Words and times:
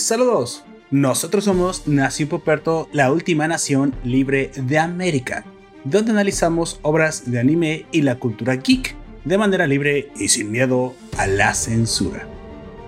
saludos. 0.00 0.64
Nosotros 0.90 1.44
somos 1.44 1.86
Nación 1.86 2.28
Poperto, 2.28 2.88
la 2.92 3.12
última 3.12 3.46
nación 3.46 3.94
libre 4.02 4.50
de 4.56 4.78
América, 4.78 5.44
donde 5.84 6.10
analizamos 6.10 6.80
obras 6.82 7.30
de 7.30 7.38
anime 7.38 7.86
y 7.92 8.02
la 8.02 8.16
cultura 8.16 8.56
geek 8.56 8.96
de 9.24 9.38
manera 9.38 9.66
libre 9.66 10.10
y 10.16 10.28
sin 10.28 10.50
miedo 10.50 10.94
a 11.16 11.26
la 11.26 11.54
censura. 11.54 12.26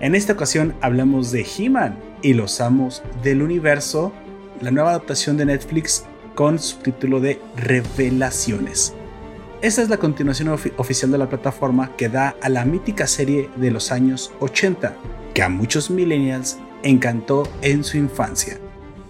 En 0.00 0.14
esta 0.14 0.32
ocasión 0.32 0.74
hablamos 0.80 1.30
de 1.30 1.46
He-Man 1.46 1.96
y 2.22 2.34
los 2.34 2.60
amos 2.60 3.02
del 3.22 3.42
universo, 3.42 4.12
la 4.60 4.70
nueva 4.70 4.90
adaptación 4.90 5.36
de 5.36 5.46
Netflix 5.46 6.04
con 6.34 6.58
subtítulo 6.58 7.20
de 7.20 7.40
Revelaciones. 7.56 8.94
Esta 9.60 9.82
es 9.82 9.88
la 9.88 9.98
continuación 9.98 10.48
oficial 10.48 11.12
de 11.12 11.18
la 11.18 11.28
plataforma 11.28 11.94
que 11.96 12.08
da 12.08 12.34
a 12.40 12.48
la 12.48 12.64
mítica 12.64 13.06
serie 13.06 13.48
de 13.56 13.70
los 13.70 13.92
años 13.92 14.32
80, 14.40 14.96
que 15.34 15.42
a 15.42 15.48
muchos 15.48 15.88
millennials 15.88 16.58
encantó 16.82 17.48
en 17.62 17.84
su 17.84 17.96
infancia. 17.96 18.58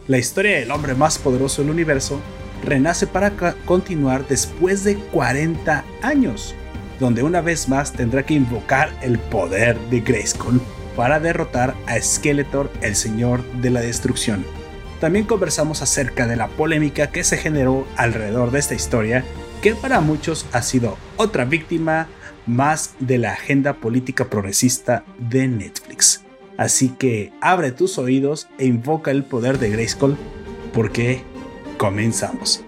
La 0.09 0.19
historia 0.19 0.59
del 0.59 0.71
hombre 0.71 0.95
más 0.95 1.19
poderoso 1.19 1.63
del 1.63 1.71
universo 1.71 2.21
renace 2.65 3.07
para 3.07 3.33
continuar 3.65 4.27
después 4.29 4.85
de 4.85 4.97
40 4.97 5.85
años, 6.03 6.55
donde 7.01 7.23
una 7.23 7.41
vez 7.41 7.69
más 7.69 7.93
tendrá 7.93 8.25
que 8.25 8.35
invocar 8.35 8.91
el 9.03 9.19
poder 9.19 9.79
de 9.91 10.01
Grayskull 10.01 10.61
para 10.97 11.21
derrotar 11.21 11.75
a 11.87 12.01
Skeletor, 12.01 12.71
el 12.81 12.95
señor 12.95 13.43
de 13.61 13.71
la 13.71 13.81
destrucción. 13.81 14.45
También 15.01 15.25
conversamos 15.25 15.83
acerca 15.83 16.27
de 16.27 16.37
la 16.37 16.49
polémica 16.49 17.09
que 17.09 17.25
se 17.25 17.37
generó 17.37 17.87
alrededor 17.97 18.51
de 18.53 18.61
esta 18.61 18.75
historia, 18.75 19.25
que 19.61 19.75
para 19.75 20.01
muchos 20.01 20.47
ha 20.53 20.63
sido 20.63 20.97
otra 21.17 21.45
víctima 21.45 22.09
más 22.47 22.95
de 23.01 23.19
la 23.19 23.33
agenda 23.33 23.75
política 23.75 24.27
progresista 24.27 25.05
de 25.19 25.49
Netflix. 25.49 26.23
Así 26.63 26.91
que 26.91 27.33
abre 27.41 27.73
tus 27.73 27.99
oídos 27.99 28.47
e 28.57 28.67
invoca 28.67 29.11
el 29.11 29.25
poder 29.25 29.59
de 29.59 29.69
Grayskull 29.69 30.17
porque 30.73 31.25
comenzamos. 31.77 32.63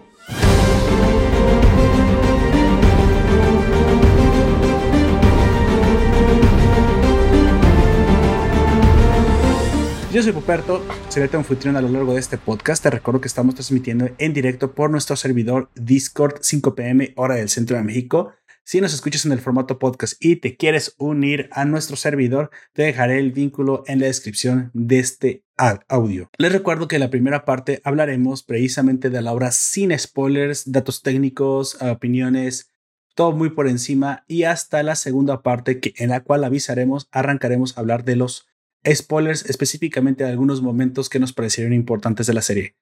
Yo 10.13 10.23
soy 10.25 10.33
Puperto, 10.33 10.85
seré 11.09 11.29
tu 11.29 11.37
anfitrión 11.37 11.77
a 11.77 11.81
lo 11.81 11.89
largo 11.89 12.15
de 12.15 12.19
este 12.19 12.37
podcast. 12.37 12.83
Te 12.83 12.91
recuerdo 12.91 13.21
que 13.21 13.29
estamos 13.29 13.55
transmitiendo 13.55 14.09
en 14.19 14.33
directo 14.33 14.75
por 14.75 14.91
nuestro 14.91 15.15
servidor 15.15 15.71
Discord 15.77 16.39
5 16.41 16.75
pm 16.75 17.13
hora 17.15 17.37
del 17.37 17.49
centro 17.49 17.77
de 17.77 17.85
México. 17.85 18.33
Si 18.67 18.81
nos 18.81 18.95
escuchas 18.95 19.27
en 19.27 19.33
el 19.33 19.43
formato 19.43 19.79
podcast 19.79 20.15
y 20.25 20.37
te 20.37 20.57
quieres 20.57 20.95
unir 20.97 21.51
a 21.53 21.67
nuestro 21.67 21.97
servidor, 21.97 22.51
te 22.73 22.83
dejaré 22.83 23.19
el 23.19 23.31
vínculo 23.31 23.85
en 23.87 24.01
la 24.01 24.07
descripción 24.07 24.71
de 24.73 25.01
este 25.01 25.45
audio. 25.87 26.31
Les 26.39 26.51
recuerdo 26.51 26.89
que 26.89 26.97
en 26.97 27.01
la 27.01 27.11
primera 27.11 27.45
parte 27.45 27.83
hablaremos 27.85 28.43
precisamente 28.43 29.11
de 29.11 29.21
la 29.21 29.35
obra 29.35 29.51
sin 29.51 29.97
spoilers, 29.99 30.73
datos 30.73 31.03
técnicos, 31.03 31.77
opiniones, 31.83 32.71
todo 33.15 33.33
muy 33.33 33.51
por 33.51 33.69
encima 33.69 34.25
y 34.29 34.45
hasta 34.45 34.83
la 34.83 34.97
segunda 34.97 35.43
parte 35.43 35.79
que, 35.79 35.93
en 35.99 36.09
la 36.09 36.21
cual 36.21 36.43
avisaremos, 36.43 37.07
arrancaremos 37.13 37.77
a 37.77 37.81
hablar 37.83 38.05
de 38.05 38.17
los 38.17 38.49
spoilers 38.91 39.45
específicamente 39.45 40.25
de 40.25 40.31
algunos 40.31 40.63
momentos 40.63 41.11
que 41.11 41.21
nos 41.21 41.35
parecieron 41.35 41.75
importantes 41.75 42.27
de 42.27 42.33
la 42.33 42.41
serie. 42.41 42.77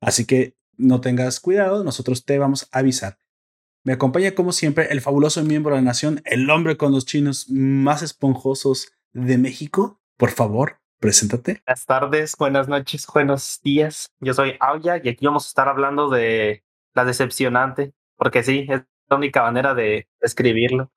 Así 0.00 0.24
que 0.24 0.56
no 0.78 1.02
tengas 1.02 1.40
cuidado, 1.40 1.84
nosotros 1.84 2.24
te 2.24 2.38
vamos 2.38 2.70
a 2.72 2.78
avisar. 2.78 3.18
Me 3.86 3.92
acompaña 3.92 4.34
como 4.34 4.50
siempre 4.50 4.88
el 4.90 5.00
fabuloso 5.00 5.44
miembro 5.44 5.76
de 5.76 5.80
la 5.80 5.86
nación, 5.86 6.20
el 6.24 6.50
hombre 6.50 6.76
con 6.76 6.90
los 6.90 7.06
chinos 7.06 7.48
más 7.48 8.02
esponjosos 8.02 8.92
de 9.12 9.38
México. 9.38 10.00
Por 10.16 10.30
favor, 10.30 10.80
preséntate. 10.98 11.62
Buenas 11.64 11.86
tardes, 11.86 12.34
buenas 12.36 12.66
noches, 12.66 13.06
buenos 13.14 13.60
días. 13.62 14.08
Yo 14.18 14.34
soy 14.34 14.56
Auya 14.58 15.00
y 15.00 15.08
aquí 15.08 15.24
vamos 15.24 15.44
a 15.44 15.50
estar 15.50 15.68
hablando 15.68 16.10
de 16.10 16.64
la 16.94 17.04
decepcionante, 17.04 17.92
porque 18.16 18.42
sí, 18.42 18.66
es 18.68 18.82
la 19.08 19.16
única 19.18 19.42
manera 19.42 19.72
de 19.72 20.08
escribirlo. 20.20 20.90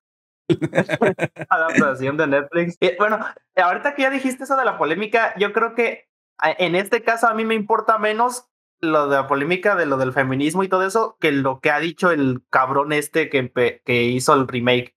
adaptación 1.47 2.17
de 2.17 2.25
Netflix. 2.25 2.75
bueno, 2.97 3.19
ahorita 3.55 3.93
que 3.93 4.01
ya 4.01 4.09
dijiste 4.09 4.45
eso 4.45 4.55
de 4.55 4.65
la 4.65 4.79
polémica, 4.79 5.35
yo 5.37 5.53
creo 5.53 5.75
que 5.75 6.09
en 6.41 6.75
este 6.75 7.03
caso 7.03 7.27
a 7.27 7.35
mí 7.35 7.45
me 7.45 7.53
importa 7.53 7.99
menos 7.99 8.49
lo 8.81 9.07
de 9.07 9.15
la 9.17 9.27
polémica 9.27 9.75
de 9.75 9.85
lo 9.85 9.97
del 9.97 10.13
feminismo 10.13 10.63
y 10.63 10.69
todo 10.69 10.85
eso 10.85 11.17
que 11.19 11.31
lo 11.31 11.59
que 11.59 11.71
ha 11.71 11.79
dicho 11.79 12.11
el 12.11 12.43
cabrón 12.49 12.93
este 12.93 13.29
que, 13.29 13.51
que 13.83 14.03
hizo 14.03 14.33
el 14.33 14.47
remake. 14.47 14.95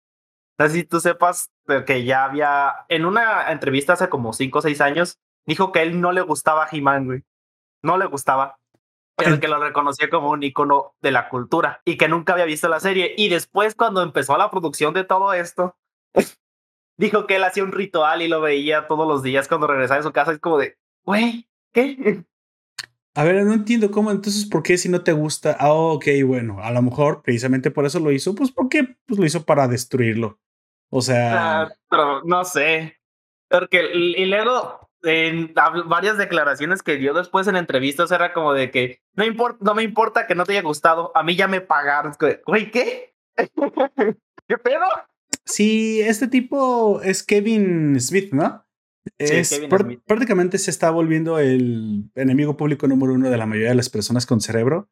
No 0.58 0.68
sé 0.68 0.74
si 0.74 0.84
tú 0.84 1.00
sepas 1.00 1.50
que 1.86 2.04
ya 2.04 2.24
había, 2.24 2.72
en 2.88 3.04
una 3.04 3.50
entrevista 3.50 3.94
hace 3.94 4.08
como 4.08 4.32
5 4.32 4.58
o 4.58 4.62
6 4.62 4.80
años, 4.80 5.18
dijo 5.46 5.72
que 5.72 5.82
él 5.82 6.00
no 6.00 6.12
le 6.12 6.20
gustaba 6.20 6.68
He-Man, 6.70 7.06
güey. 7.06 7.22
No 7.82 7.96
le 7.96 8.06
gustaba 8.06 8.58
pero 9.16 9.40
que 9.40 9.48
lo 9.48 9.58
reconocía 9.58 10.08
como 10.10 10.30
un 10.30 10.42
icono 10.42 10.94
de 11.00 11.10
la 11.10 11.28
cultura 11.28 11.82
y 11.84 11.96
que 11.96 12.08
nunca 12.08 12.32
había 12.32 12.44
visto 12.44 12.68
la 12.68 12.80
serie. 12.80 13.14
Y 13.16 13.28
después, 13.28 13.74
cuando 13.74 14.02
empezó 14.02 14.36
la 14.36 14.50
producción 14.50 14.94
de 14.94 15.04
todo 15.04 15.32
esto, 15.32 15.76
dijo 16.96 17.26
que 17.26 17.36
él 17.36 17.44
hacía 17.44 17.64
un 17.64 17.72
ritual 17.72 18.22
y 18.22 18.28
lo 18.28 18.40
veía 18.40 18.86
todos 18.86 19.06
los 19.06 19.22
días 19.22 19.48
cuando 19.48 19.66
regresaba 19.66 20.00
a 20.00 20.04
su 20.04 20.12
casa. 20.12 20.32
Es 20.32 20.38
como 20.38 20.58
de, 20.58 20.78
güey, 21.04 21.48
¿qué? 21.72 22.24
A 23.14 23.24
ver, 23.24 23.44
no 23.44 23.52
entiendo 23.52 23.90
cómo, 23.90 24.10
entonces, 24.10 24.46
¿por 24.46 24.62
qué 24.62 24.78
si 24.78 24.88
no 24.88 25.02
te 25.02 25.12
gusta? 25.12 25.56
Ah, 25.60 25.72
ok, 25.72 26.06
bueno, 26.24 26.62
a 26.62 26.70
lo 26.70 26.80
mejor 26.80 27.22
precisamente 27.22 27.70
por 27.70 27.84
eso 27.84 28.00
lo 28.00 28.10
hizo, 28.10 28.34
pues 28.34 28.50
porque 28.50 28.96
pues, 29.06 29.18
lo 29.18 29.26
hizo 29.26 29.44
para 29.44 29.68
destruirlo. 29.68 30.40
O 30.90 31.02
sea. 31.02 31.62
Ah, 31.62 31.72
pero 31.90 32.22
no 32.24 32.44
sé. 32.44 32.98
Porque, 33.48 33.90
y 33.94 34.24
luego, 34.24 34.88
en 35.02 35.52
varias 35.86 36.16
declaraciones 36.16 36.82
que 36.82 36.96
dio 36.96 37.12
después 37.12 37.46
en 37.48 37.56
entrevistas 37.56 38.10
era 38.12 38.32
como 38.32 38.54
de 38.54 38.70
que 38.70 39.02
no, 39.14 39.24
importa, 39.24 39.58
no 39.60 39.74
me 39.74 39.82
importa 39.82 40.26
que 40.26 40.34
no 40.34 40.44
te 40.44 40.52
haya 40.52 40.62
gustado, 40.62 41.12
a 41.14 41.22
mí 41.22 41.36
ya 41.36 41.48
me 41.48 41.60
pagaron. 41.60 42.14
Güey, 42.46 42.70
¿qué? 42.70 43.14
¿Qué 44.48 44.58
pedo? 44.58 44.86
Sí, 45.44 46.00
este 46.00 46.28
tipo 46.28 47.02
es 47.02 47.22
Kevin 47.22 48.00
Smith, 48.00 48.32
¿no? 48.32 48.64
Es, 49.18 49.60
Prácticamente 50.06 50.58
se 50.58 50.70
está 50.70 50.90
volviendo 50.90 51.38
el 51.38 52.10
enemigo 52.14 52.56
público 52.56 52.86
número 52.86 53.14
uno 53.14 53.30
de 53.30 53.36
la 53.36 53.46
mayoría 53.46 53.70
de 53.70 53.76
las 53.76 53.90
personas 53.90 54.26
con 54.26 54.40
cerebro. 54.40 54.88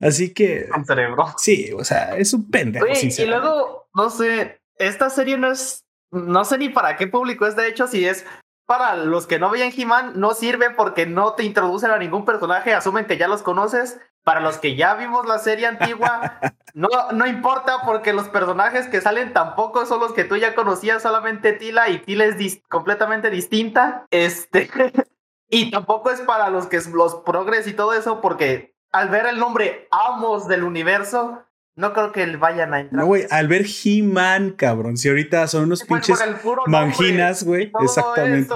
Así 0.00 0.34
que. 0.34 0.68
Con 0.68 0.84
cerebro. 0.84 1.26
Sí, 1.38 1.70
o 1.76 1.84
sea, 1.84 2.16
es 2.16 2.34
un 2.34 2.50
pendejo. 2.50 2.86
y 2.86 3.24
luego, 3.24 3.88
no 3.94 4.10
sé, 4.10 4.60
esta 4.76 5.10
serie 5.10 5.38
no 5.38 5.50
es. 5.50 5.86
No 6.10 6.44
sé 6.44 6.58
ni 6.58 6.68
para 6.68 6.96
qué 6.96 7.06
público 7.06 7.46
es, 7.46 7.56
de 7.56 7.68
hecho, 7.68 7.86
si 7.86 8.04
es 8.04 8.26
para 8.66 8.96
los 8.96 9.26
que 9.26 9.38
no 9.38 9.50
veían 9.50 9.72
He-Man, 9.74 10.12
no 10.16 10.34
sirve 10.34 10.70
porque 10.70 11.06
no 11.06 11.34
te 11.34 11.44
introducen 11.44 11.90
a 11.90 11.98
ningún 11.98 12.24
personaje, 12.24 12.74
asumen 12.74 13.06
que 13.06 13.16
ya 13.16 13.28
los 13.28 13.42
conoces. 13.42 13.98
Para 14.24 14.40
los 14.40 14.58
que 14.58 14.76
ya 14.76 14.94
vimos 14.94 15.26
la 15.26 15.38
serie 15.38 15.66
antigua, 15.66 16.38
no, 16.74 16.88
no 17.12 17.26
importa 17.26 17.78
porque 17.84 18.12
los 18.12 18.28
personajes 18.28 18.86
que 18.86 19.00
salen 19.00 19.32
tampoco 19.32 19.84
son 19.86 20.00
los 20.00 20.12
que 20.12 20.24
tú 20.24 20.36
ya 20.36 20.54
conocías, 20.54 21.02
solamente 21.02 21.52
Tila 21.52 21.88
y 21.88 21.98
Tila 21.98 22.24
es 22.24 22.60
completamente 22.68 23.30
distinta. 23.30 24.06
Este, 24.10 24.70
y 25.48 25.70
tampoco 25.70 26.10
es 26.10 26.20
para 26.20 26.50
los 26.50 26.66
que 26.66 26.80
los 26.92 27.16
progres 27.16 27.66
y 27.66 27.72
todo 27.72 27.94
eso, 27.94 28.20
porque 28.20 28.74
al 28.92 29.08
ver 29.08 29.26
el 29.26 29.38
nombre 29.38 29.88
Amos 29.90 30.46
del 30.46 30.62
universo, 30.62 31.42
no 31.74 31.92
creo 31.92 32.12
que 32.12 32.24
vayan 32.36 32.74
a 32.74 32.80
entrar. 32.80 33.00
No, 33.00 33.06
güey, 33.06 33.26
al 33.30 33.48
ver 33.48 33.64
He-Man, 33.66 34.52
cabrón. 34.52 34.96
Si 34.96 35.08
ahorita 35.08 35.46
son 35.48 35.64
unos 35.64 35.82
pinches 35.82 36.18
manginas, 36.66 37.44
güey. 37.44 37.72
Exactamente. 37.80 38.54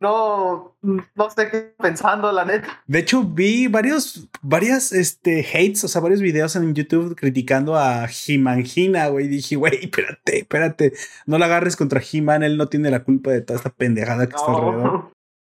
No, 0.00 0.76
no 0.82 1.30
sé 1.30 1.50
qué 1.50 1.74
pensando, 1.76 2.30
la 2.30 2.44
neta. 2.44 2.82
De 2.86 3.00
hecho, 3.00 3.24
vi 3.24 3.66
varios, 3.66 4.28
varias, 4.42 4.92
este, 4.92 5.40
hates, 5.40 5.82
o 5.82 5.88
sea, 5.88 6.00
varios 6.00 6.20
videos 6.20 6.54
en 6.54 6.72
YouTube 6.72 7.16
criticando 7.16 7.76
a 7.76 8.06
He-Mangina, 8.06 9.08
güey. 9.08 9.26
Dije, 9.26 9.56
güey, 9.56 9.74
espérate, 9.82 10.38
espérate. 10.38 10.92
No 11.26 11.38
la 11.38 11.46
agarres 11.46 11.74
contra 11.74 12.00
He-Man, 12.00 12.44
él 12.44 12.56
no 12.56 12.68
tiene 12.68 12.90
la 12.90 13.02
culpa 13.02 13.32
de 13.32 13.40
toda 13.40 13.56
esta 13.56 13.70
pendejada 13.70 14.28
que 14.28 14.36
está 14.36 14.52
alrededor. 14.52 15.12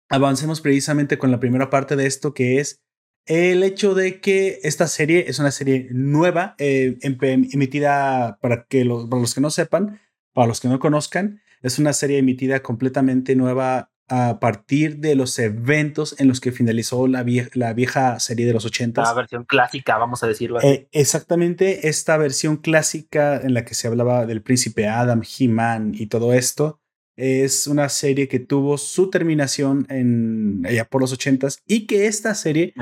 Avancemos 0.09 0.61
precisamente 0.61 1.17
con 1.17 1.31
la 1.31 1.39
primera 1.39 1.71
parte 1.71 1.95
de 1.95 2.05
esto, 2.05 2.35
que 2.35 2.59
es 2.59 2.83
el 3.25 3.63
hecho 3.63 3.95
de 3.95 4.21
que 4.21 4.59
esta 4.61 4.87
serie 4.87 5.25
es 5.27 5.39
una 5.39 5.49
serie 5.49 5.87
nueva, 5.91 6.53
eh, 6.59 6.99
emitida 7.01 8.37
para, 8.39 8.65
que 8.65 8.85
los, 8.85 9.09
para 9.09 9.21
los 9.21 9.33
que 9.33 9.41
no 9.41 9.49
sepan, 9.49 9.99
para 10.33 10.47
los 10.47 10.61
que 10.61 10.67
no 10.67 10.77
conozcan, 10.77 11.41
es 11.63 11.79
una 11.79 11.93
serie 11.93 12.19
emitida 12.19 12.61
completamente 12.61 13.35
nueva 13.35 13.91
a 14.07 14.39
partir 14.39 14.97
de 14.97 15.15
los 15.15 15.37
eventos 15.39 16.19
en 16.19 16.27
los 16.27 16.39
que 16.39 16.51
finalizó 16.51 17.07
la, 17.07 17.25
la 17.53 17.73
vieja 17.73 18.19
serie 18.19 18.45
de 18.45 18.53
los 18.53 18.65
80. 18.65 19.01
La 19.01 19.13
versión 19.13 19.45
clásica, 19.45 19.97
vamos 19.97 20.23
a 20.23 20.27
decirlo 20.27 20.59
así. 20.59 20.67
Eh, 20.67 20.87
exactamente, 20.91 21.87
esta 21.87 22.17
versión 22.17 22.57
clásica 22.57 23.37
en 23.41 23.53
la 23.53 23.65
que 23.65 23.73
se 23.73 23.87
hablaba 23.87 24.25
del 24.25 24.41
príncipe 24.41 24.87
Adam, 24.87 25.21
He-Man 25.23 25.93
y 25.95 26.07
todo 26.07 26.33
esto, 26.33 26.79
es 27.15 27.67
una 27.67 27.89
serie 27.89 28.27
que 28.27 28.39
tuvo 28.39 28.77
su 28.77 29.09
terminación 29.09 29.87
en 29.89 30.65
allá 30.65 30.85
por 30.85 31.01
los 31.01 31.13
ochentas 31.13 31.59
y 31.65 31.87
que 31.87 32.07
esta 32.07 32.35
serie 32.35 32.73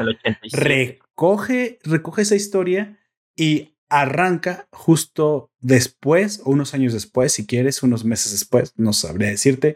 recoge, 0.52 1.80
recoge 1.84 2.24
esa 2.24 2.36
historia 2.36 3.00
y 3.36 3.76
arranca 3.90 4.68
justo 4.72 5.52
después 5.60 6.42
o 6.44 6.52
unos 6.52 6.74
años 6.74 6.94
después, 6.94 7.32
si 7.32 7.46
quieres, 7.46 7.84
unos 7.84 8.06
meses 8.06 8.32
después, 8.32 8.74
no 8.76 8.92
sabría 8.92 9.30
decirte, 9.30 9.76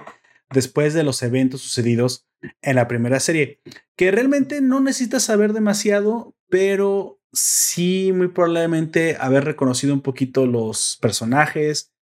después 0.51 0.93
de 0.93 1.03
los 1.03 1.21
eventos 1.23 1.61
sucedidos 1.61 2.27
en 2.61 2.75
la 2.75 2.87
primera 2.87 3.19
serie, 3.19 3.61
que 3.95 4.11
realmente 4.11 4.61
no 4.61 4.79
necesitas 4.79 5.23
saber 5.23 5.53
demasiado, 5.53 6.35
pero 6.49 7.19
sí 7.33 8.11
muy 8.13 8.29
probablemente 8.29 9.17
haber 9.19 9.43
reconocido 9.43 9.93
un 9.93 10.01
poquito 10.01 10.45
los 10.45 10.97
personajes 11.01 11.93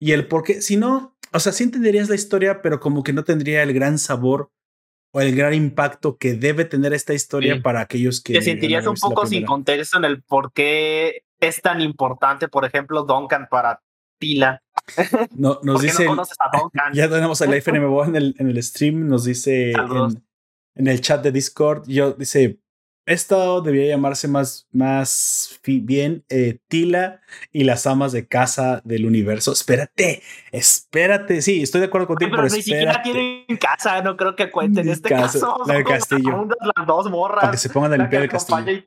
y 0.00 0.12
el 0.12 0.26
por 0.26 0.42
qué, 0.42 0.60
si 0.60 0.76
no, 0.76 1.16
o 1.32 1.40
sea, 1.40 1.52
sí 1.52 1.64
entenderías 1.64 2.08
la 2.08 2.14
historia, 2.14 2.62
pero 2.62 2.80
como 2.80 3.02
que 3.02 3.12
no 3.12 3.24
tendría 3.24 3.62
el 3.62 3.72
gran 3.72 3.98
sabor 3.98 4.50
o 5.12 5.20
el 5.20 5.34
gran 5.34 5.54
impacto 5.54 6.16
que 6.18 6.34
debe 6.34 6.64
tener 6.64 6.92
esta 6.92 7.14
historia 7.14 7.60
para 7.62 7.80
aquellos 7.80 8.22
que... 8.22 8.34
Te 8.34 8.42
sentirías 8.42 8.86
un 8.86 8.96
poco 8.96 9.26
sin 9.26 9.44
contexto 9.44 9.98
en 9.98 10.04
el 10.04 10.22
por 10.22 10.52
qué 10.52 11.24
es 11.40 11.62
tan 11.62 11.80
importante, 11.80 12.48
por 12.48 12.64
ejemplo, 12.64 13.04
Duncan 13.04 13.48
para 13.50 13.82
Tila. 14.18 14.62
No, 15.36 15.60
nos 15.62 15.82
dice. 15.82 16.06
Ya 16.92 17.08
tenemos 17.08 17.40
el 17.40 17.54
FNMBO 17.54 18.04
en 18.04 18.16
el, 18.16 18.34
en 18.38 18.48
el 18.48 18.62
stream. 18.62 19.08
Nos 19.08 19.24
dice 19.24 19.72
en, 19.72 20.22
en, 20.74 20.86
el 20.86 21.00
chat 21.00 21.22
de 21.22 21.32
Discord. 21.32 21.84
Yo 21.86 22.12
dice: 22.12 22.60
Esto 23.06 23.60
debía 23.60 23.86
llamarse 23.86 24.28
más, 24.28 24.68
más 24.72 25.60
bien 25.64 26.24
eh, 26.28 26.58
Tila 26.68 27.20
y 27.52 27.64
las 27.64 27.86
amas 27.86 28.12
de 28.12 28.26
casa 28.26 28.80
del 28.84 29.06
universo. 29.06 29.52
Espérate, 29.52 30.22
espérate. 30.52 31.42
Sí, 31.42 31.62
estoy 31.62 31.80
de 31.80 31.86
acuerdo 31.86 32.06
contigo. 32.06 32.30
pero, 32.32 32.44
ni 32.44 32.50
siquiera 32.50 33.02
tienen 33.02 33.44
casa. 33.60 34.02
No 34.02 34.16
creo 34.16 34.36
que 34.36 34.50
cuente 34.50 34.80
en 34.80 34.88
este 34.88 35.08
caso. 35.08 35.62
La 35.66 35.74
del 35.74 35.84
castillo. 35.84 36.48
Las 36.76 36.86
dos 36.86 37.10
morras. 37.10 37.40
Para 37.40 37.52
que 37.52 37.58
se 37.58 37.70
pongan 37.70 37.92
a 37.94 37.96
limpiar 37.98 38.22
el 38.22 38.28
castillo 38.28 38.82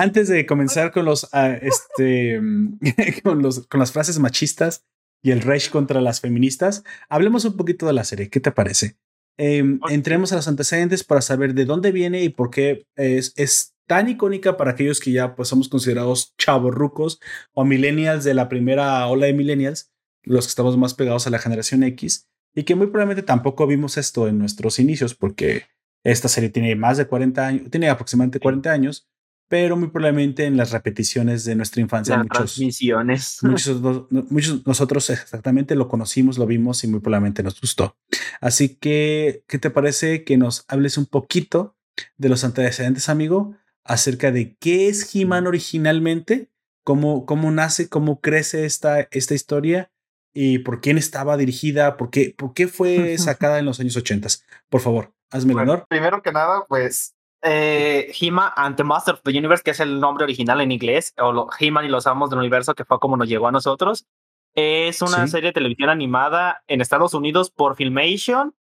antes 0.00 0.28
de 0.28 0.46
comenzar 0.46 0.92
con 0.92 1.04
los, 1.04 1.28
ah, 1.32 1.50
este, 1.50 2.40
con 3.22 3.42
los, 3.42 3.66
con 3.66 3.80
las 3.80 3.92
frases 3.92 4.18
machistas 4.18 4.86
y 5.22 5.30
el 5.30 5.42
rage 5.42 5.70
contra 5.70 6.00
las 6.00 6.20
feministas, 6.20 6.84
hablemos 7.08 7.44
un 7.44 7.56
poquito 7.56 7.86
de 7.86 7.92
la 7.92 8.04
serie. 8.04 8.30
¿Qué 8.30 8.40
te 8.40 8.52
parece? 8.52 8.96
Em, 9.36 9.80
entremos 9.88 10.32
a 10.32 10.36
los 10.36 10.48
antecedentes 10.48 11.04
para 11.04 11.22
saber 11.22 11.54
de 11.54 11.64
dónde 11.64 11.92
viene 11.92 12.22
y 12.22 12.28
por 12.28 12.50
qué 12.50 12.86
es, 12.96 13.32
es 13.36 13.74
tan 13.86 14.08
icónica 14.08 14.56
para 14.56 14.72
aquellos 14.72 15.00
que 15.00 15.12
ya 15.12 15.34
pues 15.34 15.48
somos 15.48 15.68
considerados 15.68 16.34
chavos 16.36 16.74
rucos 16.74 17.20
o 17.52 17.64
millennials 17.64 18.22
de 18.24 18.34
la 18.34 18.48
primera 18.48 19.06
ola 19.06 19.26
de 19.26 19.32
millennials, 19.32 19.90
los 20.22 20.46
que 20.46 20.50
estamos 20.50 20.76
más 20.76 20.94
pegados 20.94 21.26
a 21.26 21.30
la 21.30 21.38
generación 21.38 21.82
X 21.82 22.28
y 22.54 22.64
que 22.64 22.74
muy 22.74 22.88
probablemente 22.88 23.22
tampoco 23.22 23.66
vimos 23.66 23.96
esto 23.96 24.28
en 24.28 24.38
nuestros 24.38 24.78
inicios 24.78 25.14
porque 25.14 25.64
esta 26.04 26.28
serie 26.28 26.50
tiene 26.50 26.74
más 26.76 26.98
de 26.98 27.06
40 27.06 27.46
años, 27.46 27.70
tiene 27.70 27.88
aproximadamente 27.88 28.40
40 28.40 28.70
años 28.70 29.08
pero 29.50 29.76
muy 29.76 29.88
probablemente 29.88 30.44
en 30.44 30.56
las 30.56 30.70
repeticiones 30.70 31.44
de 31.44 31.56
nuestra 31.56 31.82
infancia. 31.82 32.14
Las 32.16 32.24
muchos, 32.24 32.54
transmisiones. 32.54 33.38
Muchos, 33.42 33.82
muchos 34.30 34.64
nosotros 34.64 35.10
exactamente 35.10 35.74
lo 35.74 35.88
conocimos, 35.88 36.38
lo 36.38 36.46
vimos 36.46 36.84
y 36.84 36.86
muy 36.86 37.00
probablemente 37.00 37.42
nos 37.42 37.60
gustó. 37.60 37.96
Así 38.40 38.76
que, 38.76 39.42
¿qué 39.48 39.58
te 39.58 39.70
parece 39.70 40.22
que 40.22 40.36
nos 40.36 40.64
hables 40.68 40.96
un 40.98 41.06
poquito 41.06 41.74
de 42.16 42.28
los 42.28 42.44
antecedentes, 42.44 43.08
amigo? 43.08 43.56
Acerca 43.82 44.30
de 44.30 44.56
qué 44.60 44.88
es 44.88 45.12
He-Man 45.16 45.48
originalmente, 45.48 46.52
cómo, 46.84 47.26
cómo 47.26 47.50
nace, 47.50 47.88
cómo 47.88 48.20
crece 48.20 48.66
esta, 48.66 49.08
esta 49.10 49.34
historia 49.34 49.90
y 50.32 50.60
por 50.60 50.80
quién 50.80 50.96
estaba 50.96 51.36
dirigida, 51.36 51.96
por 51.96 52.10
qué, 52.10 52.32
por 52.38 52.54
qué 52.54 52.68
fue 52.68 53.18
sacada 53.18 53.58
en 53.58 53.64
los 53.64 53.80
años 53.80 53.96
80. 53.96 54.28
Por 54.68 54.80
favor, 54.80 55.12
hazme 55.28 55.54
el 55.54 55.58
honor. 55.58 55.86
Primero 55.88 56.22
que 56.22 56.30
nada, 56.30 56.66
pues 56.68 57.16
eh, 57.42 58.12
He-Man 58.18 58.52
and 58.56 58.76
the 58.76 58.84
Master 58.84 59.14
of 59.14 59.22
the 59.22 59.30
Universe, 59.30 59.62
que 59.62 59.70
es 59.70 59.80
el 59.80 60.00
nombre 60.00 60.24
original 60.24 60.60
en 60.60 60.72
inglés, 60.72 61.14
o 61.18 61.48
He-Man 61.58 61.84
y 61.84 61.88
los 61.88 62.06
Amos 62.06 62.30
del 62.30 62.38
Universo, 62.38 62.74
que 62.74 62.84
fue 62.84 62.98
como 62.98 63.16
nos 63.16 63.28
llegó 63.28 63.48
a 63.48 63.52
nosotros. 63.52 64.06
Es 64.54 65.00
una 65.00 65.26
serie 65.28 65.50
de 65.50 65.52
televisión 65.52 65.90
animada 65.90 66.62
en 66.66 66.80
Estados 66.80 67.14
Unidos 67.14 67.50
por 67.50 67.76
Filmation 67.76 68.54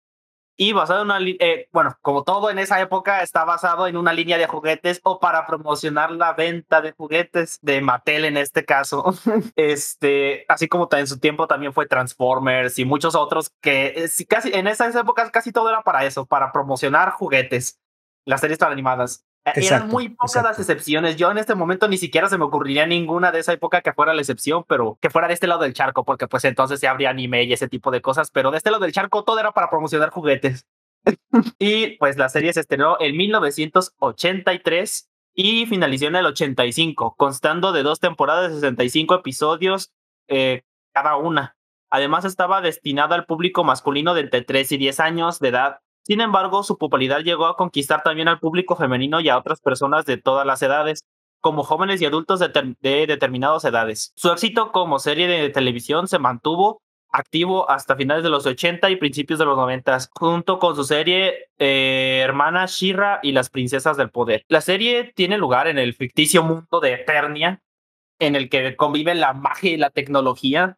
y 0.59 0.73
basado 0.73 1.03
en 1.03 1.05
una, 1.05 1.19
eh, 1.21 1.69
bueno, 1.71 1.95
como 2.01 2.23
todo 2.23 2.49
en 2.49 2.57
esa 2.57 2.81
época, 2.81 3.21
está 3.21 3.45
basado 3.45 3.85
en 3.87 3.95
una 3.95 4.11
línea 4.11 4.39
de 4.39 4.47
juguetes 4.47 4.99
o 5.03 5.19
para 5.19 5.45
promocionar 5.45 6.11
la 6.11 6.33
venta 6.33 6.81
de 6.81 6.93
juguetes 6.93 7.59
de 7.61 7.79
Mattel 7.79 8.25
en 8.25 8.37
este 8.37 8.65
caso. 8.65 9.05
este, 9.55 10.45
así 10.49 10.67
como 10.67 10.89
en 10.91 11.05
su 11.05 11.19
tiempo 11.19 11.47
también 11.47 11.73
fue 11.73 11.85
Transformers 11.85 12.79
y 12.79 12.85
muchos 12.85 13.13
otros 13.13 13.51
que 13.61 13.93
eh, 13.95 14.25
casi 14.27 14.51
en 14.51 14.67
esas 14.67 14.95
épocas 14.95 15.29
casi 15.29 15.51
todo 15.51 15.69
era 15.69 15.83
para 15.83 16.05
eso, 16.05 16.25
para 16.25 16.51
promocionar 16.51 17.11
juguetes 17.11 17.79
las 18.27 18.41
series 18.41 18.61
animadas. 18.61 19.25
E, 19.45 19.65
eran 19.65 19.87
muy 19.87 20.09
pocas 20.09 20.43
las 20.43 20.59
excepciones. 20.59 21.15
Yo 21.15 21.31
en 21.31 21.37
este 21.37 21.55
momento 21.55 21.87
ni 21.87 21.97
siquiera 21.97 22.27
se 22.27 22.37
me 22.37 22.43
ocurriría 22.43 22.85
ninguna 22.85 23.31
de 23.31 23.39
esa 23.39 23.53
época 23.53 23.81
que 23.81 23.93
fuera 23.93 24.13
la 24.13 24.21
excepción, 24.21 24.65
pero 24.67 24.99
que 25.01 25.09
fuera 25.09 25.29
de 25.29 25.33
este 25.33 25.47
lado 25.47 25.61
del 25.61 25.73
charco, 25.73 26.03
porque 26.03 26.27
pues 26.27 26.43
entonces 26.43 26.79
se 26.79 26.87
habría 26.87 27.09
anime 27.09 27.43
y 27.43 27.53
ese 27.53 27.69
tipo 27.69 27.89
de 27.89 28.01
cosas, 28.01 28.29
pero 28.29 28.51
de 28.51 28.57
este 28.57 28.69
lado 28.69 28.83
del 28.83 28.91
charco 28.91 29.23
todo 29.23 29.39
era 29.39 29.53
para 29.53 29.69
promocionar 29.69 30.09
juguetes. 30.09 30.67
y 31.59 31.97
pues 31.97 32.17
la 32.17 32.27
serie 32.27 32.51
se 32.51 32.59
estrenó 32.59 32.97
en 32.99 33.15
1983 33.15 35.09
y 35.33 35.65
finalizó 35.67 36.07
en 36.07 36.17
el 36.17 36.25
85, 36.25 37.15
constando 37.15 37.71
de 37.71 37.83
dos 37.83 38.01
temporadas 38.01 38.49
de 38.49 38.55
65 38.55 39.15
episodios 39.15 39.93
eh, 40.27 40.63
cada 40.93 41.15
una. 41.15 41.55
Además 41.89 42.25
estaba 42.25 42.59
destinada 42.59 43.15
al 43.15 43.25
público 43.25 43.63
masculino 43.63 44.13
de 44.13 44.21
entre 44.21 44.41
3 44.41 44.73
y 44.73 44.77
10 44.77 44.99
años 44.99 45.39
de 45.39 45.47
edad 45.47 45.79
sin 46.07 46.21
embargo, 46.21 46.63
su 46.63 46.77
popularidad 46.77 47.19
llegó 47.19 47.47
a 47.47 47.57
conquistar 47.57 48.01
también 48.01 48.29
al 48.29 48.39
público 48.39 48.77
femenino 48.77 49.19
y 49.19 49.27
a 49.27 49.37
otras 49.37 49.59
personas 49.59 50.05
de 50.05 50.15
todas 50.15 50.47
las 50.47 50.61
edades, 50.61 51.03
como 51.41 51.63
jóvenes 51.63 52.01
y 52.01 52.05
adultos 52.05 52.39
de, 52.39 53.05
determinadas 53.05 53.65
edades. 53.65 54.13
Su 54.15 54.31
éxito 54.31 54.71
como 54.71 54.99
serie 54.99 55.27
de 55.27 55.49
televisión 55.49 56.07
se 56.07 56.17
mantuvo 56.17 56.81
activo 57.11 57.69
hasta 57.69 57.97
finales 57.97 58.23
de 58.23 58.29
los 58.29 58.45
80 58.45 58.89
y 58.89 58.95
principios 58.95 59.37
de 59.37 59.43
los 59.43 59.57
90, 59.57 59.97
junto 60.11 60.59
con 60.59 60.77
su 60.77 60.85
serie 60.85 61.49
eh, 61.59 62.21
hermana 62.23 62.67
Shira 62.67 63.19
y 63.21 63.33
las 63.33 63.49
princesas 63.49 63.97
del 63.97 64.09
poder. 64.09 64.45
La 64.47 64.61
serie 64.61 65.11
tiene 65.13 65.37
lugar 65.37 65.67
en 65.67 65.77
el 65.77 65.93
ficticio 65.93 66.41
mundo 66.41 66.79
de 66.79 66.93
Eternia, 66.93 67.61
en 68.19 68.37
el 68.37 68.47
que 68.47 68.77
conviven 68.77 69.19
la 69.19 69.33
magia 69.33 69.71
y 69.71 69.77
la 69.77 69.89
tecnología. 69.89 70.77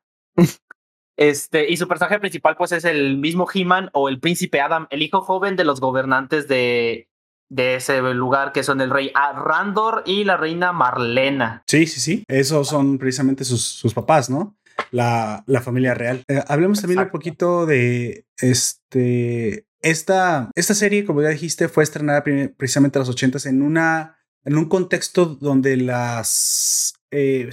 Este, 1.19 1.69
y 1.69 1.75
su 1.75 1.89
personaje 1.89 2.17
principal, 2.17 2.55
pues, 2.55 2.71
es 2.71 2.85
el 2.85 3.17
mismo 3.17 3.45
He-Man 3.53 3.89
o 3.91 4.07
el 4.07 4.21
príncipe 4.21 4.61
Adam, 4.61 4.87
el 4.89 5.01
hijo 5.01 5.19
joven 5.19 5.57
de 5.57 5.65
los 5.65 5.81
gobernantes 5.81 6.47
de, 6.47 7.09
de 7.49 7.75
ese 7.75 8.01
lugar, 8.13 8.53
que 8.53 8.63
son 8.63 8.79
el 8.79 8.89
rey 8.89 9.11
Randor 9.13 10.03
y 10.05 10.23
la 10.23 10.37
reina 10.37 10.71
Marlena. 10.71 11.61
Sí, 11.67 11.87
sí, 11.87 11.99
sí. 11.99 12.23
Esos 12.29 12.69
son 12.69 12.97
precisamente 12.97 13.43
sus, 13.43 13.61
sus 13.65 13.93
papás, 13.93 14.29
¿no? 14.29 14.55
La, 14.91 15.43
la 15.45 15.59
familia 15.59 15.93
real. 15.93 16.23
Eh, 16.29 16.41
hablemos 16.47 16.79
también 16.79 17.01
un 17.01 17.09
poquito 17.09 17.65
de 17.65 18.25
este. 18.37 19.65
Esta, 19.81 20.51
esta 20.55 20.73
serie, 20.73 21.05
como 21.05 21.21
ya 21.21 21.29
dijiste, 21.29 21.67
fue 21.67 21.83
estrenada 21.83 22.23
precisamente 22.23 22.97
a 22.97 23.01
los 23.01 23.09
80 23.09 23.49
en 23.49 23.61
una 23.61 24.17
en 24.45 24.57
un 24.57 24.69
contexto 24.69 25.25
donde 25.25 25.75
las 25.75 26.93
eh, 27.11 27.49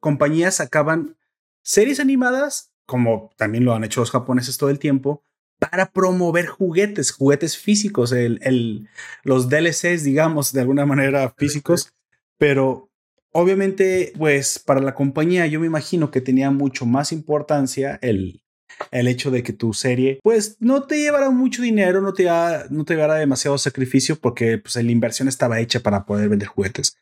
compañías 0.00 0.56
sacaban 0.56 1.16
series 1.62 2.00
animadas 2.00 2.72
como 2.86 3.30
también 3.36 3.64
lo 3.64 3.74
han 3.74 3.84
hecho 3.84 4.00
los 4.00 4.10
japoneses 4.10 4.56
todo 4.58 4.70
el 4.70 4.78
tiempo, 4.78 5.22
para 5.58 5.90
promover 5.90 6.46
juguetes, 6.46 7.12
juguetes 7.12 7.56
físicos, 7.56 8.12
el, 8.12 8.38
el, 8.42 8.88
los 9.22 9.48
DLCs, 9.48 10.04
digamos, 10.04 10.52
de 10.52 10.60
alguna 10.60 10.86
manera 10.86 11.34
físicos, 11.36 11.92
pero 12.38 12.90
obviamente, 13.32 14.12
pues 14.16 14.58
para 14.58 14.80
la 14.80 14.94
compañía 14.94 15.46
yo 15.46 15.60
me 15.60 15.66
imagino 15.66 16.10
que 16.10 16.20
tenía 16.20 16.50
mucho 16.50 16.86
más 16.86 17.12
importancia 17.12 17.98
el, 18.02 18.42
el 18.90 19.08
hecho 19.08 19.30
de 19.30 19.42
que 19.42 19.52
tu 19.52 19.72
serie, 19.72 20.20
pues 20.22 20.56
no 20.60 20.82
te 20.82 20.98
llevara 20.98 21.30
mucho 21.30 21.62
dinero, 21.62 22.00
no 22.00 22.12
te, 22.12 22.26
no 22.70 22.84
te 22.84 22.94
llevara 22.94 23.14
demasiado 23.14 23.58
sacrificio, 23.58 24.16
porque 24.16 24.58
pues 24.58 24.76
la 24.76 24.90
inversión 24.90 25.28
estaba 25.28 25.60
hecha 25.60 25.80
para 25.80 26.04
poder 26.04 26.28
vender 26.28 26.48
juguetes. 26.48 26.96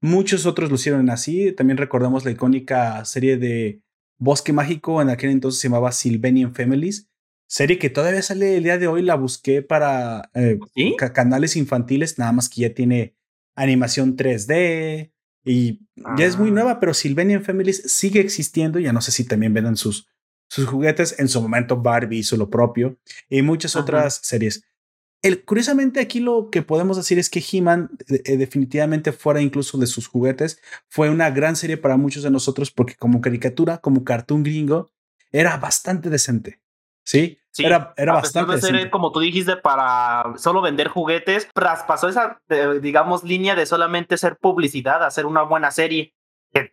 Muchos 0.00 0.46
otros 0.46 0.70
lo 0.70 0.76
hicieron 0.76 1.10
así, 1.10 1.52
también 1.52 1.76
recordamos 1.76 2.24
la 2.24 2.30
icónica 2.30 3.04
serie 3.04 3.36
de 3.36 3.82
Bosque 4.20 4.52
Mágico, 4.52 5.00
en 5.00 5.08
aquel 5.08 5.30
entonces 5.30 5.60
se 5.60 5.68
llamaba 5.68 5.92
Sylvanian 5.92 6.54
Families, 6.54 7.10
serie 7.48 7.78
que 7.78 7.90
todavía 7.90 8.22
sale 8.22 8.58
el 8.58 8.62
día 8.62 8.78
de 8.78 8.86
hoy, 8.86 9.02
la 9.02 9.16
busqué 9.16 9.62
para 9.62 10.30
eh, 10.34 10.58
canales 11.12 11.56
infantiles, 11.56 12.18
nada 12.18 12.30
más 12.30 12.48
que 12.48 12.60
ya 12.60 12.74
tiene 12.74 13.16
animación 13.56 14.16
3D 14.16 15.10
y 15.44 15.80
ya 16.18 16.26
es 16.26 16.38
muy 16.38 16.50
ah. 16.50 16.52
nueva, 16.52 16.80
pero 16.80 16.92
Sylvanian 16.92 17.42
Families 17.42 17.82
sigue 17.86 18.20
existiendo, 18.20 18.78
ya 18.78 18.92
no 18.92 19.00
sé 19.00 19.10
si 19.10 19.24
también 19.24 19.54
venden 19.54 19.76
sus, 19.76 20.06
sus 20.48 20.66
juguetes, 20.66 21.18
en 21.18 21.28
su 21.28 21.40
momento 21.40 21.78
Barbie 21.78 22.18
hizo 22.18 22.36
lo 22.36 22.50
propio 22.50 22.98
y 23.30 23.40
muchas 23.40 23.74
otras 23.74 24.20
series 24.22 24.62
curiosamente 25.44 26.00
aquí 26.00 26.20
lo 26.20 26.48
que 26.50 26.62
podemos 26.62 26.96
decir 26.96 27.18
es 27.18 27.28
que 27.28 27.40
He-Man 27.40 27.90
eh, 28.08 28.36
definitivamente 28.36 29.12
fuera 29.12 29.40
incluso 29.40 29.76
de 29.78 29.86
sus 29.86 30.06
juguetes, 30.06 30.62
fue 30.88 31.10
una 31.10 31.30
gran 31.30 31.56
serie 31.56 31.76
para 31.76 31.96
muchos 31.96 32.22
de 32.22 32.30
nosotros 32.30 32.70
porque 32.70 32.94
como 32.94 33.20
caricatura, 33.20 33.78
como 33.78 34.04
cartoon 34.04 34.42
gringo, 34.42 34.90
era 35.30 35.56
bastante 35.58 36.08
decente. 36.08 36.60
Sí, 37.04 37.38
sí 37.50 37.64
era, 37.64 37.92
era 37.96 38.14
bastante 38.14 38.54
de 38.54 38.60
ser, 38.60 38.90
como 38.90 39.12
tú 39.12 39.20
dijiste, 39.20 39.56
para 39.56 40.34
solo 40.36 40.62
vender 40.62 40.88
juguetes, 40.88 41.48
traspasó 41.54 42.08
esa, 42.08 42.40
eh, 42.48 42.78
digamos, 42.80 43.24
línea 43.24 43.54
de 43.54 43.66
solamente 43.66 44.16
ser 44.16 44.36
publicidad, 44.38 45.02
hacer 45.04 45.26
una 45.26 45.42
buena 45.42 45.70
serie. 45.70 46.14
Que 46.52 46.72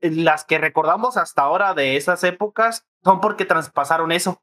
eh, 0.00 0.10
las 0.12 0.44
que 0.44 0.58
recordamos 0.58 1.16
hasta 1.16 1.42
ahora 1.42 1.74
de 1.74 1.96
esas 1.96 2.22
épocas 2.22 2.86
son 3.02 3.20
porque 3.20 3.44
traspasaron 3.44 4.12
eso 4.12 4.40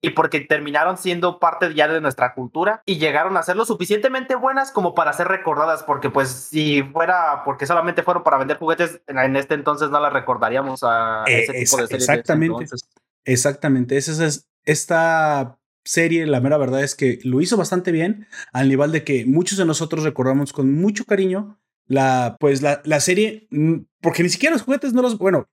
y 0.00 0.10
porque 0.10 0.40
terminaron 0.40 0.96
siendo 0.96 1.40
parte 1.40 1.74
ya 1.74 1.88
de 1.88 2.00
nuestra 2.00 2.34
cultura 2.34 2.82
y 2.86 2.98
llegaron 2.98 3.36
a 3.36 3.42
ser 3.42 3.56
lo 3.56 3.64
suficientemente 3.64 4.36
buenas 4.36 4.70
como 4.70 4.94
para 4.94 5.12
ser 5.12 5.28
recordadas, 5.28 5.82
porque 5.82 6.10
pues 6.10 6.28
si 6.28 6.82
fuera 6.82 7.42
porque 7.44 7.66
solamente 7.66 8.02
fueron 8.02 8.22
para 8.22 8.38
vender 8.38 8.58
juguetes, 8.58 9.00
en 9.06 9.36
este 9.36 9.54
entonces 9.54 9.90
no 9.90 10.00
las 10.00 10.12
recordaríamos 10.12 10.82
a 10.84 11.24
Eh, 11.26 11.42
ese 11.42 11.52
tipo 11.52 11.76
de 11.78 11.86
series. 11.88 12.08
exactamente. 12.08 12.64
De. 12.64 13.32
Exactamente. 13.32 13.96
Esa 13.96 14.24
es, 14.24 14.48
esta 14.64 15.58
serie, 15.84 16.26
la 16.26 16.40
mera 16.40 16.58
verdad 16.58 16.82
es 16.82 16.94
que 16.94 17.18
lo 17.24 17.40
hizo 17.40 17.56
bastante 17.56 17.92
bien, 17.92 18.26
al 18.52 18.68
nivel 18.68 18.92
de 18.92 19.04
que 19.04 19.24
muchos 19.26 19.58
de 19.58 19.64
nosotros 19.64 20.04
recordamos 20.04 20.52
con 20.52 20.72
mucho 20.74 21.04
cariño 21.04 21.58
la, 21.88 22.36
pues 22.38 22.62
la, 22.62 22.80
la 22.84 23.00
serie, 23.00 23.48
mm, 23.50 23.74
porque 24.00 24.22
ni 24.22 24.28
siquiera 24.28 24.54
los 24.54 24.62
juguetes 24.62 24.92
no 24.92 25.02
los, 25.02 25.18
bueno, 25.18 25.48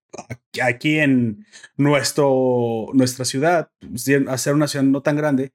aquí- 0.61 0.99
en 0.99 1.45
nuestro, 1.77 2.87
nuestra 2.93 3.25
ciudad, 3.25 3.69
pues, 3.79 4.07
a 4.27 4.37
ser 4.37 4.53
una 4.53 4.67
ciudad 4.67 4.83
no 4.85 5.01
tan 5.01 5.15
grande, 5.15 5.53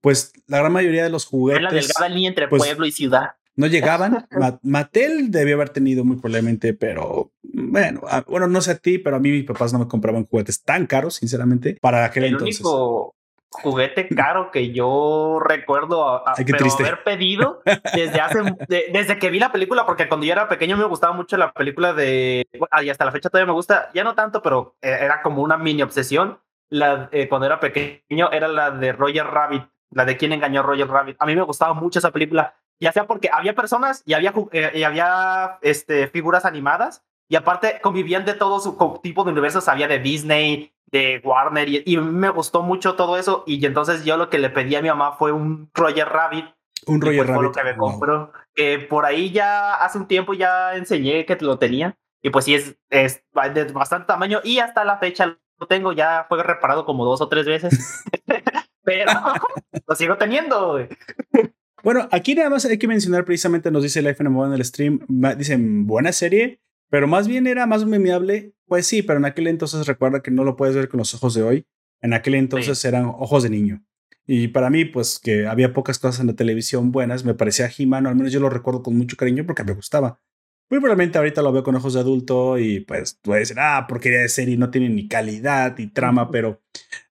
pues 0.00 0.32
la 0.46 0.58
gran 0.58 0.72
mayoría 0.72 1.02
de 1.04 1.10
los 1.10 1.24
Es 1.24 1.26
la 1.26 1.30
juguetes 1.30 1.70
delgada 1.88 2.08
línea 2.08 2.28
entre 2.30 2.48
pues, 2.48 2.62
pueblo 2.62 2.86
y 2.86 2.92
ciudad. 2.92 3.32
no 3.56 3.66
llegaban. 3.66 4.26
Ma- 4.30 4.58
Mattel 4.62 5.30
debió 5.30 5.56
haber 5.56 5.70
tenido 5.70 6.04
muy 6.04 6.16
probablemente, 6.16 6.72
pero 6.74 7.32
bueno, 7.42 8.00
a- 8.08 8.22
bueno, 8.22 8.46
no 8.46 8.60
sé 8.62 8.70
a 8.70 8.76
ti, 8.78 8.98
pero 8.98 9.16
a 9.16 9.20
mí 9.20 9.30
mis 9.30 9.44
papás 9.44 9.72
no 9.72 9.78
me 9.80 9.88
compraban 9.88 10.24
juguetes 10.26 10.62
tan 10.62 10.86
caros, 10.86 11.16
sinceramente, 11.16 11.76
para 11.80 12.04
aquel 12.04 12.24
El 12.24 12.32
entonces. 12.34 12.60
único 12.60 13.14
juguete 13.50 14.08
caro 14.08 14.50
que 14.50 14.72
yo 14.72 15.40
recuerdo 15.44 16.08
a- 16.08 16.18
a- 16.18 16.34
Ay, 16.36 16.44
pero 16.44 16.64
haber 16.84 17.02
pedido 17.04 17.62
desde 17.94 18.20
hace 18.20 18.38
de- 18.68 18.86
desde 18.92 19.18
que 19.18 19.30
vi 19.30 19.38
la 19.38 19.50
película, 19.52 19.84
porque 19.86 20.08
cuando 20.08 20.24
yo 20.26 20.32
era 20.32 20.48
pequeño 20.48 20.76
me 20.76 20.84
gustaba 20.84 21.12
mucho 21.12 21.36
la 21.36 21.52
película 21.52 21.92
de 21.92 22.46
y 22.82 22.88
hasta 22.90 23.04
la 23.04 23.12
fecha 23.12 23.28
todavía 23.28 23.46
me 23.46 23.52
gusta, 23.52 23.90
ya 23.92 24.04
no 24.04 24.14
tanto, 24.14 24.40
pero 24.42 24.76
eh, 24.82 24.98
era 25.00 25.20
como 25.22 25.42
una 25.42 25.56
mini 25.56 25.82
obsesión. 25.82 26.38
La, 26.72 27.08
eh, 27.10 27.28
cuando 27.28 27.46
era 27.46 27.58
pequeño 27.58 28.30
era 28.30 28.46
la 28.46 28.70
de 28.70 28.92
Roger 28.92 29.26
Rabbit, 29.26 29.64
la 29.90 30.04
de 30.04 30.16
quién 30.16 30.32
engañó 30.32 30.60
a 30.60 30.62
Roger 30.62 30.86
Rabbit. 30.86 31.16
A 31.18 31.26
mí 31.26 31.34
me 31.34 31.42
gustaba 31.42 31.74
mucho 31.74 31.98
esa 31.98 32.12
película, 32.12 32.54
ya 32.78 32.92
sea 32.92 33.08
porque 33.08 33.28
había 33.32 33.56
personas 33.56 34.04
y 34.06 34.14
había, 34.14 34.32
eh, 34.52 34.70
y 34.74 34.84
había 34.84 35.58
este, 35.62 36.06
figuras 36.06 36.44
animadas 36.44 37.02
y 37.30 37.36
aparte 37.36 37.80
convivían 37.80 38.24
de 38.24 38.34
todo 38.34 38.58
su 38.58 38.76
tipo 39.02 39.22
de 39.24 39.30
universos, 39.30 39.68
había 39.68 39.86
de 39.86 40.00
Disney, 40.00 40.74
de 40.90 41.20
Warner 41.24 41.68
y, 41.68 41.82
y 41.86 41.96
me 41.96 42.28
gustó 42.28 42.62
mucho 42.62 42.96
todo 42.96 43.16
eso 43.16 43.44
y 43.46 43.64
entonces 43.64 44.04
yo 44.04 44.16
lo 44.16 44.28
que 44.28 44.38
le 44.38 44.50
pedí 44.50 44.74
a 44.74 44.82
mi 44.82 44.88
mamá 44.88 45.12
fue 45.12 45.30
un 45.30 45.70
Roger 45.72 46.08
Rabbit 46.08 46.46
Un 46.86 47.00
Roger 47.00 47.18
pues 47.18 47.28
lo 47.28 47.42
Rabbit. 47.42 47.56
que 47.56 47.64
me 47.64 47.76
compró 47.76 48.32
que 48.52 48.78
por 48.80 49.06
ahí 49.06 49.30
ya 49.30 49.76
hace 49.76 49.98
un 49.98 50.08
tiempo 50.08 50.34
ya 50.34 50.74
enseñé 50.74 51.24
que 51.24 51.36
lo 51.40 51.58
tenía 51.58 51.96
y 52.20 52.30
pues 52.30 52.46
sí 52.46 52.56
es, 52.56 52.76
es 52.90 53.22
de 53.54 53.64
bastante 53.66 54.06
tamaño 54.08 54.40
y 54.42 54.58
hasta 54.58 54.84
la 54.84 54.98
fecha 54.98 55.38
lo 55.58 55.66
tengo 55.68 55.92
ya 55.92 56.26
fue 56.28 56.42
reparado 56.42 56.84
como 56.84 57.04
dos 57.04 57.20
o 57.20 57.28
tres 57.28 57.46
veces 57.46 58.02
pero 58.82 59.12
lo 59.86 59.94
sigo 59.94 60.16
teniendo. 60.16 60.84
Bueno, 61.84 62.08
aquí 62.10 62.34
nada 62.34 62.50
más 62.50 62.64
hay 62.64 62.78
que 62.78 62.88
mencionar 62.88 63.24
precisamente, 63.24 63.70
nos 63.70 63.82
dice 63.82 64.02
Life 64.02 64.22
en 64.22 64.52
el 64.52 64.64
stream, 64.64 65.00
dicen 65.36 65.86
buena 65.86 66.12
serie, 66.12 66.60
pero 66.90 67.06
más 67.06 67.26
bien 67.26 67.46
era 67.46 67.66
más 67.66 67.86
memeable. 67.86 68.52
Pues 68.66 68.86
sí, 68.86 69.02
pero 69.02 69.18
en 69.18 69.24
aquel 69.24 69.46
entonces 69.46 69.86
recuerda 69.86 70.22
que 70.22 70.30
no 70.30 70.44
lo 70.44 70.56
puedes 70.56 70.74
ver 70.76 70.88
con 70.88 70.98
los 70.98 71.14
ojos 71.14 71.34
de 71.34 71.42
hoy. 71.42 71.66
En 72.02 72.12
aquel 72.12 72.34
entonces 72.34 72.84
eran 72.84 73.06
ojos 73.06 73.42
de 73.42 73.50
niño. 73.50 73.84
Y 74.26 74.48
para 74.48 74.70
mí, 74.70 74.84
pues 74.84 75.18
que 75.18 75.46
había 75.46 75.72
pocas 75.72 75.98
cosas 75.98 76.20
en 76.20 76.28
la 76.28 76.34
televisión 76.34 76.92
buenas, 76.92 77.24
me 77.24 77.34
parecía 77.34 77.70
He-Man, 77.76 78.06
al 78.06 78.14
menos 78.14 78.32
yo 78.32 78.40
lo 78.40 78.50
recuerdo 78.50 78.82
con 78.82 78.96
mucho 78.96 79.16
cariño 79.16 79.44
porque 79.44 79.64
me 79.64 79.72
gustaba. 79.72 80.20
Muy 80.70 80.78
probablemente 80.78 81.18
ahorita 81.18 81.42
lo 81.42 81.50
veo 81.50 81.64
con 81.64 81.74
ojos 81.74 81.94
de 81.94 82.00
adulto 82.00 82.56
y 82.56 82.80
pues 82.80 83.18
tú 83.20 83.32
decir, 83.32 83.56
ah, 83.58 83.86
porquería 83.88 84.20
de 84.20 84.28
serie, 84.28 84.56
no 84.56 84.70
tiene 84.70 84.88
ni 84.88 85.08
calidad 85.08 85.74
ni 85.76 85.88
trama, 85.88 86.30
pero 86.30 86.62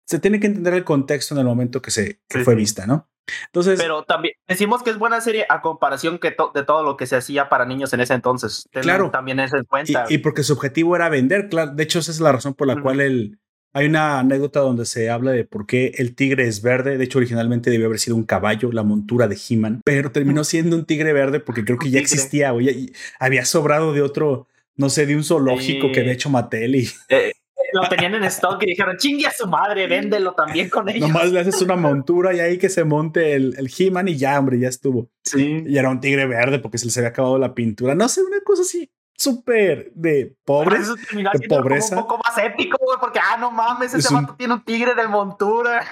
se 0.05 0.19
tiene 0.19 0.39
que 0.39 0.48
entender 0.48 0.74
el 0.75 0.86
contexto 0.86 1.36
en 1.36 1.41
el 1.41 1.45
momento 1.45 1.81
que, 1.81 1.91
se, 1.91 2.21
que 2.29 2.39
Sí, 2.39 2.43
fue 2.45 2.55
vista, 2.55 2.88
¿no? 2.88 3.09
Entonces, 3.48 3.79
pero 3.81 4.03
también 4.03 4.33
decimos 4.48 4.83
que 4.83 4.89
es 4.91 4.98
buena 4.98 5.21
serie 5.21 5.45
a 5.50 5.62
comparación 5.62 6.19
que 6.19 6.31
to- 6.31 6.51
de 6.53 6.63
todo 6.63 6.83
lo 6.83 6.98
que 6.98 7.05
se 7.05 7.15
hacía 7.15 7.50
para 7.50 7.65
niños 7.65 7.93
en 7.93 8.00
ese 8.01 8.13
entonces 8.13 8.67
Ten 8.71 8.83
Claro. 8.83 9.09
también 9.12 9.39
eso 9.39 9.55
en 9.57 9.63
Y, 9.63 9.65
cuenta 9.65 10.05
y 10.09 10.17
porque 10.19 10.43
su 10.43 10.53
objetivo 10.53 10.95
era 10.95 11.09
vender, 11.09 11.50
claro. 11.50 11.71
De 11.74 11.83
hecho, 11.83 12.00
esa 12.00 12.12
es 12.12 12.19
la 12.19 12.31
razón 12.31 12.53
por 12.53 12.67
la 12.67 12.81
cual 12.81 13.00
el, 13.01 13.39
hay 13.74 13.86
una 13.86 14.19
anécdota 14.19 14.59
donde 14.62 14.86
se 14.86 15.09
habla 15.09 15.31
de 15.31 15.43
por 15.45 15.65
qué 15.67 15.91
el 15.98 16.15
tigre 16.15 16.48
es 16.48 16.62
verde. 16.62 16.98
De 16.98 17.03
hecho, 17.03 17.19
originalmente 17.19 17.69
debió 17.69 17.86
haber 17.88 18.00
sido 18.00 18.15
un 18.15 18.24
caballo, 18.24 18.71
la 18.71 18.83
montura 18.83 19.27
de 19.27 19.38
He-Man, 19.50 19.81
pero 19.86 20.12
terminó 20.12 20.43
siendo 20.43 20.75
un 20.75 20.86
tigre 20.86 21.13
verde 21.13 21.39
porque 21.39 21.63
creo 21.63 21.77
que 21.77 21.89
ya 21.91 22.00
existía 22.00 22.53
o 22.53 22.62
ya- 22.62 22.71
y 22.71 22.91
había 23.19 23.45
sobrado 23.45 23.93
de 23.93 24.01
otro, 24.01 24.48
no 24.75 24.89
sé, 24.89 25.05
de 25.05 25.15
un 25.15 25.24
zoológico 25.24 25.88
Sí. 25.88 25.91
que 25.93 26.00
había 26.00 26.13
hecho 26.13 26.29
Mattel 26.29 26.75
y 26.77 26.89
Eh, 27.09 27.33
lo 27.73 27.88
tenían 27.88 28.15
en 28.15 28.23
stock 28.25 28.61
y 28.63 28.67
dijeron 28.67 28.97
chingue 28.97 29.27
a 29.27 29.31
su 29.31 29.47
madre 29.47 29.88
véndelo 29.88 30.33
también 30.33 30.69
con 30.69 30.88
ellos 30.89 31.07
nomás 31.07 31.31
le 31.31 31.39
haces 31.39 31.61
una 31.61 31.75
montura 31.75 32.33
y 32.33 32.39
ahí 32.39 32.57
que 32.57 32.69
se 32.69 32.83
monte 32.83 33.33
el, 33.33 33.55
el 33.57 33.69
He-Man 33.77 34.07
y 34.07 34.17
ya, 34.17 34.39
hombre, 34.39 34.59
ya 34.59 34.67
estuvo. 34.67 35.09
sí 35.23 35.63
Y 35.65 35.77
era 35.77 35.89
un 35.89 35.99
tigre 35.99 36.25
verde 36.25 36.59
porque 36.59 36.77
se 36.77 36.85
les 36.85 36.97
había 36.97 37.09
acabado 37.09 37.38
la 37.38 37.53
pintura. 37.53 37.95
No 37.95 38.07
sé, 38.09 38.21
una 38.23 38.41
cosa 38.41 38.61
así 38.63 38.91
súper 39.19 39.91
de 39.93 40.35
pobres. 40.45 40.81
Eso 40.81 40.95
de 40.95 41.47
pobreza. 41.47 41.95
un 41.97 42.01
poco 42.03 42.19
más 42.25 42.38
épico, 42.38 42.77
güey, 42.81 42.97
porque, 42.99 43.19
ah, 43.19 43.38
no 43.38 43.51
mames, 43.51 43.93
Es 43.93 44.05
ese 44.05 44.13
un- 44.13 44.21
vato 44.21 44.35
tiene 44.35 44.53
un 44.53 44.63
tigre 44.63 44.95
de 44.95 45.07
montura. 45.07 45.83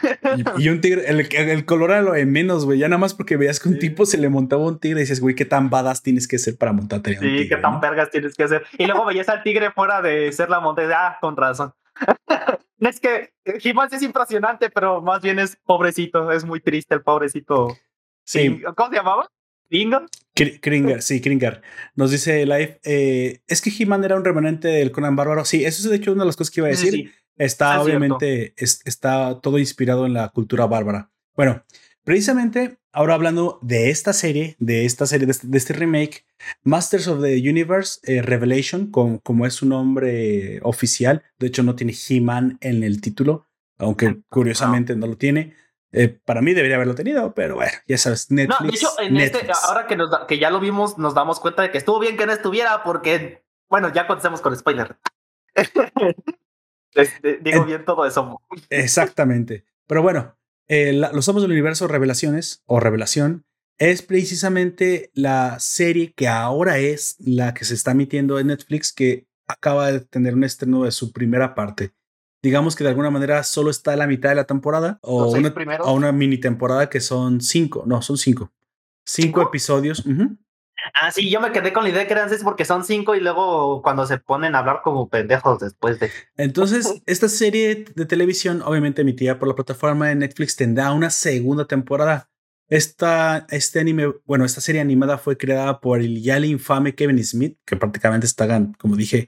Y, 0.57 0.63
y 0.63 0.69
un 0.69 0.81
tigre, 0.81 1.03
el, 1.09 1.19
el 1.31 1.65
color 1.65 1.91
era 1.91 2.01
lo 2.01 2.13
de 2.13 2.25
menos, 2.25 2.65
güey. 2.65 2.79
Ya 2.79 2.87
nada 2.87 2.99
más 2.99 3.13
porque 3.13 3.37
veías 3.37 3.59
que 3.59 3.69
un 3.69 3.75
Sí. 3.75 3.81
tipo 3.81 4.05
se 4.05 4.17
le 4.17 4.29
montaba 4.29 4.63
un 4.65 4.79
tigre 4.79 4.99
y 4.99 5.03
dices, 5.03 5.19
güey, 5.21 5.35
qué 5.35 5.45
tan 5.45 5.69
badass 5.69 6.01
tienes 6.03 6.27
que 6.27 6.39
ser 6.39 6.57
para 6.57 6.71
montarte 6.73 7.11
a 7.11 7.13
un 7.13 7.19
Sí, 7.19 7.25
tigre. 7.27 7.49
qué 7.49 7.57
tan 7.61 7.73
¿no? 7.73 7.79
vergas 7.81 8.09
tienes 8.09 8.33
que 8.35 8.43
hacer. 8.43 8.65
Y 8.77 8.85
luego 8.85 9.05
veías 9.05 9.29
al 9.29 9.43
tigre 9.43 9.71
fuera 9.71 10.01
de 10.01 10.31
ser 10.31 10.49
la 10.49 10.59
montaña. 10.59 10.95
Ah, 10.97 11.17
con 11.19 11.35
razón. 11.35 11.73
es 12.79 12.99
que 12.99 13.33
He-Man 13.45 13.89
sí 13.89 13.97
es 13.97 14.03
impresionante, 14.03 14.69
pero 14.69 15.01
más 15.01 15.21
bien 15.21 15.39
es 15.39 15.57
pobrecito. 15.65 16.31
Es 16.31 16.45
muy 16.45 16.59
triste 16.61 16.95
el 16.95 17.01
pobrecito. 17.01 17.75
Sí, 18.23 18.61
¿Cómo 18.75 18.89
se 18.89 18.95
llamaba? 18.95 19.29
¿Dingo? 19.69 20.01
Kr- 20.37 20.59
Kringer, 20.61 21.01
sí, 21.01 21.21
Kringer. 21.21 21.61
Nos 21.95 22.11
dice 22.11 22.45
Life, 22.45 22.79
eh, 22.83 23.41
es 23.47 23.61
que 23.61 23.71
He-Man 23.77 24.03
era 24.03 24.15
un 24.15 24.23
remanente 24.25 24.67
del 24.67 24.91
Conan 24.91 25.15
Bárbaro. 25.15 25.43
Sí, 25.45 25.65
eso 25.65 25.83
es 25.83 25.89
de 25.89 25.95
hecho 25.97 26.11
una 26.13 26.23
de 26.23 26.27
las 26.27 26.35
cosas 26.37 26.51
que 26.51 26.59
iba 26.61 26.67
a 26.67 26.71
decir. 26.71 26.91
Sí. 26.91 27.09
Está 27.37 27.73
Ah, 27.73 27.77
es 27.77 27.83
obviamente, 27.83 28.53
es- 28.57 28.81
está 28.85 29.39
todo 29.41 29.59
inspirado 29.59 30.05
en 30.05 30.13
la 30.13 30.29
cultura 30.29 30.65
bárbara. 30.65 31.11
Bueno, 31.35 31.63
precisamente 32.03 32.77
ahora 32.91 33.13
hablando 33.13 33.59
de 33.61 33.89
esta 33.91 34.11
serie, 34.13 34.55
de 34.59 34.85
esta 34.85 35.05
serie, 35.05 35.25
de 35.27 35.31
este, 35.33 35.47
de 35.47 35.57
este 35.57 35.73
remake, 35.73 36.25
Masters 36.63 37.07
of 37.07 37.21
the 37.21 37.37
Universe 37.47 37.99
eh, 38.03 38.21
Revelation, 38.23 38.89
con, 38.89 39.19
como 39.19 39.45
es 39.45 39.53
su 39.53 39.67
nombre 39.67 40.59
oficial, 40.63 41.21
de 41.37 41.47
hecho 41.47 41.61
no 41.63 41.75
tiene 41.75 41.93
He-Man 41.93 42.57
en 42.61 42.83
el 42.83 43.01
título, 43.01 43.45
aunque 43.77 44.07
Ah, 44.07 44.17
curiosamente 44.29 44.95
no 44.95 45.05
lo 45.07 45.17
tiene. 45.17 45.53
Eh, 45.93 46.09
para 46.25 46.41
mí 46.41 46.53
debería 46.53 46.75
haberlo 46.75 46.95
tenido, 46.95 47.33
pero 47.33 47.55
bueno, 47.55 47.71
ya 47.87 47.97
sabes, 47.97 48.29
Netflix. 48.29 48.59
No, 48.61 48.67
de 48.67 48.75
hecho, 48.75 48.89
en 49.01 49.17
este, 49.17 49.37
Netflix. 49.37 49.63
ahora 49.63 49.87
que, 49.87 49.95
nos 49.95 50.11
da- 50.11 50.27
que 50.27 50.37
ya 50.37 50.49
lo 50.49 50.59
vimos, 50.59 50.97
nos 50.97 51.13
damos 51.13 51.39
cuenta 51.39 51.61
de 51.61 51.71
que 51.71 51.77
estuvo 51.77 51.99
bien 51.99 52.17
que 52.17 52.25
no 52.25 52.33
estuviera, 52.33 52.83
porque, 52.83 53.43
bueno, 53.69 53.91
ya 53.93 54.05
contestemos 54.07 54.41
con 54.41 54.55
spoiler. 54.55 54.97
Este, 56.93 57.37
digo 57.41 57.59
En- 57.61 57.65
bien 57.67 57.85
todo 57.85 58.05
eso. 58.05 58.41
Exactamente. 58.69 59.65
Pero 59.87 60.01
bueno, 60.01 60.35
eh, 60.67 60.93
la- 60.93 61.11
Los 61.11 61.29
Amos 61.29 61.41
del 61.43 61.51
Universo 61.51 61.87
Revelaciones 61.87 62.63
o 62.65 62.79
Revelación 62.79 63.45
es 63.77 64.01
precisamente 64.01 65.11
la 65.13 65.59
serie 65.59 66.13
que 66.13 66.27
ahora 66.27 66.79
es 66.79 67.15
la 67.19 67.53
que 67.53 67.65
se 67.65 67.75
está 67.75 67.91
emitiendo 67.91 68.39
en 68.39 68.47
Netflix 68.47 68.91
que 68.91 69.27
acaba 69.47 69.91
de 69.91 69.99
tener 69.99 70.33
un 70.33 70.43
estreno 70.43 70.83
de 70.83 70.91
su 70.91 71.11
primera 71.11 71.53
parte. 71.53 71.91
Digamos 72.47 72.77
que 72.77 72.85
de 72.85 72.91
alguna 72.91 73.11
manera 73.11 73.43
solo 73.43 73.69
está 73.69 73.91
a 73.91 73.97
la 73.97 74.07
mitad 74.07 74.29
de 74.29 74.35
la 74.35 74.45
temporada 74.45 74.99
o 75.01 75.29
una, 75.31 75.53
o 75.81 75.91
una 75.91 76.13
mini 76.13 76.37
temporada 76.37 76.89
que 76.89 77.01
son 77.01 77.41
cinco, 77.41 77.83
no, 77.85 78.01
son 78.01 78.17
cinco. 78.17 78.53
Cinco, 79.05 79.41
¿Cinco? 79.41 79.41
episodios. 79.41 80.05
ujú. 80.05 80.37
Ah, 80.93 81.11
sí, 81.11 81.29
yo 81.29 81.41
me 81.41 81.51
quedé 81.51 81.73
con 81.73 81.83
la 81.83 81.89
idea 81.89 82.07
que 82.07 82.13
eran 82.13 82.29
seis 82.29 82.41
porque 82.45 82.63
son 82.63 82.85
cinco 82.85 83.15
y 83.15 83.19
luego 83.19 83.81
cuando 83.81 84.05
se 84.05 84.17
ponen 84.17 84.55
a 84.55 84.59
hablar 84.59 84.79
como 84.81 85.09
pendejos 85.09 85.59
después 85.59 85.99
de... 85.99 86.09
Entonces, 86.37 87.01
esta 87.05 87.27
serie 87.27 87.83
de 87.93 88.05
televisión, 88.05 88.61
obviamente 88.63 89.01
emitida 89.01 89.39
por 89.39 89.49
la 89.49 89.55
plataforma 89.55 90.07
de 90.07 90.15
Netflix, 90.15 90.55
tendrá 90.55 90.93
una 90.93 91.09
segunda 91.09 91.65
temporada. 91.65 92.29
Esta, 92.69 93.45
este 93.49 93.81
anime, 93.81 94.13
bueno, 94.23 94.45
esta 94.45 94.61
serie 94.61 94.79
animada 94.79 95.17
fue 95.17 95.35
creada 95.35 95.81
por 95.81 95.99
el 95.99 96.21
ya 96.21 96.39
le 96.39 96.47
infame 96.47 96.95
Kevin 96.95 97.21
Smith, 97.25 97.57
que 97.65 97.75
prácticamente 97.75 98.25
está, 98.25 98.47
como 98.77 98.95
dije, 98.95 99.27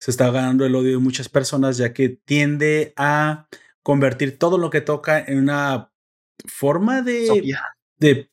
se 0.00 0.10
está 0.10 0.30
ganando 0.30 0.64
el 0.66 0.74
odio 0.74 0.92
de 0.92 0.98
muchas 0.98 1.28
personas, 1.28 1.76
ya 1.78 1.92
que 1.92 2.08
tiende 2.10 2.92
a 2.96 3.48
convertir 3.82 4.38
todo 4.38 4.58
lo 4.58 4.70
que 4.70 4.80
toca 4.80 5.18
en 5.22 5.38
una 5.38 5.92
forma 6.46 7.02
de 7.02 7.26
Sofía. 7.26 7.60
de, 7.98 8.30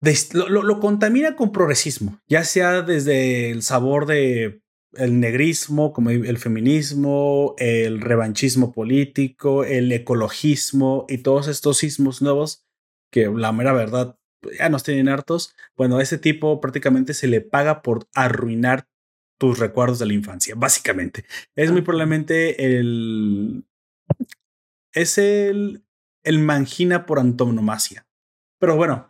de- 0.00 0.16
lo, 0.32 0.48
lo- 0.48 0.62
lo 0.62 0.80
contamina 0.80 1.36
con 1.36 1.52
progresismo, 1.52 2.20
ya 2.28 2.44
sea 2.44 2.82
desde 2.82 3.50
el 3.50 3.62
sabor 3.62 4.06
de 4.06 4.62
el 4.94 5.20
negrismo, 5.20 5.92
como 5.92 6.10
el 6.10 6.38
feminismo, 6.38 7.54
el 7.58 8.00
revanchismo 8.00 8.72
político, 8.72 9.62
el 9.64 9.92
ecologismo 9.92 11.06
y 11.08 11.18
todos 11.18 11.46
estos 11.46 11.84
ismos 11.84 12.22
nuevos 12.22 12.64
que 13.12 13.28
la 13.28 13.52
mera 13.52 13.72
verdad 13.72 14.16
ya 14.58 14.68
nos 14.68 14.82
tienen 14.82 15.08
hartos. 15.08 15.54
Bueno, 15.76 15.98
a 15.98 16.02
ese 16.02 16.18
tipo 16.18 16.60
prácticamente 16.60 17.14
se 17.14 17.28
le 17.28 17.40
paga 17.40 17.82
por 17.82 18.08
arruinar 18.14 18.88
tus 19.40 19.58
recuerdos 19.58 19.98
de 19.98 20.06
la 20.06 20.12
infancia, 20.12 20.54
básicamente. 20.54 21.24
Es 21.56 21.72
muy 21.72 21.80
probablemente 21.80 22.76
el 22.76 23.64
es 24.92 25.16
el, 25.16 25.82
el 26.24 26.38
mangina 26.40 27.06
por 27.06 27.18
antonomasia. 27.18 28.06
Pero 28.58 28.76
bueno, 28.76 29.06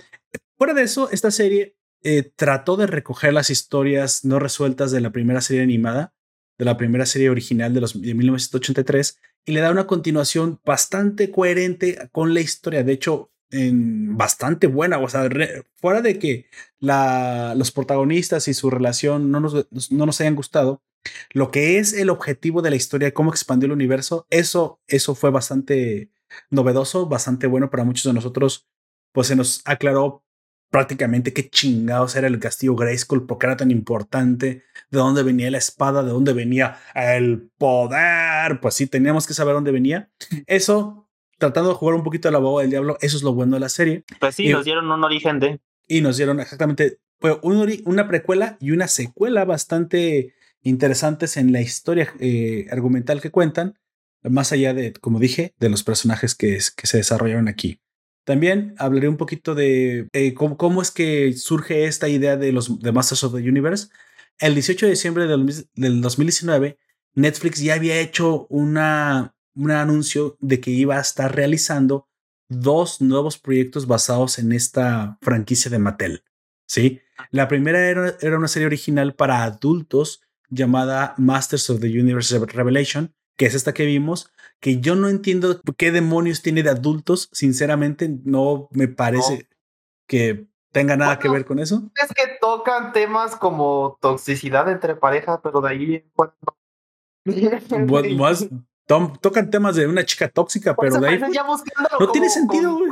fuera 0.57 0.73
de 0.73 0.83
eso, 0.83 1.11
esta 1.11 1.33
serie 1.33 1.77
eh, 2.05 2.31
trató 2.37 2.77
de 2.77 2.87
recoger 2.87 3.33
las 3.33 3.51
historias 3.51 4.25
no 4.25 4.39
resueltas 4.39 4.93
de 4.93 5.01
la 5.01 5.11
primera 5.11 5.41
serie 5.41 5.65
animada, 5.65 6.15
de 6.59 6.65
la 6.65 6.77
primera 6.77 7.07
serie 7.07 7.29
original 7.29 7.75
de, 7.75 7.81
los, 7.81 8.01
de 8.01 8.15
1983, 8.15 9.19
y 9.47 9.53
le 9.53 9.61
da 9.61 9.73
una 9.73 9.89
continuación 9.89 10.61
bastante 10.65 11.33
coherente 11.33 12.09
con 12.13 12.35
la 12.35 12.41
historia. 12.41 12.85
De 12.85 12.93
hecho, 12.93 13.33
en 13.51 14.17
bastante 14.17 14.67
buena. 14.67 14.99
O 14.99 15.09
sea, 15.09 15.29
fuera 15.77 16.03
de 16.03 16.19
que 16.19 16.47
la, 16.79 17.55
los 17.57 17.71
protagonistas 17.71 18.49
y 18.49 18.55
su 18.55 18.71
relación 18.71 19.31
no 19.31 19.41
nos, 19.41 19.67
no 19.91 20.07
nos 20.07 20.21
hayan 20.21 20.37
gustado, 20.37 20.83
lo 21.33 21.51
que 21.51 21.79
es 21.79 21.93
el 21.93 22.11
objetivo 22.11 22.63
de 22.63 22.71
la 22.71 22.77
historia, 22.77 23.15
cómo 23.15 23.31
expandió 23.31 23.67
el 23.67 23.73
universo, 23.73 24.27
eso, 24.31 24.81
eso 24.87 25.15
fue 25.15 25.31
bastante 25.31 26.11
novedoso, 26.51 27.07
bastante 27.07 27.47
bueno 27.47 27.71
para 27.71 27.85
muchos 27.85 28.05
de 28.05 28.13
nosotros. 28.13 28.69
Pues 29.13 29.29
se 29.29 29.37
nos 29.37 29.63
aclaró 29.65 30.25
prácticamente 30.71 31.33
qué 31.33 31.51
chingados 31.51 32.15
era 32.15 32.29
el 32.29 32.39
castillo 32.39 32.77
Grayskull, 32.77 33.27
porque 33.27 33.47
era 33.47 33.57
tan 33.57 33.71
importante, 33.71 34.63
de 34.91 34.99
dónde 34.99 35.23
venía 35.23 35.51
la 35.51 35.59
espada, 35.59 36.03
de 36.03 36.11
dónde 36.11 36.33
venía 36.33 36.79
el 36.95 37.51
poder. 37.59 38.61
Pues 38.61 38.75
sí, 38.75 38.87
teníamos 38.87 39.27
que 39.27 39.35
saber 39.35 39.55
dónde 39.55 39.73
venía. 39.73 40.11
Eso 40.47 41.10
tratando 41.41 41.71
de 41.71 41.75
jugar 41.75 41.97
un 41.97 42.05
poquito 42.05 42.29
a 42.29 42.33
la 42.33 42.39
boba 42.39 42.63
del 42.63 42.71
diablo, 42.71 42.97
eso 43.01 43.17
es 43.17 43.25
lo 43.25 43.35
bueno 43.35 43.57
de 43.57 43.61
la 43.61 43.69
serie. 43.69 44.05
Pues 44.21 44.37
sí, 44.37 44.49
nos 44.51 44.65
dieron 44.65 44.89
un 44.91 45.03
origen 45.03 45.41
de. 45.41 45.59
Y 45.89 46.03
nos 46.03 46.17
dieron 46.17 46.39
exactamente 46.39 47.01
pues, 47.19 47.37
una 47.43 48.07
precuela 48.07 48.57
y 48.61 48.71
una 48.71 48.87
secuela 48.87 49.45
bastante 49.45 50.35
interesantes 50.63 51.37
en 51.37 51.53
la 51.53 51.61
historia 51.61 52.13
eh, 52.21 52.67
argumental 52.71 53.21
que 53.21 53.31
cuentan, 53.31 53.79
más 54.23 54.53
allá 54.53 54.75
de, 54.75 54.93
como 54.93 55.19
dije, 55.19 55.55
de 55.59 55.71
los 55.71 55.83
personajes 55.83 56.35
que, 56.35 56.59
que 56.77 56.87
se 56.87 56.99
desarrollaron 56.99 57.49
aquí. 57.49 57.81
También 58.25 58.75
hablaré 58.79 59.09
un 59.09 59.17
poquito 59.17 59.55
de 59.55 60.09
eh, 60.13 60.35
cómo, 60.35 60.83
es 60.83 60.91
que 60.91 61.33
surge 61.33 61.87
esta 61.87 62.09
idea 62.09 62.37
de 62.37 62.53
los 62.53 62.79
de 62.79 62.93
Masters 62.93 63.25
of 63.25 63.35
the 63.35 63.49
Universe. 63.49 63.89
El 64.39 64.55
18 64.55 64.87
de 64.87 64.91
diciembre 64.91 65.27
del, 65.27 65.47
del 65.75 66.01
2019, 66.01 66.79
Netflix 67.15 67.61
ya 67.61 67.75
había 67.75 67.99
hecho 67.99 68.47
una, 68.49 69.35
un 69.55 69.71
anuncio 69.71 70.37
de 70.41 70.61
que 70.61 70.71
iba 70.71 70.97
a 70.97 71.01
estar 71.01 71.35
realizando 71.35 72.09
dos 72.49 73.01
nuevos 73.01 73.39
proyectos 73.39 73.87
basados 73.87 74.39
en 74.39 74.53
esta 74.53 75.19
franquicia 75.23 75.71
de 75.71 75.79
Mattel. 75.79 76.25
¿sí? 76.67 77.01
La 77.31 77.49
primera 77.49 77.89
era, 77.89 78.17
era, 78.21 78.39
una 78.39 78.49
serie 78.49 78.67
original 78.67 79.15
para 79.15 79.45
adultos 79.45 80.23
llamada 80.49 81.15
Masters 81.17 81.71
of 81.71 81.81
the 81.81 81.87
Universe 81.87 82.39
Revelation, 82.39 83.15
que 83.37 83.47
es 83.47 83.55
esta 83.55 83.73
que 83.73 83.87
vimos, 83.87 84.33
que 84.61 84.81
yo 84.81 84.97
no 84.97 85.09
entiendo 85.09 85.61
qué 85.77 85.93
demonios 85.93 86.43
tiene 86.43 86.63
de 86.63 86.71
adultos, 86.71 87.31
sinceramente 87.33 88.11
no 88.25 88.69
me 88.73 88.89
parece 88.89 89.49
que 90.07 90.49
tenga 90.73 90.97
nada 90.97 91.19
que 91.19 91.29
ver 91.29 91.45
con 91.45 91.59
eso. 91.59 91.91
Es 92.03 92.13
que 92.13 92.37
tocan 92.41 92.93
temas 92.93 93.37
como 93.37 93.99
toxicidad 94.01 94.71
entre 94.71 94.97
parejas, 94.97 95.41
pero 95.43 95.61
de 95.61 95.69
ahí... 95.69 96.05
Bueno, 96.15 96.35
más, 98.17 98.49
tocan 98.87 99.51
temas 99.51 99.77
de 99.77 99.87
una 99.87 100.05
chica 100.05 100.29
tóxica, 100.29 100.75
pero 100.75 100.99
de 100.99 101.09
ahí 101.09 101.21
no 101.99 102.11
tiene 102.11 102.29
sentido, 102.29 102.77
güey. 102.77 102.91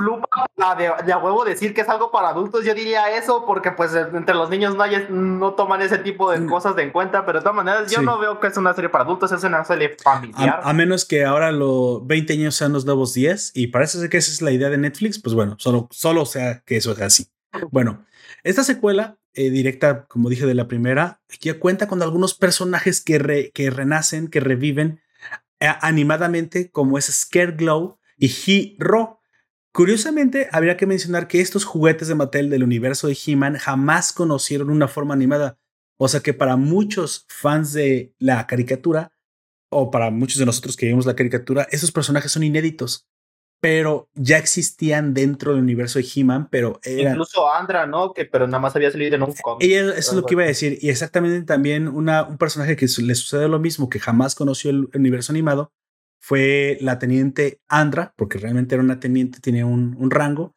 De, 0.77 1.13
a 1.13 1.19
huevo 1.19 1.45
decir 1.45 1.75
que 1.75 1.81
es 1.81 1.89
algo 1.89 2.11
para 2.11 2.29
adultos, 2.29 2.65
yo 2.65 2.75
diría 2.75 3.17
eso 3.17 3.45
porque 3.47 3.73
pues 3.73 3.95
entre 3.95 4.35
los 4.35 4.51
niños 4.51 4.77
no, 4.77 4.83
hay, 4.83 5.07
no 5.11 5.55
toman 5.55 5.83
ese 5.83 5.99
tipo 5.99 6.31
de 6.31 6.41
mm. 6.41 6.49
cosas 6.49 6.77
de 6.77 6.83
en 6.83 6.91
cuenta, 6.91 7.27
pero 7.27 7.39
de 7.39 7.43
todas 7.43 7.57
maneras 7.57 7.91
yo 7.91 8.03
no 8.03 8.19
veo 8.19 8.39
que 8.39 8.49
es 8.49 8.57
una 8.57 8.75
serie 8.75 8.91
para 8.91 9.05
adultos, 9.05 9.33
es 9.33 9.43
una 9.43 9.65
serie 9.65 9.97
familiar. 10.03 10.61
A, 10.63 10.73
menos 10.73 11.05
que 11.05 11.25
ahora 11.25 11.51
los 11.53 12.07
20 12.07 12.33
años 12.35 12.55
sean 12.55 12.73
los 12.73 12.85
nuevos 12.85 13.15
10 13.15 13.53
y 13.55 13.69
parece 13.69 13.99
ser 13.99 14.09
que 14.09 14.19
esa 14.19 14.31
es 14.31 14.43
la 14.43 14.53
idea 14.53 14.71
de 14.71 14.79
Netflix, 14.79 15.21
pues 15.21 15.35
bueno, 15.35 15.57
solo, 15.59 15.89
solo 15.91 16.27
sea 16.27 16.63
que 16.65 16.77
eso 16.77 16.95
sea 16.95 17.07
así. 17.07 17.29
Bueno, 17.71 18.05
esta 18.45 18.63
secuela 18.63 19.19
eh, 19.35 19.51
directa, 19.51 20.07
como 20.07 20.29
dije 20.29 20.47
de 20.47 20.55
la 20.55 20.69
primera, 20.69 21.21
ya 21.41 21.59
cuenta 21.59 21.87
con 21.87 22.03
algunos 22.03 22.35
personajes 22.35 23.01
que, 23.01 23.51
que 23.55 23.71
renacen, 23.71 24.29
que 24.29 24.41
reviven 24.41 25.01
animadamente 25.61 26.71
como 26.71 26.99
es 26.99 27.07
Scareglow 27.07 27.99
y 28.17 28.29
He-Ro. 28.29 29.21
Curiosamente, 29.73 30.49
habría 30.53 30.77
que 30.77 30.87
mencionar 30.87 31.29
que 31.29 31.41
estos 31.41 31.65
juguetes 31.65 32.09
de 32.09 32.15
Mattel 32.15 32.51
del 32.51 32.65
universo 32.65 33.07
de 33.07 33.17
He-Man 33.27 33.57
jamás 33.57 34.13
conocieron 34.13 34.71
una 34.71 34.89
forma 34.89 35.15
animada. 35.15 35.59
O 35.99 36.09
sea 36.09 36.21
que 36.21 36.35
para 36.35 36.57
muchos 36.57 37.27
fans 37.29 37.73
de 37.73 38.15
la 38.19 38.47
caricatura, 38.47 39.13
o 39.71 39.91
para 39.91 40.11
muchos 40.11 40.39
de 40.39 40.47
nosotros 40.47 40.77
que 40.77 40.87
vimos 40.87 41.07
la 41.07 41.17
caricatura, 41.17 41.67
esos 41.71 41.93
personajes 41.93 42.33
son 42.33 42.43
inéditos 42.43 43.09
pero 43.61 44.09
ya 44.15 44.39
existían 44.39 45.15
dentro 45.15 45.53
del 45.53 45.63
universo 45.63 45.99
de 45.99 46.07
He-Man, 46.15 46.49
pero 46.51 46.79
era... 46.83 47.11
Incluso 47.11 47.53
Andra, 47.53 47.87
¿no? 47.87 48.13
Que 48.13 48.25
pero 48.25 48.47
nada 48.47 48.61
más 48.61 48.77
había 48.77 48.91
salido 48.91 49.17
en 49.17 49.23
un 49.23 49.35
cómic. 49.35 49.69
eso 49.69 49.93
es 49.93 50.13
lo 50.13 50.25
que 50.25 50.35
iba 50.35 50.45
a 50.45 50.47
decir. 50.47 50.79
Y 50.81 50.91
exactamente 50.91 51.45
también 51.45 51.89
una, 51.89 52.23
un 52.25 52.39
personaje 52.39 52.77
que 52.77 52.87
le 52.87 53.15
sucede 53.15 53.49
lo 53.49 53.59
mismo, 53.59 53.89
que 53.89 53.99
jamás 53.99 54.35
conoció 54.35 54.71
el 54.71 54.89
universo 54.95 55.33
animado, 55.33 55.73
fue 56.21 56.79
la 56.81 56.99
teniente 56.99 57.61
Andra, 57.69 58.13
porque 58.17 58.39
realmente 58.39 58.75
era 58.75 58.85
una 58.85 59.01
teniente, 59.01 59.41
tenía 59.41 59.67
un, 59.67 59.97
un 59.99 60.11
rango, 60.11 60.55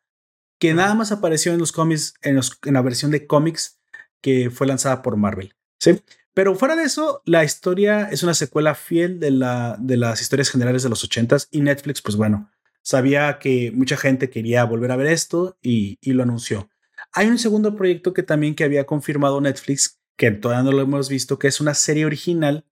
que 0.60 0.74
nada 0.74 0.94
más 0.94 1.12
apareció 1.12 1.54
en 1.54 1.60
los 1.60 1.72
cómics, 1.72 2.14
en, 2.22 2.40
en 2.66 2.74
la 2.74 2.82
versión 2.82 3.10
de 3.10 3.26
cómics 3.26 3.80
que 4.22 4.52
fue 4.52 4.68
lanzada 4.68 5.02
por 5.02 5.18
Marvel. 5.18 5.56
¿sí? 5.80 6.02
Pero 6.34 6.56
fuera 6.56 6.76
de 6.76 6.84
eso, 6.84 7.22
la 7.26 7.44
historia 7.44 8.10
es 8.12 8.24
una 8.24 8.34
secuela 8.34 8.76
fiel 8.76 9.20
de, 9.20 9.32
la, 9.32 9.76
de 9.80 9.98
las 9.98 10.22
historias 10.22 10.50
generales 10.50 10.84
de 10.84 10.90
los 10.90 11.08
80s 11.08 11.48
y 11.52 11.62
Netflix, 11.62 12.02
pues 12.02 12.16
bueno, 12.16 12.50
sabía 12.82 13.40
que 13.40 13.72
mucha 13.72 13.98
gente 13.98 14.30
quería 14.30 14.64
volver 14.64 14.92
a 14.92 14.96
ver 14.96 15.08
esto 15.08 15.58
y, 15.62 15.98
lo 16.12 16.24
anunció. 16.24 16.70
Hay 17.14 17.28
un 17.28 17.38
segundo 17.38 17.76
proyecto 17.76 18.14
que 18.14 18.24
también 18.24 18.56
que 18.56 18.64
había 18.64 18.86
confirmado 18.86 19.42
Netflix, 19.42 20.00
que 20.18 20.32
todavía 20.32 20.64
no 20.64 20.72
lo 20.72 20.82
hemos 20.82 21.10
visto, 21.10 21.40
que 21.40 21.48
es 21.48 21.62
una 21.62 21.74
serie 21.74 22.06
original 22.06 22.66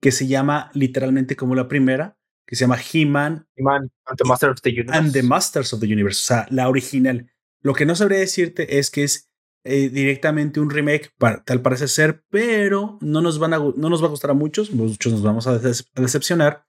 que 0.00 0.12
se 0.12 0.26
llama 0.26 0.70
literalmente 0.74 1.36
como 1.36 1.54
la 1.54 1.68
primera, 1.68 2.16
que 2.46 2.56
se 2.56 2.64
llama 2.64 2.78
He-Man 2.78 3.46
and 3.56 3.90
the 4.16 4.24
Masters 4.24 4.52
of 4.52 4.62
the 4.62 4.70
Universe. 4.70 4.98
And 4.98 5.12
the 5.12 5.22
Masters 5.22 5.72
of 5.72 5.80
the 5.80 5.86
Universe, 5.86 6.20
o 6.20 6.26
sea, 6.26 6.46
la 6.50 6.68
original. 6.68 7.30
Lo 7.62 7.74
que 7.74 7.86
no 7.86 7.94
sabría 7.94 8.18
decirte 8.18 8.78
es 8.78 8.90
que 8.90 9.04
es 9.04 9.30
eh, 9.64 9.88
directamente 9.88 10.60
un 10.60 10.70
remake, 10.70 11.12
tal 11.44 11.62
parece 11.62 11.88
ser, 11.88 12.24
pero 12.30 12.98
no 13.00 13.22
nos, 13.22 13.38
van 13.38 13.54
a, 13.54 13.58
no 13.58 13.88
nos 13.88 14.02
va 14.02 14.06
a 14.06 14.10
gustar 14.10 14.32
a 14.32 14.34
muchos, 14.34 14.72
muchos 14.72 15.12
nos 15.12 15.22
vamos 15.22 15.46
a, 15.46 15.52
a 15.52 16.00
decepcionar, 16.00 16.66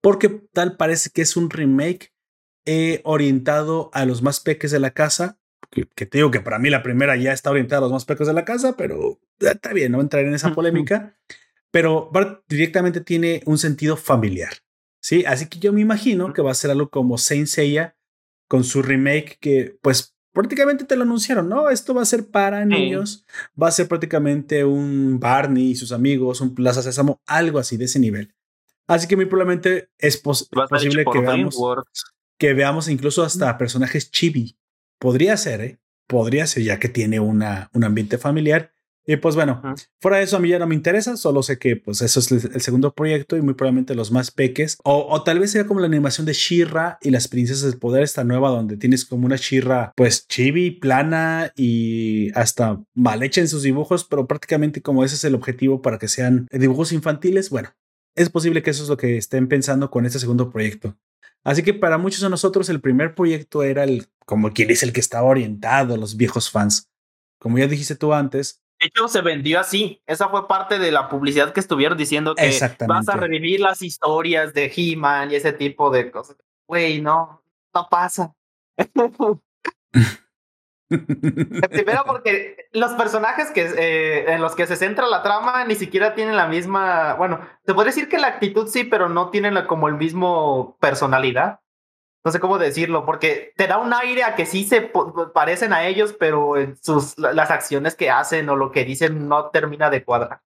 porque 0.00 0.28
tal 0.52 0.76
parece 0.76 1.10
que 1.10 1.22
es 1.22 1.36
un 1.36 1.50
remake 1.50 2.12
he 2.70 3.00
orientado 3.02 3.90
a 3.92 4.04
los 4.04 4.22
más 4.22 4.38
peques 4.38 4.70
de 4.70 4.78
la 4.78 4.92
casa, 4.92 5.38
que, 5.70 5.84
te 5.84 6.18
digo 6.18 6.30
que 6.30 6.40
para 6.40 6.60
mí 6.60 6.70
la 6.70 6.84
primera 6.84 7.16
ya 7.16 7.32
está 7.32 7.50
orientada 7.50 7.78
a 7.78 7.82
los 7.82 7.92
más 7.92 8.04
peques 8.04 8.28
de 8.28 8.32
la 8.32 8.44
casa, 8.44 8.76
pero 8.76 9.20
está 9.40 9.72
bien, 9.72 9.92
no 9.92 10.00
entrar 10.00 10.24
en 10.24 10.34
esa 10.34 10.54
polémica, 10.54 11.16
pero 11.72 12.10
directamente 12.48 13.00
tiene 13.00 13.42
un 13.44 13.58
sentido 13.58 13.96
familiar, 13.96 14.52
¿sí? 15.00 15.24
Así 15.26 15.48
que 15.48 15.58
yo 15.58 15.72
me 15.72 15.80
imagino 15.80 16.32
que 16.32 16.42
va 16.42 16.52
a 16.52 16.54
ser 16.54 16.70
algo 16.70 16.90
como 16.90 17.18
Saint 17.18 17.48
Seiya 17.48 17.96
con 18.48 18.62
su 18.62 18.82
remake 18.82 19.38
que 19.40 19.76
pues 19.82 20.16
prácticamente 20.32 20.84
te 20.84 20.94
lo 20.94 21.02
anunciaron, 21.02 21.48
¿no? 21.48 21.70
Esto 21.70 21.92
va 21.92 22.02
a 22.02 22.06
ser 22.06 22.30
para 22.30 22.64
niños, 22.64 23.26
va 23.60 23.68
a 23.68 23.72
ser 23.72 23.88
prácticamente 23.88 24.64
un 24.64 25.18
Barney 25.18 25.70
y 25.70 25.76
sus 25.76 25.90
amigos, 25.90 26.40
un 26.40 26.54
Plaza 26.54 26.82
Sésamo, 26.82 27.20
algo 27.26 27.58
así 27.58 27.76
de 27.76 27.86
ese 27.86 27.98
nivel. 27.98 28.32
Así 28.86 29.06
que 29.06 29.16
muy 29.16 29.26
probablemente 29.26 29.90
es 29.98 30.16
posible 30.16 31.04
que 31.12 31.20
veamos 31.20 31.56
que 32.40 32.54
veamos 32.54 32.88
incluso 32.88 33.22
hasta 33.22 33.58
personajes 33.58 34.10
chibi. 34.10 34.56
Podría 34.98 35.36
ser, 35.36 35.60
¿eh? 35.60 35.78
Podría 36.08 36.46
ser, 36.46 36.62
ya 36.64 36.80
que 36.80 36.88
tiene 36.88 37.20
una, 37.20 37.70
un 37.74 37.84
ambiente 37.84 38.16
familiar. 38.16 38.72
Y 39.06 39.16
pues 39.16 39.34
bueno, 39.34 39.62
fuera 40.00 40.18
de 40.18 40.24
eso 40.24 40.36
a 40.36 40.40
mí 40.40 40.48
ya 40.48 40.58
no 40.58 40.66
me 40.66 40.74
interesa, 40.74 41.16
solo 41.16 41.42
sé 41.42 41.58
que 41.58 41.76
pues 41.76 42.00
eso 42.00 42.20
es 42.20 42.30
el, 42.30 42.60
segundo 42.60 42.94
proyecto 42.94 43.36
y 43.36 43.42
muy 43.42 43.54
probablemente 43.54 43.94
los 43.94 44.10
más 44.10 44.30
peques. 44.30 44.78
O, 44.84 45.06
o 45.10 45.22
tal 45.22 45.38
vez 45.38 45.50
sea 45.50 45.66
como 45.66 45.80
la 45.80 45.86
animación 45.86 46.26
de 46.26 46.32
Shira 46.32 46.98
y 47.02 47.10
las 47.10 47.28
princesas 47.28 47.70
del 47.70 47.78
poder, 47.78 48.02
esta 48.02 48.24
nueva 48.24 48.50
donde 48.50 48.76
tienes 48.76 49.04
como 49.04 49.26
una 49.26 49.36
Shira 49.36 49.92
pues 49.94 50.26
chibi, 50.26 50.70
plana 50.70 51.52
y 51.56 52.30
hasta 52.38 52.82
mal 52.94 53.22
hecha 53.22 53.40
en 53.40 53.48
sus 53.48 53.62
dibujos, 53.62 54.04
pero 54.04 54.26
prácticamente 54.26 54.80
como 54.80 55.04
ese 55.04 55.16
es 55.16 55.24
el 55.24 55.34
objetivo 55.34 55.82
para 55.82 55.98
que 55.98 56.08
sean 56.08 56.46
dibujos 56.50 56.92
infantiles, 56.92 57.50
bueno, 57.50 57.70
es 58.14 58.30
posible 58.30 58.62
que 58.62 58.70
eso 58.70 58.82
es 58.82 58.88
lo 58.88 58.96
que 58.96 59.16
estén 59.16 59.48
pensando 59.48 59.90
con 59.90 60.06
este 60.06 60.18
segundo 60.18 60.50
proyecto. 60.50 60.96
Así 61.44 61.62
que 61.62 61.74
para 61.74 61.98
muchos 61.98 62.20
de 62.20 62.28
nosotros 62.28 62.68
el 62.68 62.80
primer 62.80 63.14
proyecto 63.14 63.62
era 63.62 63.84
el, 63.84 64.08
como 64.26 64.52
quien 64.52 64.68
dice, 64.68 64.86
el 64.86 64.92
que 64.92 65.00
estaba 65.00 65.26
orientado 65.26 65.94
a 65.94 65.98
los 65.98 66.16
viejos 66.16 66.50
fans. 66.50 66.90
Como 67.38 67.58
ya 67.58 67.66
dijiste 67.66 67.96
tú 67.96 68.12
antes. 68.12 68.62
De 68.78 68.86
hecho, 68.86 69.08
se 69.08 69.20
vendió 69.22 69.60
así. 69.60 70.02
Esa 70.06 70.28
fue 70.28 70.46
parte 70.46 70.78
de 70.78 70.92
la 70.92 71.08
publicidad 71.08 71.52
que 71.52 71.60
estuvieron 71.60 71.96
diciendo 71.96 72.34
que 72.34 72.58
vas 72.86 73.08
a 73.08 73.16
revivir 73.16 73.60
las 73.60 73.82
historias 73.82 74.52
de 74.54 74.72
He-Man 74.74 75.30
y 75.30 75.36
ese 75.36 75.52
tipo 75.52 75.90
de 75.90 76.10
cosas. 76.10 76.36
Güey, 76.66 77.00
no, 77.00 77.42
no 77.74 77.88
pasa. 77.90 78.34
Primero 81.70 82.02
porque 82.04 82.68
los 82.72 82.92
personajes 82.92 83.50
que, 83.52 83.62
eh, 83.62 84.32
en 84.32 84.40
los 84.40 84.56
que 84.56 84.66
se 84.66 84.76
centra 84.76 85.06
la 85.06 85.22
trama 85.22 85.64
ni 85.64 85.76
siquiera 85.76 86.14
tienen 86.14 86.36
la 86.36 86.48
misma, 86.48 87.14
bueno, 87.14 87.40
te 87.64 87.74
podría 87.74 87.92
decir 87.92 88.08
que 88.08 88.18
la 88.18 88.26
actitud 88.26 88.68
sí, 88.68 88.84
pero 88.84 89.08
no 89.08 89.30
tienen 89.30 89.54
como 89.66 89.88
el 89.88 89.94
mismo 89.94 90.76
personalidad. 90.80 91.60
no 92.24 92.32
sé 92.32 92.40
cómo 92.40 92.58
decirlo, 92.58 93.06
porque 93.06 93.52
te 93.56 93.66
da 93.66 93.78
un 93.78 93.94
aire 93.94 94.24
a 94.24 94.34
que 94.34 94.44
sí 94.44 94.64
se 94.64 94.90
parecen 95.32 95.72
a 95.72 95.86
ellos, 95.86 96.14
pero 96.18 96.54
sus, 96.82 97.16
las 97.18 97.50
acciones 97.50 97.94
que 97.94 98.10
hacen 98.10 98.48
o 98.50 98.56
lo 98.56 98.72
que 98.72 98.84
dicen 98.84 99.28
no 99.28 99.50
termina 99.50 99.88
de 99.88 100.04
cuadrar. 100.04 100.40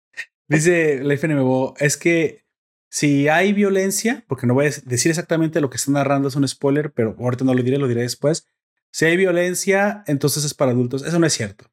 Dice 0.48 1.00
la 1.02 1.16
FNMBO, 1.16 1.74
es 1.80 1.98
que 1.98 2.44
si 2.90 3.28
hay 3.28 3.54
violencia, 3.54 4.24
porque 4.28 4.46
no 4.46 4.54
voy 4.54 4.68
a 4.68 4.72
decir 4.86 5.10
exactamente 5.10 5.62
lo 5.62 5.72
que 5.72 5.78
está 5.78 5.92
narrando, 5.92 6.28
es 6.28 6.36
un 6.36 6.48
spoiler, 6.48 6.92
pero 6.92 7.16
ahorita 7.18 7.44
no 7.44 7.56
lo 7.56 7.64
diré, 7.64 7.80
lo 7.80 7.88
diré 7.88 8.02
después. 8.02 8.48
Si 8.94 9.06
hay 9.06 9.18
violencia, 9.18 10.04
entonces 10.06 10.46
es 10.46 10.54
para 10.54 10.72
adultos. 10.72 11.04
Eso 11.04 11.18
no 11.18 11.26
es 11.26 11.34
cierto. 11.34 11.66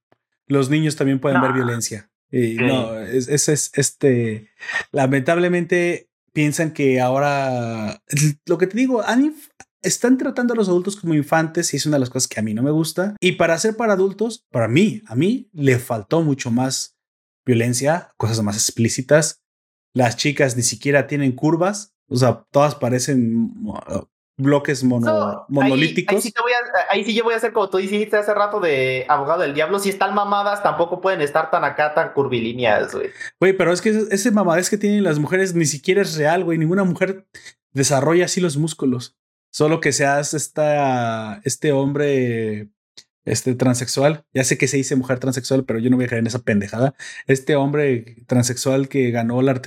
Los 0.47 0.71
niños 0.71 0.97
también 0.97 1.21
pueden 1.21 1.41
ver 1.43 1.53
violencia. 1.53 2.11
Y 2.33 2.55
no, 2.55 2.99
es, 2.99 3.29
es, 3.29 3.71
este. 3.75 4.49
Lamentablemente 4.91 6.09
piensan 6.33 6.73
que 6.73 6.99
ahora. 6.99 8.03
Lo 8.47 8.57
que 8.57 8.67
te 8.67 8.79
digo, 8.79 9.05
están 9.83 10.17
tratando 10.17 10.55
a 10.55 10.57
los 10.57 10.69
adultos 10.69 10.97
como 10.97 11.15
infantes 11.15 11.75
y 11.75 11.77
es 11.77 11.85
una 11.85 11.97
de 11.97 12.01
las 12.01 12.11
cosas 12.11 12.27
que 12.27 12.41
a 12.41 12.43
mí 12.43 12.55
no 12.55 12.63
me 12.63 12.71
gusta. 12.71 13.17
Y 13.21 13.33
para 13.33 13.59
ser 13.59 13.77
para 13.77 13.93
adultos, 13.93 14.47
para 14.51 14.67
mí, 14.67 15.03
a 15.07 15.15
mí 15.15 15.51
le 15.53 15.79
faltó 15.79 16.23
mucho 16.23 16.51
más 16.51 16.97
violencia, 17.45 18.15
cosas 18.17 18.43
más 18.43 18.57
explícitas. 18.57 19.43
Las 19.93 20.17
chicas 20.17 20.57
ni 20.57 20.63
siquiera 20.63 21.07
tienen 21.07 21.33
curvas, 21.33 21.95
o 22.09 22.17
sea, 22.17 22.47
todas 22.51 22.77
parecen 22.77 23.53
bloques 24.41 24.83
monolíticos. 24.83 26.17
Ahí, 26.17 26.23
sí 26.23 26.33
te 26.33 26.41
voy 26.41 26.53
a, 26.53 26.57
ahí, 26.91 27.05
sí 27.05 27.15
yo 27.15 27.25
voy 27.25 27.35
a 27.35 27.37
hacer 27.37 27.53
como 27.53 27.69
tú 27.69 27.79
dijiste 27.79 28.17
hace 28.17 28.35
rato 28.35 28.61
de 28.61 29.07
abogado 29.09 29.43
del 29.43 29.55
diablo. 29.55 29.79
Si 29.79 29.89
están 29.89 30.15
mamadas, 30.15 30.63
tampoco 30.63 31.01
pueden 31.01 31.21
estar 31.21 31.51
tan 31.51 31.65
acá, 31.65 31.95
tan 31.95 32.13
curvilíneas, 32.13 32.95
güey. 32.95 33.11
Güey, 33.39 33.53
pero 33.53 33.73
es 33.73 33.81
que 33.81 33.91
ese 34.11 34.31
mamadez 34.31 34.71
que 34.71 34.79
tienen 34.79 35.05
las 35.05 35.19
mujeres 35.19 35.55
ni 35.55 35.67
siquiera 35.67 36.03
es 36.03 36.17
real, 36.17 36.45
güey. 36.45 36.59
Ninguna 36.59 36.85
mujer 36.85 37.27
desarrolla 37.73 38.25
así 38.25 38.41
los 38.41 38.57
músculos. 38.57 39.17
Solo 39.53 39.81
que 39.81 39.93
seas 39.93 40.35
esta, 40.35 41.41
este 41.45 41.73
hombre 41.73 42.71
este 43.25 43.55
transexual, 43.55 44.25
ya 44.33 44.45
sé 44.45 44.59
que 44.59 44.69
se 44.69 44.77
dice 44.77 44.97
mujer 44.97 45.19
transexual, 45.19 45.65
pero 45.65 45.79
yo 45.79 45.91
no 45.91 45.97
voy 45.97 46.07
a 46.07 46.09
caer 46.09 46.21
en 46.21 46.27
esa 46.27 46.41
pendejada. 46.41 46.95
Este 47.27 47.57
hombre 47.57 48.25
transexual 48.27 48.89
que 48.89 49.11
ganó 49.11 49.43
la 49.43 49.61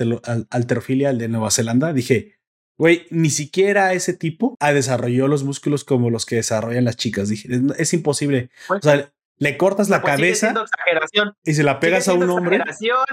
alterofilia, 0.50 1.12
de 1.12 1.28
Nueva 1.28 1.50
Zelanda, 1.50 1.92
dije, 1.92 2.34
güey, 2.76 3.06
ni 3.10 3.30
siquiera 3.30 3.92
ese 3.92 4.14
tipo 4.14 4.56
ha 4.60 4.72
desarrollado 4.72 5.28
los 5.28 5.44
músculos 5.44 5.84
como 5.84 6.10
los 6.10 6.26
que 6.26 6.36
desarrollan 6.36 6.84
las 6.84 6.96
chicas. 6.96 7.28
Dije, 7.28 7.48
es, 7.78 7.92
imposible. 7.94 8.50
o 8.68 8.80
sea, 8.80 9.10
le 9.38 9.56
cortas 9.56 9.88
la 9.88 10.00
pues 10.00 10.14
cabeza 10.14 10.54
y 11.44 11.54
se 11.54 11.64
la 11.64 11.80
pegas 11.80 12.06
a 12.08 12.14
un 12.14 12.28
hombre. 12.30 12.62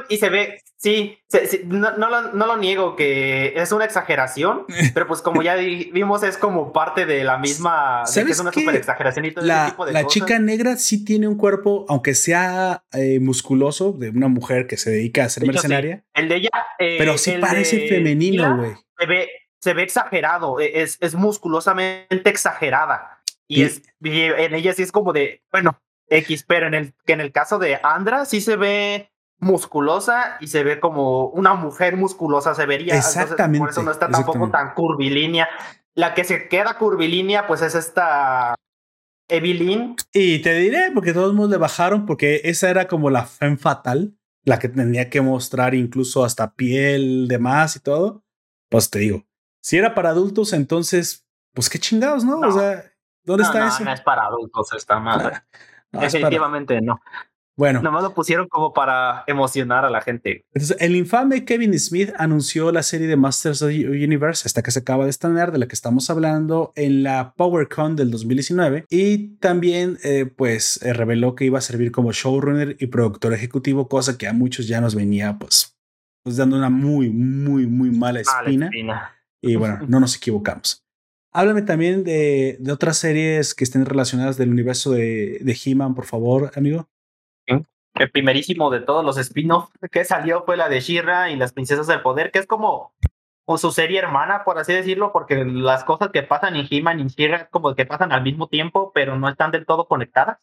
Y 0.07 0.17
se 0.17 0.29
ve, 0.29 0.61
sí, 0.77 1.17
no, 1.65 1.97
no, 1.97 2.09
lo, 2.09 2.33
no, 2.33 2.45
lo, 2.45 2.57
niego 2.57 2.95
que 2.95 3.53
es 3.55 3.71
una 3.71 3.85
exageración, 3.85 4.65
pero 4.93 5.07
pues 5.07 5.21
como 5.21 5.41
ya 5.41 5.55
vimos 5.55 6.21
es 6.23 6.37
como 6.37 6.73
parte 6.73 7.05
de 7.05 7.23
la 7.23 7.37
misma, 7.37 8.05
¿Sabes 8.05 8.25
que 8.25 8.31
es 8.33 8.39
una 8.39 8.51
super 8.51 8.75
exageración 8.75 9.25
y 9.25 9.31
todo 9.31 9.45
la, 9.45 9.63
ese 9.63 9.71
tipo 9.71 9.85
de 9.85 9.93
La 9.93 10.05
chica 10.05 10.37
negra 10.37 10.77
sí 10.77 11.03
tiene 11.03 11.27
un 11.27 11.37
cuerpo, 11.37 11.85
aunque 11.89 12.13
sea 12.13 12.83
eh, 12.93 13.19
musculoso, 13.19 13.91
de 13.91 14.09
una 14.09 14.27
mujer 14.27 14.67
que 14.67 14.77
se 14.77 14.91
dedica 14.91 15.25
a 15.25 15.29
ser 15.29 15.45
mercenaria. 15.47 16.03
El 16.13 16.29
de 16.29 16.35
ella. 16.35 16.49
Eh, 16.77 16.95
pero 16.99 17.17
sí 17.17 17.33
parece 17.41 17.87
femenino, 17.87 18.57
güey. 18.57 18.71
Se 18.99 19.07
ve, 19.07 19.29
se 19.61 19.73
ve 19.73 19.83
exagerado, 19.83 20.59
e, 20.59 20.81
es, 20.81 20.97
es 21.01 21.15
musculosamente 21.15 22.29
exagerada. 22.29 23.21
Y, 23.47 23.63
es, 23.63 23.81
en 24.01 24.55
ella 24.55 24.73
sí 24.73 24.81
es 24.83 24.91
como 24.91 25.13
de, 25.13 25.43
bueno, 25.51 25.79
X, 26.07 26.43
pero 26.47 26.67
en 26.67 26.73
el, 26.73 26.93
que 27.05 27.13
en 27.13 27.21
el 27.21 27.31
caso 27.31 27.59
de 27.59 27.79
Andra 27.83 28.25
sí 28.25 28.41
se 28.41 28.55
ve 28.55 29.11
musculosa 29.39 30.37
y 30.39 30.47
se 30.47 30.63
ve 30.63 30.79
como 30.79 31.25
una 31.27 31.53
mujer 31.55 31.97
musculosa 31.97 32.55
se 32.55 32.65
vería. 32.65 32.95
Exactamente. 32.95 33.59
por 33.59 33.69
eso 33.69 33.83
no 33.83 33.91
está 33.91 34.09
tampoco 34.09 34.49
tan 34.49 34.73
curvilínea. 34.73 35.49
La 35.93 36.13
que 36.13 36.23
se 36.23 36.47
queda 36.47 36.77
curvilínea, 36.77 37.47
pues 37.47 37.61
es 37.61 37.75
esta 37.75 38.55
Evelyn. 39.27 39.95
Y 40.13 40.39
te 40.39 40.53
diré, 40.55 40.91
porque 40.93 41.13
todos 41.13 41.33
mundo 41.33 41.55
le 41.55 41.57
bajaron, 41.57 42.05
porque 42.05 42.41
esa 42.45 42.69
era 42.69 42.87
como 42.87 43.09
la 43.09 43.25
femme 43.25 43.57
fatal, 43.57 44.15
la 44.43 44.59
que 44.59 44.69
tenía 44.69 45.09
que 45.09 45.21
mostrar 45.21 45.75
incluso 45.75 46.23
hasta 46.23 46.55
piel, 46.55 47.27
demás 47.27 47.75
y 47.75 47.79
todo. 47.79 48.23
Pues 48.69 48.89
te 48.89 48.99
digo, 48.99 49.25
si 49.61 49.77
era 49.77 49.93
para 49.93 50.09
adultos, 50.09 50.53
entonces, 50.53 51.25
pues 51.53 51.69
qué 51.69 51.79
chingados, 51.79 52.25
¿no? 52.25 52.39
o 52.39 52.51
sea, 52.51 52.83
¿dónde 53.23 53.43
está 53.43 53.67
eso? 53.67 53.83
No, 53.83 53.93
es 53.93 54.01
para 54.01 54.25
adultos, 54.25 54.73
está 54.73 54.99
mal. 54.99 55.43
Definitivamente 55.91 56.81
no. 56.81 56.99
Bueno. 57.57 57.81
Nomás 57.81 58.01
lo 58.01 58.13
pusieron 58.13 58.47
como 58.47 58.73
para 58.73 59.23
emocionar 59.27 59.85
a 59.85 59.89
la 59.89 60.01
gente. 60.01 60.45
Entonces, 60.53 60.77
el 60.79 60.95
infame 60.95 61.45
Kevin 61.45 61.77
Smith 61.77 62.11
anunció 62.17 62.71
la 62.71 62.81
serie 62.81 63.07
de 63.07 63.17
Masters 63.17 63.61
of 63.61 63.69
the 63.69 63.87
Universe, 63.87 64.47
esta 64.47 64.63
que 64.63 64.71
se 64.71 64.79
acaba 64.79 65.03
de 65.03 65.09
estrenar, 65.09 65.51
de 65.51 65.59
la 65.59 65.67
que 65.67 65.75
estamos 65.75 66.09
hablando, 66.09 66.71
en 66.75 67.03
la 67.03 67.33
PowerCon 67.35 67.95
del 67.95 68.09
2019. 68.09 68.85
Y 68.89 69.35
también, 69.35 69.99
eh, 70.03 70.25
pues, 70.25 70.81
eh, 70.81 70.93
reveló 70.93 71.35
que 71.35 71.45
iba 71.45 71.59
a 71.59 71.61
servir 71.61 71.91
como 71.91 72.13
showrunner 72.13 72.77
y 72.79 72.87
productor 72.87 73.33
ejecutivo, 73.33 73.87
cosa 73.87 74.17
que 74.17 74.27
a 74.27 74.33
muchos 74.33 74.67
ya 74.67 74.81
nos 74.81 74.95
venía, 74.95 75.37
pues, 75.37 75.77
pues 76.23 76.37
dando 76.37 76.55
una 76.55 76.69
muy, 76.69 77.09
muy, 77.09 77.67
muy 77.67 77.91
mala 77.91 78.21
espina. 78.21 78.71
Y 79.41 79.55
bueno, 79.55 79.79
no 79.87 79.99
nos 79.99 80.15
equivocamos. 80.15 80.83
Háblame 81.33 81.61
también 81.61 82.03
de, 82.03 82.57
de, 82.59 82.71
otras 82.71 82.97
series 82.97 83.55
que 83.55 83.63
estén 83.63 83.85
relacionadas 83.85 84.37
del 84.37 84.51
universo 84.51 84.91
de, 84.91 85.39
de 85.41 85.57
He-Man, 85.65 85.95
por 85.95 86.05
favor, 86.05 86.51
amigo. 86.55 86.89
El 87.95 88.09
primerísimo 88.09 88.69
de 88.69 88.79
todos 88.79 89.03
los 89.03 89.17
spin-offs 89.17 89.71
que 89.91 90.05
salió 90.05 90.43
fue 90.43 90.55
la 90.55 90.69
de 90.69 90.79
She-Ra 90.79 91.29
y 91.29 91.35
las 91.35 91.51
Princesas 91.53 91.87
del 91.87 92.01
Poder, 92.01 92.31
que 92.31 92.39
es 92.39 92.47
como 92.47 92.93
su 93.57 93.71
serie 93.71 93.99
hermana, 93.99 94.43
por 94.45 94.57
así 94.57 94.71
decirlo, 94.73 95.11
porque 95.11 95.43
las 95.43 95.83
cosas 95.83 96.09
que 96.11 96.23
pasan 96.23 96.55
en 96.55 96.67
He-Man 96.69 97.01
y 97.01 97.07
She-Ra 97.07 97.49
como 97.49 97.75
que 97.75 97.85
pasan 97.85 98.11
al 98.11 98.23
mismo 98.23 98.47
tiempo, 98.47 98.91
pero 98.93 99.17
no 99.17 99.27
están 99.27 99.51
del 99.51 99.65
todo 99.65 99.87
conectadas. 99.87 100.37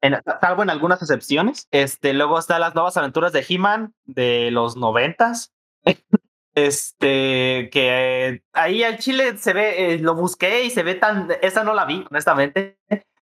En, 0.00 0.16
salvo 0.40 0.62
en 0.62 0.70
algunas 0.70 1.00
excepciones. 1.02 1.68
Este, 1.70 2.12
luego 2.14 2.38
están 2.38 2.60
las 2.60 2.74
nuevas 2.74 2.96
aventuras 2.96 3.32
de 3.32 3.44
He-Man 3.48 3.94
de 4.04 4.50
los 4.50 4.76
noventas. 4.76 5.52
Este, 6.58 7.70
que 7.70 8.42
ahí 8.52 8.82
al 8.82 8.98
chile 8.98 9.38
se 9.38 9.52
ve, 9.52 9.94
eh, 9.94 9.98
lo 9.98 10.16
busqué 10.16 10.64
y 10.64 10.70
se 10.70 10.82
ve 10.82 10.96
tan, 10.96 11.28
esa 11.40 11.62
no 11.62 11.72
la 11.72 11.84
vi, 11.84 12.04
honestamente, 12.10 12.78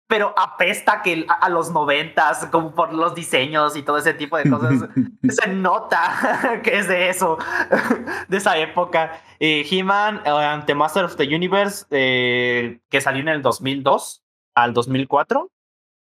pero 0.07 0.33
apesta 0.37 1.01
que 1.01 1.25
a, 1.27 1.49
los 1.49 1.71
noventas, 1.71 2.45
como 2.47 2.75
por 2.75 2.93
los 2.93 3.15
diseños 3.15 3.75
y 3.75 3.83
todo 3.83 3.97
ese 3.97 4.13
tipo 4.13 4.37
de 4.37 4.49
cosas, 4.49 4.87
se 5.29 5.47
nota 5.49 6.59
que 6.63 6.77
es 6.77 6.87
de 6.87 7.09
eso, 7.09 7.37
de 8.27 8.37
esa 8.37 8.57
época. 8.57 9.21
He-Man 9.39 10.21
eh, 10.25 10.29
ante 10.29 10.75
Master 10.75 11.05
of 11.05 11.15
the 11.17 11.23
Universe, 11.23 11.85
eh, 11.89 12.79
que 12.89 13.01
salió 13.01 13.21
en 13.21 13.29
el 13.29 13.41
2002 13.41 14.23
al 14.55 14.73
2004. 14.73 15.49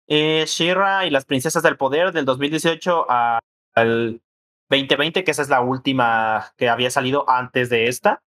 Eh, 0.09 0.45
She-Ra 0.47 1.05
y 1.05 1.09
las 1.09 1.25
Princesas 1.25 1.63
del 1.63 1.75
Poder 1.75 2.13
del 2.13 2.23
2018 2.23 3.07
al 3.09 4.21
2020, 4.69 5.23
que 5.23 5.31
esa 5.31 5.41
es 5.41 5.49
la 5.49 5.61
última 5.61 6.53
que 6.57 6.69
había 6.69 6.89
salido 6.89 7.29
antes 7.29 7.69
de 7.69 7.87
esta. 7.87 8.23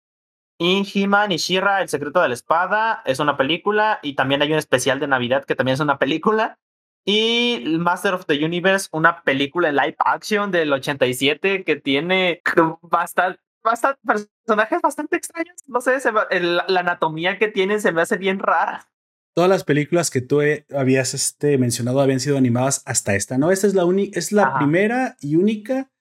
Y 0.58 0.90
He-Man 0.94 1.32
y 1.34 1.38
She-Ra, 1.38 1.82
El 1.82 1.90
secreto 1.90 2.22
de 2.22 2.30
la 2.30 2.34
espada, 2.34 3.02
es 3.06 3.20
una 3.20 3.38
película. 3.38 4.00
Y 4.02 4.14
también 4.14 4.42
hay 4.42 4.52
un 4.52 4.58
especial 4.58 5.00
de 5.00 5.08
Navidad 5.08 5.46
que 5.46 5.56
también 5.56 5.74
es 5.74 5.80
una 5.80 6.00
película. 6.00 6.60
Y 7.06 7.64
Master 7.80 8.16
of 8.16 8.26
the 8.26 8.44
Universe, 8.44 8.88
una 8.92 9.22
película 9.22 9.70
en 9.70 9.76
live 9.76 9.96
action 10.00 10.52
del 10.52 10.74
87 10.74 11.64
que 11.64 11.76
tiene 11.76 12.42
bastante, 12.82 13.40
bastante 13.64 14.00
personajes 14.04 14.82
bastante 14.82 15.18
extraños. 15.18 15.56
No 15.68 15.82
sé, 15.82 15.98
la 16.32 16.80
anatomía 16.80 17.38
que 17.38 17.48
tienen 17.48 17.80
se 17.80 17.92
me 17.92 18.02
hace 18.02 18.18
bien 18.18 18.40
rara. 18.40 18.88
Todas 19.36 19.50
las 19.50 19.66
películas 19.66 20.10
que 20.10 20.22
tú 20.22 20.42
eh, 20.42 20.66
habías 20.74 21.14
este, 21.14 21.58
mencionado 21.58 22.00
habían 22.00 22.22
sido 22.22 22.38
animadas 22.38 22.82
hasta 22.86 23.16
esta, 23.16 23.38
¿no? 23.38 23.52
Esta 23.52 23.68
es 23.68 23.76
la, 23.76 23.84
es 24.14 24.32
la 24.32 24.58
primera 24.58 25.18
y 25.20 25.36
única 25.36 25.92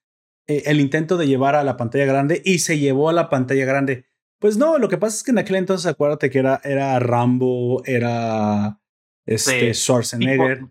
eh, 0.47 0.63
el 0.65 0.79
intento 0.79 1.17
de 1.17 1.27
llevar 1.27 1.55
a 1.55 1.63
la 1.63 1.77
pantalla 1.77 2.05
grande 2.05 2.41
y 2.43 2.59
se 2.59 2.79
llevó 2.79 3.09
a 3.09 3.13
la 3.13 3.29
pantalla 3.29 3.65
grande. 3.65 4.05
Pues 4.39 4.57
no, 4.57 4.77
lo 4.77 4.89
que 4.89 4.97
pasa 4.97 5.17
es 5.17 5.23
que 5.23 5.31
en 5.31 5.39
aquel 5.39 5.55
entonces 5.55 5.85
acuérdate 5.85 6.29
que 6.29 6.39
era, 6.39 6.61
era 6.63 6.99
Rambo, 6.99 7.83
era 7.85 8.79
este 9.25 9.73
Schwarzenegger, 9.73 10.67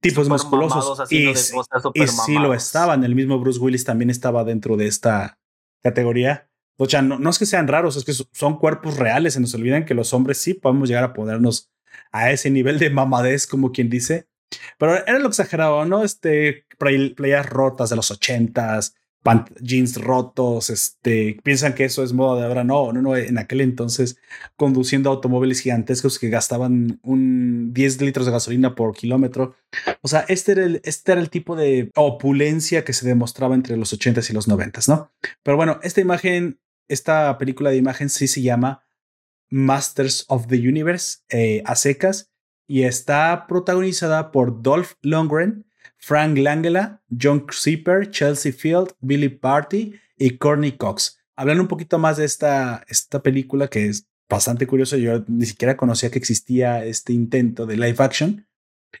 tipos 0.00 0.28
musculosos. 0.28 1.10
Y, 1.12 1.28
y 1.28 2.06
sí 2.08 2.34
lo 2.34 2.54
estaban. 2.54 3.04
El 3.04 3.14
mismo 3.14 3.38
Bruce 3.38 3.60
Willis 3.60 3.84
también 3.84 4.10
estaba 4.10 4.44
dentro 4.44 4.76
de 4.76 4.86
esta 4.86 5.38
categoría. 5.82 6.50
O 6.78 6.88
sea, 6.88 7.02
no, 7.02 7.18
no 7.18 7.30
es 7.30 7.38
que 7.38 7.46
sean 7.46 7.68
raros, 7.68 7.96
es 7.96 8.04
que 8.04 8.14
son 8.32 8.58
cuerpos 8.58 8.96
reales. 8.96 9.34
Se 9.34 9.40
nos 9.40 9.54
olvidan 9.54 9.84
que 9.84 9.94
los 9.94 10.14
hombres 10.14 10.38
sí 10.38 10.54
podemos 10.54 10.88
llegar 10.88 11.04
a 11.04 11.12
ponernos 11.12 11.70
a 12.10 12.30
ese 12.30 12.50
nivel 12.50 12.78
de 12.78 12.90
mamadez, 12.90 13.46
como 13.46 13.70
quien 13.70 13.90
dice. 13.90 14.26
Pero 14.78 14.96
era 15.06 15.18
lo 15.18 15.28
exagerado, 15.28 15.84
¿no? 15.84 16.02
Este, 16.02 16.64
playas 16.80 17.46
rotas 17.48 17.90
de 17.90 17.96
los 17.96 18.10
ochentas, 18.10 18.94
jeans 19.60 20.00
rotos, 20.00 20.70
este, 20.70 21.38
piensan 21.42 21.74
que 21.74 21.84
eso 21.84 22.02
es 22.02 22.12
moda 22.12 22.40
de 22.40 22.46
ahora. 22.46 22.64
No, 22.64 22.92
no, 22.92 23.02
no, 23.02 23.16
en 23.16 23.38
aquel 23.38 23.60
entonces 23.60 24.16
conduciendo 24.56 25.10
automóviles 25.10 25.60
gigantescos 25.60 26.18
que 26.18 26.30
gastaban 26.30 26.98
un 27.02 27.72
10 27.72 28.00
litros 28.00 28.26
de 28.26 28.32
gasolina 28.32 28.74
por 28.74 28.94
kilómetro. 28.94 29.54
O 30.00 30.08
sea, 30.08 30.24
este 30.28 30.52
era 30.52 30.64
el, 30.64 30.80
este 30.84 31.12
era 31.12 31.20
el 31.20 31.30
tipo 31.30 31.54
de 31.54 31.90
opulencia 31.96 32.84
que 32.84 32.92
se 32.92 33.06
demostraba 33.06 33.54
entre 33.54 33.76
los 33.76 33.92
ochentas 33.92 34.30
y 34.30 34.32
los 34.32 34.48
noventas, 34.48 34.88
¿no? 34.88 35.12
Pero 35.42 35.56
bueno, 35.56 35.78
esta 35.82 36.00
imagen, 36.00 36.58
esta 36.88 37.36
película 37.38 37.70
de 37.70 37.76
imagen 37.76 38.08
sí 38.08 38.26
se 38.26 38.42
llama 38.42 38.82
Masters 39.50 40.24
of 40.28 40.46
the 40.46 40.56
Universe 40.56 41.18
eh, 41.28 41.62
a 41.66 41.76
secas 41.76 42.30
y 42.66 42.84
está 42.84 43.46
protagonizada 43.48 44.30
por 44.30 44.62
Dolph 44.62 44.92
Lundgren, 45.02 45.66
Frank 46.00 46.38
Langella, 46.38 47.02
John 47.10 47.46
Zipper, 47.52 48.10
Chelsea 48.10 48.52
Field, 48.52 48.92
Billy 49.00 49.28
Party 49.28 49.94
y 50.16 50.38
Courtney 50.38 50.72
Cox. 50.72 51.18
Hablan 51.36 51.60
un 51.60 51.68
poquito 51.68 51.98
más 51.98 52.16
de 52.16 52.24
esta, 52.24 52.84
esta 52.88 53.22
película 53.22 53.68
que 53.68 53.86
es 53.86 54.08
bastante 54.28 54.66
curioso. 54.66 54.96
Yo 54.96 55.24
ni 55.28 55.46
siquiera 55.46 55.76
conocía 55.76 56.10
que 56.10 56.18
existía 56.18 56.84
este 56.84 57.12
intento 57.12 57.66
de 57.66 57.76
live 57.76 57.96
action. 57.98 58.46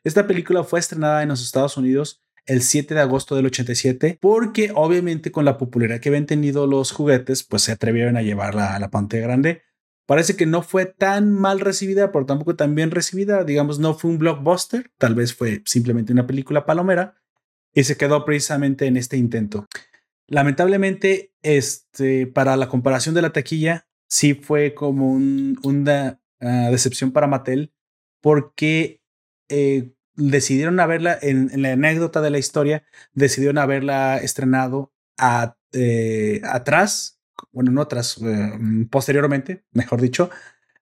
Esta 0.04 0.26
película 0.26 0.62
fue 0.62 0.78
estrenada 0.78 1.22
en 1.22 1.30
los 1.30 1.42
Estados 1.42 1.76
Unidos 1.76 2.22
el 2.46 2.62
7 2.62 2.94
de 2.94 3.00
agosto 3.00 3.36
del 3.36 3.46
87 3.46 4.18
porque 4.20 4.72
obviamente 4.74 5.30
con 5.30 5.44
la 5.44 5.58
popularidad 5.58 6.00
que 6.00 6.08
habían 6.08 6.26
tenido 6.26 6.66
los 6.66 6.90
juguetes 6.90 7.44
pues 7.44 7.62
se 7.62 7.72
atrevieron 7.72 8.16
a 8.16 8.22
llevarla 8.22 8.74
a 8.74 8.78
la 8.78 8.90
pantalla 8.90 9.22
grande. 9.22 9.62
Parece 10.10 10.34
que 10.34 10.44
no 10.44 10.62
fue 10.62 10.86
tan 10.86 11.30
mal 11.30 11.60
recibida, 11.60 12.10
pero 12.10 12.26
tampoco 12.26 12.56
tan 12.56 12.74
bien 12.74 12.90
recibida. 12.90 13.44
Digamos, 13.44 13.78
no 13.78 13.94
fue 13.94 14.10
un 14.10 14.18
blockbuster, 14.18 14.90
tal 14.98 15.14
vez 15.14 15.32
fue 15.32 15.62
simplemente 15.66 16.12
una 16.12 16.26
película 16.26 16.66
palomera 16.66 17.14
y 17.72 17.84
se 17.84 17.96
quedó 17.96 18.24
precisamente 18.24 18.86
en 18.86 18.96
este 18.96 19.16
intento. 19.16 19.68
Lamentablemente, 20.26 21.32
este, 21.42 22.26
para 22.26 22.56
la 22.56 22.68
comparación 22.68 23.14
de 23.14 23.22
la 23.22 23.30
taquilla, 23.30 23.86
sí 24.08 24.34
fue 24.34 24.74
como 24.74 25.12
una 25.12 26.20
ah, 26.40 26.70
decepción 26.72 27.12
para 27.12 27.28
Mattel 27.28 27.72
porque 28.20 29.04
eh, 29.48 29.92
decidieron 30.16 30.80
haberla, 30.80 31.16
en, 31.22 31.62
la 31.62 31.74
anécdota 31.74 32.20
de 32.20 32.30
la 32.30 32.38
historia, 32.38 32.82
decidieron 33.12 33.58
haberla 33.58 34.18
estrenado 34.18 34.92
eh, 35.72 36.40
atrás, 36.42 37.19
bueno, 37.52 37.70
no 37.70 37.82
atrás, 37.82 38.18
eh, 38.22 38.86
posteriormente, 38.90 39.64
mejor 39.72 40.00
dicho, 40.00 40.30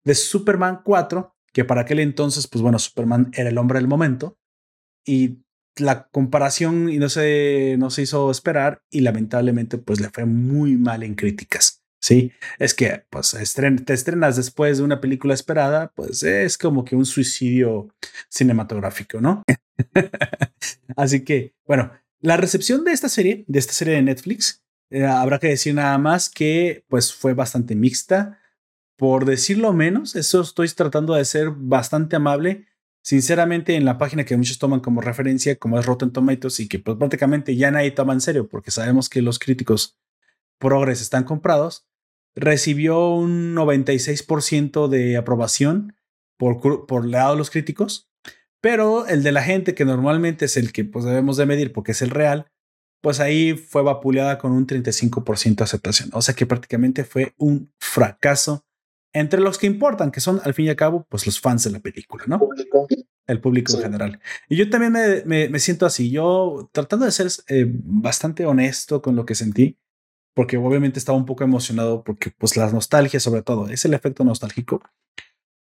de 0.05 0.15
Superman 0.15 0.81
4, 0.85 1.37
que 1.53 1.65
para 1.65 1.83
aquel 1.83 2.01
entonces, 2.01 2.47
pues 2.47 2.63
bueno, 2.63 2.79
Superman 2.79 3.31
era 3.35 3.49
el 3.49 3.59
hombre 3.59 3.79
del 3.79 3.89
momento, 3.89 4.39
y 5.05 5.43
la 5.77 6.09
comparación 6.09 6.89
y 6.89 6.99
no 6.99 7.09
se, 7.09 7.77
no 7.79 7.91
se 7.91 8.03
hizo 8.03 8.31
esperar 8.31 8.83
y 8.91 9.01
lamentablemente 9.01 9.79
pues 9.79 10.01
le 10.01 10.11
fue 10.11 10.25
muy 10.25 10.77
mal 10.77 11.03
en 11.03 11.15
críticas. 11.15 11.83
Sí, 12.01 12.31
es 12.59 12.75
que 12.75 13.05
pues 13.11 13.37
te 13.85 13.93
estrenas 13.93 14.37
después 14.37 14.79
de 14.79 14.85
una 14.85 15.01
película 15.01 15.35
esperada, 15.35 15.93
pues 15.95 16.23
es 16.23 16.57
como 16.57 16.85
que 16.85 16.95
un 16.95 17.07
suicidio 17.07 17.89
cinematográfico, 18.29 19.21
¿no? 19.21 19.43
Así 20.97 21.25
que, 21.25 21.55
bueno, 21.67 21.91
la 22.21 22.37
recepción 22.37 22.85
de 22.85 22.93
esta 22.93 23.09
serie, 23.09 23.45
de 23.49 23.59
esta 23.59 23.73
serie 23.73 23.95
de 23.95 24.03
Netflix, 24.03 24.63
eh, 24.91 25.05
habrá 25.05 25.39
que 25.39 25.49
decir 25.49 25.75
nada 25.75 25.99
más 25.99 26.29
que 26.29 26.85
pues 26.89 27.13
fue 27.13 27.35
bastante 27.35 27.75
mixta, 27.75 28.39
por 28.97 29.25
decirlo 29.25 29.73
menos, 29.73 30.17
eso 30.17 30.41
estoy 30.41 30.69
tratando 30.71 31.15
de 31.15 31.25
ser 31.25 31.51
bastante 31.51 32.17
amable. 32.17 32.67
Sinceramente, 33.03 33.77
en 33.77 33.85
la 33.85 33.97
página 33.97 34.25
que 34.25 34.37
muchos 34.37 34.59
toman 34.59 34.81
como 34.81 35.01
referencia, 35.01 35.57
como 35.57 35.79
es 35.79 35.87
Rotten 35.87 36.13
Tomatoes, 36.13 36.59
y 36.61 36.69
que 36.69 36.79
pues, 36.81 36.99
prácticamente 36.99 37.55
ya 37.57 37.71
nadie 37.71 37.93
toma 37.93 38.13
en 38.13 38.21
serio, 38.21 38.49
porque 38.49 38.71
sabemos 38.71 39.09
que 39.09 39.23
los 39.23 39.39
críticos 39.39 39.99
progres 40.59 41.01
están 41.01 41.25
comprados, 41.25 41.87
recibió 42.35 43.15
un 43.15 43.55
96% 43.55 44.89
de 44.89 45.17
aprobación 45.17 45.95
por, 46.37 46.87
por 46.87 47.07
lado 47.07 47.33
de 47.33 47.39
los 47.39 47.51
críticos, 47.51 48.11
pero 48.61 49.07
el 49.07 49.23
de 49.23 49.33
la 49.33 49.43
gente, 49.43 49.75
que 49.75 49.85
normalmente 49.85 50.47
es 50.47 50.57
el 50.57 50.73
que 50.73 50.85
pues, 50.85 51.05
debemos 51.05 51.37
de 51.37 51.47
medir 51.47 51.73
porque 51.73 51.93
es 51.93 52.03
el 52.03 52.11
real, 52.11 52.51
pues 53.01 53.21
ahí 53.21 53.55
fue 53.55 53.83
vapuleada 53.83 54.39
con 54.39 54.53
un 54.53 54.67
35% 54.67 55.57
de 55.57 55.65
aceptación. 55.65 56.11
O 56.13 56.23
sea 56.23 56.35
que 56.35 56.47
prácticamente 56.47 57.05
fue 57.05 57.35
un 57.37 57.73
fracaso 57.79 58.65
entre 59.13 59.41
los 59.41 59.59
que 59.59 59.67
importan, 59.67 60.11
que 60.11 60.21
son 60.21 60.41
al 60.45 60.55
fin 60.55 60.67
y 60.67 60.69
al 60.69 60.77
cabo 60.77 61.07
pues 61.09 61.27
los 61.27 61.41
fans 61.41 61.65
de 61.65 61.71
la 61.71 61.81
película, 61.81 62.25
¿no? 62.27 62.41
El 63.27 63.41
público 63.41 63.75
en 63.75 63.83
general. 63.83 64.21
Y 64.49 64.57
yo 64.57 64.71
también 64.71 64.93
me, 65.27 65.49
me, 65.49 65.59
siento 65.59 65.87
así, 65.87 66.11
yo 66.11 66.71
tratando 66.73 67.05
de 67.05 67.13
ser 67.13 67.29
eh, 67.49 67.67
bastante 67.69 68.47
honesto 68.47 69.03
con 69.03 69.17
lo 69.17 69.27
que 69.27 69.35
sentí, 69.35 69.79
porque 70.35 70.57
obviamente 70.57 70.99
estaba 70.99 71.19
un 71.19 71.27
poco 71.27 71.45
emocionado 71.45 72.05
porque 72.05 72.31
pues 72.31 72.57
la 72.57 72.71
nostalgia 72.71 73.21
sobre 73.21 73.43
todo, 73.43 73.69
es 73.69 73.85
el 73.85 73.95
efecto 73.95 74.25
nostálgico. 74.25 74.83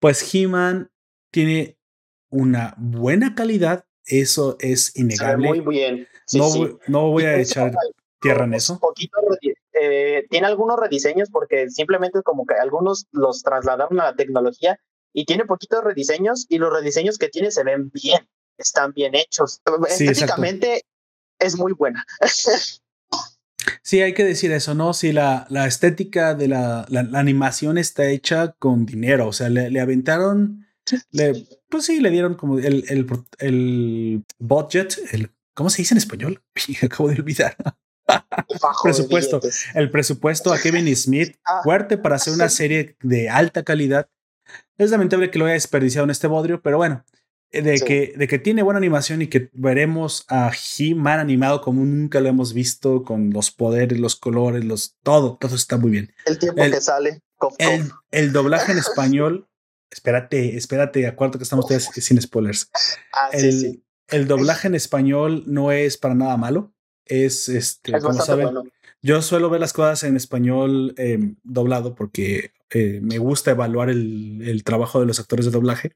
Pues 0.00 0.34
He-Man 0.34 0.90
tiene 1.32 1.78
una 2.30 2.74
buena 2.76 3.34
calidad, 3.34 3.86
eso 4.06 4.56
es 4.60 4.96
innegable. 4.96 5.48
muy 5.48 5.60
bien. 5.60 6.08
no, 6.32 6.78
no 6.86 7.10
voy 7.10 7.24
a 7.24 7.38
echar 7.38 7.72
tierra 8.20 8.44
en 8.44 8.54
eso. 8.54 8.80
Eh, 9.78 10.26
tiene 10.30 10.46
algunos 10.46 10.78
rediseños 10.78 11.28
porque 11.30 11.68
simplemente 11.68 12.22
como 12.22 12.46
que 12.46 12.54
algunos 12.54 13.06
los 13.12 13.42
trasladaron 13.42 14.00
a 14.00 14.04
la 14.04 14.16
tecnología 14.16 14.80
y 15.12 15.24
tiene 15.26 15.44
poquitos 15.44 15.84
rediseños 15.84 16.46
y 16.48 16.58
los 16.58 16.72
rediseños 16.72 17.18
que 17.18 17.28
tiene 17.28 17.50
se 17.50 17.62
ven 17.62 17.90
bien, 17.90 18.26
están 18.58 18.92
bien 18.92 19.14
hechos. 19.14 19.60
Sí, 19.88 20.08
Estéticamente 20.08 20.84
es 21.38 21.56
muy 21.56 21.72
buena. 21.72 22.04
Sí, 23.82 24.00
hay 24.00 24.14
que 24.14 24.24
decir 24.24 24.52
eso, 24.52 24.74
¿no? 24.74 24.94
Si 24.94 25.12
la, 25.12 25.46
la 25.48 25.66
estética 25.66 26.34
de 26.34 26.48
la, 26.48 26.86
la, 26.88 27.00
animación 27.18 27.78
está 27.78 28.08
hecha 28.08 28.52
con 28.58 28.86
dinero, 28.86 29.28
o 29.28 29.32
sea, 29.32 29.48
le, 29.48 29.70
le 29.70 29.80
aventaron, 29.80 30.65
le, 31.10 31.46
pues 31.68 31.84
sí, 31.84 32.00
le 32.00 32.10
dieron 32.10 32.34
como 32.34 32.58
el, 32.58 32.84
el, 32.88 33.06
el 33.38 34.24
budget, 34.38 34.98
el, 35.12 35.30
¿cómo 35.54 35.70
se 35.70 35.82
dice 35.82 35.94
en 35.94 35.98
español? 35.98 36.42
Acabo 36.82 37.08
de 37.08 37.16
olvidar. 37.16 37.56
presupuesto, 38.82 39.40
el 39.74 39.90
presupuesto 39.90 40.52
a 40.52 40.58
Kevin 40.58 40.94
Smith 40.94 41.36
ah. 41.44 41.60
fuerte 41.64 41.98
para 41.98 42.16
hacer 42.16 42.32
una 42.34 42.48
serie 42.48 42.96
de 43.02 43.28
alta 43.28 43.64
calidad. 43.64 44.08
Es 44.78 44.90
lamentable 44.90 45.30
que 45.30 45.38
lo 45.38 45.46
haya 45.46 45.54
desperdiciado 45.54 46.04
en 46.04 46.10
este 46.10 46.26
bodrio, 46.26 46.60
pero 46.62 46.76
bueno, 46.76 47.04
eh, 47.50 47.62
de, 47.62 47.80
que, 47.80 48.12
de 48.16 48.28
que 48.28 48.38
tiene 48.38 48.62
buena 48.62 48.78
animación 48.78 49.22
y 49.22 49.28
que 49.28 49.50
veremos 49.52 50.24
a 50.28 50.50
He-Man 50.52 51.20
animado 51.20 51.60
como 51.62 51.84
nunca 51.84 52.20
lo 52.20 52.28
hemos 52.28 52.52
visto, 52.52 53.02
con 53.02 53.30
los 53.30 53.50
poderes, 53.50 53.98
los 53.98 54.16
colores, 54.16 54.64
los 54.64 54.96
todo, 55.02 55.36
todo 55.40 55.54
está 55.54 55.78
muy 55.78 55.90
bien. 55.90 56.12
El 56.26 56.38
tiempo 56.38 56.62
que 56.62 56.80
sale. 56.80 57.22
el, 57.58 57.90
el, 58.10 58.32
doblaje 58.32 58.72
en 58.72 58.78
español, 58.78 59.45
espérate, 59.90 60.56
espérate, 60.56 61.06
acuerdo 61.06 61.38
que 61.38 61.44
estamos 61.44 61.66
todos 61.66 61.84
sin 61.94 62.20
spoilers. 62.20 62.70
Ah, 63.12 63.30
el, 63.32 63.82
el, 64.08 64.26
doblaje 64.26 64.68
en 64.68 64.74
español 64.74 65.44
no 65.46 65.72
es 65.72 65.96
para 65.96 66.14
nada 66.14 66.36
malo. 66.36 66.72
Es 67.04 67.48
este, 67.48 67.92
como 68.00 68.14
saben, 68.14 68.48
yo 69.02 69.22
suelo 69.22 69.50
ver 69.50 69.60
las 69.60 69.72
cosas 69.72 70.02
en 70.02 70.16
español 70.16 70.94
em, 70.96 71.36
doblado 71.44 71.94
porque 71.94 72.52
eh, 72.70 72.98
me 73.00 73.18
gusta 73.18 73.52
evaluar 73.52 73.90
el, 73.90 74.42
el, 74.42 74.64
trabajo 74.64 74.98
de 74.98 75.06
los 75.06 75.20
actores 75.20 75.44
de 75.44 75.52
doblaje 75.52 75.92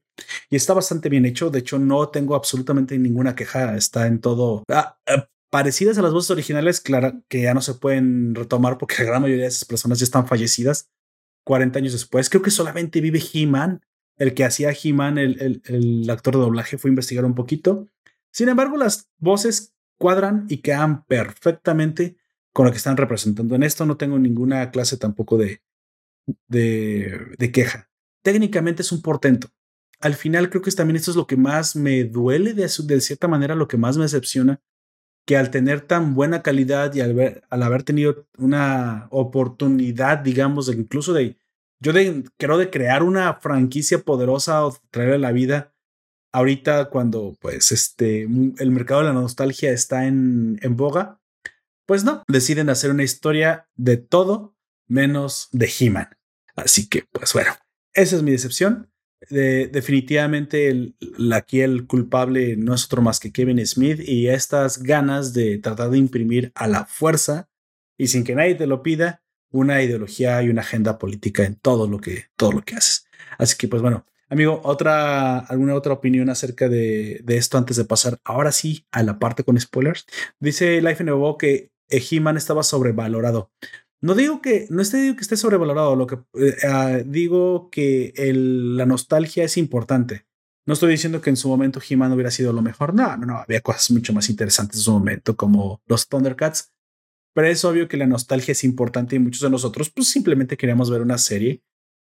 y 0.49 0.55
está 0.55 0.73
bastante 0.73 1.09
bien 1.09 1.25
hecho. 1.25 1.49
De 1.49 1.59
hecho, 1.59 1.77
no 1.77 2.07
tengo 2.09 2.35
absolutamente 2.35 2.97
ninguna 2.97 3.35
queja. 3.35 3.75
Está 3.75 4.07
en 4.07 4.21
todo. 4.21 4.63
Ah, 4.69 4.97
eh, 5.05 5.25
parecidas 5.49 5.97
a 5.97 6.01
las 6.01 6.13
voces 6.13 6.31
originales, 6.31 6.79
claro 6.79 7.21
que 7.27 7.41
ya 7.41 7.53
no 7.53 7.61
se 7.61 7.73
pueden 7.73 8.33
retomar 8.33 8.77
porque 8.77 8.95
la 8.99 9.09
gran 9.09 9.21
mayoría 9.21 9.43
de 9.43 9.49
esas 9.49 9.65
personas 9.65 9.99
ya 9.99 10.05
están 10.05 10.25
fallecidas 10.25 10.89
40 11.51 11.79
años 11.79 11.91
después. 11.91 12.29
Creo 12.29 12.41
que 12.41 12.49
solamente 12.49 13.01
vive 13.01 13.21
He-Man. 13.33 13.81
El 14.15 14.33
que 14.33 14.45
hacía 14.45 14.71
He-Man, 14.71 15.17
el, 15.17 15.41
el, 15.41 15.61
el 15.65 16.09
actor 16.09 16.35
de 16.35 16.39
doblaje, 16.39 16.77
fue 16.77 16.87
a 16.87 16.93
investigar 16.93 17.25
un 17.25 17.35
poquito. 17.35 17.87
Sin 18.31 18.47
embargo, 18.47 18.77
las 18.77 19.09
voces 19.17 19.73
cuadran 19.97 20.45
y 20.47 20.59
quedan 20.59 21.03
perfectamente 21.03 22.15
con 22.53 22.65
lo 22.65 22.71
que 22.71 22.77
están 22.77 22.95
representando. 22.95 23.53
En 23.55 23.63
esto 23.63 23.85
no 23.85 23.97
tengo 23.97 24.17
ninguna 24.17 24.71
clase 24.71 24.95
tampoco 24.95 25.37
de, 25.37 25.61
de, 26.47 27.51
queja. 27.51 27.89
Técnicamente 28.23 28.81
es 28.81 28.93
un 28.93 29.01
portento. 29.01 29.49
Al 29.99 30.13
final 30.13 30.49
creo 30.49 30.61
que 30.61 30.71
también 30.71 30.95
esto 30.95 31.11
es 31.11 31.17
lo 31.17 31.27
que 31.27 31.35
más 31.35 31.75
me 31.75 32.05
duele, 32.05 32.53
de, 32.53 32.63
de 32.63 33.01
cierta 33.01 33.27
manera 33.27 33.55
lo 33.55 33.67
que 33.67 33.75
más 33.75 33.97
me 33.97 34.03
decepciona, 34.03 34.61
que 35.25 35.35
al 35.35 35.51
tener 35.51 35.81
tan 35.81 36.13
buena 36.15 36.41
calidad 36.41 36.95
y 36.95 37.01
al, 37.01 37.13
ver, 37.13 37.43
al 37.49 37.61
haber 37.61 37.83
tenido 37.83 38.25
una 38.37 39.09
oportunidad, 39.11 40.19
digamos, 40.19 40.67
de 40.67 40.75
incluso 40.75 41.11
de, 41.11 41.40
yo 41.81 41.91
creo 42.37 42.57
de 42.57 42.69
crear 42.69 43.03
una 43.03 43.33
franquicia 43.35 43.99
poderosa 43.99 44.65
o 44.65 44.77
traerle 44.91 45.15
a 45.15 45.19
la 45.19 45.31
vida, 45.31 45.73
ahorita 46.31 46.89
cuando 46.89 47.35
pues 47.41 47.71
este, 47.71 48.21
el 48.23 48.71
mercado 48.71 49.01
de 49.01 49.07
la 49.07 49.13
nostalgia 49.13 49.71
está 49.71 50.05
en, 50.05 50.59
en 50.61 50.77
boga, 50.77 51.19
pues 51.87 52.03
no, 52.03 52.23
deciden 52.27 52.69
hacer 52.69 52.91
una 52.91 53.03
historia 53.03 53.67
de 53.75 53.97
todo 53.97 54.55
menos 54.87 55.49
de 55.51 55.69
He-Man. 55.79 56.09
Así 56.55 56.87
que, 56.87 57.03
pues 57.11 57.33
bueno, 57.33 57.51
esa 57.93 58.15
es 58.15 58.23
mi 58.23 58.31
decepción. 58.31 58.91
definitivamente 59.29 60.69
el, 60.69 60.95
aquí 61.33 61.61
el 61.61 61.87
culpable 61.87 62.55
no 62.57 62.75
es 62.75 62.85
otro 62.85 63.01
más 63.01 63.19
que 63.19 63.31
Kevin 63.31 63.65
Smith 63.65 63.99
y 64.05 64.27
estas 64.27 64.83
ganas 64.83 65.33
de 65.33 65.57
tratar 65.57 65.89
de 65.89 65.97
imprimir 65.97 66.51
a 66.55 66.67
la 66.67 66.85
fuerza 66.85 67.49
y 67.97 68.07
sin 68.07 68.23
que 68.23 68.35
nadie 68.35 68.55
te 68.55 68.67
lo 68.67 68.83
pida 68.83 69.20
una 69.51 69.81
ideología 69.81 70.41
y 70.41 70.49
una 70.49 70.61
agenda 70.61 70.97
política 70.97 71.43
en 71.43 71.55
todo 71.55 71.87
lo 71.87 71.99
que 71.99 72.25
todo 72.35 72.51
lo 72.51 72.61
que 72.61 72.75
haces. 72.75 73.05
Así 73.37 73.55
que 73.57 73.67
pues 73.67 73.81
bueno, 73.81 74.05
amigo, 74.29 74.61
otra 74.63 75.39
alguna 75.39 75.75
otra 75.75 75.93
opinión 75.93 76.29
acerca 76.29 76.69
de, 76.69 77.21
de 77.23 77.37
esto 77.37 77.57
antes 77.57 77.77
de 77.77 77.85
pasar 77.85 78.19
ahora 78.23 78.51
sí 78.51 78.85
a 78.91 79.03
la 79.03 79.19
parte 79.19 79.43
con 79.43 79.59
spoilers. 79.59 80.05
Dice 80.39 80.81
Life 80.81 81.03
in 81.03 81.09
que 81.37 81.71
He-Man 81.89 82.37
estaba 82.37 82.63
sobrevalorado. 82.63 83.51
No 84.01 84.15
digo 84.15 84.41
que, 84.41 84.65
no 84.71 84.81
estoy 84.81 85.01
digo 85.01 85.15
que 85.15 85.21
esté 85.21 85.37
sobrevalorado, 85.37 85.95
lo 85.95 86.07
que 86.07 86.15
eh, 86.33 86.55
ah, 86.67 86.99
digo 87.05 87.69
que 87.69 88.13
la 88.33 88.87
nostalgia 88.87 89.43
es 89.43 89.57
importante. 89.57 90.25
No 90.65 90.73
estoy 90.73 90.91
diciendo 90.91 91.21
que 91.21 91.29
en 91.29 91.37
su 91.37 91.49
momento 91.49 91.79
He-Man 91.87 92.11
hubiera 92.11 92.31
sido 92.31 92.53
lo 92.53 92.61
mejor. 92.61 92.93
No, 92.93 93.15
no, 93.17 93.25
no. 93.25 93.37
Había 93.37 93.61
cosas 93.61 93.91
mucho 93.91 94.13
más 94.13 94.29
interesantes 94.29 94.77
en 94.77 94.83
su 94.83 94.91
momento, 94.91 95.35
como 95.35 95.81
los 95.85 96.07
Thundercats. 96.07 96.71
Pero 97.33 97.47
es 97.47 97.63
obvio 97.63 97.87
que 97.87 97.97
la 97.97 98.07
nostalgia 98.07 98.51
es 98.51 98.63
importante 98.63 99.15
y 99.15 99.19
muchos 99.19 99.41
de 99.41 99.49
nosotros, 99.49 99.89
pues 99.89 100.07
simplemente 100.07 100.57
queríamos 100.57 100.89
ver 100.89 101.01
una 101.01 101.17
serie 101.17 101.63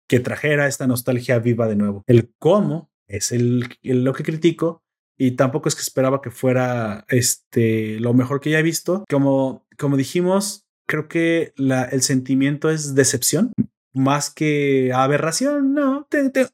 que 0.09 0.20
trajera 0.20 0.66
esta 0.66 0.87
nostalgia 0.87 1.38
viva 1.38 1.68
de 1.68 1.76
nuevo. 1.76 2.02
El 2.06 2.33
cómo 2.38 2.90
es 3.06 3.33
lo 3.33 4.12
que 4.12 4.24
critico 4.24 4.83
y 5.18 5.33
tampoco 5.33 5.68
es 5.68 5.74
que 5.74 5.83
esperaba 5.83 6.22
que 6.22 6.30
fuera 6.30 7.04
este 7.09 8.00
lo 8.00 8.14
mejor 8.14 8.40
que 8.40 8.50
ya 8.50 8.59
he 8.59 8.62
visto. 8.62 9.04
Como, 9.09 9.66
como 9.78 9.96
dijimos, 9.96 10.66
creo 10.87 11.09
que 11.09 11.52
el 11.56 12.02
sentimiento 12.02 12.70
es 12.70 12.94
decepción 12.94 13.52
más 13.92 14.30
que 14.30 14.92
aberración, 14.94 15.74
no. 15.74 16.06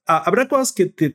habrá 0.06 0.48
cosas 0.48 0.72
que, 0.72 0.92
que, 0.92 1.14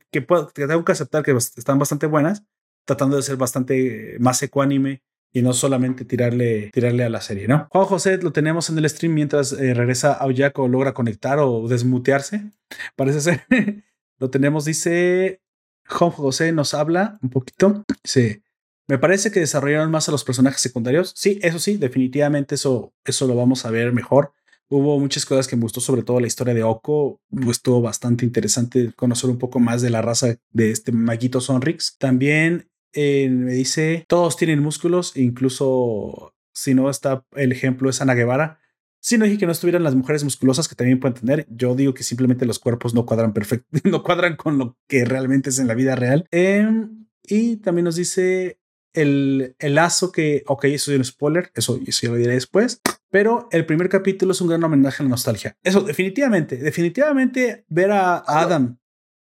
tengo 0.53 0.85
que 0.85 0.91
aceptar 0.91 1.23
que 1.23 1.31
están 1.31 1.79
bastante 1.79 2.05
buenas, 2.05 2.43
tratando 2.85 3.15
de 3.15 3.23
ser 3.23 3.37
bastante 3.37 4.17
más 4.19 4.41
ecuánime 4.43 5.03
y 5.33 5.41
no 5.41 5.53
solamente 5.53 6.05
tirarle, 6.05 6.69
tirarle 6.73 7.03
a 7.03 7.09
la 7.09 7.21
serie, 7.21 7.47
¿no? 7.47 7.67
Juan 7.71 7.85
José 7.85 8.17
lo 8.17 8.31
tenemos 8.31 8.69
en 8.69 8.77
el 8.77 8.89
stream 8.89 9.13
mientras 9.13 9.53
eh, 9.53 9.73
regresa 9.73 10.13
a 10.13 10.25
o 10.25 10.67
logra 10.67 10.93
conectar 10.93 11.39
o 11.39 11.67
desmutearse. 11.67 12.51
Parece 12.95 13.21
ser. 13.21 13.45
lo 14.19 14.29
tenemos, 14.29 14.65
dice 14.65 15.41
Juan 15.87 16.11
José 16.11 16.51
nos 16.51 16.73
habla 16.73 17.19
un 17.21 17.29
poquito. 17.29 17.83
Sí. 18.03 18.41
Me 18.87 18.97
parece 18.97 19.31
que 19.31 19.39
desarrollaron 19.39 19.89
más 19.89 20.09
a 20.09 20.11
los 20.11 20.23
personajes 20.23 20.59
secundarios. 20.59 21.13
Sí, 21.15 21.39
eso 21.43 21.59
sí, 21.59 21.77
definitivamente 21.77 22.55
eso, 22.55 22.93
eso 23.05 23.25
lo 23.25 23.35
vamos 23.35 23.65
a 23.65 23.71
ver 23.71 23.93
mejor. 23.93 24.33
Hubo 24.67 24.99
muchas 24.99 25.25
cosas 25.25 25.47
que 25.47 25.55
me 25.55 25.63
gustó, 25.63 25.81
sobre 25.81 26.03
todo 26.03 26.19
la 26.19 26.27
historia 26.27 26.53
de 26.53 26.63
Oko. 26.63 27.19
Estuvo 27.49 27.81
bastante 27.81 28.25
interesante 28.25 28.91
conocer 28.93 29.29
un 29.29 29.37
poco 29.37 29.59
más 29.59 29.81
de 29.81 29.89
la 29.89 30.01
raza 30.01 30.37
de 30.51 30.71
este 30.71 30.91
maguito 30.91 31.41
Sonrix. 31.41 31.97
También 31.97 32.70
eh, 32.93 33.29
me 33.29 33.53
dice, 33.53 34.05
todos 34.07 34.37
tienen 34.37 34.59
músculos, 34.59 35.15
incluso 35.15 36.33
si 36.53 36.73
no 36.73 36.89
está 36.89 37.25
el 37.33 37.51
ejemplo 37.51 37.89
es 37.89 38.01
Ana 38.01 38.13
Guevara. 38.13 38.59
Si 38.99 39.17
no 39.17 39.25
dije 39.25 39.39
que 39.39 39.45
no 39.47 39.51
estuvieran 39.51 39.83
las 39.83 39.95
mujeres 39.95 40.23
musculosas 40.23 40.67
que 40.67 40.75
también 40.75 40.99
pueden 40.99 41.19
tener. 41.19 41.47
Yo 41.49 41.73
digo 41.73 41.93
que 41.93 42.03
simplemente 42.03 42.45
los 42.45 42.59
cuerpos 42.59 42.93
no 42.93 43.05
cuadran 43.05 43.33
perfecto, 43.33 43.67
no 43.83 44.03
cuadran 44.03 44.35
con 44.35 44.57
lo 44.57 44.77
que 44.87 45.05
realmente 45.05 45.49
es 45.49 45.59
en 45.59 45.67
la 45.67 45.73
vida 45.73 45.95
real. 45.95 46.27
Em, 46.31 47.07
y 47.23 47.57
también 47.57 47.85
nos 47.85 47.95
dice 47.95 48.59
el, 48.93 49.55
el 49.57 49.75
lazo 49.75 50.11
que, 50.11 50.43
ok, 50.45 50.65
eso 50.65 50.91
es 50.91 50.97
un 50.97 51.05
spoiler, 51.05 51.51
eso, 51.55 51.79
eso 51.85 52.01
ya 52.03 52.09
lo 52.09 52.17
diré 52.17 52.33
después. 52.33 52.81
Pero 53.09 53.49
el 53.51 53.65
primer 53.65 53.89
capítulo 53.89 54.33
es 54.33 54.41
un 54.41 54.47
gran 54.47 54.63
homenaje 54.63 55.01
a 55.01 55.05
la 55.05 55.09
nostalgia. 55.09 55.57
Eso, 55.63 55.81
definitivamente, 55.81 56.57
definitivamente 56.57 57.65
ver 57.67 57.91
a 57.91 58.23
Adam 58.25 58.77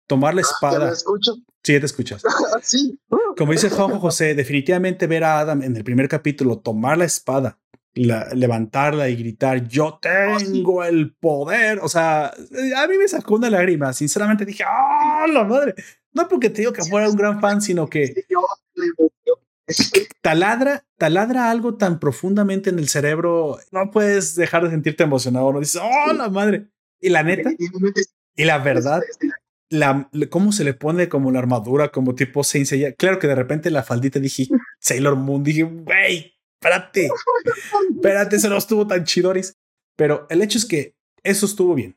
tomar 0.08 0.34
la 0.34 0.40
ah, 0.40 0.48
espada. 0.50 0.94
Sí, 1.62 1.78
te 1.78 1.86
escuchas. 1.86 2.22
sí. 2.62 2.98
Como 3.36 3.52
dice 3.52 3.70
Juanjo 3.70 3.98
José, 3.98 4.34
definitivamente 4.34 5.06
ver 5.06 5.24
a 5.24 5.40
Adam 5.40 5.62
en 5.62 5.76
el 5.76 5.84
primer 5.84 6.08
capítulo 6.08 6.58
tomar 6.58 6.98
la 6.98 7.04
espada, 7.04 7.58
levantarla 7.94 9.08
y 9.08 9.16
gritar, 9.16 9.66
yo 9.68 9.98
tengo 10.00 10.84
el 10.84 11.14
poder. 11.14 11.80
O 11.82 11.88
sea, 11.88 12.28
a 12.28 12.86
mí 12.86 12.98
me 12.98 13.08
sacó 13.08 13.36
una 13.36 13.50
lágrima. 13.50 13.92
Sinceramente 13.92 14.44
dije, 14.44 14.64
¡ah, 14.66 15.26
la 15.32 15.44
madre! 15.44 15.74
No 16.12 16.26
porque 16.28 16.50
te 16.50 16.62
digo 16.62 16.72
que 16.72 16.82
fuera 16.82 17.08
un 17.08 17.16
gran 17.16 17.40
fan, 17.40 17.60
sino 17.60 17.88
que 17.88 18.24
taladra, 20.22 20.84
taladra 20.96 21.50
algo 21.50 21.76
tan 21.76 22.00
profundamente 22.00 22.70
en 22.70 22.78
el 22.78 22.88
cerebro, 22.88 23.58
no 23.70 23.90
puedes 23.90 24.34
dejar 24.34 24.64
de 24.64 24.70
sentirte 24.70 25.04
emocionado, 25.04 25.52
no 25.52 25.60
dices, 25.60 25.80
oh, 25.82 26.12
la 26.12 26.28
madre. 26.28 26.68
Y 27.00 27.10
la 27.10 27.22
neta, 27.22 27.50
y 28.34 28.44
la 28.44 28.58
verdad, 28.58 29.02
la, 29.70 30.08
cómo 30.30 30.52
se 30.52 30.64
le 30.64 30.74
pone 30.74 31.08
como 31.08 31.30
la 31.30 31.38
armadura, 31.38 31.88
como 31.90 32.14
tipo 32.14 32.44
Saint 32.44 32.68
Claro 32.96 33.18
que 33.18 33.26
de 33.26 33.34
repente 33.34 33.70
la 33.70 33.82
faldita 33.82 34.18
dije, 34.18 34.48
Sailor 34.80 35.16
Moon, 35.16 35.42
dije, 35.42 35.62
güey, 35.62 36.34
espérate, 36.60 37.08
espérate, 37.94 38.36
eso 38.36 38.48
no 38.48 38.56
estuvo 38.56 38.86
tan 38.86 39.04
chidoris. 39.04 39.54
Pero 39.96 40.26
el 40.30 40.42
hecho 40.42 40.58
es 40.58 40.64
que 40.64 40.94
eso 41.22 41.46
estuvo 41.46 41.74
bien. 41.74 41.96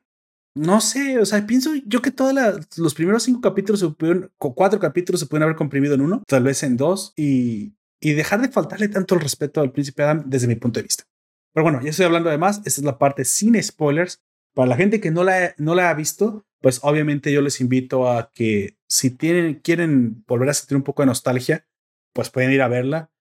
No 0.53 0.81
sé, 0.81 1.17
o 1.19 1.25
sea, 1.25 1.45
pienso 1.47 1.71
yo 1.85 2.01
que 2.01 2.11
todos 2.11 2.33
los 2.75 2.93
primeros 2.93 3.23
cinco 3.23 3.39
capítulos 3.39 3.79
se 3.79 3.89
pudieron, 3.89 4.31
cuatro 4.37 4.79
capítulos 4.79 5.21
se 5.21 5.27
pueden 5.27 5.43
haber 5.43 5.55
comprimido 5.55 5.93
en 5.93 6.01
uno, 6.01 6.23
tal 6.27 6.43
vez 6.43 6.63
en 6.63 6.75
dos, 6.75 7.13
y, 7.15 7.73
y 8.01 8.13
dejar 8.13 8.41
de 8.41 8.49
faltarle 8.49 8.89
tanto 8.89 9.15
el 9.15 9.21
respeto 9.21 9.61
al 9.61 9.71
príncipe 9.71 10.03
Adam 10.03 10.23
desde 10.25 10.47
mi 10.47 10.55
punto 10.55 10.79
de 10.79 10.83
vista. 10.83 11.05
Pero 11.53 11.63
bueno, 11.63 11.81
ya 11.81 11.91
estoy 11.91 12.05
hablando 12.05 12.29
de 12.29 12.37
más, 12.37 12.57
esta 12.65 12.81
es 12.81 12.83
la 12.83 12.97
parte 12.97 13.23
sin 13.23 13.61
spoilers. 13.61 14.21
Para 14.53 14.67
la 14.67 14.75
gente 14.75 14.99
que 14.99 15.11
no 15.11 15.23
la, 15.23 15.53
no 15.57 15.75
la 15.75 15.89
ha 15.89 15.93
visto, 15.93 16.45
pues 16.61 16.79
obviamente 16.83 17.31
yo 17.33 17.41
les 17.41 17.59
invito 17.59 18.09
a 18.09 18.31
que 18.33 18.77
si 18.87 19.09
tienen, 19.11 19.55
quieren 19.55 20.23
volver 20.27 20.49
a 20.49 20.53
sentir 20.53 20.77
un 20.77 20.83
poco 20.83 21.01
de 21.01 21.07
nostalgia, 21.07 21.65
pues 22.13 22.29
pueden 22.29 22.51
ir 22.51 22.61
a 22.61 22.67
verla, 22.67 23.11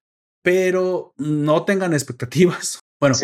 pero 0.43 1.15
no 1.17 1.65
tengan 1.65 1.93
expectativas. 1.93 2.81
Bueno, 3.01 3.17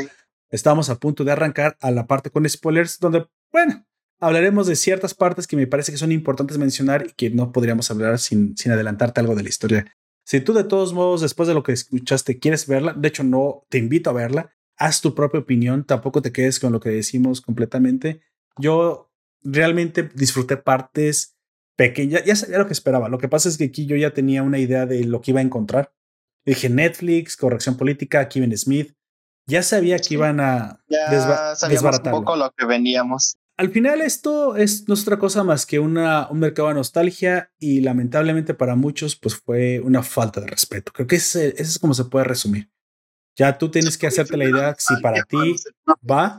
estamos 0.48 0.88
a 0.88 0.98
punto 0.98 1.22
de 1.22 1.32
arrancar 1.32 1.76
a 1.82 1.90
la 1.90 2.06
parte 2.06 2.30
con 2.30 2.48
spoilers, 2.48 2.98
donde, 2.98 3.26
bueno, 3.52 3.84
hablaremos 4.20 4.66
de 4.66 4.74
ciertas 4.74 5.12
partes 5.12 5.46
que 5.46 5.54
me 5.54 5.66
parece 5.66 5.92
que 5.92 5.98
son 5.98 6.12
importantes 6.12 6.56
mencionar 6.56 7.08
y 7.08 7.12
que 7.12 7.28
no 7.28 7.52
podríamos 7.52 7.90
hablar 7.90 8.18
sin, 8.18 8.56
sin 8.56 8.72
adelantarte 8.72 9.20
algo 9.20 9.34
de 9.34 9.42
la 9.42 9.50
historia. 9.50 9.94
Si 10.24 10.40
tú 10.40 10.54
de 10.54 10.64
todos 10.64 10.94
modos, 10.94 11.20
después 11.20 11.46
de 11.46 11.52
lo 11.52 11.62
que 11.62 11.72
escuchaste, 11.72 12.38
quieres 12.38 12.66
verla, 12.66 12.94
de 12.94 13.06
hecho 13.06 13.22
no, 13.22 13.66
te 13.68 13.76
invito 13.76 14.08
a 14.08 14.14
verla, 14.14 14.56
haz 14.78 15.02
tu 15.02 15.14
propia 15.14 15.40
opinión, 15.40 15.84
tampoco 15.84 16.22
te 16.22 16.32
quedes 16.32 16.58
con 16.58 16.72
lo 16.72 16.80
que 16.80 16.88
decimos 16.88 17.42
completamente. 17.42 18.22
Yo 18.58 19.05
realmente 19.42 20.08
disfruté 20.14 20.56
partes 20.56 21.36
pequeñas, 21.76 22.24
ya 22.24 22.36
sabía 22.36 22.58
lo 22.58 22.66
que 22.66 22.72
esperaba, 22.72 23.08
lo 23.08 23.18
que 23.18 23.28
pasa 23.28 23.48
es 23.48 23.58
que 23.58 23.64
aquí 23.64 23.86
yo 23.86 23.96
ya 23.96 24.12
tenía 24.12 24.42
una 24.42 24.58
idea 24.58 24.86
de 24.86 25.04
lo 25.04 25.20
que 25.20 25.32
iba 25.32 25.40
a 25.40 25.44
encontrar. 25.44 25.92
Dije 26.44 26.68
Netflix, 26.68 27.36
corrección 27.36 27.76
política, 27.76 28.28
Kevin 28.28 28.56
Smith, 28.56 28.94
ya 29.46 29.62
sabía 29.62 29.98
que 29.98 30.14
iban 30.14 30.40
a 30.40 30.80
ya 30.88 31.10
desbaratar. 31.68 32.14
un 32.14 32.20
poco 32.20 32.36
lo 32.36 32.50
que 32.52 32.66
veníamos 32.66 33.38
al 33.58 33.70
final 33.70 34.02
esto 34.02 34.56
es 34.56 34.86
nuestra 34.86 35.18
cosa 35.18 35.42
más 35.42 35.64
que 35.64 35.78
una, 35.78 36.28
un 36.28 36.40
mercado 36.40 36.68
de 36.68 36.74
nostalgia 36.74 37.50
y 37.58 37.80
lamentablemente 37.80 38.52
para 38.52 38.76
muchos 38.76 39.16
pues 39.16 39.34
fue 39.34 39.80
una 39.80 40.02
falta 40.02 40.40
de 40.40 40.46
respeto. 40.46 40.92
Creo 40.92 41.06
que 41.06 41.16
ese, 41.16 41.54
es 41.56 41.78
como 41.78 41.94
se 41.94 42.04
puede 42.04 42.26
resumir. 42.26 42.70
Ya 43.34 43.56
tú 43.56 43.70
tienes 43.70 43.96
que 43.96 44.06
hacerte 44.06 44.36
la 44.36 44.44
idea 44.44 44.74
si 44.78 44.96
para 44.96 45.22
ti 45.22 45.56
va 46.08 46.38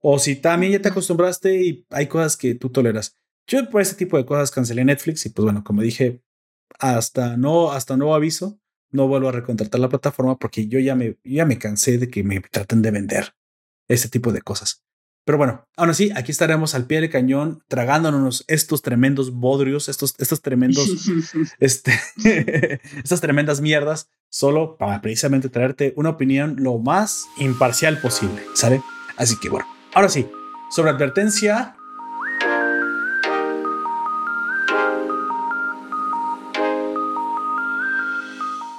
o 0.00 0.18
si 0.18 0.36
también 0.36 0.72
ya 0.72 0.82
te 0.82 0.88
acostumbraste 0.88 1.62
y 1.62 1.86
hay 1.90 2.06
cosas 2.06 2.36
que 2.36 2.54
tú 2.54 2.70
toleras. 2.70 3.16
Yo 3.46 3.68
por 3.68 3.80
ese 3.80 3.94
tipo 3.94 4.16
de 4.16 4.24
cosas 4.24 4.50
cancelé 4.50 4.84
Netflix 4.84 5.26
y 5.26 5.30
pues 5.30 5.44
bueno, 5.44 5.64
como 5.64 5.82
dije, 5.82 6.22
hasta 6.78 7.36
no, 7.36 7.72
hasta 7.72 7.96
nuevo 7.96 8.14
aviso, 8.14 8.58
no 8.90 9.08
vuelvo 9.08 9.28
a 9.28 9.32
recontratar 9.32 9.80
la 9.80 9.88
plataforma 9.88 10.38
porque 10.38 10.66
yo 10.66 10.78
ya 10.78 10.94
me, 10.94 11.18
ya 11.24 11.44
me 11.44 11.58
cansé 11.58 11.98
de 11.98 12.08
que 12.08 12.24
me 12.24 12.40
traten 12.40 12.82
de 12.82 12.90
vender 12.90 13.34
ese 13.88 14.08
tipo 14.08 14.32
de 14.32 14.42
cosas. 14.42 14.84
Pero 15.24 15.36
bueno, 15.36 15.68
aún 15.76 15.90
así, 15.90 16.10
aquí 16.16 16.32
estaremos 16.32 16.74
al 16.74 16.86
pie 16.86 17.00
del 17.00 17.10
cañón 17.10 17.62
tragándonos 17.68 18.44
estos 18.48 18.82
tremendos 18.82 19.32
bodrios, 19.32 19.88
estos, 19.88 20.14
estos 20.18 20.40
tremendos, 20.40 20.88
este, 21.60 21.92
estas 23.04 23.20
tremendas 23.20 23.60
mierdas, 23.60 24.08
solo 24.30 24.76
para 24.78 25.00
precisamente 25.02 25.48
traerte 25.48 25.92
una 25.96 26.10
opinión 26.10 26.56
lo 26.58 26.78
más 26.78 27.26
imparcial 27.38 28.00
posible, 28.00 28.42
¿sale? 28.54 28.82
Así 29.16 29.38
que 29.38 29.50
bueno, 29.50 29.66
ahora 29.94 30.08
sí, 30.08 30.28
sobre 30.70 30.90
advertencia. 30.90 31.76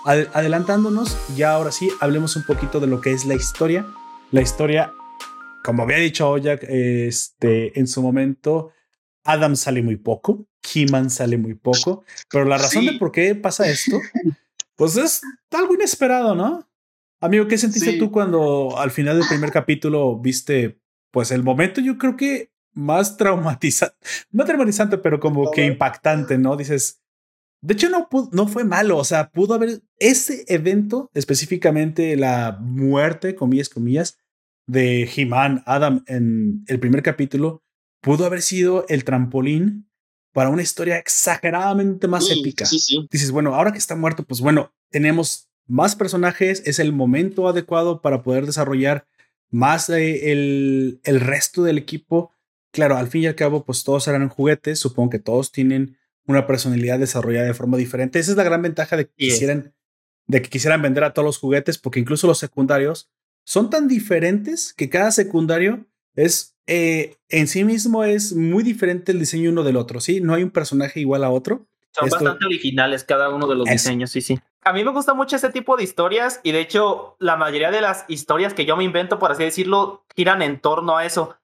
adelantándonos, 0.04 1.16
ya 1.38 1.52
ahora 1.54 1.72
sí, 1.72 1.90
hablemos 2.02 2.36
un 2.36 2.44
poquito 2.44 2.80
de 2.80 2.88
lo 2.88 3.00
que 3.00 3.14
es 3.14 3.26
la 3.26 3.36
historia. 3.36 3.86
La 4.32 4.42
historia 4.42 4.92
como 5.64 5.84
había 5.84 5.98
dicho 5.98 6.38
Jack, 6.38 6.64
este, 6.68 7.78
en 7.80 7.88
su 7.88 8.02
momento, 8.02 8.72
Adam 9.24 9.56
sale 9.56 9.82
muy 9.82 9.98
poco, 9.98 10.48
He-Man 10.74 11.10
sale 11.10 11.38
muy 11.38 11.54
poco, 11.54 12.04
pero 12.30 12.46
la 12.46 12.58
razón 12.58 12.86
de 12.86 12.94
por 12.94 13.12
qué 13.12 13.36
pasa 13.36 13.70
esto, 13.70 14.00
pues 14.76 14.98
es 14.98 15.22
algo 15.52 15.74
inesperado, 15.74 16.36
¿no? 16.36 16.68
Amigo, 17.20 17.48
¿qué 17.48 17.58
sentiste 17.58 17.94
tú 17.94 18.12
cuando 18.12 18.78
al 18.80 18.90
final 18.90 19.20
del 19.20 19.28
primer 19.28 19.52
capítulo 19.52 20.18
viste, 20.18 20.81
pues 21.12 21.32
el 21.32 21.44
momento 21.44 21.82
yo 21.82 21.98
creo 21.98 22.16
que 22.16 22.52
más 22.74 23.18
traumatizante, 23.18 23.96
no 24.32 24.46
traumatizante, 24.46 24.98
pero 24.98 25.20
como 25.20 25.52
que 25.52 25.66
impactante, 25.66 26.38
¿no? 26.38 26.56
Dices, 26.56 27.02
de 27.62 27.74
hecho 27.74 27.90
no, 27.90 28.08
no 28.32 28.48
fue 28.48 28.64
malo, 28.64 28.98
o 28.98 29.04
sea, 29.04 29.30
pudo 29.30 29.54
haber 29.54 29.82
ese 30.00 30.46
evento, 30.48 31.10
específicamente 31.14 32.16
la 32.16 32.58
muerte, 32.62 33.36
comillas, 33.36 33.70
comillas, 33.70 34.18
de 34.68 35.10
He-Man, 35.14 35.64
Adam 35.66 36.04
en 36.08 36.64
el 36.68 36.80
primer 36.80 37.04
capítulo, 37.04 37.62
pudo 38.02 38.26
haber 38.26 38.42
sido 38.42 38.86
el 38.88 39.04
trampolín 39.04 39.90
para 40.34 40.50
una 40.50 40.62
historia 40.62 40.98
exageradamente 40.98 42.08
más 42.08 42.30
épica. 42.32 42.66
Dices, 43.12 43.32
bueno, 43.32 43.54
ahora 43.54 43.74
que 43.74 43.78
está 43.78 43.96
muerto, 43.96 44.24
pues 44.24 44.40
bueno, 44.40 44.74
tenemos 44.90 45.50
más 45.68 45.96
personajes, 45.96 46.64
es 46.66 46.80
el 46.80 46.94
momento 46.94 47.48
adecuado 47.48 48.02
para 48.02 48.24
poder 48.24 48.46
desarrollar 48.46 49.06
más 49.52 49.90
el, 49.90 51.00
el 51.04 51.20
resto 51.20 51.64
del 51.64 51.78
equipo. 51.78 52.32
Claro, 52.72 52.98
al 52.98 53.08
fin 53.08 53.24
y 53.24 53.28
al 53.28 53.36
cabo, 53.36 53.64
pues 53.66 53.84
todos 53.84 54.08
eran 54.08 54.30
juguetes. 54.30 54.80
Supongo 54.80 55.12
que 55.12 55.20
todos 55.20 55.52
tienen 55.52 55.98
una 56.26 56.48
personalidad 56.48 57.00
desarrollada 57.00 57.46
de 57.46 57.54
forma 57.54 57.78
diferente. 57.78 58.18
Esa 58.18 58.32
es 58.32 58.38
la 58.38 58.44
gran 58.44 58.62
ventaja 58.62 58.98
de 58.98 59.06
que 59.06 59.14
quisieran, 59.16 59.74
de 60.28 60.42
que 60.42 60.50
quisieran 60.50 60.82
vender 60.82 61.04
a 61.04 61.14
todos 61.14 61.26
los 61.26 61.38
juguetes, 61.38 61.78
porque 61.78 62.00
incluso 62.00 62.28
los 62.28 62.40
secundarios 62.40 63.12
son 63.44 63.70
tan 63.70 63.88
diferentes 63.88 64.74
que 64.74 64.90
cada 64.90 65.12
secundario 65.12 65.86
es 66.16 66.56
eh, 66.68 67.18
en 67.30 67.48
sí 67.48 67.64
mismo 67.64 68.04
es 68.04 68.34
muy 68.34 68.64
diferente 68.64 69.12
el 69.12 69.20
diseño 69.20 69.50
uno 69.50 69.64
del 69.64 69.78
otro. 69.78 70.00
Sí, 70.00 70.22
no 70.22 70.34
hay 70.34 70.44
un 70.44 70.52
personaje 70.52 71.00
igual 71.00 71.24
a 71.24 71.30
otro. 71.30 71.68
Son 71.92 72.10
bastante 72.10 72.46
originales 72.46 73.04
cada 73.04 73.30
uno 73.30 73.48
de 73.48 73.56
los 73.56 73.66
diseños, 73.66 74.12
sí, 74.12 74.22
sí. 74.22 74.40
A 74.64 74.74
mí 74.74 74.84
me 74.84 74.92
gusta 74.92 75.14
mucho 75.14 75.36
este 75.36 75.50
tipo 75.50 75.76
de 75.76 75.84
historias 75.84 76.40
y 76.44 76.52
de 76.52 76.60
hecho 76.60 77.16
la 77.20 77.36
mayoría 77.36 77.72
de 77.72 77.82
las 77.82 78.06
historias 78.08 78.54
que 78.54 78.66
yo 78.66 78.78
me 78.78 78.84
invento, 78.84 79.18
por 79.18 79.32
así 79.32 79.44
decirlo, 79.44 80.06
giran 80.16 80.42
en 80.42 80.60
torno 80.60 80.98
a 80.98 81.06
eso. 81.06 81.36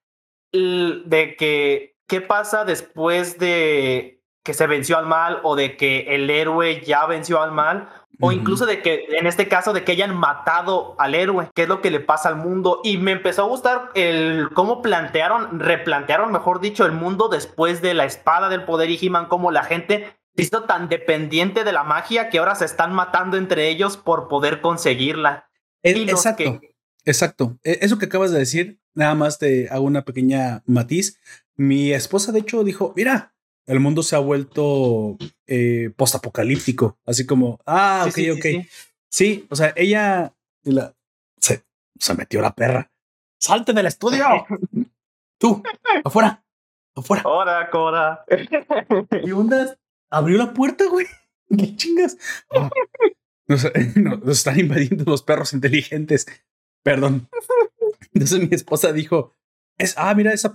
De 0.52 1.36
que, 1.38 1.96
¿qué 2.08 2.22
pasa 2.22 2.64
después 2.64 3.40
de 3.40 4.22
que 4.44 4.54
se 4.54 4.68
venció 4.68 4.98
al 4.98 5.08
mal 5.08 5.40
o 5.44 5.56
de 5.56 5.76
que 5.76 6.16
el 6.16 6.30
héroe 6.30 6.82
ya 6.86 7.06
venció 7.08 7.42
al 7.42 7.52
mal? 7.52 7.90
O 8.20 8.32
incluso 8.32 8.66
de 8.66 8.82
que, 8.82 9.06
en 9.10 9.28
este 9.28 9.48
caso, 9.48 9.74
de 9.74 9.84
que 9.84 9.92
hayan 9.92 10.16
matado 10.16 10.96
al 10.98 11.14
héroe, 11.14 11.52
qué 11.54 11.64
es 11.64 11.68
lo 11.68 11.82
que 11.82 11.92
le 11.92 12.00
pasa 12.00 12.30
al 12.30 12.36
mundo. 12.36 12.82
Y 12.84 12.98
me 12.98 13.12
empezó 13.12 13.44
a 13.44 13.48
gustar 13.48 13.92
el 13.94 14.50
cómo 14.54 14.82
plantearon, 14.82 15.60
replantearon, 15.60 16.32
mejor 16.32 16.60
dicho, 16.60 16.86
el 16.86 16.94
mundo 16.94 17.30
después 17.30 17.82
de 17.82 17.94
la 17.94 18.06
espada 18.06 18.50
del 18.50 18.64
poder 18.64 18.90
y 18.90 18.98
He-Man, 19.00 19.28
cómo 19.28 19.52
la 19.52 19.64
gente 19.64 20.17
se 20.38 20.44
hizo 20.44 20.64
tan 20.66 20.88
dependiente 20.88 21.64
de 21.64 21.72
la 21.72 21.84
magia 21.84 22.30
que 22.30 22.38
ahora 22.38 22.54
se 22.54 22.66
están 22.66 22.94
matando 22.94 23.38
entre 23.38 23.70
ellos 23.70 23.98
por 23.98 24.28
poder 24.28 24.62
conseguirla. 24.62 25.50
exacto, 25.82 26.62
exacto. 27.06 27.58
E, 27.64 27.80
eso 27.82 27.98
que 27.98 28.06
acabas 28.06 28.32
de 28.32 28.38
decir, 28.38 28.80
nada 28.94 29.16
más 29.16 29.40
te 29.40 29.68
hago 29.70 29.84
una 29.84 30.06
pequeña 30.06 30.62
matiz. 30.68 31.20
Mi 31.56 31.92
esposa, 31.92 32.32
de 32.32 32.40
hecho, 32.40 32.64
dijo, 32.64 32.94
mira, 32.96 33.34
el 33.66 33.80
mundo 33.80 34.04
se 34.04 34.16
ha 34.16 34.20
vuelto 34.20 35.18
eh, 35.48 35.92
postapocalíptico, 35.96 37.00
así 37.04 37.26
como, 37.26 37.60
ah, 37.66 38.06
ok, 38.08 38.38
ok. 38.38 38.46
Sí, 39.10 39.48
o 39.50 39.56
sea, 39.56 39.74
ella 39.76 40.36
se, 41.40 41.64
se 41.98 42.14
metió 42.14 42.42
la 42.42 42.54
perra. 42.54 42.92
Salte 43.40 43.74
del 43.74 43.88
estudio. 43.88 44.26
Tú, 45.40 45.64
afuera, 46.04 46.44
afuera. 46.96 47.24
Ahora, 47.26 47.70
Cora. 47.72 48.26
y 49.24 49.32
onda 49.32 49.78
abrió 50.10 50.38
la 50.38 50.54
puerta, 50.54 50.86
güey. 50.90 51.08
¿Qué 51.58 51.76
chingas? 51.76 52.18
Ah, 53.50 53.62
nos, 53.96 54.38
están 54.40 54.60
invadiendo 54.60 55.06
los 55.06 55.24
perros 55.24 55.54
inteligentes. 55.54 56.26
Perdón. 56.84 57.30
Entonces 58.14 58.42
mi 58.42 58.50
esposa 58.52 58.92
dijo, 58.92 59.34
es, 59.78 59.94
ah, 59.98 60.14
mira, 60.16 60.34
es 60.34 60.46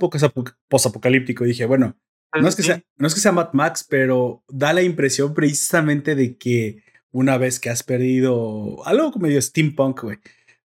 postapocalíptico. 0.68 1.44
Dije, 1.44 1.64
bueno, 1.64 1.96
no 2.38 2.48
es, 2.48 2.54
que 2.54 2.62
sea, 2.62 2.82
no 2.98 3.06
es 3.06 3.14
que 3.14 3.20
sea 3.20 3.32
Mad 3.32 3.54
Max, 3.54 3.86
pero 3.88 4.44
da 4.46 4.74
la 4.74 4.82
impresión 4.82 5.32
precisamente 5.32 6.14
de 6.14 6.36
que 6.36 6.84
una 7.12 7.38
vez 7.38 7.60
que 7.60 7.70
has 7.70 7.82
perdido 7.82 8.86
algo 8.86 9.12
como 9.12 9.26
medio 9.26 9.40
steampunk, 9.40 10.02
güey. 10.02 10.18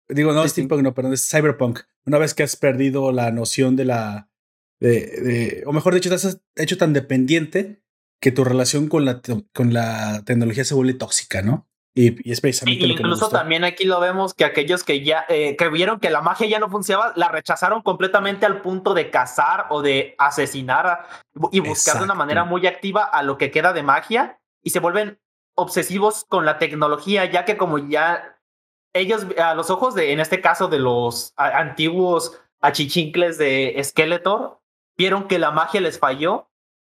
Digo, 0.08 0.34
no 0.34 0.48
steampunk, 0.48 0.82
no, 0.82 0.94
perdón, 0.96 1.14
es 1.14 1.30
cyberpunk. 1.30 1.82
Una 2.06 2.18
vez 2.18 2.34
que 2.34 2.42
has 2.42 2.56
perdido 2.56 3.12
la 3.12 3.32
noción 3.32 3.76
de 3.76 3.86
la. 3.86 4.30
De, 4.80 5.64
o 5.66 5.74
mejor 5.74 5.94
dicho, 5.94 6.10
te 6.10 6.16
has 6.16 6.42
hecho 6.56 6.78
tan 6.78 6.94
dependiente 6.94 7.85
que 8.20 8.32
tu 8.32 8.44
relación 8.44 8.88
con 8.88 9.06
la, 9.06 9.22
con 9.54 9.74
la 9.74 10.24
tecnología 10.26 10.66
se 10.66 10.74
vuelve 10.74 10.94
tóxica, 10.94 11.42
¿no? 11.42 11.68
Y, 11.98 12.30
es 12.30 12.42
precisamente 12.42 12.88
lo 12.88 12.96
que 12.96 13.02
Incluso 13.02 13.30
también 13.30 13.64
aquí 13.64 13.86
lo 13.86 14.02
vemos 14.02 14.34
que 14.34 14.44
aquellos 14.44 14.84
que 14.84 15.02
ya 15.02 15.26
eh, 15.30 15.56
que 15.56 15.70
vieron 15.70 16.02
que 16.02 16.10
la 16.10 16.22
magia 16.22 16.46
ya 16.46 16.60
no 16.60 16.70
funcionaba, 16.70 17.14
la 17.16 17.30
rechazaron 17.30 17.82
completamente 17.82 18.46
al 18.46 18.62
punto 18.62 18.94
de 18.94 19.10
cazar 19.10 19.68
o 19.70 19.82
de 19.82 20.14
asesinar 20.18 21.08
y 21.52 21.62
buscar 21.62 22.00
de 22.00 22.04
una 22.04 22.14
manera 22.14 22.44
muy 22.44 22.68
activa 22.68 23.04
a 23.06 23.24
lo 23.24 23.38
que 23.38 23.50
queda 23.50 23.72
de 23.72 23.84
magia 23.84 24.40
y 24.62 24.72
se 24.72 24.80
vuelven 24.80 25.22
obsesivos 25.56 26.26
con 26.28 26.44
la 26.44 26.58
tecnología, 26.58 27.26
ya 27.26 27.46
que 27.46 27.56
como 27.56 27.78
ya 27.78 28.40
ellos 28.94 29.26
a 29.38 29.56
los 29.56 29.70
ojos 29.70 29.96
de, 29.96 30.12
en 30.12 30.20
este 30.20 30.42
caso 30.42 30.68
de 30.68 30.80
los 30.80 31.34
antiguos 31.38 32.38
achichincles 32.60 33.38
de 33.38 33.80
Skeletor, 33.82 34.60
vieron 34.98 35.30
que 35.30 35.40
la 35.40 35.52
magia 35.52 35.80
les 35.80 35.98
falló 35.98 36.50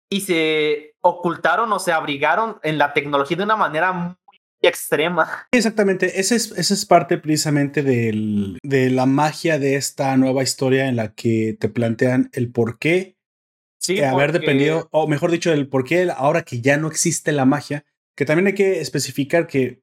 y 0.09 0.21
se 0.21 0.95
ocultaron 1.01 1.71
o 1.71 1.79
se 1.79 1.91
abrigaron 1.91 2.59
en 2.63 2.77
la 2.77 2.93
tecnología 2.93 3.37
de 3.37 3.43
una 3.43 3.55
manera 3.55 4.17
extrema. 4.61 5.47
Exactamente, 5.51 6.19
esa 6.19 6.35
es, 6.35 6.51
esa 6.51 6.73
es 6.73 6.85
parte 6.85 7.17
precisamente 7.17 7.81
del, 7.83 8.57
de 8.63 8.89
la 8.89 9.05
magia 9.05 9.59
de 9.59 9.75
esta 9.75 10.15
nueva 10.17 10.43
historia 10.43 10.87
en 10.87 10.95
la 10.95 11.13
que 11.13 11.55
te 11.59 11.69
plantean 11.69 12.29
el 12.33 12.51
por 12.51 12.77
qué 12.77 13.17
sí, 13.79 14.01
haber 14.01 14.31
dependido, 14.31 14.89
o 14.91 15.07
mejor 15.07 15.31
dicho, 15.31 15.53
el 15.53 15.69
por 15.69 15.85
qué 15.85 16.09
ahora 16.15 16.43
que 16.43 16.61
ya 16.61 16.77
no 16.77 16.87
existe 16.87 17.31
la 17.31 17.45
magia, 17.45 17.85
que 18.17 18.25
también 18.25 18.47
hay 18.47 18.55
que 18.55 18.81
especificar 18.81 19.47
que 19.47 19.81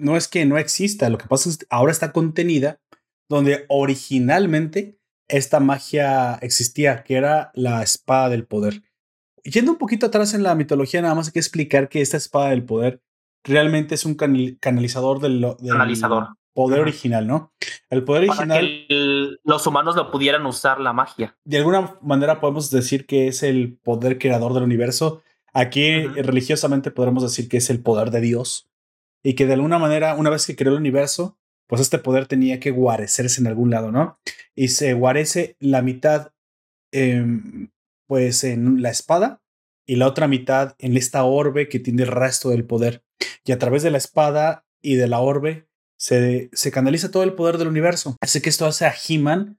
no 0.00 0.16
es 0.16 0.26
que 0.28 0.44
no 0.46 0.58
exista, 0.58 1.10
lo 1.10 1.18
que 1.18 1.28
pasa 1.28 1.50
es 1.50 1.58
que 1.58 1.66
ahora 1.68 1.92
está 1.92 2.12
contenida 2.12 2.80
donde 3.28 3.64
originalmente 3.68 4.98
esta 5.28 5.60
magia 5.60 6.34
existía, 6.42 7.04
que 7.04 7.14
era 7.14 7.50
la 7.54 7.82
espada 7.82 8.28
del 8.28 8.46
poder. 8.46 8.82
Yendo 9.44 9.72
un 9.72 9.78
poquito 9.78 10.06
atrás 10.06 10.34
en 10.34 10.42
la 10.42 10.54
mitología, 10.54 11.02
nada 11.02 11.14
más 11.14 11.28
hay 11.28 11.32
que 11.32 11.38
explicar 11.38 11.88
que 11.88 12.00
esta 12.00 12.16
espada 12.16 12.50
del 12.50 12.64
poder 12.64 13.02
realmente 13.44 13.94
es 13.94 14.04
un 14.06 14.14
canalizador 14.14 15.20
del, 15.20 15.46
poder 16.54 16.80
original, 16.80 17.26
¿no? 17.26 17.52
El 17.90 18.04
poder 18.04 18.30
original. 18.30 18.60
que 18.60 19.36
los 19.44 19.66
humanos 19.66 19.96
lo 19.96 20.10
pudieran 20.10 20.46
usar 20.46 20.80
la 20.80 20.92
magia. 20.92 21.36
De 21.44 21.58
alguna 21.58 21.98
manera 22.00 22.40
podemos 22.40 22.70
decir 22.70 23.06
que 23.06 23.28
es 23.28 23.42
el 23.42 23.76
poder 23.76 24.18
creador 24.18 24.54
del 24.54 24.62
universo. 24.62 25.22
Aquí 25.52 26.06
religiosamente 26.06 26.90
podremos 26.90 27.22
decir 27.22 27.48
que 27.48 27.58
es 27.58 27.70
el 27.70 27.82
poder 27.82 28.10
de 28.10 28.20
Dios. 28.20 28.70
Y 29.22 29.34
que 29.34 29.46
de 29.46 29.54
alguna 29.54 29.78
manera, 29.78 30.14
una 30.14 30.30
vez 30.30 30.46
que 30.46 30.56
creó 30.56 30.72
el 30.72 30.78
universo, 30.78 31.38
pues 31.66 31.80
este 31.80 31.98
poder 31.98 32.26
tenía 32.26 32.60
que 32.60 32.70
guarecerse 32.70 33.40
en 33.40 33.46
algún 33.46 33.70
lado, 33.70 33.90
¿no? 33.90 34.18
Y 34.54 34.68
se 34.68 34.92
guarece 34.94 35.56
la 35.60 35.82
mitad, 35.82 36.32
pues 38.06 38.44
en 38.44 38.82
la 38.82 38.90
espada 38.90 39.42
y 39.86 39.96
la 39.96 40.06
otra 40.06 40.28
mitad 40.28 40.74
en 40.78 40.96
esta 40.96 41.24
orbe 41.24 41.68
que 41.68 41.78
tiene 41.78 42.02
el 42.02 42.08
resto 42.08 42.50
del 42.50 42.64
poder. 42.64 43.04
Y 43.44 43.52
a 43.52 43.58
través 43.58 43.82
de 43.82 43.90
la 43.90 43.98
espada 43.98 44.66
y 44.80 44.96
de 44.96 45.08
la 45.08 45.20
orbe 45.20 45.68
se, 45.96 46.50
se 46.52 46.70
canaliza 46.70 47.10
todo 47.10 47.22
el 47.22 47.34
poder 47.34 47.58
del 47.58 47.68
universo. 47.68 48.16
Así 48.20 48.40
que 48.40 48.50
esto 48.50 48.66
hace 48.66 48.86
a 48.86 48.94
He-Man 49.08 49.58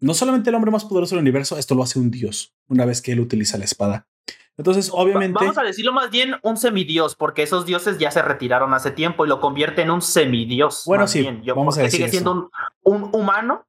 no 0.00 0.14
solamente 0.14 0.50
el 0.50 0.56
hombre 0.56 0.70
más 0.70 0.84
poderoso 0.84 1.14
del 1.14 1.22
universo, 1.22 1.58
esto 1.58 1.74
lo 1.74 1.82
hace 1.82 1.98
un 1.98 2.10
dios 2.10 2.54
una 2.68 2.84
vez 2.84 3.02
que 3.02 3.12
él 3.12 3.20
utiliza 3.20 3.58
la 3.58 3.64
espada. 3.64 4.08
Entonces, 4.56 4.90
obviamente. 4.92 5.38
Vamos 5.38 5.58
a 5.58 5.62
decirlo 5.62 5.92
más 5.92 6.10
bien 6.10 6.34
un 6.42 6.56
semidios, 6.56 7.14
porque 7.16 7.42
esos 7.42 7.64
dioses 7.64 7.98
ya 7.98 8.10
se 8.10 8.20
retiraron 8.20 8.74
hace 8.74 8.90
tiempo 8.90 9.24
y 9.24 9.28
lo 9.28 9.40
convierte 9.40 9.82
en 9.82 9.90
un 9.90 10.02
semidios. 10.02 10.84
Bueno, 10.86 11.06
sí. 11.06 11.26
vamos 11.54 11.78
a 11.78 11.82
decir 11.82 12.00
sigue 12.00 12.10
siendo 12.10 12.50
un, 12.82 13.10
humano 13.14 13.66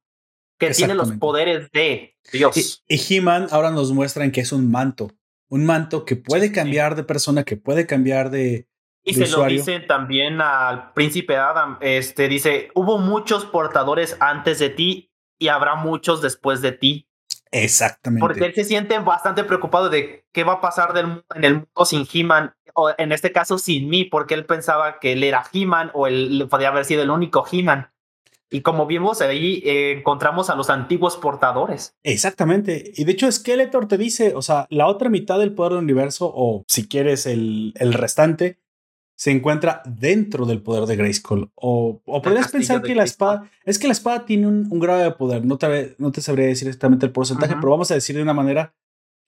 que 0.68 0.74
tiene 0.74 0.94
los 0.94 1.12
poderes 1.12 1.70
de 1.72 2.16
Dios. 2.32 2.82
Y, 2.88 2.94
y 2.94 3.16
He-Man 3.18 3.48
ahora 3.50 3.70
nos 3.70 3.92
muestran 3.92 4.30
que 4.30 4.40
es 4.40 4.52
un 4.52 4.70
manto 4.70 5.10
un 5.52 5.66
manto 5.66 6.06
que 6.06 6.16
puede 6.16 6.50
cambiar 6.50 6.96
de 6.96 7.04
persona, 7.04 7.44
que 7.44 7.58
puede 7.58 7.86
cambiar 7.86 8.30
de. 8.30 8.66
Y 9.04 9.12
se 9.12 9.28
lo 9.28 9.44
dice 9.44 9.80
también 9.80 10.40
al 10.40 10.94
príncipe 10.94 11.36
Adam. 11.36 11.76
Este 11.82 12.26
dice: 12.26 12.70
hubo 12.74 12.96
muchos 12.96 13.44
portadores 13.44 14.16
antes 14.18 14.58
de 14.58 14.70
ti 14.70 15.12
y 15.38 15.48
habrá 15.48 15.74
muchos 15.74 16.22
después 16.22 16.62
de 16.62 16.72
ti. 16.72 17.06
Exactamente. 17.50 18.22
Porque 18.26 18.46
él 18.46 18.54
se 18.54 18.64
siente 18.64 18.98
bastante 19.00 19.44
preocupado 19.44 19.90
de 19.90 20.24
qué 20.32 20.42
va 20.42 20.54
a 20.54 20.60
pasar 20.62 20.94
del, 20.94 21.22
en 21.34 21.44
el 21.44 21.54
mundo 21.56 21.84
sin 21.84 22.08
He-Man, 22.10 22.54
o 22.72 22.90
en 22.96 23.12
este 23.12 23.30
caso 23.30 23.58
sin 23.58 23.90
mí, 23.90 24.06
porque 24.06 24.32
él 24.32 24.46
pensaba 24.46 25.00
que 25.00 25.12
él 25.12 25.22
era 25.22 25.44
He-Man 25.52 25.90
o 25.92 26.06
él 26.06 26.46
podría 26.48 26.68
haber 26.68 26.86
sido 26.86 27.02
el 27.02 27.10
único 27.10 27.44
He-Man. 27.52 27.91
Y 28.52 28.60
como 28.60 28.86
vimos 28.86 29.20
ahí, 29.20 29.62
eh, 29.64 29.92
encontramos 29.98 30.50
a 30.50 30.54
los 30.54 30.70
antiguos 30.70 31.16
portadores. 31.16 31.96
Exactamente. 32.02 32.92
Y 32.94 33.04
de 33.04 33.12
hecho, 33.12 33.30
Skeletor 33.30 33.88
te 33.88 33.98
dice, 33.98 34.34
o 34.34 34.42
sea, 34.42 34.66
la 34.70 34.86
otra 34.86 35.08
mitad 35.08 35.38
del 35.38 35.54
poder 35.54 35.72
del 35.72 35.84
universo, 35.84 36.30
o 36.34 36.64
si 36.68 36.86
quieres 36.86 37.26
el, 37.26 37.72
el 37.76 37.92
restante, 37.94 38.58
se 39.16 39.30
encuentra 39.30 39.82
dentro 39.86 40.46
del 40.46 40.62
poder 40.62 40.86
de 40.86 40.96
Grayskull. 40.96 41.50
O, 41.54 42.02
o 42.04 42.22
podrías 42.22 42.50
pensar 42.50 42.82
que 42.82 42.94
la 42.94 43.04
espada, 43.04 43.50
es 43.64 43.78
que 43.78 43.86
la 43.86 43.92
espada 43.92 44.24
tiene 44.24 44.46
un, 44.46 44.66
un 44.70 44.80
grado 44.80 45.02
de 45.02 45.12
poder. 45.12 45.44
No 45.44 45.58
te, 45.58 45.94
no 45.98 46.12
te 46.12 46.20
sabría 46.20 46.46
decir 46.46 46.68
exactamente 46.68 47.06
el 47.06 47.12
porcentaje, 47.12 47.54
pero 47.54 47.70
vamos 47.70 47.90
a 47.90 47.94
decir 47.94 48.16
de 48.16 48.22
una 48.22 48.34
manera 48.34 48.74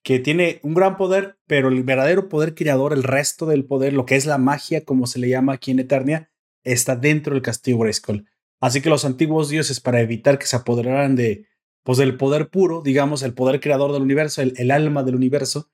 que 0.03 0.19
tiene 0.19 0.59
un 0.61 0.75
gran 0.75 0.97
poder, 0.97 1.39
pero 1.47 1.69
el 1.69 1.81
verdadero 1.83 2.29
poder 2.29 2.53
creador, 2.53 2.93
el 2.93 3.03
resto 3.03 3.47
del 3.47 3.65
poder, 3.65 3.93
lo 3.93 4.05
que 4.05 4.15
es 4.15 4.25
la 4.27 4.37
magia, 4.37 4.85
como 4.85 5.07
se 5.07 5.17
le 5.17 5.29
llama 5.29 5.53
aquí 5.53 5.71
en 5.71 5.79
Eternia, 5.79 6.29
está 6.63 6.95
dentro 6.95 7.33
del 7.33 7.41
castillo 7.41 7.79
Grayskull. 7.79 8.27
Así 8.65 8.81
que 8.81 8.89
los 8.89 9.05
antiguos 9.05 9.49
dioses, 9.49 9.79
para 9.79 10.01
evitar 10.01 10.39
que 10.39 10.47
se 10.47 10.55
apoderaran 10.55 11.15
de, 11.15 11.45
pues, 11.83 11.99
del 11.99 12.17
poder 12.17 12.49
puro, 12.49 12.81
digamos, 12.81 13.21
el 13.21 13.35
poder 13.35 13.59
creador 13.59 13.93
del 13.93 14.01
universo, 14.01 14.41
el, 14.41 14.71
alma 14.71 15.03
del 15.03 15.13
universo, 15.13 15.69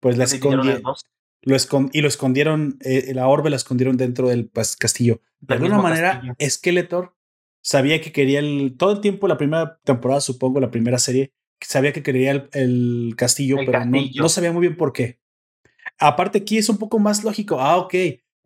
pues 0.00 0.18
la 0.18 0.24
escondieron. 0.24 0.82
Lo 1.42 1.56
y 1.92 2.00
lo 2.00 2.08
escondieron, 2.08 2.78
eh, 2.80 3.12
la 3.14 3.28
orbe 3.28 3.48
la 3.48 3.54
escondieron 3.54 3.96
dentro 3.96 4.28
del 4.28 4.50
castillo. 4.50 5.20
De 5.38 5.54
alguna 5.54 5.78
manera, 5.78 6.20
Skeletor 6.40 7.14
sabía 7.60 8.00
que 8.00 8.10
quería 8.10 8.40
el, 8.40 8.74
todo 8.76 8.90
el 8.90 9.00
tiempo, 9.00 9.28
la 9.28 9.38
primera 9.38 9.78
temporada, 9.84 10.20
supongo, 10.20 10.58
la 10.58 10.72
primera 10.72 10.98
serie, 10.98 11.32
sabía 11.60 11.92
que 11.92 12.02
quería 12.02 12.48
el, 12.54 13.14
castillo, 13.16 13.58
pero 13.64 13.84
No, 13.84 14.28
sabía 14.28 14.50
muy 14.50 14.62
bien 14.62 14.76
por 14.76 14.92
qué. 14.92 15.20
Aparte 15.96 16.38
aquí 16.38 16.58
es 16.58 16.68
un 16.68 16.78
poco 16.78 16.98
más 16.98 17.22
lógico. 17.22 17.60
Ah, 17.60 17.76
ok. 17.76 17.94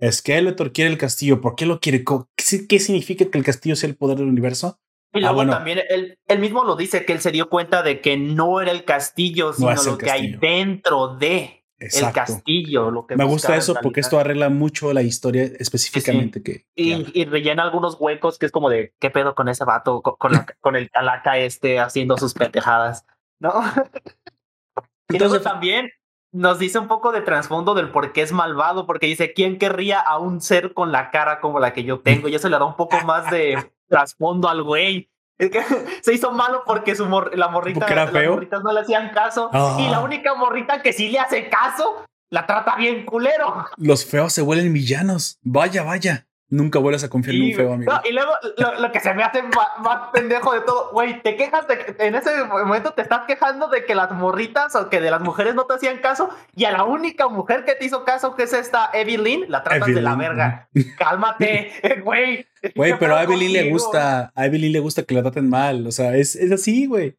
Skeletor 0.03 0.72
quiere 0.72 0.90
el 0.90 0.99
castillo. 0.99 1.40
¿Por 1.40 1.55
qué 1.55 1.66
lo 1.66 1.80
quiere? 1.80 2.05
¿Qué, 2.36 2.78
significa 2.78 3.24
que 3.30 3.38
el 3.38 3.44
castillo 3.44 3.76
sea 3.76 3.88
el 3.88 3.97
poder 3.97 4.18
del 4.18 4.28
universo? 4.28 4.78
Y 5.12 5.24
ah, 5.24 5.32
luego 5.32 5.51
también 5.51 5.80
él, 5.88 6.38
mismo 6.38 6.64
lo 6.64 6.76
dice 6.76 7.07
que 7.07 7.14
él 7.14 7.20
se 7.20 7.30
dio 7.30 7.49
cuenta 7.49 7.82
de 7.82 8.01
que 8.01 8.18
no 8.18 8.61
era 8.61 8.70
el 8.70 8.84
castillo, 8.84 9.53
sino 9.53 9.74
lo 9.74 9.97
que 9.97 10.11
hay 10.11 10.36
dentro 10.36 11.16
de 11.16 11.64
el 11.78 12.12
castillo. 12.12 12.90
Lo 12.90 13.07
que 13.07 13.16
Me 13.16 13.24
gusta 13.24 13.57
eso 13.57 13.74
porque 13.82 14.01
esto 14.01 14.18
arregla 14.18 14.51
mucho 14.51 14.92
la 14.92 15.03
historia 15.03 15.44
específicamente 15.59 16.42
que. 16.42 16.66
y, 16.74 17.24
rellena 17.24 17.62
algunos 17.62 17.97
huecos 17.99 18.38
que 18.38 18.47
es 18.47 18.53
como 18.53 18.68
de 18.68 18.94
qué 18.99 19.11
pedo 19.11 19.34
con 19.34 19.49
ese 19.49 19.64
vato, 19.64 20.03
con, 20.03 20.32
con 20.61 20.76
el 20.76 20.90
calaca 20.90 21.38
este 21.38 21.78
haciendo 21.78 22.18
sus 22.18 22.34
pendejadas, 22.34 23.07
¿no? 23.38 23.53
Entonces 25.09 25.42
también 25.42 25.90
nos 26.37 26.59
dice 26.59 26.78
un 26.78 26.87
poco 26.87 27.12
de 27.12 27.22
trasfondo 27.22 27.74
del 27.74 27.91
por 27.91 28.12
qué 28.12 28.22
es 28.22 28.32
malvado, 28.32 28.87
porque 28.87 29.07
dice, 29.07 29.32
¿quién 29.32 29.59
querría 29.59 29.99
a 29.99 30.18
un 30.18 30.41
ser 30.41 30.74
con 30.74 30.93
la 30.93 31.11
cara 31.11 31.41
como 31.41 31.61
la 31.61 31.72
que 31.72 31.84
yo 31.84 32.01
tengo? 32.01 32.28
Y 32.28 32.34
eso 32.34 32.49
le 32.49 32.59
da 32.59 32.64
un 32.64 32.76
poco 32.76 33.01
más 33.01 33.30
de 33.30 33.72
trasfondo 33.89 34.49
al 34.49 34.62
güey. 34.62 35.09
Es 35.39 35.51
que 35.51 35.62
se 36.03 36.14
hizo 36.14 36.32
malo 36.32 36.62
porque 36.66 36.95
su 36.95 37.07
la 37.34 37.49
morrita, 37.49 37.89
las 37.95 38.12
morritas 38.12 38.62
no 38.62 38.72
le 38.72 38.80
hacían 38.80 39.11
caso. 39.11 39.51
Y 39.78 39.89
la 39.89 39.99
ah. 39.99 40.05
única 40.05 40.34
morrita 40.34 40.82
que 40.82 40.93
sí 40.93 41.09
le 41.09 41.18
hace 41.18 41.49
caso, 41.49 42.05
la 42.30 42.47
trata 42.47 42.76
bien 42.76 43.07
culero. 43.07 43.64
Los 43.76 44.05
feos 44.05 44.32
se 44.32 44.43
vuelven 44.43 44.72
villanos. 44.72 45.39
Vaya, 45.43 45.82
vaya. 45.84 46.26
Nunca 46.49 46.78
vuelves 46.78 47.03
a 47.03 47.09
confiar 47.09 47.34
en 47.34 47.42
un 47.42 47.55
feo 47.55 47.72
amigo. 47.72 47.92
y 48.09 48.12
luego 48.12 48.30
lo, 48.78 48.92
que 48.92 49.01
se 49.01 49.12
me 49.14 49.24
hace 49.24 49.42
más, 49.42 49.99
pendejo 50.12 50.53
de 50.53 50.61
todo, 50.61 50.90
güey, 50.92 51.20
te 51.20 51.34
quejas 51.34 51.66
de 51.66 51.76
que 51.78 52.07
en 52.07 52.14
ese 52.14 52.44
momento 52.44 52.92
te 52.92 53.03
estás 53.03 53.26
quejando 53.26 53.66
de 53.66 53.84
que 53.84 53.97
las 53.97 54.12
morritas 54.12 54.76
o 54.76 54.88
que 54.88 55.01
de 55.01 55.11
las 55.11 55.20
mujeres 55.20 55.57
no 55.57 55.64
te 55.64 55.74
hacían 55.74 55.99
caso 55.99 56.30
y 56.55 56.64
a 56.64 56.70
la 56.70 56.84
única 56.84 57.26
mujer 57.26 57.64
que 57.64 57.74
te 57.74 57.84
hizo 57.84 58.05
caso, 58.05 58.36
que 58.36 58.44
es 58.44 58.53
esta 58.53 58.90
Evelyn, 58.94 59.47
la 59.49 59.64
tratas 59.64 59.92
de 59.92 60.01
la 60.01 60.14
verga. 60.14 60.68
Cálmate, 60.97 62.01
güey. 62.05 62.47
Güey, 62.76 62.97
pero 62.97 63.16
a 63.16 63.24
Evelyn 63.24 63.53
le 63.53 63.70
gusta, 63.70 64.32
a 64.32 64.47
Evelyn 64.47 64.72
le 64.72 64.80
gusta 64.80 65.03
que 65.03 65.14
la 65.14 65.22
traten 65.22 65.51
mal, 65.51 65.84
o 65.84 65.90
sea, 65.90 66.14
es, 66.14 66.36
es 66.36 66.53
así, 66.53 66.86
güey. 66.86 67.16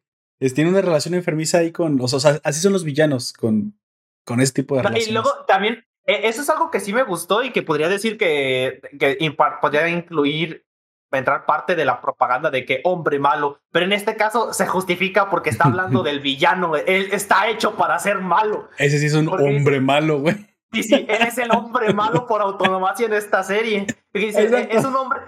tiene 0.54 0.70
una 0.70 0.80
relación 0.80 1.12
enfermiza 1.12 1.58
ahí 1.58 1.70
con, 1.70 2.00
o 2.00 2.08
sea, 2.08 2.40
así 2.44 2.60
son 2.60 2.72
los 2.72 2.84
villanos 2.84 3.34
con, 3.34 3.78
con 4.24 4.40
ese 4.40 4.54
tipo 4.54 4.74
de 4.76 4.84
relaciones. 4.84 5.08
Y 5.08 5.12
luego 5.12 5.30
también 5.46 5.84
eso 6.08 6.42
es 6.42 6.48
algo 6.48 6.70
que 6.70 6.80
sí 6.80 6.92
me 6.92 7.02
gustó 7.02 7.42
y 7.42 7.50
que 7.50 7.62
podría 7.62 7.88
decir 7.88 8.16
que, 8.16 8.80
que 8.98 9.18
podría 9.60 9.88
incluir, 9.88 10.64
entrar 11.10 11.46
parte 11.46 11.74
de 11.74 11.84
la 11.84 12.00
propaganda 12.00 12.50
de 12.50 12.64
que 12.64 12.80
hombre 12.84 13.18
malo, 13.18 13.60
pero 13.70 13.84
en 13.84 13.92
este 13.92 14.16
caso 14.16 14.52
se 14.52 14.66
justifica 14.66 15.30
porque 15.30 15.50
está 15.50 15.64
hablando 15.64 16.02
del 16.04 16.20
villano, 16.20 16.76
él 16.76 17.10
está 17.12 17.48
hecho 17.48 17.76
para 17.76 17.98
ser 17.98 18.20
malo. 18.20 18.68
Ese 18.78 18.98
sí 18.98 19.06
es 19.06 19.14
un 19.14 19.28
hombre 19.28 19.80
malo, 19.80 20.20
güey. 20.20 20.36
Sí, 20.72 20.82
sí, 20.82 21.06
él 21.08 21.22
es 21.22 21.38
el 21.38 21.50
hombre 21.50 21.92
malo 21.94 22.26
por 22.26 22.40
autonomía 22.40 22.92
en 22.98 23.12
esta 23.12 23.42
serie. 23.42 23.86
es 24.12 24.84
un 24.84 24.96
hombre... 24.96 25.20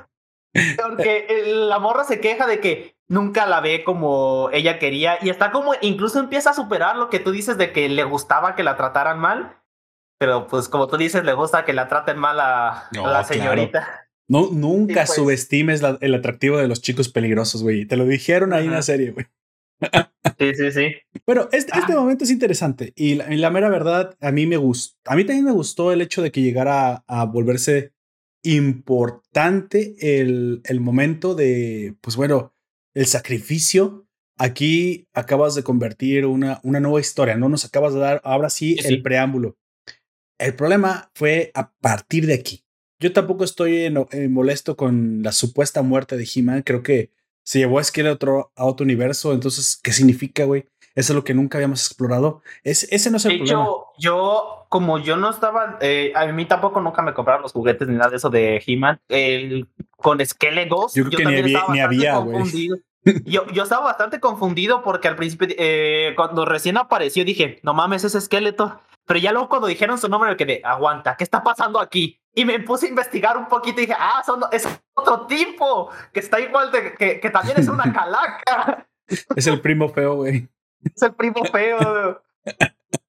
Porque 0.83 1.45
la 1.47 1.79
morra 1.79 2.03
se 2.03 2.21
queja 2.21 2.47
de 2.47 2.59
que 2.59 2.97
nunca 3.07 3.47
la 3.47 3.61
ve 3.61 3.85
como 3.85 4.51
ella 4.53 4.81
quería 4.81 5.17
y 5.23 5.31
está 5.31 5.53
como, 5.53 5.75
incluso 5.81 6.19
empieza 6.19 6.51
a 6.51 6.55
superar 6.55 6.97
lo 6.97 7.09
que 7.09 7.21
tú 7.21 7.31
dices 7.31 7.57
de 7.57 7.73
que 7.73 7.89
le 7.89 8.03
gustaba 8.03 8.57
que 8.57 8.65
la 8.65 8.77
trataran 8.77 9.21
mal 9.21 9.60
pero 10.21 10.47
pues 10.47 10.69
como 10.69 10.87
tú 10.87 10.99
dices, 10.99 11.25
le 11.25 11.33
gusta 11.33 11.65
que 11.65 11.73
la 11.73 11.89
traten 11.89 12.19
mal 12.19 12.39
a, 12.39 12.91
la 12.93 13.25
señorita. 13.25 14.07
No, 14.29 14.49
nunca 14.53 15.07
pues 15.07 15.15
subestimes 15.15 15.83
el 16.03 16.15
atractivo 16.15 16.59
de 16.59 16.69
los 16.69 16.83
chicos 16.83 17.09
peligrosos, 17.09 17.63
güey. 17.63 17.87
Te 17.87 17.97
lo 17.97 18.05
dijeron 18.05 18.53
ahí 18.53 18.67
en 18.67 18.73
la 18.73 18.83
serie, 18.83 19.13
güey. 19.13 19.27
Sí, 20.39 20.55
sí, 20.55 20.73
sí. 20.73 20.95
Pero 21.25 21.49
este, 21.53 21.73
este 21.79 21.95
ah. 21.95 21.97
momento 21.97 22.25
es 22.25 22.31
interesante 22.31 22.93
y 22.97 23.15
la, 23.15 23.51
mera 23.51 23.71
verdad, 23.71 24.15
a 24.21 24.31
mí 24.31 24.47
me 24.47 24.59
gustó. 24.59 24.99
A 25.07 25.17
mí 25.17 25.25
también 25.25 25.47
me 25.47 25.53
gustó 25.53 25.91
el 25.91 26.03
hecho 26.03 26.21
de 26.21 26.31
que 26.31 26.43
llegara 26.43 27.03
a, 27.07 27.25
volverse 27.25 27.95
importante 28.43 29.95
el, 30.01 30.61
el, 30.65 30.81
momento 30.81 31.35
de, 31.35 31.95
pues 32.03 32.17
bueno, 32.17 32.55
el 32.93 33.07
sacrificio. 33.07 34.07
Aquí 34.37 35.09
acabas 35.15 35.55
de 35.55 35.63
convertir 35.63 36.27
una, 36.27 36.61
una 36.63 36.81
nueva 36.81 37.01
historia, 37.01 37.37
¿no? 37.37 37.49
Nos 37.49 37.65
acabas 37.65 37.95
de 37.95 38.01
dar 38.01 38.21
ahora 38.23 38.51
sí, 38.51 38.77
el 38.85 39.03
preámbulo. 39.03 39.57
El 40.41 40.55
problema 40.55 41.11
fue 41.15 41.53
a 41.55 41.71
partir 41.71 42.27
de 42.27 42.35
aquí. 42.35 42.65
Yo 42.99 43.13
tampoco 43.13 43.45
estoy 43.45 43.85
eh, 43.85 44.29
molesto 44.29 44.75
con 44.77 45.23
la 45.23 45.33
supuesta 45.33 45.83
muerte 45.83 46.17
de 46.17 46.29
He-Man. 46.35 46.63
Creo 46.63 46.83
que 46.83 47.11
se 47.43 47.59
llevó 47.59 47.79
a 47.79 47.85
Skeletor 47.85 48.51
a 48.57 48.65
otro 48.65 48.85
universo. 48.85 49.33
Entonces, 49.33 49.79
¿qué 49.83 49.93
significa, 49.93 50.45
güey? 50.45 50.67
Eso 50.95 51.13
es 51.13 51.17
lo 51.17 51.25
que 51.25 51.35
nunca 51.35 51.59
habíamos 51.59 51.87
explorado. 51.87 52.43
Es, 52.65 52.89
ese 52.91 53.11
no 53.11 53.19
es 53.19 53.25
el 53.27 53.33
de 53.33 53.39
problema. 53.39 53.63
Hecho, 53.63 53.85
yo, 53.99 54.67
como 54.71 54.99
yo 54.99 55.17
no 55.17 55.31
estaba, 55.31 55.79
eh, 55.83 56.13
a 56.17 56.27
mí 56.27 56.47
tampoco 56.47 56.81
nunca 56.81 57.03
me 57.03 57.15
compraron 57.15 57.43
los 57.43 57.53
juguetes 57.53 57.87
ni 57.87 57.97
nada 57.97 58.11
de 58.11 58.17
eso 58.17 58.31
de 58.31 58.63
He-Man. 58.67 58.99
Con 59.97 60.25
Skeletor, 60.25 60.91
yo, 60.95 61.05
creo 61.05 61.19
que 61.19 61.25
ni 61.27 61.37
había, 61.37 61.65
ni 61.69 61.81
había, 61.81 62.17
güey. 62.19 62.71
Yo, 63.25 63.47
yo 63.47 63.63
estaba 63.63 63.85
bastante 63.87 64.21
confundido 64.21 64.83
porque 64.83 65.09
al 65.09 65.17
principio, 65.17 65.49
eh, 65.59 66.13
cuando 66.17 66.45
recién 66.45 66.77
apareció, 66.77 67.25
dije, 67.25 67.59
no 67.63 67.75
mames, 67.75 68.05
ese 68.05 68.19
esqueleto. 68.19 68.81
Pero 69.07 69.19
ya 69.19 69.33
luego 69.33 69.49
cuando 69.49 69.67
dijeron 69.67 69.99
su 69.99 70.09
nombre, 70.09 70.31
me 70.31 70.37
quedé, 70.37 70.61
aguanta, 70.65 71.17
¿qué 71.17 71.25
está 71.25 71.43
pasando 71.43 71.81
aquí? 71.81 72.21
Y 72.35 72.45
me 72.45 72.61
puse 72.61 72.87
a 72.87 72.91
investigar 72.91 73.37
un 73.37 73.49
poquito 73.49 73.81
y 73.81 73.87
dije, 73.87 73.97
ah, 73.99 74.23
son, 74.25 74.43
es 74.53 74.69
otro 74.95 75.27
tipo, 75.27 75.91
que 76.13 76.21
está 76.21 76.39
igual 76.39 76.71
de, 76.71 76.95
que, 76.95 77.19
que 77.19 77.31
también 77.31 77.59
es 77.59 77.69
una 77.69 77.93
calaca. 77.93 78.87
Es 79.35 79.47
el 79.47 79.61
primo 79.61 79.89
feo, 79.89 80.17
güey. 80.17 80.49
Es 80.85 81.03
el 81.03 81.15
primo 81.15 81.45
feo. 81.45 82.23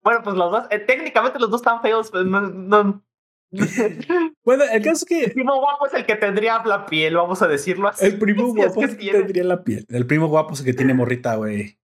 bueno, 0.02 0.22
pues 0.24 0.36
los 0.36 0.52
dos, 0.52 0.64
eh, 0.72 0.80
técnicamente 0.80 1.38
los 1.38 1.52
dos 1.52 1.62
están 1.62 1.82
feos, 1.82 2.10
pero 2.12 2.24
no, 2.24 2.42
no, 2.42 3.04
bueno, 4.46 4.64
el 4.72 4.82
caso 4.82 5.04
es 5.04 5.06
que. 5.06 5.24
El 5.26 5.34
primo 5.34 5.60
guapo 5.60 5.88
es 5.88 5.94
el 5.94 6.06
que 6.06 6.16
tendría 6.16 6.62
la 6.66 6.86
piel, 6.86 7.16
vamos 7.16 7.42
a 7.42 7.48
decirlo 7.48 7.90
así. 7.90 8.06
El 8.06 8.18
primo 8.18 8.48
guapo 8.54 8.84
es, 8.84 8.96
que 8.96 9.12
tendría 9.12 9.44
la 9.44 9.64
piel. 9.64 9.86
El 9.90 10.06
primo 10.06 10.28
guapo 10.28 10.54
es 10.54 10.60
el 10.62 10.66
que 10.66 10.74
tiene 10.74 10.94
morrita, 10.94 11.36
güey. 11.36 11.78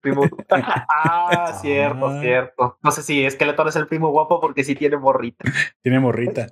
Primo... 0.00 0.22
ah, 0.50 1.58
cierto, 1.60 2.06
ah. 2.06 2.20
cierto. 2.20 2.78
No 2.82 2.90
sé 2.90 3.02
si 3.02 3.28
Skeletor 3.28 3.68
es 3.68 3.76
el 3.76 3.86
primo 3.86 4.10
guapo 4.10 4.38
porque 4.38 4.62
sí 4.62 4.74
tiene 4.74 4.98
morrita. 4.98 5.44
Tiene 5.82 5.98
morrita. 6.00 6.46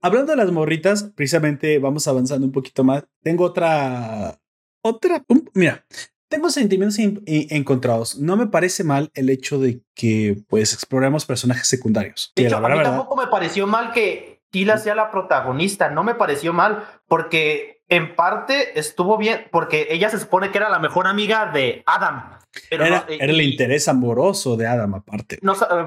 Hablando 0.00 0.32
de 0.32 0.36
las 0.36 0.50
morritas, 0.50 1.04
precisamente 1.14 1.78
vamos 1.78 2.08
avanzando 2.08 2.46
un 2.46 2.52
poquito 2.52 2.82
más. 2.82 3.04
Tengo 3.22 3.44
otra. 3.44 4.38
Otra. 4.82 5.22
mira, 5.52 5.84
tengo 6.30 6.48
sentimientos 6.48 6.98
encontrados. 6.98 8.16
No 8.16 8.36
me 8.36 8.46
parece 8.46 8.84
mal 8.84 9.10
el 9.14 9.28
hecho 9.28 9.58
de 9.58 9.82
que 9.94 10.42
pues 10.48 10.72
exploremos 10.72 11.26
personajes 11.26 11.66
secundarios. 11.66 12.32
De 12.36 12.46
hecho, 12.46 12.56
a 12.56 12.68
mí 12.68 12.82
tampoco 12.82 13.16
me 13.16 13.26
pareció 13.26 13.66
mal 13.66 13.92
que 13.92 14.40
Tila 14.50 14.78
sea 14.78 14.94
la 14.94 15.10
protagonista. 15.10 15.90
No 15.90 16.04
me 16.04 16.14
pareció 16.14 16.52
mal 16.52 16.84
porque 17.08 17.82
en 17.88 18.14
parte 18.14 18.78
estuvo 18.78 19.18
bien 19.18 19.48
porque 19.50 19.88
ella 19.90 20.08
se 20.08 20.20
supone 20.20 20.50
que 20.50 20.58
era 20.58 20.70
la 20.70 20.78
mejor 20.78 21.08
amiga 21.08 21.50
de 21.52 21.82
Adam. 21.84 22.38
era, 22.70 23.04
el 23.08 23.40
interés 23.40 23.88
amoroso 23.88 24.56
de 24.56 24.68
Adam 24.68 24.94
aparte. 24.94 25.40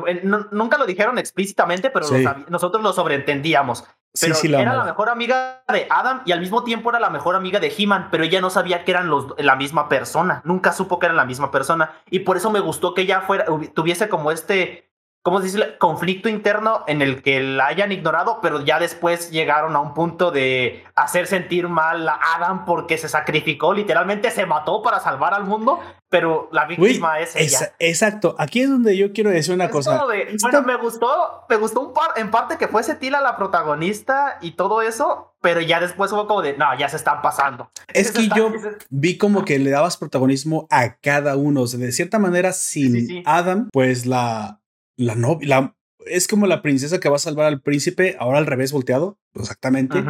Eh, 0.07 0.21
nunca 0.23 0.77
lo 0.77 0.85
dijeron 0.85 1.17
explícitamente, 1.17 1.89
pero 1.89 2.05
nosotros 2.49 2.83
lo 2.83 2.91
sobreentendíamos. 2.91 3.85
Pero 4.19 4.35
era 4.43 4.75
la 4.75 4.83
mejor 4.83 5.09
amiga 5.09 5.63
de 5.67 5.87
Adam 5.89 6.21
y 6.25 6.33
al 6.33 6.39
mismo 6.39 6.63
tiempo 6.63 6.91
era 6.91 6.99
la 6.99 7.09
mejor 7.09 7.35
amiga 7.35 7.59
de 7.59 7.73
He-Man, 7.75 8.09
pero 8.11 8.23
ella 8.23 8.41
no 8.41 8.51
sabía 8.51 8.85
que 8.85 8.91
eran 8.91 9.09
los, 9.09 9.33
la 9.39 9.55
misma 9.55 9.89
persona. 9.89 10.41
Nunca 10.45 10.71
supo 10.71 10.99
que 10.99 11.07
eran 11.07 11.17
la 11.17 11.25
misma 11.25 11.49
persona. 11.49 11.91
Y 12.11 12.19
por 12.19 12.37
eso 12.37 12.51
me 12.51 12.59
gustó 12.59 12.93
que 12.93 13.01
ella 13.01 13.21
fuera, 13.21 13.45
tuviese 13.73 14.09
como 14.09 14.29
este 14.29 14.92
¿cómo 15.23 15.39
se 15.39 15.45
dice? 15.45 15.77
Conflicto 15.79 16.29
interno 16.29 16.83
en 16.85 17.01
el 17.01 17.23
que 17.23 17.41
la 17.41 17.67
hayan 17.67 17.91
ignorado, 17.91 18.39
pero 18.41 18.63
ya 18.63 18.77
después 18.77 19.31
llegaron 19.31 19.75
a 19.75 19.79
un 19.79 19.93
punto 19.93 20.31
de 20.31 20.83
hacer 20.95 21.27
sentir 21.27 21.69
mal 21.69 22.07
a 22.07 22.19
Adam 22.35 22.65
porque 22.65 22.97
se 22.97 23.09
sacrificó, 23.09 23.73
literalmente 23.73 24.29
se 24.29 24.45
mató 24.45 24.83
para 24.83 24.99
salvar 24.99 25.33
al 25.33 25.45
mundo, 25.45 25.79
pero 26.09 26.49
la 26.51 26.65
víctima 26.65 27.19
es 27.19 27.35
ella. 27.35 27.73
exacto, 27.79 28.35
aquí 28.37 28.61
es 28.61 28.69
donde 28.69 28.95
yo 28.97 29.13
quiero 29.13 29.29
decir 29.29 29.55
una 29.55 29.69
cosa. 29.69 30.05
bueno, 30.05 30.61
me 30.61 30.75
gustó, 30.75 31.45
me 31.49 31.55
gustó 31.55 31.81
un 31.81 31.93
par, 31.93 32.11
en 32.17 32.29
parte 32.29 32.57
que 32.57 32.67
fuese 32.67 32.95
Tila 32.95 33.21
la 33.21 33.37
protagonista 33.37 34.37
y 34.41 34.51
todo 34.51 34.81
eso, 34.81 35.33
pero 35.41 35.61
ya 35.61 35.79
después 35.79 36.11
hubo 36.11 36.27
como 36.27 36.41
de, 36.41 36.57
no, 36.57 36.77
ya 36.77 36.89
se 36.89 36.97
están 36.97 37.21
pasando. 37.21 37.71
Es 37.93 38.11
que 38.11 38.27
yo 38.27 38.51
vi 38.89 39.17
como 39.17 39.45
que 39.45 39.57
le 39.57 39.69
dabas 39.69 39.95
protagonismo 39.95 40.67
a 40.69 40.97
cada 40.97 41.37
uno, 41.37 41.61
o 41.61 41.67
sea, 41.67 41.79
de 41.79 41.93
cierta 41.93 42.19
manera 42.19 42.51
sin 42.51 43.23
Adam, 43.25 43.69
pues 43.71 44.05
la 44.05 44.59
la 44.95 45.15
novia, 45.15 45.75
es 46.05 46.27
como 46.27 46.47
la 46.47 46.61
princesa 46.61 46.99
que 46.99 47.09
va 47.09 47.15
a 47.15 47.19
salvar 47.19 47.47
al 47.47 47.61
príncipe, 47.61 48.15
ahora 48.19 48.37
al 48.37 48.45
revés 48.45 48.71
volteado, 48.71 49.17
exactamente. 49.35 50.03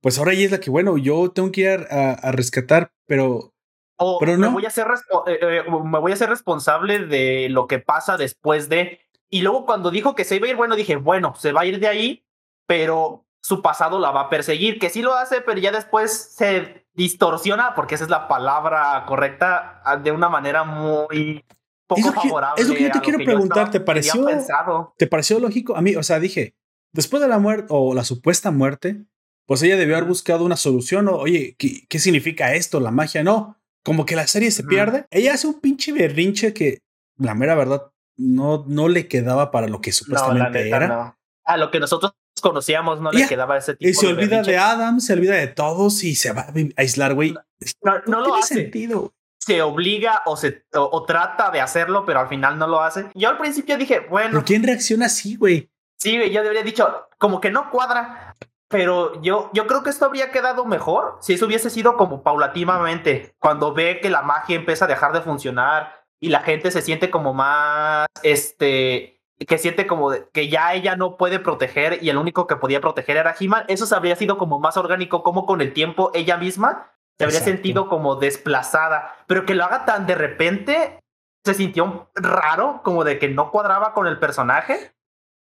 Pues 0.00 0.18
ahora 0.18 0.32
ella 0.32 0.44
es 0.44 0.50
la 0.50 0.60
que, 0.60 0.70
bueno, 0.70 0.98
yo 0.98 1.30
tengo 1.30 1.52
que 1.52 1.62
ir 1.62 1.86
a, 1.90 2.32
rescatar, 2.32 2.92
pero... 3.06 3.54
pero 4.20 4.36
no. 4.36 4.48
Me 4.48 4.54
voy, 4.54 4.66
a 4.66 4.70
ser 4.70 4.86
eh, 5.26 5.38
eh, 5.40 5.62
me 5.84 5.98
voy 5.98 6.12
a 6.12 6.16
ser 6.16 6.28
responsable 6.28 7.06
de 7.06 7.48
lo 7.50 7.66
que 7.66 7.78
pasa 7.78 8.16
después 8.16 8.68
de... 8.68 9.00
Y 9.28 9.42
luego 9.42 9.64
cuando 9.64 9.90
dijo 9.90 10.14
que 10.14 10.24
se 10.24 10.36
iba 10.36 10.46
a 10.46 10.50
ir, 10.50 10.56
bueno, 10.56 10.76
dije, 10.76 10.96
bueno, 10.96 11.34
se 11.36 11.52
va 11.52 11.62
a 11.62 11.66
ir 11.66 11.78
de 11.78 11.88
ahí, 11.88 12.26
pero 12.66 13.24
su 13.40 13.62
pasado 13.62 13.98
la 13.98 14.10
va 14.10 14.22
a 14.22 14.28
perseguir, 14.28 14.78
que 14.78 14.90
sí 14.90 15.02
lo 15.02 15.14
hace, 15.14 15.40
pero 15.40 15.58
ya 15.58 15.72
después 15.72 16.12
se 16.36 16.86
distorsiona, 16.94 17.74
porque 17.74 17.94
esa 17.94 18.04
es 18.04 18.10
la 18.10 18.28
palabra 18.28 19.04
correcta, 19.06 19.82
de 20.02 20.12
una 20.12 20.28
manera 20.28 20.64
muy 20.64 21.44
poco 21.94 22.12
favorable. 22.12 22.62
Es 22.62 22.68
lo 22.68 22.74
que 22.74 22.82
yo 22.82 22.90
te 22.90 23.00
quiero 23.00 23.18
preguntar, 23.18 23.70
¿te 23.70 23.80
pareció, 23.80 24.26
¿te 24.96 25.06
pareció 25.06 25.38
lógico? 25.38 25.76
A 25.76 25.82
mí, 25.82 25.96
o 25.96 26.02
sea, 26.02 26.20
dije, 26.20 26.54
después 26.92 27.22
de 27.22 27.28
la 27.28 27.38
muerte 27.38 27.66
o 27.70 27.94
la 27.94 28.04
supuesta 28.04 28.50
muerte, 28.50 29.04
pues 29.46 29.62
ella 29.62 29.76
debió 29.76 29.96
haber 29.96 30.08
buscado 30.08 30.44
una 30.44 30.56
solución. 30.56 31.08
O, 31.08 31.16
Oye, 31.16 31.56
¿qué, 31.58 31.98
significa 31.98 32.54
esto? 32.54 32.80
La 32.80 32.90
magia 32.90 33.22
no. 33.22 33.58
Como 33.84 34.06
que 34.06 34.14
la 34.14 34.26
serie 34.26 34.50
se 34.50 34.62
pierde. 34.62 35.06
Ella 35.10 35.34
hace 35.34 35.46
un 35.48 35.60
pinche 35.60 35.92
berrinche 35.92 36.54
que, 36.54 36.78
la 37.18 37.34
mera 37.34 37.54
verdad, 37.54 37.90
no, 38.16 38.64
no 38.68 38.88
le 38.88 39.08
quedaba 39.08 39.50
para 39.50 39.66
lo 39.66 39.80
que 39.80 39.92
supuestamente 39.92 40.68
era. 40.68 41.18
A 41.44 41.56
lo 41.56 41.70
que 41.70 41.80
nosotros 41.80 42.14
conocíamos 42.40 43.00
no 43.00 43.10
le 43.10 43.26
quedaba 43.26 43.56
ese 43.56 43.74
tipo 43.74 43.88
Y 43.88 43.94
se 43.94 44.06
olvida 44.06 44.42
de 44.42 44.56
Adam, 44.56 45.00
se 45.00 45.12
olvida 45.12 45.34
de 45.34 45.48
todos 45.48 46.04
y 46.04 46.14
se 46.14 46.32
va 46.32 46.42
a 46.42 46.54
aislar, 46.76 47.14
güey. 47.14 47.34
No, 47.82 47.92
no, 48.06 48.20
lo 48.20 48.34
hace. 48.36 48.54
Sentido. 48.54 49.12
Se 49.44 49.60
obliga 49.60 50.22
o, 50.26 50.36
se, 50.36 50.64
o, 50.72 51.04
trata 51.04 51.50
de 51.50 51.60
hacerlo, 51.60 52.04
pero 52.04 52.20
al 52.20 52.28
final 52.28 52.58
no 52.58 52.68
lo 52.68 52.80
hace. 52.80 53.10
Yo 53.14 53.28
al 53.28 53.38
principio 53.38 53.76
dije, 53.76 54.06
bueno. 54.08 54.30
¿Pero 54.30 54.44
quién 54.44 54.62
reacciona 54.62 55.06
así, 55.06 55.34
güey? 55.36 55.68
Sí, 55.98 56.12
yo 56.30 56.42
debería 56.42 56.62
dicho, 56.62 57.08
como 57.18 57.40
que 57.40 57.50
no 57.50 57.68
cuadra. 57.70 58.36
Pero 58.68 59.20
yo, 59.20 59.50
yo 59.52 59.66
creo 59.66 59.82
que 59.82 59.90
esto 59.90 60.06
habría 60.06 60.30
quedado 60.30 60.64
mejor 60.64 61.18
si 61.20 61.34
eso 61.34 61.46
hubiese 61.46 61.70
sido 61.70 61.96
como 61.96 62.22
paulativamente, 62.22 63.34
cuando 63.38 63.74
ve 63.74 64.00
que 64.00 64.10
la 64.10 64.22
magia 64.22 64.56
empieza 64.56 64.86
a 64.86 64.88
dejar 64.88 65.12
de 65.12 65.20
funcionar 65.20 66.06
y 66.20 66.28
la 66.28 66.40
gente 66.40 66.70
se 66.70 66.80
siente 66.80 67.10
como 67.10 67.34
más, 67.34 68.06
este, 68.22 69.20
que 69.46 69.58
siente 69.58 69.86
como 69.86 70.12
que 70.32 70.48
ya 70.48 70.72
ella 70.72 70.96
no 70.96 71.16
puede 71.16 71.38
proteger 71.38 71.98
y 72.02 72.10
el 72.10 72.16
único 72.16 72.46
que 72.46 72.56
podía 72.56 72.80
proteger 72.80 73.16
era 73.16 73.34
He-Man, 73.38 73.64
eso 73.68 73.94
habría 73.94 74.16
sido 74.16 74.38
como 74.38 74.58
más 74.58 74.76
orgánico, 74.76 75.22
como 75.22 75.44
con 75.44 75.60
el 75.60 75.72
tiempo 75.72 76.10
ella 76.14 76.36
misma 76.36 76.92
se 77.30 77.36
habría 77.36 77.40
sentido 77.40 77.88
como 77.88 78.16
desplazada, 78.16 79.14
pero 79.26 79.46
que 79.46 79.54
lo 79.54 79.64
haga 79.64 79.84
tan 79.84 80.06
de 80.06 80.14
repente 80.14 80.98
se 81.44 81.54
sintió 81.54 82.10
raro, 82.14 82.80
como 82.84 83.04
de 83.04 83.18
que 83.18 83.28
no 83.28 83.50
cuadraba 83.50 83.94
con 83.94 84.06
el 84.06 84.18
personaje. 84.18 84.92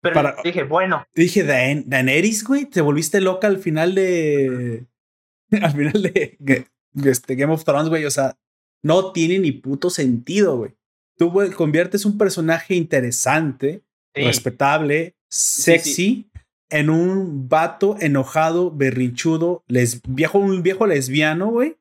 Pero 0.01 0.35
dije, 0.43 0.63
bueno. 0.63 1.05
Dije, 1.15 1.43
Daenerys, 1.43 2.43
güey, 2.43 2.65
te 2.65 2.81
volviste 2.81 3.19
loca 3.19 3.47
al 3.47 3.57
final 3.57 3.95
de. 3.95 4.85
al 5.61 5.71
final 5.71 6.01
de, 6.01 6.67
este, 7.03 7.35
Game 7.35 7.53
of 7.53 7.63
Thrones, 7.63 7.89
güey. 7.89 8.05
O 8.05 8.11
sea, 8.11 8.37
no 8.83 9.11
tiene 9.11 9.39
ni 9.39 9.51
puto 9.51 9.89
sentido, 9.89 10.57
güey. 10.57 10.75
Tú 11.17 11.33
conviertes 11.55 12.05
un 12.05 12.17
personaje 12.17 12.75
interesante, 12.75 13.81
respetable, 14.13 15.15
sexy, 15.29 16.29
en 16.69 16.89
un 16.89 17.47
vato 17.47 17.95
enojado, 17.99 18.71
berrinchudo, 18.71 19.63
les, 19.67 20.01
viejo, 20.03 20.39
un 20.39 20.63
viejo 20.63 20.85
lesbiano, 20.85 21.47
güey. 21.47 21.77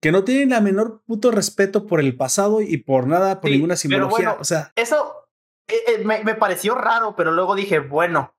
Que 0.00 0.12
no 0.12 0.24
tiene 0.24 0.46
la 0.46 0.60
menor 0.60 1.02
puto 1.06 1.30
respeto 1.30 1.86
por 1.86 2.00
el 2.00 2.14
pasado 2.16 2.60
y 2.60 2.76
por 2.76 3.06
nada, 3.06 3.40
por 3.40 3.50
ninguna 3.50 3.76
simbología. 3.76 4.36
o 4.38 4.44
sea. 4.44 4.70
Eso 4.76 5.28
eh, 5.66 5.74
eh, 5.88 6.04
me, 6.04 6.22
me, 6.24 6.34
pareció 6.34 6.74
raro, 6.74 7.14
pero 7.16 7.32
luego 7.32 7.54
dije, 7.54 7.78
bueno, 7.78 8.34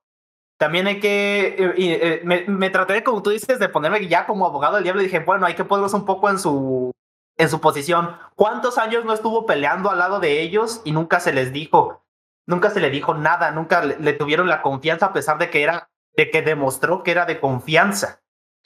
también 0.58 0.86
hay 0.86 1.00
que. 1.00 1.56
Eh, 1.58 2.20
me, 2.24 2.44
me, 2.46 2.70
traté, 2.70 3.02
como 3.02 3.22
tú 3.22 3.30
dices, 3.30 3.58
de 3.58 3.68
ponerme 3.68 4.06
ya 4.06 4.26
como 4.26 4.46
abogado 4.46 4.76
del 4.76 4.84
diablo 4.84 5.02
y 5.02 5.06
dije, 5.06 5.18
bueno, 5.18 5.44
hay 5.44 5.54
que 5.54 5.64
ponerlos 5.64 5.94
un 5.94 6.04
poco 6.04 6.30
en 6.30 6.38
su, 6.38 6.92
en 7.36 7.48
su 7.48 7.60
posición. 7.60 8.16
¿Cuántos 8.36 8.78
años 8.78 9.04
no 9.04 9.12
estuvo 9.12 9.44
peleando 9.44 9.90
al 9.90 9.98
lado 9.98 10.20
de 10.20 10.40
ellos 10.40 10.82
y 10.84 10.92
nunca 10.92 11.18
se 11.18 11.32
les 11.32 11.52
dijo? 11.52 12.05
Nunca 12.46 12.70
se 12.70 12.80
le 12.80 12.90
dijo 12.90 13.14
nada, 13.14 13.50
nunca 13.50 13.82
le, 13.84 14.12
tuvieron 14.12 14.48
la 14.48 14.62
confianza 14.62 15.06
a 15.06 15.12
pesar 15.12 15.38
de 15.38 15.50
que 15.50 15.62
era, 15.62 15.90
de 16.16 16.30
que 16.30 16.42
demostró 16.42 17.02
que 17.02 17.10
era 17.10 17.26
de 17.26 17.40
confianza. 17.40 18.22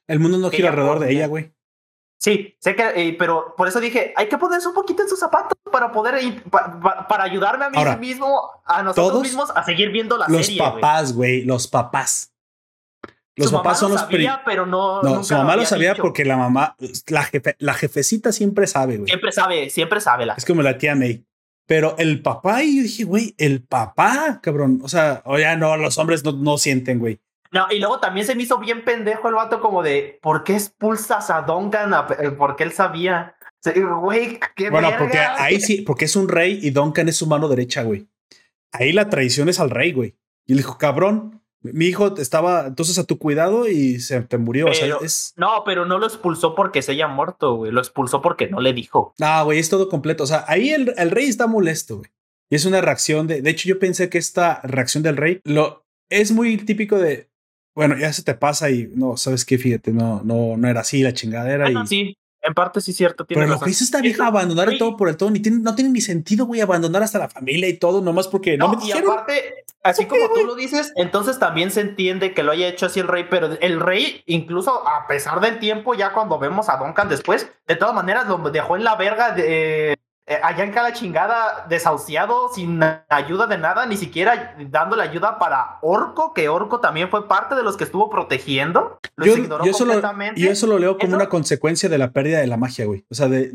El 0.07 0.21
mundo 0.21 0.39
no 0.39 0.51
gira 0.51 0.69
alrededor 0.71 0.99
de 0.99 1.13
ella, 1.13 1.27
güey. 1.27 1.55
Sí, 2.19 2.55
sé 2.61 2.77
que, 2.77 2.83
eh, 2.95 3.17
pero 3.19 3.55
por 3.57 3.67
eso 3.67 3.81
dije, 3.81 4.13
hay 4.15 4.29
que 4.29 4.37
ponerse 4.37 4.69
un 4.69 4.75
poquito 4.75 5.03
en 5.03 5.09
sus 5.09 5.19
zapatos 5.19 5.57
para 5.73 5.91
poder, 5.91 6.21
para 6.51 7.25
ayudarme 7.25 7.65
a 7.65 7.71
mí 7.71 7.97
mismo, 7.99 8.51
a 8.67 8.83
nosotros 8.83 9.23
mismos, 9.23 9.51
a 9.55 9.65
seguir 9.65 9.91
viendo 9.91 10.19
la 10.19 10.29
los 10.29 10.45
serie. 10.45 10.61
Los 10.61 10.73
papás, 10.73 11.15
güey, 11.15 11.45
los 11.45 11.67
papás. 11.67 12.35
Los 13.37 13.53
papás 13.53 13.79
son 13.79 13.93
los 13.93 14.03
sabía, 14.03 14.43
pero 14.45 14.67
no. 14.67 15.03
No, 15.03 15.25
su 15.25 15.35
mamá 15.35 15.57
lo 15.57 15.65
sabía 15.65 15.95
porque 15.95 16.27
la 16.27 16.37
mamá, 16.37 16.77
la, 17.07 17.23
jefe, 17.25 17.57
la 17.59 17.73
jefecita 17.73 18.33
siempre 18.33 18.67
sabe, 18.67 18.99
güey. 18.99 19.09
Siempre 19.09 19.33
sabe, 19.33 19.71
siempre 19.71 20.01
sabe. 20.01 20.27
La 20.27 20.35
es 20.35 20.45
como 20.45 20.61
la 20.61 20.77
tía 20.77 20.95
May. 20.95 21.25
Pero 21.71 21.95
el 21.99 22.21
papá, 22.21 22.65
y 22.65 22.79
yo 22.79 22.83
dije, 22.83 23.05
güey, 23.05 23.33
el 23.39 23.63
papá, 23.63 24.41
cabrón. 24.43 24.81
O 24.83 24.89
sea, 24.89 25.23
o 25.25 25.39
ya 25.39 25.55
no, 25.55 25.77
los 25.77 25.99
hombres 25.99 26.25
no, 26.25 26.33
no 26.33 26.59
sienten, 26.59 26.99
güey. 26.99 27.21
No, 27.53 27.69
y 27.71 27.79
luego 27.79 28.01
también 28.01 28.27
se 28.27 28.35
me 28.35 28.43
hizo 28.43 28.59
bien 28.59 28.85
pendejo 28.85 29.29
el 29.29 29.37
vato 29.37 29.61
como 29.61 29.81
de, 29.85 30.19
¿por 30.21 30.43
qué 30.43 30.55
expulsas 30.55 31.31
a 31.31 31.43
Duncan? 31.43 31.95
Eh, 32.19 32.33
porque 32.33 32.65
él 32.65 32.73
sabía. 32.73 33.37
Güey, 34.01 34.41
qué 34.57 34.69
Bueno, 34.69 34.91
porque 34.99 35.19
ahí 35.39 35.61
sí, 35.61 35.83
porque 35.83 36.07
es 36.07 36.17
un 36.17 36.29
rey 36.29 36.59
y 36.61 36.71
Duncan 36.71 37.09
es 37.09 37.19
su 37.19 37.29
mano 37.29 37.47
derecha, 37.47 37.85
güey. 37.85 38.09
Ahí 38.73 38.93
la 38.93 39.09
traición 39.09 39.49
es 39.49 39.61
al 39.61 39.71
rey, 39.71 39.93
güey. 39.93 40.17
Y 40.47 40.55
él 40.55 40.59
dijo, 40.59 40.77
cabrón, 40.77 41.40
mi 41.63 41.87
hijo 41.87 42.17
estaba 42.17 42.67
entonces 42.67 42.99
a 42.99 43.05
tu 43.05 43.19
cuidado 43.19 43.69
y 43.69 44.01
se 44.01 44.21
te 44.23 44.39
murió. 44.39 44.67
o 44.67 44.75
sea, 44.75 44.97
es... 45.03 45.35
No, 45.37 45.63
pero 45.65 45.85
no 45.85 45.99
lo 45.99 46.07
expulsó 46.07 46.55
porque 46.55 46.83
se 46.83 46.93
haya 46.93 47.09
muerto, 47.09 47.57
güey. 47.57 47.73
Lo 47.73 47.81
expulsó 47.81 48.23
porque 48.23 48.49
no 48.49 48.61
le 48.61 48.73
dijo. 48.73 49.15
Ah, 49.21 49.43
güey, 49.43 49.59
es 49.59 49.69
todo 49.69 49.89
completo. 49.89 50.25
O 50.25 50.27
sea, 50.27 50.45
ahí 50.49 50.71
el, 50.71 50.95
el 50.97 51.11
rey 51.11 51.27
está 51.27 51.47
molesto, 51.47 51.99
güey. 51.99 52.11
Y 52.51 52.57
es 52.57 52.65
una 52.65 52.81
reacción 52.81 53.27
de. 53.27 53.43
De 53.43 53.51
hecho, 53.51 53.69
yo 53.69 53.79
pensé 53.79 54.09
que 54.09 54.19
esta 54.19 54.61
reacción 54.65 55.03
del 55.03 55.17
rey 55.17 55.41
lo 55.45 55.85
es 56.09 56.33
muy 56.33 56.57
típico 56.57 56.99
de 56.99 57.31
bueno, 57.75 57.97
ya 57.97 58.13
se 58.13 58.23
te 58.23 58.35
pasa 58.35 58.71
y 58.71 58.91
no, 58.95 59.17
sabes 59.17 59.45
qué, 59.45 59.57
fíjate, 59.57 59.93
no, 59.93 60.23
no, 60.25 60.57
no 60.57 60.69
era 60.69 60.81
así 60.81 61.03
la 61.03 61.15
chingadera. 61.15 61.71
y... 61.71 61.87
sí, 61.87 62.17
en 62.43 62.55
parte 62.55 62.81
sí 62.81 62.93
cierto. 62.93 63.27
Pero 63.27 63.47
lo 63.47 63.61
que 63.61 63.71
hizo 63.71 63.85
esta 63.85 64.01
vieja 64.01 64.27
abandonar 64.27 64.71
todo 64.79 64.97
por 64.97 65.09
el 65.09 65.17
todo, 65.17 65.31
ni 65.31 65.41
tiene, 65.41 65.59
no 65.59 65.75
tiene 65.75 65.91
ni 65.91 66.01
sentido, 66.01 66.47
güey, 66.47 66.61
abandonar 66.61 67.03
hasta 67.03 67.19
la 67.19 67.29
familia 67.29 67.69
y 67.69 67.77
todo, 67.79 68.01
nomás 68.01 68.29
porque 68.29 68.57
no, 68.57 68.69
me 68.69 68.77
dijeron. 68.77 69.05
Y 69.05 69.13
aparte, 69.13 69.65
así 69.83 70.07
como 70.07 70.29
tú 70.33 70.47
lo 70.47 70.55
dices, 70.55 70.93
entonces 70.97 71.39
también 71.39 71.71
se 71.71 71.81
entiende 71.81 72.35
que 72.35 72.43
lo 72.43 72.53
haya 72.53 72.69
hecho 72.69 72.87
así 72.87 73.01
el 73.01 73.09
rey, 73.09 73.27
pero 73.29 73.59
el 73.61 73.81
rey, 73.81 74.23
incluso 74.27 74.87
a 74.89 75.07
pesar 75.07 75.41
del 75.41 75.59
tiempo, 75.59 75.95
ya 75.95 76.13
cuando 76.13 76.39
vemos 76.39 76.69
a 76.69 76.77
Duncan 76.77 77.09
después, 77.09 77.51
de 77.67 77.77
todas 77.77 77.95
maneras 77.95 78.27
lo 78.27 78.39
dejó 78.51 78.77
en 78.77 78.85
la 78.85 78.97
verga 78.97 79.33
de, 79.33 79.97
eh, 80.31 80.39
allá 80.45 80.63
en 80.63 80.71
cada 80.71 80.93
chingada, 80.93 81.67
desahuciado, 81.69 82.51
sin 82.55 82.81
ayuda 83.09 83.49
de 83.49 83.59
nada, 83.59 83.85
ni 83.87 83.97
siquiera 83.97 84.55
dándole 84.71 85.03
ayuda 85.03 85.41
para 85.41 85.81
Orco, 85.83 86.33
que 86.35 86.49
Orco 86.49 86.79
también 86.79 87.11
fue 87.11 87.27
parte 87.27 87.57
de 87.57 87.65
los 87.65 87.77
que 87.77 87.83
estuvo 87.83 88.09
protegiendo. 88.09 89.01
Lo 89.17 89.27
yo, 89.27 89.37
ignoró 89.37 89.65
yo 89.65 89.73
completamente. 89.73 90.49
eso 90.49 90.69
lo 90.69 90.79
leo 90.79 90.99
como 90.99 91.17
una 91.17 91.29
consecuencia 91.29 91.89
de 91.89 91.99
la 91.99 92.13
pérdida 92.13 92.39
de 92.39 92.47
la 92.47 92.57
magia, 92.57 92.87
güey. 92.87 93.05
O 93.11 93.15
sea, 93.17 93.27
de, 93.27 93.51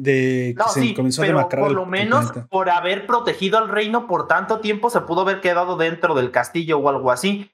que 0.53 0.63
se 0.73 0.93
comenzó 0.93 1.23
a 1.23 1.27
demacrar. 1.27 1.63
Por 1.63 1.71
lo 1.71 1.85
menos, 1.85 2.33
por 2.49 2.69
haber 2.69 3.07
protegido 3.07 3.57
al 3.57 3.69
reino 3.69 4.05
por 4.05 4.27
tanto 4.27 4.59
tiempo, 4.59 4.89
se 4.89 4.99
pudo 4.99 5.21
haber 5.21 5.39
quedado 5.39 5.77
dentro 5.77 6.13
del 6.13 6.31
castillo 6.31 6.79
o 6.79 6.89
algo 6.89 7.09
así. 7.09 7.49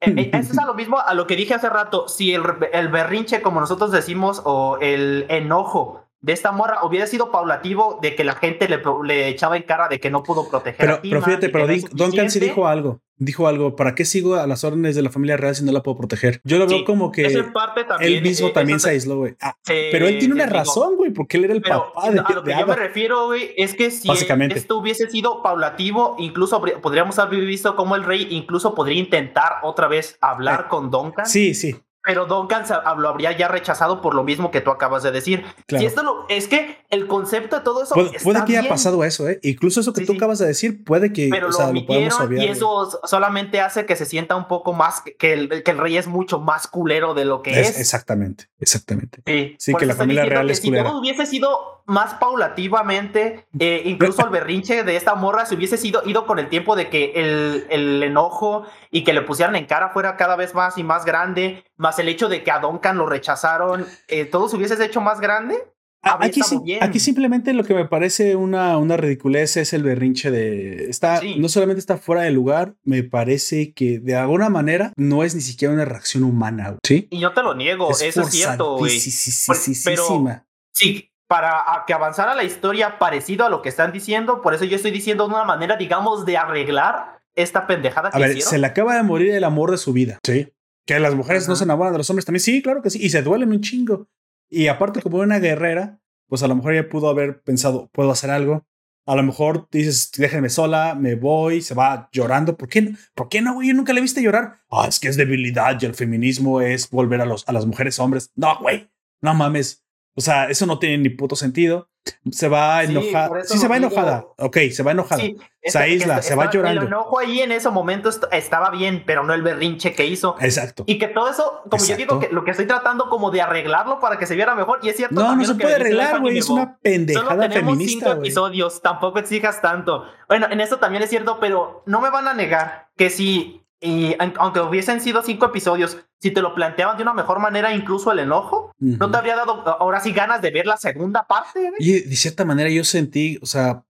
Eh, 0.00 0.14
eh, 0.16 0.30
eso 0.32 0.52
es 0.52 0.58
a 0.60 0.66
lo 0.66 0.74
mismo 0.74 1.00
a 1.00 1.12
lo 1.14 1.26
que 1.26 1.34
dije 1.34 1.54
hace 1.54 1.70
rato. 1.70 2.06
Si 2.06 2.32
el, 2.32 2.44
el 2.72 2.86
berrinche, 2.86 3.42
como 3.42 3.58
nosotros 3.58 3.90
decimos, 3.90 4.42
o 4.44 4.78
el 4.80 5.26
enojo 5.28 6.03
de 6.24 6.32
esta 6.32 6.52
morra 6.52 6.78
hubiera 6.82 7.06
sido 7.06 7.30
paulativo 7.30 7.98
de 8.00 8.16
que 8.16 8.24
la 8.24 8.34
gente 8.34 8.66
le, 8.66 8.80
le 9.04 9.28
echaba 9.28 9.58
en 9.58 9.62
cara 9.64 9.88
de 9.88 10.00
que 10.00 10.10
no 10.10 10.22
pudo 10.22 10.48
proteger 10.48 10.78
pero, 10.78 10.94
a 10.94 11.02
Pero 11.02 11.22
fíjate, 11.22 11.50
pero 11.50 11.66
Duncan 11.92 12.30
sí 12.30 12.40
dijo 12.40 12.66
algo. 12.66 13.00
Dijo 13.16 13.46
algo, 13.46 13.76
¿para 13.76 13.94
qué 13.94 14.04
sigo 14.04 14.34
a 14.34 14.46
las 14.46 14.64
órdenes 14.64 14.96
de 14.96 15.02
la 15.02 15.10
familia 15.10 15.36
real 15.36 15.54
si 15.54 15.64
no 15.64 15.70
la 15.70 15.82
puedo 15.82 15.96
proteger? 15.96 16.40
Yo 16.42 16.58
lo 16.58 16.66
veo 16.66 16.84
como 16.84 17.12
que 17.12 17.28
parte 17.52 17.84
también, 17.84 18.14
él 18.14 18.22
mismo 18.22 18.48
eh, 18.48 18.52
también 18.52 18.80
se 18.80 18.90
aisló, 18.90 19.18
güey. 19.18 19.36
Ah, 19.40 19.54
pero 19.64 20.08
él 20.08 20.18
tiene 20.18 20.34
una 20.34 20.46
razón, 20.46 20.96
güey, 20.96 21.12
porque 21.12 21.36
él 21.36 21.44
era 21.44 21.54
el 21.54 21.62
papá 21.62 22.10
de 22.10 22.18
A 22.18 22.30
lo 22.32 22.42
que 22.42 22.56
yo 22.58 22.66
me 22.66 22.74
refiero, 22.74 23.26
güey, 23.26 23.52
es 23.56 23.74
que 23.74 23.90
si 23.90 24.10
esto 24.10 24.78
hubiese 24.78 25.08
sido 25.10 25.42
paulativo, 25.42 26.16
incluso 26.18 26.60
podríamos 26.80 27.18
haber 27.18 27.44
visto 27.44 27.76
cómo 27.76 27.94
el 27.96 28.02
rey 28.02 28.26
incluso 28.30 28.74
podría 28.74 28.98
intentar 28.98 29.58
otra 29.62 29.88
vez 29.88 30.16
hablar 30.20 30.62
eh, 30.62 30.68
con 30.70 30.90
Duncan. 30.90 31.26
Sí, 31.26 31.54
sí. 31.54 31.76
Pero 32.04 32.26
Duncan 32.26 32.64
lo 32.98 33.08
habría 33.08 33.36
ya 33.36 33.48
rechazado 33.48 34.02
por 34.02 34.14
lo 34.14 34.24
mismo 34.24 34.50
que 34.50 34.60
tú 34.60 34.70
acabas 34.70 35.02
de 35.02 35.10
decir. 35.10 35.44
Si 35.68 35.86
esto 35.86 36.02
lo, 36.02 36.26
es 36.28 36.48
que 36.48 36.76
el 36.90 37.06
concepto 37.06 37.56
de 37.56 37.62
todo 37.62 37.82
eso. 37.82 37.94
Puede, 38.22 38.44
que 38.44 38.58
haya 38.58 38.68
pasado 38.68 39.04
eso, 39.04 39.28
¿eh? 39.28 39.40
Incluso 39.42 39.80
eso 39.80 39.92
que 39.92 40.04
tú 40.04 40.12
acabas 40.12 40.38
de 40.38 40.46
decir, 40.46 40.84
puede 40.84 41.12
que 41.12 41.28
Pero 41.30 41.48
lo, 41.48 42.36
Y 42.36 42.44
eso 42.44 42.90
solamente 43.04 43.60
hace 43.60 43.86
que 43.86 43.96
se 43.96 44.04
sienta 44.04 44.36
un 44.36 44.48
poco 44.48 44.74
más 44.74 45.02
que 45.18 45.32
el, 45.32 45.62
que 45.62 45.70
el 45.70 45.78
rey 45.78 45.96
es 45.96 46.06
mucho 46.06 46.40
más 46.40 46.66
culero 46.66 47.14
de 47.14 47.24
lo 47.24 47.42
que 47.42 47.58
es. 47.60 47.80
Exactamente, 47.80 48.48
exactamente. 48.60 49.22
Sí, 49.58 49.74
que 49.74 49.86
la 49.86 49.94
familia 49.94 50.26
real 50.26 50.50
es 50.50 50.60
culera. 50.60 50.84
Si 50.84 50.90
todo 50.90 51.00
hubiese 51.00 51.26
sido 51.26 51.74
más 51.86 52.14
paulativamente, 52.14 53.46
eh, 53.58 53.82
incluso 53.84 54.22
el 54.24 54.30
berrinche 54.30 54.84
de 54.84 54.96
esta 54.96 55.14
morra 55.14 55.46
se 55.46 55.54
hubiese 55.54 55.76
sido, 55.76 56.02
ido 56.06 56.26
con 56.26 56.38
el 56.38 56.48
tiempo 56.48 56.76
de 56.76 56.88
que 56.88 57.12
el, 57.14 57.66
el 57.70 58.02
enojo 58.02 58.66
y 58.90 59.04
que 59.04 59.12
le 59.12 59.22
pusieran 59.22 59.56
en 59.56 59.66
cara 59.66 59.90
fuera 59.90 60.16
cada 60.16 60.36
vez 60.36 60.54
más 60.54 60.78
y 60.78 60.84
más 60.84 61.04
grande, 61.04 61.64
más 61.76 61.98
el 61.98 62.08
hecho 62.08 62.28
de 62.28 62.42
que 62.42 62.50
a 62.50 62.60
Duncan 62.60 62.98
lo 62.98 63.06
rechazaron, 63.06 63.86
eh, 64.08 64.24
¿todo 64.24 64.48
se 64.48 64.56
hubiese 64.56 64.82
hecho 64.84 65.00
más 65.00 65.20
grande? 65.20 65.56
aquí, 66.04 66.40
aquí 66.80 67.00
simplemente 67.00 67.52
lo 67.54 67.64
que 67.64 67.74
me 67.74 67.86
parece 67.86 68.36
una, 68.36 68.76
una 68.78 68.96
ridiculez 68.96 69.56
es 69.56 69.72
el 69.72 69.82
berrinche 69.82 70.30
de. 70.30 70.90
Está, 70.90 71.20
No 71.38 71.48
solamente 71.48 71.80
está 71.80 71.96
fuera 71.96 72.22
de 72.22 72.30
lugar, 72.30 72.74
me 72.84 73.02
parece 73.02 73.72
que 73.72 73.98
de 73.98 74.16
alguna 74.16 74.48
manera 74.48 74.92
no 74.96 75.24
es 75.24 75.34
ni 75.34 75.40
siquiera 75.40 75.72
una 75.72 75.84
reacción 75.84 76.24
humana. 76.24 76.76
¿sí? 76.82 77.08
Y 77.10 77.20
yo 77.20 77.32
te 77.32 77.42
lo 77.42 77.54
niego, 77.54 77.90
eso 77.90 78.22
es 78.22 78.30
cierto, 78.30 78.76
güey. 78.76 78.98
Sí, 78.98 79.10
sí, 79.10 79.30
sí, 79.30 79.74
sí, 79.74 79.82
pero 79.84 80.26
sí, 80.72 81.10
para 81.26 81.84
que 81.86 81.94
avanzara 81.94 82.34
la 82.34 82.44
historia 82.44 82.98
parecido 82.98 83.46
a 83.46 83.48
lo 83.48 83.62
que 83.62 83.68
están 83.68 83.92
diciendo, 83.92 84.42
por 84.42 84.54
eso 84.54 84.64
yo 84.64 84.76
estoy 84.76 84.90
diciendo 84.90 85.26
de 85.26 85.34
una 85.34 85.44
manera, 85.44 85.76
digamos, 85.76 86.26
de 86.26 86.36
arreglar 86.36 87.20
esta 87.34 87.66
pendejada 87.66 88.10
que 88.10 88.16
A 88.16 88.20
ver, 88.20 88.40
se 88.40 88.58
le 88.58 88.66
acaba 88.66 88.94
de 88.94 89.02
morir 89.02 89.34
el 89.34 89.44
amor 89.44 89.70
de 89.70 89.78
su 89.78 89.92
vida. 89.92 90.18
Sí. 90.24 90.52
Que 90.86 91.00
las 91.00 91.14
mujeres 91.14 91.48
no 91.48 91.56
se 91.56 91.64
enamoran 91.64 91.92
de 91.92 91.98
los 91.98 92.10
hombres 92.10 92.24
también. 92.24 92.40
Sí, 92.40 92.62
claro 92.62 92.82
que 92.82 92.90
sí. 92.90 92.98
Y 93.02 93.10
se 93.10 93.22
duelen 93.22 93.50
un 93.50 93.60
chingo. 93.60 94.08
Y 94.50 94.68
aparte, 94.68 95.00
como 95.02 95.18
una 95.18 95.38
guerrera, 95.38 96.00
pues 96.28 96.42
a 96.42 96.48
lo 96.48 96.56
mejor 96.56 96.74
ella 96.74 96.88
pudo 96.88 97.08
haber 97.08 97.42
pensado, 97.42 97.90
puedo 97.92 98.10
hacer 98.10 98.30
algo. 98.30 98.66
A 99.06 99.16
lo 99.16 99.22
mejor 99.22 99.68
dices, 99.70 100.10
déjenme 100.16 100.48
sola, 100.48 100.94
me 100.94 101.14
voy, 101.14 101.60
se 101.60 101.74
va 101.74 102.08
llorando. 102.12 102.56
¿Por 102.56 102.68
qué, 102.68 102.94
¿Por 103.14 103.28
qué 103.28 103.42
no, 103.42 103.54
güey? 103.54 103.68
Yo 103.68 103.74
nunca 103.74 103.92
le 103.92 104.00
viste 104.00 104.22
llorar. 104.22 104.60
Ah, 104.70 104.86
es 104.88 104.98
que 104.98 105.08
es 105.08 105.16
debilidad 105.16 105.76
y 105.80 105.84
el 105.84 105.94
feminismo 105.94 106.62
es 106.62 106.88
volver 106.88 107.20
a, 107.20 107.26
los, 107.26 107.46
a 107.46 107.52
las 107.52 107.66
mujeres 107.66 107.98
hombres. 107.98 108.30
No, 108.34 108.58
güey, 108.60 108.90
no 109.20 109.34
mames. 109.34 109.84
O 110.14 110.20
sea, 110.20 110.48
eso 110.48 110.64
no 110.64 110.78
tiene 110.78 110.98
ni 110.98 111.10
puto 111.10 111.36
sentido. 111.36 111.90
Se 112.30 112.48
va 112.48 112.82
enojada. 112.82 113.44
Sí, 113.44 113.58
se 113.58 113.68
va 113.68 113.76
enojada. 113.76 114.26
Ok, 114.38 114.58
se 114.72 114.82
va 114.82 114.92
enojada. 114.92 115.22
se 115.62 115.78
aísla, 115.78 116.20
se 116.22 116.34
va 116.34 116.50
llorando. 116.50 116.82
El 116.82 116.86
enojo 116.88 117.18
ahí 117.18 117.40
en 117.40 117.52
ese 117.52 117.70
momento 117.70 118.10
estaba 118.30 118.70
bien, 118.70 119.04
pero 119.06 119.24
no 119.24 119.32
el 119.32 119.42
berrinche 119.42 119.94
que 119.94 120.06
hizo. 120.06 120.36
Exacto. 120.40 120.84
Y 120.86 120.98
que 120.98 121.08
todo 121.08 121.30
eso, 121.30 121.62
como 121.70 121.84
yo 121.84 121.96
digo, 121.96 122.20
que 122.20 122.28
lo 122.28 122.44
que 122.44 122.50
estoy 122.50 122.66
tratando 122.66 123.08
como 123.08 123.30
de 123.30 123.40
arreglarlo 123.40 124.00
para 124.00 124.18
que 124.18 124.26
se 124.26 124.34
viera 124.34 124.54
mejor. 124.54 124.80
Y 124.82 124.90
es 124.90 124.96
cierto. 124.96 125.14
No, 125.14 125.34
no 125.34 125.44
se 125.44 125.54
puede 125.54 125.76
arreglar, 125.76 126.20
güey. 126.20 126.38
Es 126.38 126.50
una 126.50 126.76
pendejada 126.78 127.30
Solo 127.30 127.48
tenemos 127.48 127.72
feminista. 127.74 128.06
cinco 128.06 128.20
episodios. 128.20 128.82
Tampoco 128.82 129.18
exijas 129.18 129.62
tanto. 129.62 130.04
Bueno, 130.28 130.46
en 130.50 130.60
eso 130.60 130.78
también 130.78 131.02
es 131.02 131.10
cierto, 131.10 131.38
pero 131.40 131.82
no 131.86 132.00
me 132.00 132.10
van 132.10 132.28
a 132.28 132.34
negar 132.34 132.88
que 132.96 133.10
si 133.10 133.64
y 133.84 134.16
aunque 134.38 134.60
hubiesen 134.60 135.02
sido 135.02 135.22
cinco 135.22 135.44
episodios, 135.46 135.98
si 136.24 136.30
te 136.30 136.40
lo 136.40 136.54
planteaban 136.54 136.96
de 136.96 137.02
una 137.02 137.12
mejor 137.12 137.38
manera, 137.38 137.74
incluso 137.74 138.10
el 138.10 138.18
enojo, 138.18 138.72
¿no 138.78 139.10
te 139.10 139.16
habría 139.18 139.36
dado 139.36 139.62
ahora 139.68 140.00
sí 140.00 140.10
ganas 140.10 140.40
de 140.40 140.50
ver 140.50 140.64
la 140.64 140.78
segunda 140.78 141.26
parte? 141.26 141.70
Y 141.78 142.00
de 142.00 142.16
cierta 142.16 142.46
manera 142.46 142.70
yo 142.70 142.82
sentí, 142.82 143.38
o 143.42 143.46
sea, 143.46 143.84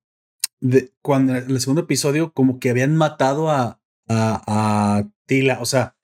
cuando 1.00 1.36
en 1.36 1.48
el 1.48 1.60
segundo 1.60 1.82
episodio, 1.82 2.32
como 2.32 2.58
que 2.58 2.70
habían 2.70 2.96
matado 2.96 3.50
a, 3.50 3.78
a, 4.08 5.04
Tila, 5.26 5.58
o 5.60 5.64
sea, 5.64 5.96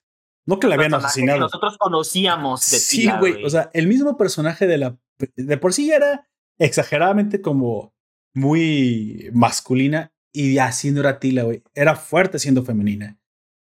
no 0.46 0.60
que 0.60 0.68
la 0.68 0.76
habían 0.76 0.94
asesinado. 0.94 1.36
Que 1.36 1.40
nosotros 1.40 1.76
conocíamos 1.78 2.70
de 2.70 2.78
Sí, 2.78 3.10
güey, 3.18 3.44
o 3.44 3.50
sea, 3.50 3.68
el 3.72 3.88
mismo 3.88 4.16
personaje 4.16 4.68
de 4.68 4.78
la. 4.78 4.96
De 5.34 5.58
por 5.58 5.72
sí 5.72 5.90
era 5.90 6.28
exageradamente 6.60 7.40
como 7.40 7.92
muy 8.34 9.30
masculina 9.32 10.12
y 10.32 10.58
así 10.58 10.92
no 10.92 11.00
era 11.00 11.18
Tila, 11.18 11.42
güey. 11.42 11.64
Era 11.74 11.96
fuerte 11.96 12.38
siendo 12.38 12.62
femenina 12.62 13.19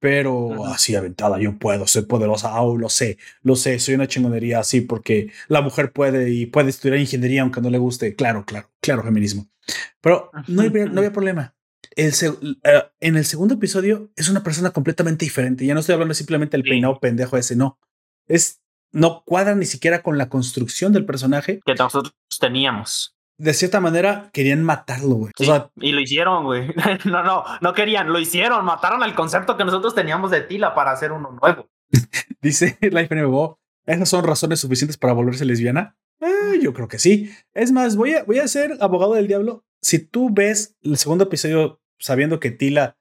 pero 0.01 0.65
así 0.67 0.97
aventada, 0.97 1.39
yo 1.39 1.59
puedo, 1.59 1.87
soy 1.87 2.03
poderosa, 2.03 2.61
oh, 2.61 2.77
lo 2.77 2.89
sé, 2.89 3.19
lo 3.43 3.55
sé, 3.55 3.79
soy 3.79 3.95
una 3.95 4.09
chingonería 4.09 4.59
así 4.59 4.81
porque 4.81 5.31
la 5.49 5.61
mujer 5.61 5.93
puede 5.93 6.31
y 6.31 6.47
puede 6.47 6.71
estudiar 6.71 6.99
ingeniería 6.99 7.43
aunque 7.43 7.61
no 7.61 7.69
le 7.69 7.79
guste, 7.79 8.15
claro, 8.15 8.45
claro, 8.47 8.71
claro, 8.81 9.03
feminismo. 9.03 9.47
Pero 10.01 10.31
no 10.49 10.63
había, 10.63 10.87
no 10.87 10.99
había 11.01 11.13
problema. 11.13 11.55
El 11.95 12.13
eh, 12.65 12.83
en 13.01 13.17
el 13.17 13.25
segundo 13.27 13.55
episodio 13.55 14.11
es 14.17 14.29
una 14.29 14.43
persona 14.43 14.71
completamente 14.71 15.25
diferente. 15.25 15.67
Ya 15.67 15.75
no 15.75 15.81
estoy 15.81 15.93
hablando 15.93 16.15
simplemente 16.15 16.57
del 16.57 16.65
peinado 16.65 16.99
pendejo 16.99 17.37
ese, 17.37 17.55
no. 17.55 17.79
Es, 18.27 18.63
no 18.93 19.23
cuadra 19.25 19.55
ni 19.55 19.67
siquiera 19.67 20.03
con 20.03 20.17
la 20.17 20.29
construcción 20.29 20.93
del 20.93 21.05
personaje 21.05 21.61
que 21.65 21.75
nosotros 21.75 22.15
teníamos 22.41 23.17
de 23.41 23.55
cierta 23.55 23.81
manera 23.81 24.29
querían 24.35 24.63
matarlo, 24.63 25.15
güey. 25.15 25.33
y 25.77 25.93
lo 25.93 26.01
hicieron, 26.01 26.45
güey. 26.45 26.69
no, 27.07 27.23
no, 27.23 27.45
no 27.63 27.73
querían, 27.73 28.13
lo 28.13 28.19
hicieron. 28.19 28.65
Mataron 28.67 29.03
el 29.03 29.15
concepto 29.15 29.57
que 29.57 29.65
nosotros 29.65 29.95
teníamos 29.95 30.31
de 30.31 30.43
Tila 30.43 30.75
para 30.75 30.93
hacer 30.93 31.11
uno 31.13 31.39
nuevo. 31.41 31.67
Dice 32.43 32.77
Life 32.83 33.15
NMO, 33.15 33.59
¿esas 33.87 34.11
son 34.11 34.25
razones 34.25 34.61
suficientes 34.61 34.99
para 34.99 35.15
volverse 35.15 35.47
lesbiana? 35.47 35.97
Eh, 36.21 36.61
yo 36.61 36.75
creo 36.75 36.87
que 36.87 36.99
sí. 36.99 37.33
Es 37.55 37.73
más, 37.73 37.97
voy 37.97 38.13
a, 38.13 38.25
voy 38.25 38.41
a 38.41 38.49
ser 38.49 38.77
abogado 38.81 39.15
del 39.15 39.27
diablo. 39.27 39.65
Si 39.81 39.99
tú 39.99 40.29
ves 40.31 40.77
el 40.83 40.99
segundo 40.99 41.25
episodio 41.25 41.81
sabiendo 41.99 42.41
que 42.41 42.51
Tila 42.51 42.99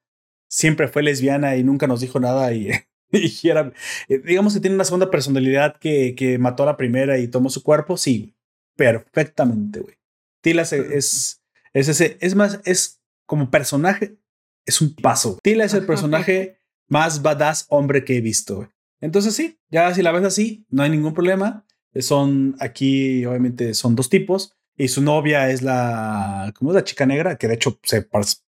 siempre 0.48 0.88
fue 0.88 1.02
lesbiana 1.02 1.56
y 1.56 1.64
nunca 1.64 1.86
nos 1.86 2.00
dijo 2.00 2.18
nada 2.18 2.54
y, 2.54 2.70
eh, 2.70 2.86
digamos 4.24 4.54
que 4.54 4.60
tiene 4.60 4.74
una 4.74 4.84
segunda 4.84 5.10
personalidad 5.10 5.76
que, 5.76 6.14
que 6.16 6.38
mató 6.38 6.62
a 6.62 6.66
la 6.66 6.76
primera 6.78 7.18
y 7.18 7.28
tomó 7.28 7.50
su 7.50 7.62
cuerpo, 7.62 7.98
sí, 7.98 8.34
perfectamente, 8.74 9.80
güey. 9.80 9.99
Tila 10.40 10.62
es, 10.62 10.72
es, 10.72 11.42
ese, 11.72 12.18
es 12.20 12.34
más, 12.34 12.60
es 12.64 13.00
como 13.26 13.50
personaje, 13.50 14.16
es 14.66 14.80
un 14.80 14.94
paso. 14.94 15.38
Tila 15.42 15.64
es 15.64 15.74
el 15.74 15.86
personaje 15.86 16.58
más 16.88 17.22
badass 17.22 17.66
hombre 17.68 18.04
que 18.04 18.16
he 18.16 18.20
visto. 18.20 18.70
Entonces 19.00 19.34
sí, 19.34 19.58
ya 19.70 19.94
si 19.94 20.02
la 20.02 20.12
ves 20.12 20.24
así, 20.24 20.66
no 20.68 20.82
hay 20.82 20.90
ningún 20.90 21.14
problema. 21.14 21.64
Son 21.98 22.56
aquí, 22.60 23.24
obviamente, 23.24 23.74
son 23.74 23.96
dos 23.96 24.08
tipos. 24.08 24.56
Y 24.76 24.88
su 24.88 25.02
novia 25.02 25.50
es 25.50 25.60
la, 25.60 26.52
¿cómo 26.56 26.70
es 26.70 26.74
la 26.74 26.84
chica 26.84 27.04
negra? 27.04 27.36
Que 27.36 27.48
de 27.48 27.54
hecho 27.54 27.78
se, 27.82 28.00
de 28.00 28.06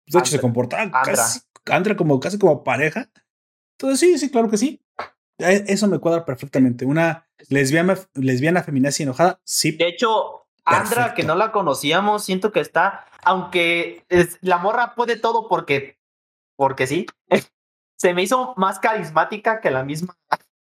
hecho, 0.08 0.26
se 0.26 0.39
comporta 0.39 0.89
casi, 1.04 1.42
como, 1.98 2.20
casi 2.20 2.38
como 2.38 2.64
pareja. 2.64 3.10
Entonces 3.78 4.00
sí, 4.00 4.18
sí, 4.18 4.30
claro 4.30 4.50
que 4.50 4.58
sí. 4.58 4.82
E, 5.38 5.66
eso 5.68 5.88
me 5.88 6.00
cuadra 6.00 6.24
perfectamente. 6.24 6.86
Una 6.86 7.28
lesbiana, 7.50 7.98
lesbiana 8.14 8.64
feminazi 8.64 9.04
enojada, 9.04 9.42
sí. 9.44 9.72
De 9.72 9.89
hecho, 9.89 10.41
Andra, 10.66 11.14
que 11.14 11.24
no 11.24 11.36
la 11.36 11.51
conocíamos, 11.51 12.24
siento 12.24 12.51
que 12.51 12.59
está, 12.59 13.05
aunque 13.24 14.05
es, 14.09 14.38
la 14.41 14.57
morra 14.57 14.95
puede 14.95 15.16
todo 15.16 15.47
porque, 15.47 15.97
porque 16.55 16.88
sí, 16.88 17.05
se 17.97 18.14
me 18.14 18.24
hizo 18.24 18.53
más 18.57 18.80
carismática 18.80 19.62
que 19.62 19.72
la 19.72 19.84
misma. 19.84 20.18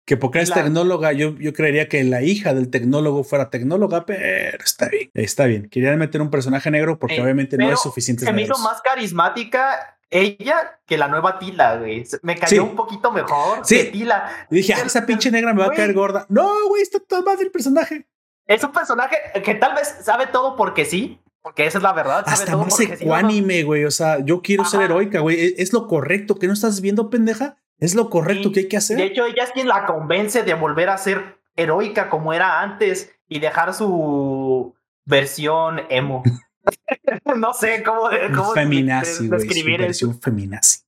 Que 0.06 0.18
porque 0.18 0.40
es 0.40 0.52
tecnóloga, 0.52 1.12
yo, 1.12 1.34
yo 1.38 1.54
creería 1.54 1.88
que 1.88 2.04
la 2.04 2.20
hija 2.20 2.52
del 2.52 2.68
tecnólogo 2.68 3.24
fuera 3.24 3.48
tecnóloga, 3.48 4.04
pero 4.04 4.62
está 4.62 4.88
bien, 4.90 5.10
está 5.14 5.46
bien. 5.46 5.70
Querían 5.70 5.98
meter 5.98 6.20
un 6.20 6.28
personaje 6.28 6.70
negro 6.70 6.98
porque 6.98 7.22
obviamente 7.22 7.56
no 7.56 7.72
es 7.72 7.80
suficiente. 7.80 8.26
Se 8.26 8.32
me 8.34 8.42
hizo 8.42 8.58
más 8.58 8.82
carismática 8.82 9.96
ella 10.10 10.78
que 10.86 10.98
la 10.98 11.08
nueva 11.08 11.38
Tila, 11.38 11.76
güey. 11.76 12.04
Me 12.20 12.36
cayó 12.36 12.64
un 12.64 12.76
poquito 12.76 13.10
mejor 13.12 13.60
sí. 13.64 13.76
que 13.76 13.84
Tila. 13.84 14.46
dije, 14.50 14.74
ah, 14.74 14.82
esa 14.84 15.06
pinche 15.06 15.30
negra 15.30 15.54
me 15.54 15.60
va 15.60 15.68
a 15.68 15.74
caer 15.74 15.94
gorda. 15.94 16.26
No, 16.28 16.68
güey, 16.68 16.82
está 16.82 17.00
todo 17.00 17.22
más 17.22 17.38
del 17.38 17.50
personaje. 17.50 18.06
Es 18.46 18.62
un 18.62 18.72
personaje 18.72 19.16
que 19.44 19.54
tal 19.54 19.74
vez 19.74 19.96
sabe 20.02 20.26
todo 20.26 20.56
porque 20.56 20.84
sí, 20.84 21.20
porque 21.42 21.66
esa 21.66 21.78
es 21.78 21.84
la 21.84 21.92
verdad. 21.92 22.24
Hasta 22.26 22.56
más 22.56 22.78
ecuánime, 22.80 23.64
güey. 23.64 23.84
O 23.84 23.90
sea, 23.90 24.24
yo 24.24 24.40
quiero 24.40 24.64
ser 24.64 24.82
heroica, 24.82 25.20
güey. 25.20 25.54
Es, 25.58 25.72
lo 25.72 25.86
correcto. 25.88 26.36
¿Qué 26.36 26.46
no 26.46 26.54
estás 26.54 26.80
viendo, 26.80 27.10
pendeja? 27.10 27.56
Es 27.78 27.94
lo 27.94 28.08
correcto 28.08 28.50
que 28.50 28.60
hay 28.60 28.68
que 28.68 28.78
hacer. 28.78 28.96
De 28.96 29.04
hecho, 29.04 29.26
ella 29.26 29.44
es 29.44 29.50
quien 29.50 29.68
la 29.68 29.84
convence 29.84 30.42
de 30.42 30.54
volver 30.54 30.88
a 30.88 30.96
ser 30.96 31.38
heroica 31.56 32.08
como 32.08 32.32
era 32.32 32.62
antes 32.62 33.14
y 33.28 33.40
dejar 33.40 33.74
su 33.74 34.74
versión 35.04 35.82
emo. 35.90 36.22
no 37.36 37.52
sé 37.52 37.82
cómo, 37.82 38.08
cómo 38.34 38.52
feminazi, 38.52 39.28
describir 39.28 39.80
su 39.80 39.82
versión 39.82 40.20
feminazi. 40.20 40.83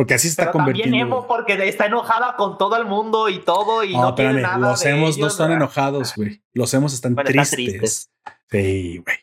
Porque 0.00 0.14
así 0.14 0.28
está 0.28 0.50
convirtiendo. 0.50 0.92
También 0.92 1.08
emo 1.08 1.26
porque 1.26 1.52
está 1.68 1.84
enojada 1.84 2.34
con 2.34 2.56
todo 2.56 2.74
el 2.78 2.86
mundo 2.86 3.28
y 3.28 3.40
todo 3.40 3.84
y 3.84 3.92
no, 3.92 4.00
no 4.00 4.14
tiene 4.14 4.40
nada 4.40 4.70
Los 4.70 4.86
emos 4.86 5.18
no 5.18 5.26
están 5.26 5.52
enojados, 5.52 6.14
güey. 6.16 6.42
Los 6.54 6.72
emos 6.72 6.94
están 6.94 7.14
tristes. 7.14 8.10
Sí, 8.50 9.04
güey. 9.04 9.18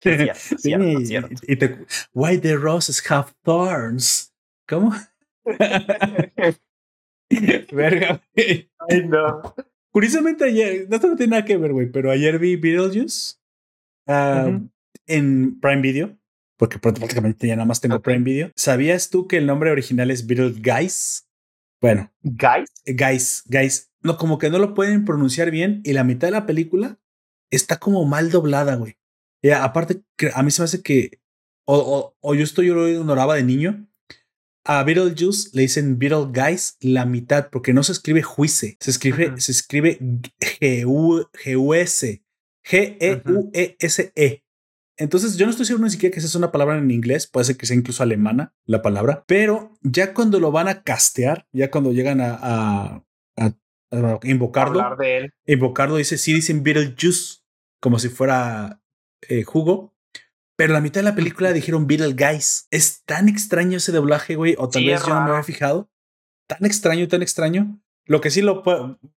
Sí, 0.00 0.10
y, 1.48 1.56
te, 1.56 1.84
Why 2.14 2.38
the 2.38 2.54
roses 2.54 3.02
have 3.10 3.32
thorns? 3.42 4.32
¿Cómo? 4.68 4.92
Verga, 7.72 8.22
güey. 8.32 8.70
Ay, 8.88 9.08
no. 9.08 9.56
Curiosamente 9.90 10.44
ayer, 10.44 10.86
no 10.88 11.00
tiene 11.00 11.26
nada 11.26 11.44
que 11.44 11.56
ver, 11.56 11.72
güey, 11.72 11.90
pero 11.90 12.12
ayer 12.12 12.38
vi 12.38 12.54
Beetlejuice 12.54 13.38
uh, 14.06 14.60
en 15.08 15.58
Prime 15.58 15.82
Video 15.82 16.16
porque 16.56 16.78
prácticamente 16.78 17.46
ya 17.46 17.56
nada 17.56 17.66
más 17.66 17.80
tengo 17.80 18.00
Prime 18.00 18.24
Video. 18.24 18.52
¿Sabías 18.56 19.10
tú 19.10 19.26
que 19.26 19.36
el 19.36 19.46
nombre 19.46 19.70
original 19.70 20.10
es 20.10 20.26
Guys? 20.26 21.28
Bueno. 21.80 22.12
¿Guys? 22.22 22.70
Guys, 22.86 23.42
Guys. 23.46 23.92
No, 24.02 24.16
como 24.16 24.38
que 24.38 24.50
no 24.50 24.58
lo 24.58 24.74
pueden 24.74 25.04
pronunciar 25.04 25.50
bien 25.50 25.82
y 25.84 25.92
la 25.92 26.04
mitad 26.04 26.28
de 26.28 26.32
la 26.32 26.46
película 26.46 26.98
está 27.50 27.78
como 27.78 28.04
mal 28.04 28.30
doblada, 28.30 28.76
güey. 28.76 28.96
Y 29.42 29.50
aparte, 29.50 30.02
a 30.34 30.42
mí 30.42 30.50
se 30.50 30.62
me 30.62 30.64
hace 30.64 30.82
que, 30.82 31.20
o, 31.66 32.14
o, 32.20 32.34
yo 32.34 32.42
estoy, 32.42 32.66
yo 32.68 32.74
lo 32.74 32.88
ignoraba 32.88 33.34
de 33.34 33.44
niño. 33.44 33.88
A 34.64 34.82
Beetlejuice 34.82 35.50
le 35.52 35.62
dicen 35.62 35.98
Beetle 35.98 36.26
Guys 36.32 36.76
la 36.80 37.06
mitad, 37.06 37.50
porque 37.50 37.72
no 37.72 37.84
se 37.84 37.92
escribe 37.92 38.22
juice, 38.22 38.76
se 38.80 38.90
escribe, 38.90 39.40
se 39.40 39.52
escribe 39.52 39.98
G-U-S, 40.40 42.24
G-E-U-E-S-E. 42.64 44.45
Entonces, 44.98 45.36
yo 45.36 45.46
no 45.46 45.50
estoy 45.50 45.66
seguro 45.66 45.84
ni 45.84 45.90
siquiera 45.90 46.12
que 46.12 46.20
esa 46.20 46.28
es 46.28 46.34
una 46.34 46.52
palabra 46.52 46.78
en 46.78 46.90
inglés, 46.90 47.26
puede 47.26 47.44
ser 47.44 47.56
que 47.56 47.66
sea 47.66 47.76
incluso 47.76 48.02
alemana 48.02 48.54
la 48.64 48.80
palabra, 48.80 49.24
pero 49.26 49.72
ya 49.82 50.14
cuando 50.14 50.40
lo 50.40 50.50
van 50.52 50.68
a 50.68 50.82
castear, 50.82 51.46
ya 51.52 51.70
cuando 51.70 51.92
llegan 51.92 52.20
a, 52.20 52.38
a, 52.40 53.02
a, 53.36 54.20
invocarlo, 54.22 54.96
invocarlo, 55.44 55.96
dice, 55.96 56.16
sí 56.16 56.32
dicen 56.32 56.62
Beetlejuice, 56.62 57.40
como 57.80 57.98
si 57.98 58.08
fuera 58.08 58.80
eh, 59.28 59.42
jugo. 59.44 59.94
Pero 60.56 60.72
la 60.72 60.80
mitad 60.80 61.00
de 61.00 61.10
la 61.10 61.14
película 61.14 61.52
dijeron 61.52 61.86
Beetle 61.86 62.14
Guys. 62.14 62.66
Es 62.70 63.04
tan 63.04 63.28
extraño 63.28 63.76
ese 63.76 63.92
doblaje, 63.92 64.36
güey. 64.36 64.54
O 64.58 64.68
tal 64.68 64.84
vez 64.84 65.02
yo 65.02 65.14
no 65.14 65.22
me 65.22 65.30
había 65.30 65.42
fijado. 65.42 65.90
Tan 66.46 66.64
extraño, 66.64 67.06
tan 67.08 67.22
extraño. 67.22 67.80
Lo 68.06 68.20
que 68.20 68.30
sí 68.30 68.40
lo 68.40 68.62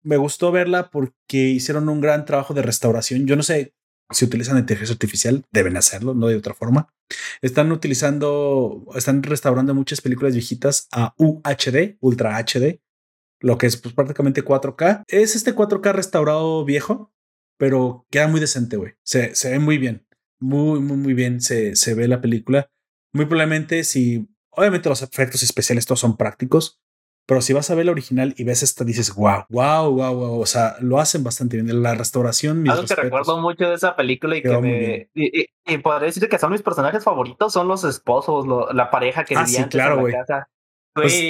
me 0.02 0.18
gustó 0.18 0.52
verla 0.52 0.90
porque 0.90 1.38
hicieron 1.38 1.90
un 1.90 2.00
gran 2.00 2.26
trabajo 2.26 2.54
de 2.54 2.62
restauración. 2.62 3.28
Yo 3.28 3.36
no 3.36 3.44
sé 3.44 3.76
si 4.10 4.26
utilizan 4.26 4.58
inteligencia 4.58 4.94
artificial, 4.94 5.46
deben 5.52 5.78
hacerlo, 5.78 6.14
no 6.14 6.28
de 6.28 6.36
otra 6.36 6.54
forma. 6.54 6.94
Están 7.42 7.72
utilizando, 7.72 8.86
están 8.96 9.24
restaurando 9.24 9.74
muchas 9.74 10.02
películas 10.02 10.34
viejitas 10.34 10.88
a 10.92 11.14
UHD, 11.18 11.98
Ultra 12.00 12.38
HD, 12.38 12.82
lo 13.40 13.58
que 13.58 13.68
es 13.68 13.78
pues, 13.78 13.94
prácticamente 13.94 14.44
4K. 14.44 15.04
Es 15.08 15.36
este 15.36 15.56
4K 15.56 15.94
restaurado 15.94 16.64
viejo, 16.66 17.14
pero 17.58 18.06
queda 18.10 18.28
muy 18.28 18.40
decente, 18.40 18.78
güey. 18.78 18.94
Se, 19.04 19.36
se 19.36 19.52
ve 19.52 19.60
muy 19.60 19.78
bien, 19.78 20.08
muy, 20.40 20.80
muy, 20.80 20.98
muy 20.98 21.14
bien 21.14 21.42
se, 21.42 21.76
se 21.76 21.94
ve 21.94 22.08
la 22.08 22.22
película. 22.22 22.70
Muy 23.14 23.26
probablemente 23.26 23.84
si, 23.84 24.28
obviamente 24.52 24.90
los 24.90 25.02
efectos 25.02 25.44
especiales 25.44 25.86
todos 25.86 26.00
son 26.00 26.18
prácticos, 26.18 26.82
pero 27.28 27.42
si 27.42 27.52
vas 27.52 27.70
a 27.70 27.76
ver 27.76 27.86
la 27.86 27.92
original 27.92 28.34
y 28.38 28.46
ves 28.46 28.64
esta, 28.64 28.86
dices, 28.86 29.14
wow, 29.14 29.44
wow, 29.50 29.92
wow, 29.92 30.16
wow. 30.16 30.40
O 30.40 30.46
sea, 30.46 30.78
lo 30.80 30.98
hacen 30.98 31.26
bastante 31.26 31.62
bien. 31.62 31.84
La 31.84 31.94
restauración. 31.94 32.68
Algo 32.70 32.86
que 32.86 32.96
recuerdo 32.96 33.42
mucho 33.42 33.68
de 33.68 33.76
esa 33.76 33.98
película 33.98 34.38
y 34.38 34.42
que 34.42 34.58
me. 34.58 35.10
Y, 35.14 35.78
podría 35.80 36.06
decir 36.06 36.30
que 36.30 36.40
son 36.40 36.54
mis 36.54 36.62
personajes 36.62 37.04
favoritos, 37.04 37.52
son 37.52 37.68
los 37.68 37.84
esposos, 37.84 38.46
la 38.74 38.90
pareja 38.90 39.26
que 39.26 39.36
ah, 39.36 39.46
sí, 39.46 39.62
claro, 39.66 40.00
güey. 40.00 40.16
Pues, 40.94 41.22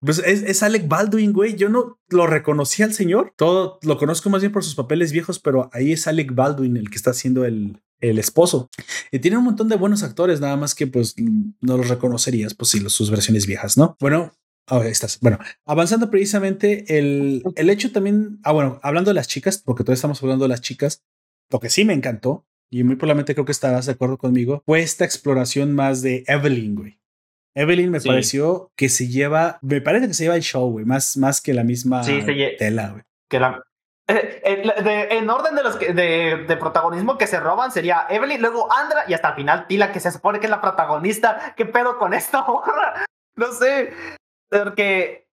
pues 0.00 0.18
es, 0.18 0.62
Alec 0.62 0.88
Baldwin, 0.88 1.32
güey. 1.34 1.56
Yo 1.56 1.68
no 1.68 2.00
lo 2.08 2.26
reconocí 2.26 2.82
al 2.82 2.94
señor. 2.94 3.34
Todo 3.36 3.78
lo 3.82 3.98
conozco 3.98 4.30
más 4.30 4.40
bien 4.40 4.50
por 4.50 4.64
sus 4.64 4.74
papeles 4.74 5.12
viejos, 5.12 5.38
pero 5.38 5.68
ahí 5.74 5.92
es 5.92 6.08
Alec 6.08 6.34
Baldwin 6.34 6.78
el 6.78 6.88
que 6.88 6.96
está 6.96 7.10
haciendo 7.10 7.44
el, 7.44 7.82
el 8.00 8.18
esposo. 8.18 8.70
Y 9.12 9.18
tiene 9.18 9.36
un 9.36 9.44
montón 9.44 9.68
de 9.68 9.76
buenos 9.76 10.02
actores, 10.02 10.40
nada 10.40 10.56
más 10.56 10.74
que 10.74 10.86
pues 10.86 11.14
no 11.60 11.76
los 11.76 11.88
reconocerías, 11.88 12.54
pues 12.54 12.70
sí, 12.70 12.80
sus 12.88 13.10
versiones 13.10 13.46
viejas, 13.46 13.76
¿no? 13.76 13.96
Bueno, 14.00 14.32
Ahí 14.66 14.88
estás. 14.88 15.20
Bueno, 15.20 15.38
avanzando 15.66 16.10
precisamente, 16.10 16.98
el, 16.98 17.42
el 17.56 17.70
hecho 17.70 17.92
también. 17.92 18.38
Ah, 18.44 18.52
bueno, 18.52 18.80
hablando 18.82 19.10
de 19.10 19.14
las 19.14 19.28
chicas, 19.28 19.58
porque 19.58 19.84
todavía 19.84 19.96
estamos 19.96 20.22
hablando 20.22 20.44
de 20.44 20.48
las 20.48 20.60
chicas, 20.60 21.04
lo 21.50 21.60
que 21.60 21.70
sí 21.70 21.84
me 21.84 21.92
encantó, 21.92 22.46
y 22.70 22.82
muy 22.82 22.96
probablemente 22.96 23.34
creo 23.34 23.44
que 23.44 23.52
estarás 23.52 23.86
de 23.86 23.92
acuerdo 23.92 24.16
conmigo, 24.16 24.62
fue 24.64 24.80
esta 24.80 25.04
exploración 25.04 25.74
más 25.74 26.02
de 26.02 26.24
Evelyn, 26.26 26.74
güey. 26.74 26.98
Evelyn 27.54 27.90
me 27.90 28.00
pareció 28.00 28.72
que 28.74 28.88
se 28.88 29.06
lleva, 29.08 29.58
me 29.62 29.80
parece 29.80 30.08
que 30.08 30.14
se 30.14 30.24
lleva 30.24 30.34
el 30.34 30.42
show, 30.42 30.70
güey, 30.70 30.84
más, 30.84 31.16
más 31.16 31.40
que 31.40 31.54
la 31.54 31.62
misma 31.62 32.02
tela, 32.58 32.90
güey. 32.90 33.02
Que 33.28 33.38
la, 33.38 33.62
eh, 34.06 34.42
eh, 34.44 35.08
en 35.12 35.30
orden 35.30 35.54
de 35.54 35.62
los 35.62 35.76
que, 35.76 35.94
de, 35.94 36.44
de, 36.46 36.56
protagonismo 36.56 37.16
que 37.16 37.26
se 37.26 37.40
roban 37.40 37.70
sería 37.70 38.06
Evelyn, 38.10 38.40
luego 38.40 38.70
Andra 38.72 39.04
y 39.08 39.14
hasta 39.14 39.28
el 39.28 39.34
final 39.36 39.66
Tila, 39.66 39.92
que 39.92 40.00
se 40.00 40.10
supone 40.10 40.40
que 40.40 40.46
es 40.46 40.50
la 40.50 40.60
protagonista. 40.60 41.54
¿Qué 41.56 41.64
pedo 41.64 41.96
con 41.96 42.12
esta 42.12 42.42
morra? 42.42 43.06
No 43.36 43.52
sé. 43.52 43.92
Porque 44.62 45.24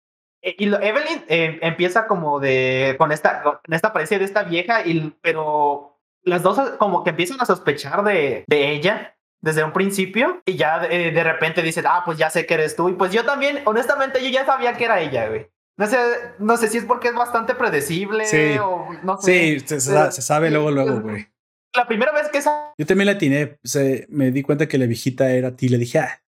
eh, 0.41 0.55
y 0.57 0.65
Evelyn 0.65 1.23
eh, 1.27 1.59
empieza 1.61 2.07
como 2.07 2.39
de 2.39 2.95
con 2.97 3.11
esta 3.11 3.43
con 3.43 3.59
esta 3.69 3.89
apariencia 3.89 4.17
de 4.17 4.25
esta 4.25 4.43
vieja 4.43 4.85
y 4.85 5.13
pero 5.21 5.99
las 6.23 6.41
dos 6.41 6.59
como 6.77 7.03
que 7.03 7.11
empiezan 7.11 7.39
a 7.41 7.45
sospechar 7.45 8.03
de, 8.03 8.43
de 8.47 8.71
ella 8.71 9.15
desde 9.41 9.63
un 9.63 9.71
principio 9.71 10.41
y 10.45 10.55
ya 10.55 10.85
eh, 10.89 11.11
de, 11.11 11.23
repente 11.23 11.61
dicen 11.61 11.85
ah 11.87 12.01
pues 12.05 12.17
ya 12.17 12.29
sé 12.29 12.45
que 12.45 12.55
eres 12.55 12.75
tú 12.75 12.89
y 12.89 12.93
pues 12.93 13.11
yo 13.11 13.23
también 13.23 13.61
honestamente 13.65 14.23
yo 14.23 14.29
ya 14.29 14.45
sabía 14.45 14.73
que 14.73 14.85
era 14.85 15.01
ella 15.01 15.27
güey. 15.27 15.47
No 15.77 15.87
sé 15.87 15.97
no 16.39 16.57
sé 16.57 16.67
si 16.67 16.79
es 16.79 16.85
porque 16.85 17.09
es 17.09 17.15
bastante 17.15 17.53
predecible 17.53 18.25
sí. 18.25 18.57
o 18.59 18.87
no 19.03 19.17
sé. 19.17 19.59
Sí 19.59 19.67
se, 19.67 19.79
se 19.79 20.21
sabe 20.21 20.49
luego 20.49 20.71
luego 20.71 21.01
güey. 21.01 21.27
la 21.75 21.87
primera 21.87 22.11
vez 22.11 22.29
que 22.29 22.41
yo 22.41 22.85
también 22.85 23.05
la 23.05 23.13
atiné 23.13 23.59
se, 23.63 24.07
me 24.09 24.31
di 24.31 24.41
cuenta 24.41 24.67
que 24.67 24.79
la 24.79 24.87
viejita 24.87 25.31
era 25.31 25.55
ti 25.55 25.69
le 25.69 25.77
dije 25.77 25.99
ah 25.99 26.21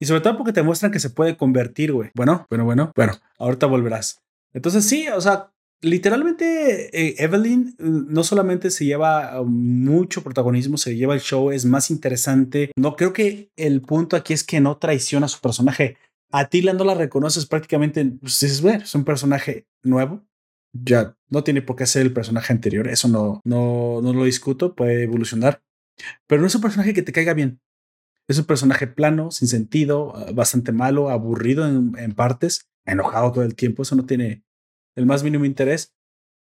y 0.00 0.06
sobre 0.06 0.20
todo 0.20 0.36
porque 0.36 0.52
te 0.52 0.62
muestran 0.62 0.92
que 0.92 1.00
se 1.00 1.10
puede 1.10 1.36
convertir, 1.36 1.92
güey. 1.92 2.10
Bueno, 2.14 2.46
bueno, 2.48 2.64
bueno, 2.64 2.92
bueno, 2.94 3.14
ahorita 3.38 3.66
volverás. 3.66 4.22
Entonces 4.52 4.84
sí, 4.84 5.08
o 5.08 5.20
sea, 5.20 5.50
literalmente 5.80 6.90
eh, 6.98 7.16
Evelyn 7.18 7.74
mm, 7.78 8.12
no 8.12 8.24
solamente 8.24 8.70
se 8.70 8.84
lleva 8.84 9.40
um, 9.40 9.84
mucho 9.84 10.22
protagonismo, 10.22 10.76
se 10.78 10.96
lleva 10.96 11.14
el 11.14 11.20
show, 11.20 11.50
es 11.50 11.64
más 11.64 11.90
interesante. 11.90 12.72
No 12.76 12.96
creo 12.96 13.12
que 13.12 13.50
el 13.56 13.80
punto 13.82 14.16
aquí 14.16 14.32
es 14.32 14.44
que 14.44 14.60
no 14.60 14.76
traiciona 14.78 15.26
a 15.26 15.30
su 15.30 15.40
personaje. 15.40 15.96
A 16.30 16.48
Tila 16.48 16.72
no 16.74 16.84
la 16.84 16.94
reconoces 16.94 17.46
prácticamente, 17.46 18.04
pues 18.04 18.40
dices, 18.40 18.60
bueno, 18.60 18.84
es 18.84 18.94
un 18.94 19.04
personaje 19.04 19.66
nuevo. 19.82 20.24
Ya 20.72 21.16
no 21.30 21.42
tiene 21.42 21.62
por 21.62 21.76
qué 21.76 21.86
ser 21.86 22.02
el 22.02 22.12
personaje 22.12 22.52
anterior, 22.52 22.88
eso 22.88 23.08
no, 23.08 23.40
no, 23.44 24.00
no 24.02 24.12
lo 24.12 24.24
discuto, 24.24 24.74
puede 24.74 25.04
evolucionar. 25.04 25.62
Pero 26.26 26.42
no 26.42 26.46
es 26.46 26.54
un 26.54 26.60
personaje 26.60 26.92
que 26.92 27.02
te 27.02 27.12
caiga 27.12 27.32
bien. 27.32 27.60
Es 28.28 28.38
un 28.38 28.44
personaje 28.44 28.86
plano, 28.86 29.30
sin 29.30 29.48
sentido, 29.48 30.14
ah, 30.14 30.32
bastante 30.32 30.70
malo, 30.70 31.08
aburrido 31.08 31.66
en, 31.66 32.12
partes, 32.14 32.68
enojado 32.84 33.32
todo 33.32 33.44
el 33.44 33.54
tiempo. 33.54 33.82
Eso 33.82 33.96
no 33.96 34.04
tiene 34.04 34.44
el 34.96 35.06
más 35.06 35.24
mínimo 35.24 35.46
interés. 35.46 35.94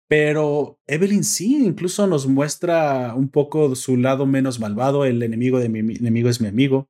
Pero 0.10 0.80
Evelyn 0.88 1.24
sí, 1.24 1.66
incluso 1.66 2.08
nos 2.08 2.28
muestra 2.28 3.14
un 3.14 3.30
poco 3.30 3.76
su 3.76 3.98
lado 3.98 4.26
menos 4.26 4.60
malvado. 4.60 5.06
El 5.06 5.22
enemigo 5.22 5.60
de 5.60 5.70
mi 5.70 5.80
enemigo 5.80 6.30
es 6.30 6.42
mi 6.42 6.48
amigo. 6.48 6.90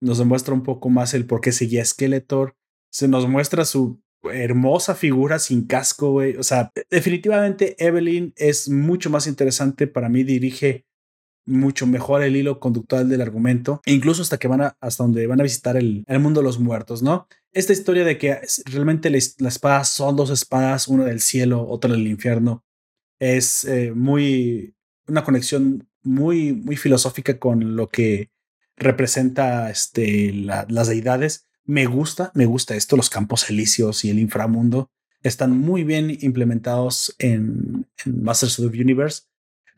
Nos 0.00 0.18
demuestra 0.18 0.52
un 0.52 0.64
poco 0.64 0.90
más 0.90 1.14
el 1.14 1.24
por 1.24 1.40
qué 1.40 1.52
seguía 1.52 1.84
Skeletor. 1.84 2.56
Se 2.90 3.08
nos 3.08 3.28
muestra 3.28 3.64
su 3.64 4.02
hermosa 4.24 4.94
figura 4.94 5.38
sin 5.38 5.66
casco, 5.66 6.10
güey. 6.10 6.36
O 6.36 6.42
sea, 6.42 6.72
definitivamente 6.90 7.76
Evelyn 7.78 8.32
es 8.36 8.68
mucho 8.68 9.08
más 9.08 9.26
interesante. 9.26 9.86
Para 9.86 10.08
mí 10.08 10.24
dirige 10.24 10.84
mucho 11.44 11.86
mejor 11.86 12.22
el 12.22 12.36
hilo 12.36 12.60
conductual 12.60 13.08
del 13.08 13.20
argumento, 13.20 13.80
incluso 13.86 14.22
hasta 14.22 14.38
que 14.38 14.48
van 14.48 14.62
a, 14.62 14.76
hasta 14.80 15.04
donde 15.04 15.26
van 15.26 15.40
a 15.40 15.44
visitar 15.44 15.76
el, 15.76 16.04
el 16.06 16.20
mundo 16.20 16.40
de 16.40 16.44
los 16.44 16.58
muertos, 16.58 17.02
¿no? 17.02 17.26
Esta 17.52 17.74
historia 17.74 18.04
de 18.04 18.16
que 18.16 18.40
realmente 18.64 19.10
las, 19.10 19.36
espadas 19.38 19.88
son 19.88 20.16
dos 20.16 20.30
espadas, 20.30 20.88
una 20.88 21.04
del 21.04 21.20
cielo, 21.20 21.66
otra 21.68 21.92
del 21.92 22.06
infierno, 22.06 22.64
es 23.18 23.64
eh, 23.64 23.92
muy, 23.94 24.74
una 25.06 25.22
conexión 25.22 25.86
muy, 26.02 26.54
muy 26.54 26.76
filosófica 26.76 27.38
con 27.38 27.76
lo 27.76 27.88
que 27.88 28.30
representa 28.76 29.70
este, 29.70 30.32
las 30.32 30.88
deidades. 30.88 31.46
Me 31.64 31.86
gusta, 31.86 32.32
me 32.34 32.46
gusta 32.46 32.74
esto, 32.74 32.96
los 32.96 33.10
campos 33.10 33.48
elíseos 33.50 34.04
y 34.04 34.10
el 34.10 34.18
inframundo 34.18 34.90
están 35.22 35.56
muy 35.56 35.84
bien 35.84 36.16
implementados 36.22 37.14
en, 37.18 37.86
en 38.04 38.22
Masters 38.24 38.58
of 38.58 38.72
the 38.72 38.80
Universe. 38.80 39.22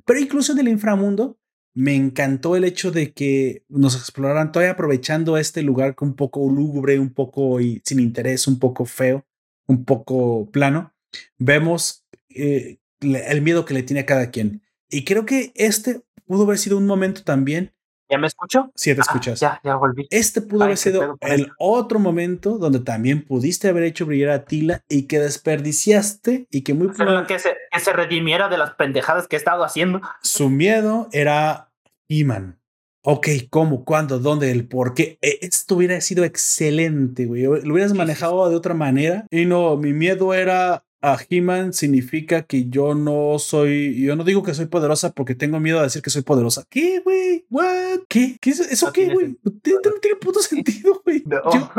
Pero 0.06 0.20
incluso 0.20 0.52
en 0.52 0.60
el 0.60 0.68
inframundo 0.68 1.38
me 1.74 1.96
encantó 1.96 2.54
el 2.54 2.64
hecho 2.64 2.92
de 2.92 3.12
que 3.12 3.64
nos 3.68 3.96
exploraran 3.96 4.52
todavía 4.52 4.72
aprovechando 4.72 5.36
este 5.36 5.62
lugar 5.62 5.96
un 6.00 6.14
poco 6.14 6.48
lúgubre, 6.48 7.00
un 7.00 7.12
poco 7.12 7.58
sin 7.58 7.98
interés, 7.98 8.46
un 8.46 8.60
poco 8.60 8.84
feo, 8.84 9.26
un 9.66 9.84
poco 9.84 10.48
plano. 10.50 10.94
Vemos 11.36 12.04
eh, 12.28 12.78
el 13.00 13.42
miedo 13.42 13.64
que 13.64 13.74
le 13.74 13.82
tiene 13.82 14.00
a 14.00 14.06
cada 14.06 14.30
quien. 14.30 14.62
Y 14.88 15.04
creo 15.04 15.26
que 15.26 15.52
este 15.56 16.02
pudo 16.26 16.44
haber 16.44 16.58
sido 16.58 16.78
un 16.78 16.86
momento 16.86 17.24
también. 17.24 17.72
¿Ya 18.10 18.18
me 18.18 18.26
escucho? 18.26 18.70
Sí, 18.74 18.94
te 18.94 19.00
ah, 19.00 19.04
escuchas. 19.06 19.40
Ya, 19.40 19.60
ya 19.64 19.76
volví. 19.76 20.06
Este 20.10 20.40
pudo 20.42 20.64
haber 20.64 20.76
sido 20.76 21.16
el 21.22 21.52
otro 21.58 21.98
momento 21.98 22.58
donde 22.58 22.80
también 22.80 23.24
pudiste 23.24 23.68
haber 23.68 23.84
hecho 23.84 24.06
brillar 24.06 24.30
a 24.30 24.44
Tila 24.44 24.82
y 24.88 25.06
que 25.06 25.18
desperdiciaste 25.18 26.46
y 26.50 26.62
que 26.62 26.74
muy 26.74 26.88
que 27.26 27.38
se, 27.38 27.56
que 27.70 27.80
se 27.80 27.92
redimiera 27.92 28.48
de 28.48 28.58
las 28.58 28.74
pendejadas 28.74 29.26
que 29.26 29.36
he 29.36 29.38
estado 29.38 29.64
haciendo. 29.64 30.02
Su 30.22 30.50
miedo 30.50 31.08
era 31.12 31.70
Iman. 32.08 32.60
Ok, 33.06 33.28
¿cómo? 33.50 33.84
¿Cuándo? 33.84 34.18
¿Dónde? 34.18 34.50
¿El 34.50 34.66
por 34.66 34.94
qué? 34.94 35.18
E, 35.20 35.38
esto 35.42 35.76
hubiera 35.76 36.00
sido 36.00 36.24
excelente, 36.24 37.26
güey. 37.26 37.42
Lo 37.42 37.74
hubieras 37.74 37.92
manejado 37.92 38.48
de 38.48 38.56
otra 38.56 38.72
manera. 38.72 39.26
Y 39.30 39.44
no, 39.44 39.76
mi 39.76 39.92
miedo 39.92 40.32
era 40.32 40.84
a 41.04 41.18
He-Man 41.28 41.74
significa 41.74 42.44
que 42.44 42.70
yo 42.70 42.94
no 42.94 43.38
soy, 43.38 44.02
yo 44.02 44.16
no 44.16 44.24
digo 44.24 44.42
que 44.42 44.54
soy 44.54 44.64
poderosa 44.66 45.12
porque 45.12 45.34
tengo 45.34 45.60
miedo 45.60 45.76
de 45.76 45.84
decir 45.84 46.00
que 46.00 46.08
soy 46.08 46.22
poderosa. 46.22 46.64
¿Qué, 46.70 47.00
güey? 47.00 47.44
¿What? 47.50 48.00
¿Qué? 48.08 48.38
¿Qué 48.40 48.50
es 48.50 48.60
eso? 48.60 48.90
¿Qué, 48.90 49.12
güey? 49.12 49.36
No, 49.42 49.52
tiene 50.00 50.16
puto 50.18 50.40
sentido, 50.40 51.02
güey. 51.04 51.22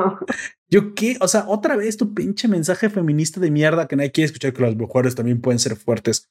Yo, 0.69 0.93
qué? 0.93 1.17
O 1.21 1.28
sea, 1.28 1.45
otra 1.47 1.76
vez 1.76 1.97
tu 1.97 2.13
pinche 2.13 2.47
mensaje 2.47 2.89
feminista 2.91 3.39
de 3.39 3.49
mierda 3.49 3.88
que 3.88 3.95
nadie 3.95 4.11
quiere 4.11 4.26
escuchar 4.28 4.53
que 4.53 4.61
las 4.61 4.76
mujeres 4.76 5.15
también 5.15 5.41
pueden 5.41 5.57
ser 5.57 5.76
fuertes. 5.76 6.30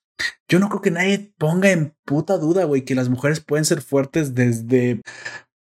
Yo 0.49 0.61
no 0.61 0.69
creo 0.69 0.81
que 0.81 0.93
nadie 0.93 1.35
ponga 1.37 1.73
en 1.73 1.95
puta 2.05 2.39
duda, 2.39 2.65
güey, 2.65 2.85
que 2.85 2.95
las 2.95 3.09
mujeres 3.09 3.41
pueden 3.41 3.65
ser 3.65 3.81
fuertes 3.81 4.37
desde 4.37 5.01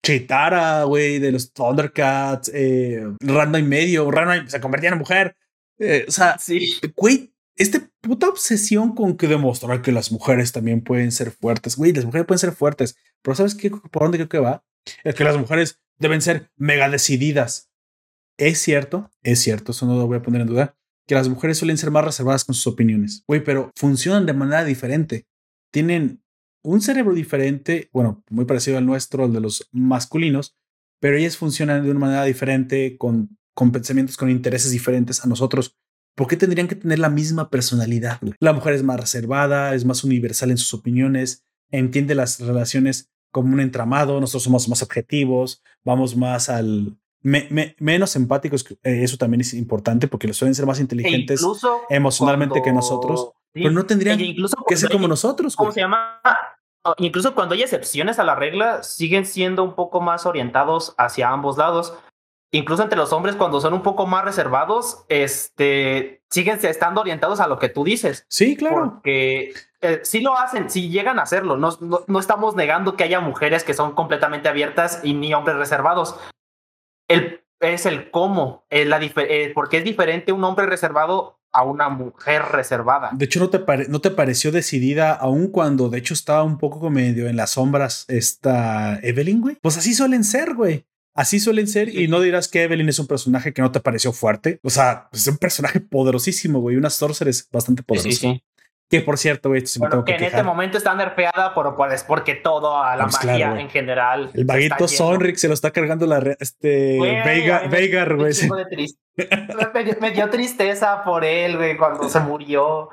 Chitara, 0.05 0.83
güey, 0.83 1.19
de 1.19 1.31
los 1.31 1.53
Thundercats, 1.53 2.51
eh, 2.53 3.05
Random 3.21 3.61
y 3.61 3.67
medio, 3.67 4.11
Random 4.11 4.47
se 4.47 4.59
convertía 4.59 4.89
en 4.89 4.97
mujer. 4.97 5.37
Eh, 5.79 6.05
o 6.07 6.11
sea, 6.11 6.37
sí. 6.39 6.77
güey, 6.95 7.33
esta 7.55 7.89
puta 8.01 8.27
obsesión 8.27 8.95
con 8.95 9.17
que 9.17 9.27
demostrar 9.27 9.81
que 9.81 9.91
las 9.91 10.11
mujeres 10.11 10.51
también 10.51 10.81
pueden 10.81 11.11
ser 11.11 11.31
fuertes. 11.31 11.75
Güey, 11.75 11.93
las 11.93 12.05
mujeres 12.05 12.27
pueden 12.27 12.39
ser 12.39 12.51
fuertes, 12.51 12.97
pero 13.21 13.35
¿sabes 13.35 13.55
qué? 13.55 13.69
¿Por 13.69 14.03
dónde 14.03 14.17
creo 14.17 14.29
que 14.29 14.39
va? 14.39 14.63
Es 15.03 15.15
que 15.15 15.23
las 15.23 15.37
mujeres 15.37 15.79
deben 15.97 16.21
ser 16.21 16.51
mega 16.57 16.89
decididas. 16.89 17.71
Es 18.37 18.59
cierto, 18.59 19.11
es 19.23 19.39
cierto, 19.39 19.71
eso 19.71 19.85
no 19.85 19.95
lo 19.95 20.07
voy 20.07 20.17
a 20.17 20.21
poner 20.21 20.41
en 20.41 20.47
duda, 20.47 20.77
que 21.07 21.15
las 21.15 21.29
mujeres 21.29 21.57
suelen 21.57 21.77
ser 21.77 21.91
más 21.91 22.03
reservadas 22.03 22.43
con 22.43 22.53
sus 22.53 22.67
opiniones. 22.67 23.23
Güey, 23.27 23.43
pero 23.43 23.71
funcionan 23.75 24.25
de 24.25 24.33
manera 24.33 24.65
diferente. 24.65 25.25
Tienen 25.71 26.21
un 26.61 26.81
cerebro 26.81 27.13
diferente, 27.13 27.89
bueno, 27.93 28.23
muy 28.29 28.45
parecido 28.45 28.77
al 28.77 28.85
nuestro, 28.85 29.25
el 29.25 29.33
de 29.33 29.39
los 29.39 29.69
masculinos, 29.71 30.57
pero 30.99 31.15
ellas 31.15 31.37
funcionan 31.37 31.83
de 31.83 31.91
una 31.91 31.99
manera 31.99 32.23
diferente, 32.23 32.97
con, 32.97 33.37
con 33.55 33.71
pensamientos, 33.71 34.17
con 34.17 34.29
intereses 34.29 34.71
diferentes 34.71 35.23
a 35.23 35.27
nosotros. 35.27 35.75
¿Por 36.15 36.27
qué 36.27 36.37
tendrían 36.37 36.67
que 36.67 36.75
tener 36.75 36.99
la 36.99 37.09
misma 37.09 37.49
personalidad? 37.49 38.19
La 38.39 38.53
mujer 38.53 38.73
es 38.73 38.83
más 38.83 38.99
reservada, 38.99 39.73
es 39.73 39.83
más 39.83 40.03
universal 40.03 40.51
en 40.51 40.57
sus 40.57 40.73
opiniones, 40.73 41.43
entiende 41.71 42.15
las 42.15 42.39
relaciones 42.39 43.09
como 43.31 43.53
un 43.53 43.59
entramado, 43.59 44.21
nosotros 44.21 44.43
somos 44.43 44.69
más 44.69 44.81
objetivos, 44.81 45.61
vamos 45.83 46.15
más 46.15 46.49
al... 46.49 46.97
menos 47.21 48.15
empáticos, 48.15 48.65
eh, 48.83 49.03
eso 49.03 49.17
también 49.17 49.41
es 49.41 49.53
importante 49.53 50.07
porque 50.07 50.31
suelen 50.31 50.55
ser 50.55 50.65
más 50.65 50.79
e 50.79 50.83
inteligentes 50.83 51.41
emocionalmente 51.89 52.61
que 52.61 52.71
nosotros, 52.71 53.31
pero 53.51 53.71
no 53.71 53.85
tendrían 53.85 54.19
e 54.21 54.35
que 54.67 54.77
ser 54.77 54.89
como 54.89 55.07
nosotros. 55.07 55.55
¿Cómo 55.55 55.71
se 55.71 55.81
llama? 55.81 56.21
Incluso 56.97 57.33
cuando 57.33 57.55
hay 57.55 57.63
excepciones 57.63 58.19
a 58.19 58.23
la 58.23 58.35
regla, 58.35 58.83
siguen 58.83 59.25
siendo 59.25 59.63
un 59.63 59.75
poco 59.75 60.01
más 60.01 60.25
orientados 60.25 60.93
hacia 60.97 61.29
ambos 61.29 61.57
lados. 61.57 61.93
Incluso 62.55 62.83
entre 62.83 62.97
los 62.97 63.11
hombres, 63.11 63.35
cuando 63.35 63.59
son 63.59 63.73
un 63.73 63.83
poco 63.83 64.07
más 64.07 64.23
reservados, 64.23 65.03
este, 65.09 66.23
siguen 66.29 66.57
estando 66.63 67.01
orientados 67.01 67.41
a 67.41 67.47
lo 67.47 67.59
que 67.59 67.67
tú 67.67 67.83
dices. 67.83 68.25
Sí, 68.29 68.55
claro. 68.55 68.75
Porque 68.75 69.53
eh, 69.81 69.99
sí 70.03 70.21
lo 70.21 70.37
hacen, 70.37 70.69
sí 70.69 70.89
llegan 70.89 71.19
a 71.19 71.23
hacerlo. 71.23 71.57
No, 71.57 71.77
no, 72.07 72.17
estamos 72.17 72.55
negando 72.55 72.95
que 72.95 73.03
haya 73.03 73.19
mujeres 73.19 73.65
que 73.65 73.73
son 73.73 73.93
completamente 73.93 74.47
abiertas 74.47 75.01
y 75.03 75.15
ni 75.15 75.33
hombres 75.33 75.57
reservados. 75.57 76.17
El, 77.09 77.41
es 77.59 77.85
el 77.85 78.09
cómo, 78.09 78.65
es 78.69 78.87
la 78.87 79.01
eh, 79.03 79.51
porque 79.53 79.79
es 79.79 79.83
diferente 79.83 80.31
un 80.31 80.45
hombre 80.45 80.65
reservado 80.65 81.41
a 81.51 81.63
una 81.63 81.89
mujer 81.89 82.41
reservada. 82.53 83.09
De 83.11 83.25
hecho, 83.25 83.41
¿no 83.41 83.49
te, 83.49 83.59
¿no 83.89 83.99
te 83.99 84.11
pareció 84.11 84.53
decidida 84.53 85.11
aun 85.11 85.47
cuando 85.47 85.89
de 85.89 85.97
hecho 85.97 86.13
estaba 86.13 86.43
un 86.43 86.57
poco 86.57 86.89
medio 86.89 87.27
en 87.27 87.35
las 87.35 87.51
sombras 87.51 88.05
esta 88.07 88.97
Evelyn, 89.03 89.41
güey? 89.41 89.57
Pues 89.61 89.77
así 89.77 89.93
suelen 89.93 90.23
ser, 90.23 90.53
güey. 90.53 90.85
Así 91.15 91.39
suelen 91.39 91.67
ser 91.67 91.87
y 91.87 92.09
no 92.09 92.19
dirás 92.19 92.49
que 92.49 92.63
Evelyn 92.63 92.89
es 92.89 92.99
un 92.99 93.07
personaje 93.07 93.53
que 93.53 93.61
no 93.61 93.71
te 93.71 93.79
pareció 93.79 94.11
fuerte. 94.11 94.59
O 94.63 94.69
sea, 94.69 95.07
es 95.13 95.25
un 95.27 95.37
personaje 95.37 95.79
poderosísimo, 95.79 96.59
güey. 96.59 96.75
Una 96.75 96.89
sorceress 96.89 97.47
bastante 97.49 97.83
poderosa. 97.83 98.09
Sí, 98.09 98.15
sí. 98.15 98.43
Que 98.89 99.01
por 99.01 99.17
cierto, 99.17 99.49
güey, 99.49 99.63
que, 99.63 100.13
en 100.13 100.23
este 100.23 100.43
momento 100.43 100.77
está 100.77 100.93
nerfeada 100.93 101.55
por, 101.55 101.75
pues, 101.75 102.03
porque 102.03 102.35
todo 102.35 102.77
a 102.77 102.95
la 102.95 103.05
pues 103.05 103.25
magia 103.25 103.59
en 103.59 103.69
general. 103.69 104.29
El 104.33 104.45
vaguito 104.45 104.87
Sonric 104.87 105.37
se 105.37 105.47
lo 105.47 105.55
está 105.55 105.71
cargando 105.71 106.05
la 106.05 106.35
este 106.39 106.99
Veigar, 107.71 108.15
güey. 108.15 108.33
Me, 109.73 109.95
me, 109.99 110.11
dio 110.11 110.29
tristeza 110.29 111.03
por 111.03 111.23
él, 111.25 111.57
güey, 111.57 111.77
cuando 111.77 112.07
se 112.09 112.19
murió. 112.19 112.89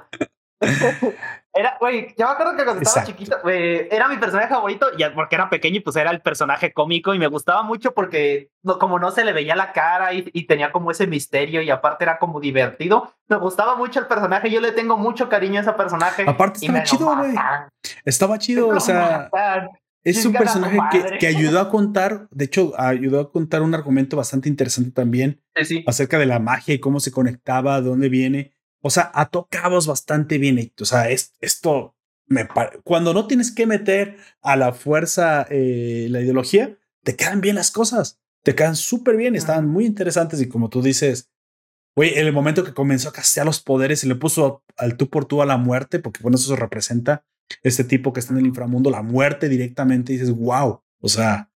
Era, 1.55 1.76
güey, 1.78 2.14
yo 2.16 2.26
me 2.26 2.32
acuerdo 2.32 2.57
que 2.57 2.64
cuando 2.64 2.82
estaba 2.82 3.07
chiquito, 3.07 3.36
era 3.46 4.09
mi 4.09 4.16
personaje 4.16 4.48
favorito, 4.48 4.86
ya 4.96 5.14
porque 5.14 5.34
era 5.34 5.50
pequeño 5.50 5.76
y 5.76 5.80
pues 5.80 5.96
era 5.96 6.11
el 6.11 6.22
personaje 6.22 6.72
cómico 6.72 7.12
y 7.12 7.18
me 7.18 7.26
gustaba 7.26 7.62
mucho 7.62 7.92
porque 7.92 8.50
como 8.80 8.98
no 8.98 9.11
se 9.11 9.22
le 9.22 9.34
veía 9.34 9.55
la 9.55 9.72
cara 9.72 10.14
y, 10.14 10.46
tenía 10.46 10.72
como 10.72 10.90
ese 10.90 11.07
misterio 11.07 11.61
y 11.61 11.68
aparte 11.68 12.05
era 12.05 12.18
como 12.18 12.40
divertido, 12.40 13.12
me 13.28 13.36
gustaba 13.36 13.76
mucho 13.76 14.00
el 14.00 14.07
personaje, 14.07 14.50
yo 14.50 14.61
le 14.61 14.72
tengo 14.72 14.96
mucho 14.96 15.28
cariño 15.28 15.59
a 15.59 15.62
ese 15.62 15.72
personaje. 15.74 16.24
Aparte 16.26 16.61
estaba 16.64 16.82
chido, 16.84 17.16
güey. 17.16 17.34
Estaba 18.05 18.38
chido, 18.38 18.68
o 18.68 18.80
sea... 18.80 19.30
Es 20.05 20.26
un 20.26 20.32
personaje 20.32 20.76
que, 20.90 21.18
que, 21.18 21.26
ayudó 21.28 21.61
a 21.61 21.68
contar, 21.70 22.26
de 22.32 22.46
hecho, 22.46 22.72
ayudó 22.76 23.20
a 23.20 23.30
contar 23.30 23.62
un 23.62 23.72
argumento 23.72 24.16
bastante 24.16 24.48
interesante 24.48 24.90
también 24.90 25.40
acerca 25.86 26.18
de 26.18 26.26
la 26.26 26.40
magia 26.40 26.74
y 26.74 26.80
cómo 26.80 26.98
se 26.98 27.12
conectaba, 27.12 27.80
de 27.80 27.88
dónde 27.88 28.09
viene. 28.09 28.53
O 28.82 28.90
sea, 28.90 29.10
ató 29.14 29.48
cabos 29.48 29.86
bastante 29.86 30.38
bien. 30.38 30.72
O 30.80 30.84
sea, 30.84 31.08
es, 31.08 31.32
esto 31.40 31.96
me 32.26 32.46
cuando 32.84 33.14
no 33.14 33.26
tienes 33.26 33.52
que 33.52 33.66
meter 33.66 34.16
a 34.42 34.56
la 34.56 34.72
fuerza 34.72 35.46
eh, 35.50 36.08
la 36.10 36.20
ideología, 36.20 36.76
te 37.02 37.16
quedan 37.16 37.40
bien 37.40 37.56
las 37.56 37.70
cosas. 37.70 38.20
Te 38.42 38.54
quedan 38.54 38.74
súper 38.74 39.16
bien, 39.16 39.36
estaban 39.36 39.68
muy 39.68 39.86
interesantes 39.86 40.40
y 40.40 40.48
como 40.48 40.68
tú 40.68 40.82
dices, 40.82 41.30
güey, 41.94 42.18
en 42.18 42.26
el 42.26 42.32
momento 42.32 42.64
que 42.64 42.74
comenzó 42.74 43.08
a 43.08 43.12
castear 43.12 43.46
los 43.46 43.60
poderes 43.60 44.02
y 44.02 44.08
le 44.08 44.16
puso 44.16 44.64
al 44.76 44.96
tú 44.96 45.08
por 45.08 45.26
tú 45.26 45.42
a 45.42 45.46
la 45.46 45.56
muerte, 45.58 46.00
porque 46.00 46.22
bueno, 46.22 46.36
eso 46.36 46.56
representa 46.56 47.24
este 47.62 47.84
tipo 47.84 48.12
que 48.12 48.18
está 48.18 48.32
en 48.32 48.40
el 48.40 48.46
inframundo, 48.46 48.90
la 48.90 49.02
muerte 49.02 49.48
directamente, 49.48 50.12
y 50.12 50.16
dices, 50.16 50.34
wow, 50.34 50.82
o 51.00 51.08
sea, 51.08 51.52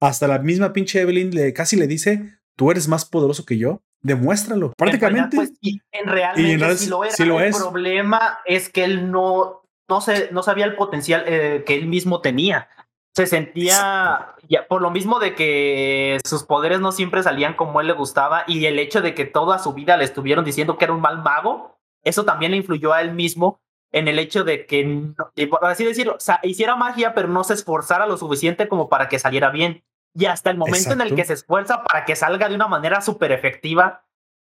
hasta 0.00 0.28
la 0.28 0.38
misma 0.38 0.72
pinche 0.72 1.00
Evelyn 1.02 1.34
le 1.34 1.52
casi 1.52 1.76
le 1.76 1.86
dice, 1.86 2.38
tú 2.56 2.70
eres 2.70 2.88
más 2.88 3.04
poderoso 3.04 3.44
que 3.44 3.58
yo 3.58 3.82
demuéstralo. 4.02 4.72
Prácticamente. 4.76 5.36
Pues, 5.36 5.52
en, 5.62 6.06
realmente, 6.06 6.76
si 6.76 6.88
lo, 6.88 7.04
era, 7.04 7.46
el 7.46 7.54
problema 7.54 8.38
es 8.44 8.68
que 8.68 8.84
él 8.84 9.10
no, 9.10 9.62
no, 9.88 10.00
se, 10.00 10.30
no 10.32 10.42
sabía 10.42 10.64
el 10.64 10.76
potencial 10.76 11.24
eh, 11.26 11.64
que 11.66 11.74
él 11.74 11.86
mismo 11.86 12.20
tenía. 12.20 12.68
Se 13.14 13.26
sentía, 13.26 14.34
ya, 14.48 14.68
por 14.68 14.80
lo 14.80 14.90
mismo 14.90 15.18
de 15.18 15.34
que 15.34 16.20
sus 16.24 16.44
poderes 16.44 16.80
no 16.80 16.92
siempre 16.92 17.22
salían 17.22 17.54
como 17.54 17.80
él 17.80 17.88
le 17.88 17.92
gustaba 17.92 18.44
y 18.46 18.64
el 18.66 18.78
hecho 18.78 19.02
de 19.02 19.14
que 19.14 19.24
toda 19.24 19.58
su 19.58 19.72
vida 19.72 19.96
le 19.96 20.04
estuvieron 20.04 20.44
diciendo 20.44 20.78
que 20.78 20.84
era 20.84 20.94
un 20.94 21.00
mal 21.00 21.20
mago, 21.20 21.76
eso 22.04 22.24
también 22.24 22.52
le 22.52 22.58
influyó 22.58 22.92
a 22.92 23.00
él 23.02 23.12
mismo 23.12 23.60
en 23.92 24.06
el 24.06 24.20
hecho 24.20 24.44
de 24.44 24.66
que, 24.66 25.48
por 25.48 25.64
así 25.64 25.84
decirlo, 25.84 26.18
hiciera 26.44 26.76
magia, 26.76 27.12
pero 27.12 27.28
no 27.28 27.42
se 27.42 27.54
esforzara 27.54 28.06
lo 28.06 28.16
suficiente 28.16 28.68
como 28.68 28.88
para 28.88 29.08
que 29.08 29.18
saliera 29.18 29.50
bien. 29.50 29.82
Y 30.14 30.26
hasta 30.26 30.50
el 30.50 30.58
momento 30.58 30.92
en 30.92 31.00
el 31.00 31.14
que 31.14 31.24
se 31.24 31.34
esfuerza 31.34 31.84
para 31.84 32.04
que 32.04 32.16
salga 32.16 32.48
de 32.48 32.54
una 32.54 32.68
manera 32.68 33.00
súper 33.00 33.32
efectiva, 33.32 34.06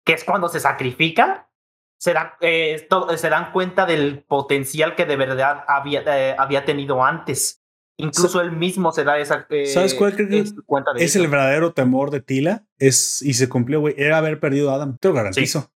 que 0.05 0.13
es 0.13 0.23
cuando 0.23 0.47
se 0.47 0.59
sacrifica, 0.59 1.49
se, 1.97 2.15
eh, 2.41 2.87
se, 3.17 3.29
dan 3.29 3.51
cuenta 3.51 3.85
del 3.85 4.23
potencial 4.23 4.95
que 4.95 5.05
de 5.05 5.17
verdad 5.17 5.63
había, 5.67 6.01
eh, 6.05 6.35
había 6.37 6.65
tenido 6.65 7.03
antes. 7.03 7.61
Incluso 7.97 8.41
él 8.41 8.51
mismo 8.51 8.91
se 8.91 9.03
da 9.03 9.19
esa 9.19 9.45
eh, 9.49 9.67
¿Sabes 9.67 9.93
cuál 9.93 10.15
cuenta 10.65 10.93
de 10.93 11.03
Es 11.03 11.15
el 11.15 11.27
verdadero 11.27 11.73
temor 11.73 12.09
de 12.09 12.21
Tila. 12.21 12.65
Es, 12.79 13.21
y 13.21 13.35
se 13.35 13.47
cumplió, 13.47 13.79
güey. 13.79 13.93
Era 13.97 14.17
haber 14.17 14.39
perdido 14.39 14.71
a 14.71 14.75
Adam. 14.75 14.97
Te 14.97 15.09
lo 15.09 15.13
garantizo. 15.13 15.71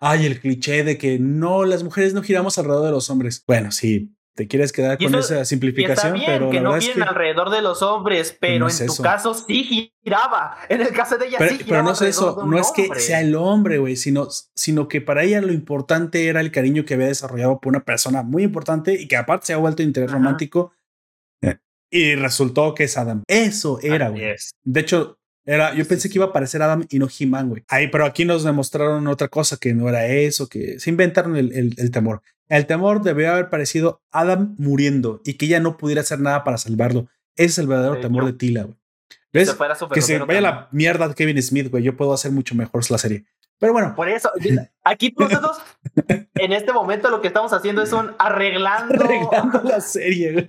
Ay, 0.00 0.26
el 0.26 0.40
cliché 0.40 0.84
de 0.84 0.98
que 0.98 1.18
no, 1.18 1.64
las 1.64 1.82
mujeres 1.82 2.12
no 2.12 2.22
giramos 2.22 2.58
alrededor 2.58 2.84
de 2.84 2.90
los 2.90 3.08
hombres. 3.08 3.42
Bueno, 3.46 3.72
sí, 3.72 4.14
te 4.34 4.48
quieres 4.48 4.72
quedar 4.72 4.98
con 4.98 5.14
esa 5.14 5.44
simplificación, 5.44 6.20
pero 6.26 6.50
que 6.50 6.60
no 6.60 6.76
vienen 6.76 7.04
alrededor 7.04 7.50
de 7.50 7.62
los 7.62 7.82
hombres, 7.82 8.36
pero 8.38 8.68
en 8.68 8.86
tu 8.86 8.96
caso 8.96 9.32
sí 9.32 9.92
giraba. 10.02 10.56
En 10.68 10.80
el 10.80 10.88
caso 10.88 11.16
de 11.16 11.28
ella 11.28 11.38
sí 11.38 11.58
giraba. 11.58 11.68
Pero 11.68 11.82
no 11.84 11.92
es 11.92 12.02
eso, 12.02 12.44
no 12.44 12.58
es 12.58 12.72
que 12.72 12.88
sea 13.00 13.20
el 13.20 13.36
hombre, 13.36 13.78
güey, 13.78 13.96
sino, 13.96 14.28
sino 14.54 14.88
que 14.88 15.00
para 15.00 15.22
ella 15.22 15.40
lo 15.40 15.52
importante 15.52 16.26
era 16.26 16.40
el 16.40 16.50
cariño 16.50 16.84
que 16.84 16.94
había 16.94 17.06
desarrollado 17.06 17.60
por 17.60 17.70
una 17.70 17.84
persona 17.84 18.22
muy 18.22 18.42
importante 18.42 19.00
y 19.00 19.06
que 19.06 19.16
aparte 19.16 19.46
se 19.46 19.52
ha 19.52 19.58
vuelto 19.58 19.82
interés 19.82 20.10
romántico. 20.10 20.72
Eh, 21.40 21.58
y 21.90 22.16
resultó 22.16 22.74
que 22.74 22.84
es 22.84 22.98
Adam. 22.98 23.22
Eso 23.28 23.78
era, 23.82 24.08
güey. 24.08 24.34
De 24.64 24.80
hecho, 24.80 25.18
era, 25.46 25.74
yo 25.74 25.86
pensé 25.86 26.08
que 26.08 26.16
iba 26.16 26.26
a 26.26 26.28
aparecer 26.28 26.62
Adam 26.62 26.86
y 26.88 26.98
no 26.98 27.08
He-Man, 27.08 27.48
güey. 27.48 27.64
Ahí, 27.68 27.88
pero 27.88 28.06
aquí 28.06 28.24
nos 28.24 28.44
demostraron 28.44 29.06
otra 29.06 29.28
cosa 29.28 29.56
que 29.56 29.74
no 29.74 29.88
era 29.88 30.06
eso, 30.06 30.48
que 30.48 30.78
se 30.78 30.90
inventaron 30.90 31.36
el, 31.36 31.74
el, 31.76 31.90
temor. 31.90 32.22
El 32.48 32.66
temor 32.66 33.02
debería 33.02 33.32
haber 33.32 33.50
parecido 33.50 34.02
Adam 34.10 34.54
muriendo 34.58 35.20
y 35.24 35.34
que 35.34 35.46
ella 35.46 35.60
no 35.60 35.76
pudiera 35.76 36.00
hacer 36.00 36.20
nada 36.20 36.44
para 36.44 36.56
salvarlo. 36.56 37.08
Ese 37.36 37.46
es 37.46 37.58
el 37.58 37.66
verdadero 37.66 38.00
temor 38.00 38.24
de 38.24 38.32
Tila, 38.32 38.62
güey. 38.64 38.76
¿Ves? 39.32 39.56
que 39.92 40.00
se 40.00 40.18
vaya 40.18 40.40
la 40.40 40.68
mierda 40.70 41.08
de 41.08 41.14
Kevin 41.14 41.42
Smith, 41.42 41.68
güey. 41.68 41.82
Yo 41.82 41.96
puedo 41.96 42.12
hacer 42.12 42.30
mucho 42.30 42.54
mejor 42.54 42.88
la 42.88 42.98
serie. 42.98 43.24
Pero 43.64 43.72
bueno. 43.72 43.94
Por 43.96 44.10
eso, 44.10 44.30
aquí 44.84 45.14
nosotros 45.18 45.58
en 46.34 46.52
este 46.52 46.74
momento 46.74 47.08
lo 47.08 47.22
que 47.22 47.28
estamos 47.28 47.50
haciendo 47.54 47.80
es 47.80 47.94
un 47.94 48.14
arreglando, 48.18 49.02
arreglando 49.02 49.62
la 49.62 49.80
serie. 49.80 50.44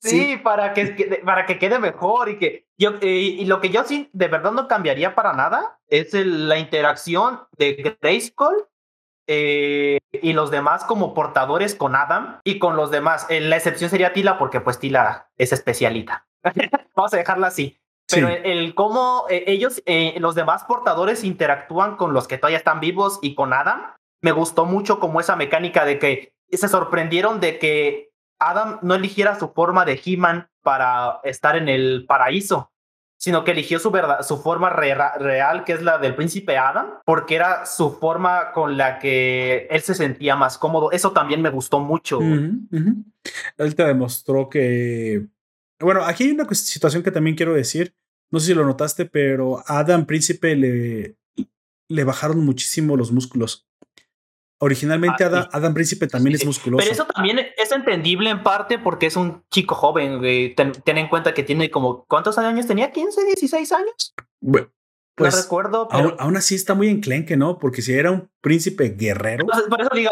Sí, 0.00 0.40
para 0.42 0.74
que, 0.74 1.22
para 1.24 1.46
que 1.46 1.60
quede 1.60 1.78
mejor 1.78 2.30
y 2.30 2.38
que 2.38 2.66
yo 2.76 2.94
y, 3.00 3.44
lo 3.44 3.60
que 3.60 3.68
yo 3.68 3.84
sí 3.84 4.10
de 4.12 4.26
verdad 4.26 4.50
no 4.50 4.66
cambiaría 4.66 5.14
para 5.14 5.34
nada 5.34 5.78
es 5.86 6.12
la 6.14 6.58
interacción 6.58 7.42
de 7.56 7.96
Grayskull 8.02 8.66
eh, 9.28 10.00
y 10.10 10.32
los 10.32 10.50
demás 10.50 10.82
como 10.82 11.14
portadores 11.14 11.76
con 11.76 11.94
Adam 11.94 12.40
y 12.42 12.58
con 12.58 12.74
los 12.74 12.90
demás. 12.90 13.26
Eh, 13.28 13.40
la 13.40 13.54
excepción 13.54 13.88
sería 13.88 14.12
Tila 14.12 14.36
porque 14.36 14.60
pues 14.60 14.80
Tila 14.80 15.30
es 15.36 15.52
especialita. 15.52 16.26
Vamos 16.96 17.14
a 17.14 17.18
dejarla 17.18 17.46
así. 17.46 17.78
Pero 18.10 18.28
el, 18.28 18.74
cómo 18.74 19.26
eh, 19.28 19.44
ellos, 19.46 19.82
eh, 19.84 20.14
los 20.18 20.34
demás 20.34 20.64
portadores 20.64 21.24
interactúan 21.24 21.96
con 21.96 22.14
los 22.14 22.26
que 22.26 22.38
todavía 22.38 22.58
están 22.58 22.80
vivos 22.80 23.18
y 23.22 23.34
con 23.34 23.52
Adam, 23.52 23.92
me 24.22 24.32
gustó 24.32 24.64
mucho 24.64 24.98
como 24.98 25.20
esa 25.20 25.36
mecánica 25.36 25.84
de 25.84 25.98
que 25.98 26.32
se 26.50 26.68
sorprendieron 26.68 27.40
de 27.40 27.58
que 27.58 28.10
Adam 28.38 28.78
no 28.82 28.94
eligiera 28.94 29.38
su 29.38 29.52
forma 29.52 29.84
de 29.84 30.00
He-Man 30.02 30.48
para 30.62 31.20
estar 31.24 31.56
en 31.56 31.68
el 31.68 32.06
paraíso, 32.06 32.72
sino 33.18 33.44
que 33.44 33.50
eligió 33.50 33.78
su, 33.78 33.90
verdad, 33.90 34.22
su 34.22 34.38
forma 34.38 34.70
real, 34.70 35.64
que 35.64 35.72
es 35.72 35.82
la 35.82 35.98
del 35.98 36.14
príncipe 36.14 36.56
Adam, 36.56 37.00
porque 37.04 37.34
era 37.34 37.66
su 37.66 37.98
forma 37.98 38.52
con 38.52 38.76
la 38.76 38.98
que 38.98 39.66
él 39.70 39.82
se 39.82 39.94
sentía 39.94 40.36
más 40.36 40.56
cómodo. 40.56 40.92
Eso 40.92 41.12
también 41.12 41.42
me 41.42 41.50
gustó 41.50 41.80
mucho. 41.80 42.20
Él 42.20 43.74
te 43.74 43.84
demostró 43.84 44.48
que 44.48 45.26
bueno, 45.80 46.02
aquí 46.04 46.24
hay 46.24 46.30
una 46.30 46.48
situación 46.54 47.02
que 47.02 47.10
también 47.10 47.36
quiero 47.36 47.54
decir. 47.54 47.94
No 48.30 48.40
sé 48.40 48.48
si 48.48 48.54
lo 48.54 48.64
notaste, 48.64 49.06
pero 49.06 49.60
a 49.66 49.78
Adam 49.78 50.04
Príncipe 50.04 50.54
le, 50.54 51.16
le 51.88 52.04
bajaron 52.04 52.44
muchísimo 52.44 52.96
los 52.96 53.10
músculos. 53.10 53.68
Originalmente 54.60 55.22
ah, 55.24 55.48
Adam, 55.52 55.72
Príncipe 55.72 56.08
también 56.08 56.34
es 56.34 56.44
musculoso. 56.44 56.82
Pero 56.82 56.92
eso 56.92 57.06
también 57.06 57.38
es 57.56 57.70
entendible 57.70 58.30
en 58.30 58.42
parte 58.42 58.78
porque 58.78 59.06
es 59.06 59.16
un 59.16 59.44
chico 59.50 59.76
joven, 59.76 60.20
Ten, 60.56 60.98
en 60.98 61.08
cuenta 61.08 61.32
que 61.32 61.44
tiene 61.44 61.70
como, 61.70 62.04
¿cuántos 62.06 62.38
años 62.38 62.66
tenía? 62.66 62.92
¿15, 62.92 63.24
16 63.24 63.72
años? 63.72 64.14
Bueno, 64.40 64.72
pues, 65.14 65.32
no 65.32 65.42
recuerdo. 65.42 65.88
Aún, 65.92 66.36
así 66.36 66.56
está 66.56 66.74
muy 66.74 66.88
enclenque, 66.88 67.36
¿no? 67.36 67.58
Porque 67.58 67.82
si 67.82 67.92
era 67.92 68.10
un 68.10 68.28
príncipe 68.40 68.96
guerrero. 68.98 69.46
por, 69.46 69.80
eso 69.80 69.90
digo, 69.94 70.10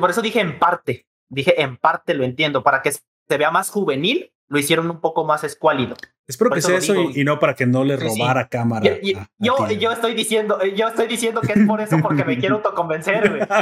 por 0.00 0.10
eso 0.10 0.20
dije 0.20 0.40
en 0.40 0.58
parte. 0.58 1.06
Dije 1.30 1.62
en 1.62 1.76
parte 1.76 2.14
lo 2.14 2.24
entiendo. 2.24 2.64
Para 2.64 2.82
que 2.82 2.90
se 2.90 3.36
vea 3.38 3.52
más 3.52 3.70
juvenil, 3.70 4.32
lo 4.48 4.58
hicieron 4.58 4.90
un 4.90 5.00
poco 5.00 5.24
más 5.24 5.44
escuálido. 5.44 5.96
Espero 6.26 6.50
que 6.50 6.60
sea 6.60 6.78
eso 6.78 6.94
y, 6.94 7.24
no 7.24 7.38
para 7.38 7.54
que 7.54 7.66
no 7.66 7.84
le 7.84 7.96
robara 7.96 8.48
cámara. 8.48 8.98
Yo, 9.38 9.68
yo, 9.68 9.92
estoy 9.92 10.14
diciendo, 10.14 10.62
yo 10.64 10.88
estoy 10.88 11.06
diciendo 11.06 11.40
que 11.40 11.52
es 11.52 11.66
por 11.66 11.80
eso 11.80 11.98
porque 12.02 12.24
me 12.24 12.38
quiero 12.38 12.56
autoconvencer. 12.56 13.48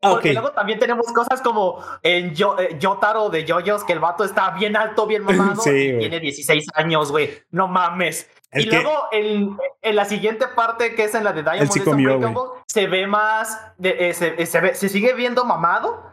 Porque 0.00 0.32
luego 0.32 0.52
también 0.52 0.78
tenemos 0.78 1.06
cosas 1.12 1.42
como 1.42 1.84
en 2.02 2.34
Yo, 2.34 2.58
eh, 2.58 2.76
Yotaro 2.78 3.28
de 3.28 3.44
Yoyos, 3.44 3.84
que 3.84 3.92
el 3.92 3.98
vato 3.98 4.24
está 4.24 4.50
bien 4.52 4.74
alto, 4.74 5.06
bien 5.06 5.22
mamado, 5.22 5.62
y 5.66 5.98
tiene 5.98 6.20
16 6.20 6.68
años, 6.74 7.10
güey. 7.10 7.30
No 7.50 7.68
mames. 7.68 8.26
y 8.54 8.64
luego 8.64 9.08
en, 9.12 9.58
en, 9.82 9.96
la 9.96 10.06
siguiente 10.06 10.46
parte, 10.56 10.94
que 10.94 11.04
es 11.04 11.14
en 11.14 11.24
la 11.24 11.34
de 11.34 11.42
Diamond, 11.42 12.38
se 12.66 12.86
ve 12.86 13.06
más, 13.06 13.60
eh, 13.82 14.14
se, 14.14 14.46
se, 14.46 14.60
ve, 14.60 14.74
se 14.74 14.88
sigue 14.88 15.12
viendo 15.12 15.44
mamado, 15.44 16.10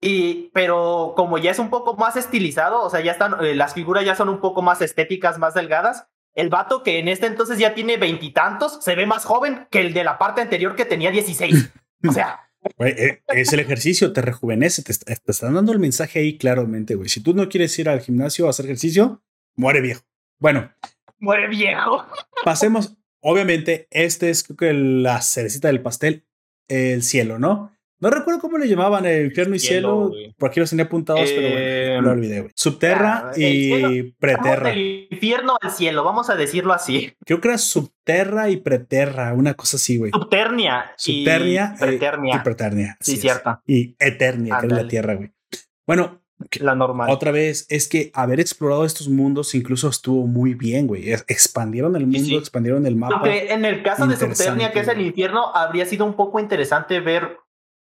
y, 0.00 0.50
pero 0.52 1.14
como 1.16 1.38
ya 1.38 1.50
es 1.50 1.58
un 1.58 1.70
poco 1.70 1.96
más 1.96 2.16
estilizado, 2.16 2.82
o 2.82 2.90
sea, 2.90 3.00
ya 3.00 3.12
están, 3.12 3.44
eh, 3.44 3.54
las 3.54 3.74
figuras 3.74 4.04
ya 4.04 4.14
son 4.14 4.28
un 4.28 4.40
poco 4.40 4.62
más 4.62 4.80
estéticas, 4.80 5.38
más 5.38 5.54
delgadas. 5.54 6.06
El 6.34 6.50
vato 6.50 6.84
que 6.84 7.00
en 7.00 7.08
este 7.08 7.26
entonces 7.26 7.58
ya 7.58 7.74
tiene 7.74 7.96
veintitantos, 7.96 8.78
se 8.82 8.94
ve 8.94 9.06
más 9.06 9.24
joven 9.24 9.66
que 9.70 9.80
el 9.80 9.92
de 9.92 10.04
la 10.04 10.18
parte 10.18 10.40
anterior 10.40 10.76
que 10.76 10.84
tenía 10.84 11.10
16. 11.10 11.70
O 12.08 12.12
sea. 12.12 12.44
Eh, 12.80 13.22
es 13.28 13.52
el 13.52 13.60
ejercicio, 13.60 14.12
te 14.12 14.20
rejuvenece, 14.20 14.82
te, 14.82 14.92
te, 14.92 15.30
están 15.30 15.54
dando 15.54 15.72
el 15.72 15.78
mensaje 15.78 16.18
ahí 16.18 16.36
claramente, 16.36 16.96
güey. 16.96 17.08
Si 17.08 17.22
tú 17.22 17.32
no 17.32 17.48
quieres 17.48 17.78
ir 17.78 17.88
al 17.88 18.00
gimnasio 18.00 18.46
a 18.46 18.50
hacer 18.50 18.66
ejercicio, 18.66 19.22
muere 19.54 19.80
viejo. 19.80 20.02
Bueno. 20.40 20.70
Muere 21.20 21.46
viejo. 21.46 22.04
Pasemos, 22.44 22.96
obviamente, 23.20 23.86
este 23.92 24.28
es 24.28 24.42
creo 24.42 24.56
que 24.56 24.72
la 24.72 25.22
cerecita 25.22 25.68
del 25.68 25.82
pastel, 25.82 26.26
el 26.66 27.04
cielo, 27.04 27.38
¿no? 27.38 27.72
No 28.00 28.10
recuerdo 28.10 28.40
cómo 28.40 28.58
le 28.58 28.68
llamaban 28.68 29.04
el 29.06 29.26
infierno 29.26 29.56
y 29.56 29.58
cielo, 29.58 30.12
por 30.36 30.50
aquí 30.50 30.60
los 30.60 30.70
tenía 30.70 30.84
apuntados, 30.84 31.28
pero 31.30 31.48
bueno, 31.48 32.02
lo 32.02 32.12
em, 32.12 32.18
olvidé, 32.18 32.40
güey. 32.42 32.52
Subterra 32.54 33.32
y 33.36 34.12
preterra. 34.12 34.70
El 34.70 35.08
infierno 35.10 35.56
al 35.60 35.70
cielo, 35.72 36.04
vamos 36.04 36.30
a 36.30 36.36
decirlo 36.36 36.72
así. 36.72 37.12
Creo 37.24 37.40
que 37.40 37.48
era 37.48 37.58
subterra 37.58 38.50
y 38.50 38.58
preterra, 38.58 39.32
una 39.34 39.54
cosa 39.54 39.78
así, 39.78 39.96
güey. 39.96 40.12
Subternia. 40.12 40.92
Subternia 40.96 41.74
y 41.74 41.80
preternia. 41.80 42.36
y 42.36 42.38
preternia. 42.40 42.96
Sí, 43.00 43.16
cierto. 43.16 43.60
Y 43.66 43.96
eternia, 43.98 44.58
que 44.60 44.66
es 44.66 44.72
la 44.72 44.86
tierra, 44.86 45.14
güey. 45.16 45.32
Bueno, 45.84 46.20
la 46.60 46.74
normal. 46.76 47.10
Otra 47.10 47.32
vez, 47.32 47.66
es 47.68 47.88
que 47.88 48.12
haber 48.14 48.38
explorado 48.38 48.84
estos 48.84 49.08
mundos 49.08 49.54
incluso 49.54 49.88
estuvo 49.88 50.26
muy 50.26 50.54
bien, 50.54 50.86
güey. 50.86 51.10
Expandieron 51.10 51.96
el 51.96 52.06
mundo, 52.06 52.38
expandieron 52.38 52.86
el 52.86 52.94
mapa. 52.94 53.16
Aunque 53.16 53.52
en 53.52 53.64
el 53.64 53.82
caso 53.82 54.06
de 54.06 54.16
Subternia, 54.16 54.70
que 54.70 54.80
es 54.80 54.88
el 54.88 55.00
infierno, 55.00 55.52
habría 55.54 55.84
sido 55.84 56.04
un 56.04 56.14
poco 56.14 56.38
interesante 56.38 57.00
ver 57.00 57.38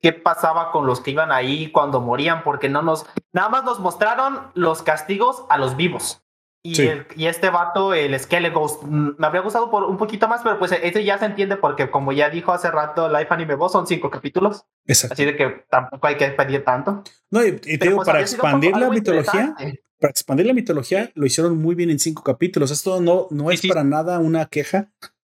qué 0.01 0.13
pasaba 0.13 0.71
con 0.71 0.85
los 0.85 0.99
que 0.99 1.11
iban 1.11 1.31
ahí 1.31 1.71
cuando 1.71 2.01
morían, 2.01 2.43
porque 2.43 2.69
no 2.69 2.81
nos, 2.81 3.05
nada 3.31 3.49
más 3.49 3.63
nos 3.63 3.79
mostraron 3.79 4.51
los 4.53 4.81
castigos 4.81 5.45
a 5.49 5.57
los 5.57 5.75
vivos. 5.75 6.23
Y, 6.63 6.79
y 7.15 7.25
este 7.25 7.49
vato, 7.49 7.95
el 7.95 8.17
Skeleghost, 8.19 8.83
mm, 8.83 9.15
me 9.17 9.25
habría 9.25 9.41
gustado 9.41 9.71
por 9.71 9.83
un 9.83 9.97
poquito 9.97 10.27
más, 10.27 10.41
pero 10.43 10.59
pues 10.59 10.71
ese 10.71 11.03
ya 11.03 11.17
se 11.17 11.25
entiende 11.25 11.57
porque 11.57 11.89
como 11.89 12.11
ya 12.11 12.29
dijo 12.29 12.51
hace 12.51 12.69
rato 12.69 13.09
Life 13.09 13.27
Anime 13.31 13.55
Boss, 13.55 13.71
son 13.71 13.87
cinco 13.87 14.11
capítulos. 14.11 14.65
Exacto. 14.85 15.13
Así 15.13 15.25
de 15.25 15.35
que 15.35 15.65
tampoco 15.69 16.05
hay 16.05 16.17
que 16.17 16.27
pedir 16.27 16.63
tanto. 16.63 17.03
No, 17.31 17.43
y, 17.43 17.53
te 17.53 17.77
digo, 17.77 17.97
pues, 17.97 18.05
para 18.05 18.21
expandir 18.21 18.77
la 18.77 18.89
mitología, 18.89 19.55
para 19.99 20.11
expandir 20.11 20.45
la 20.45 20.53
mitología, 20.53 21.11
lo 21.15 21.25
hicieron 21.25 21.57
muy 21.57 21.73
bien 21.73 21.89
en 21.89 21.97
cinco 21.97 22.21
capítulos. 22.21 22.69
Esto 22.69 23.01
no, 23.01 23.27
no 23.31 23.49
es 23.49 23.65
para 23.65 23.83
nada 23.83 24.19
una 24.19 24.45
queja. 24.45 24.91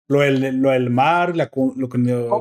Lo 0.08 0.20
del, 0.20 0.58
lo 0.58 0.70
del 0.70 0.92
mar, 0.92 1.36
la, 1.36 1.50
lo, 1.54 1.90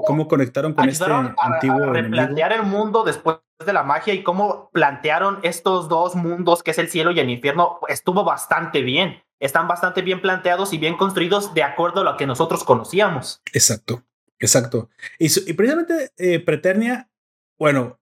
¿Cómo, 0.05 0.29
conectaron 0.29 0.75
con 0.75 0.89
este 0.89 1.05
antiguo. 1.39 1.87
replantear 1.87 2.53
el 2.53 2.65
mundo 2.65 3.05
después 3.05 3.39
de 3.65 3.73
la 3.73 3.83
magia 3.83 4.13
y 4.13 4.23
cómo 4.23 4.71
plantearon 4.73 5.39
estos 5.43 5.89
dos 5.89 6.15
mundos, 6.15 6.63
que 6.63 6.73
es 6.73 6.79
el 6.79 6.89
cielo 6.89 7.13
y 7.13 7.21
el 7.21 7.31
infierno, 7.31 7.79
estuvo 7.89 8.25
bastante 8.25 8.83
bien. 8.83 9.23
Están 9.41 9.67
bastante 9.67 10.03
bien 10.03 10.21
planteados 10.21 10.73
y 10.73 10.79
bien 10.79 10.97
construidos 10.97 11.55
de 11.55 11.63
acuerdo 11.63 12.03
a 12.03 12.05
lo 12.05 12.17
que 12.17 12.27
nosotros 12.27 12.65
conocíamos. 12.65 13.41
Exacto, 13.53 14.05
exacto. 14.39 14.91
Y, 15.19 15.29
precisamente 15.55 16.13
eh, 16.19 16.41
Preternia, 16.41 17.11
bueno, 17.59 17.99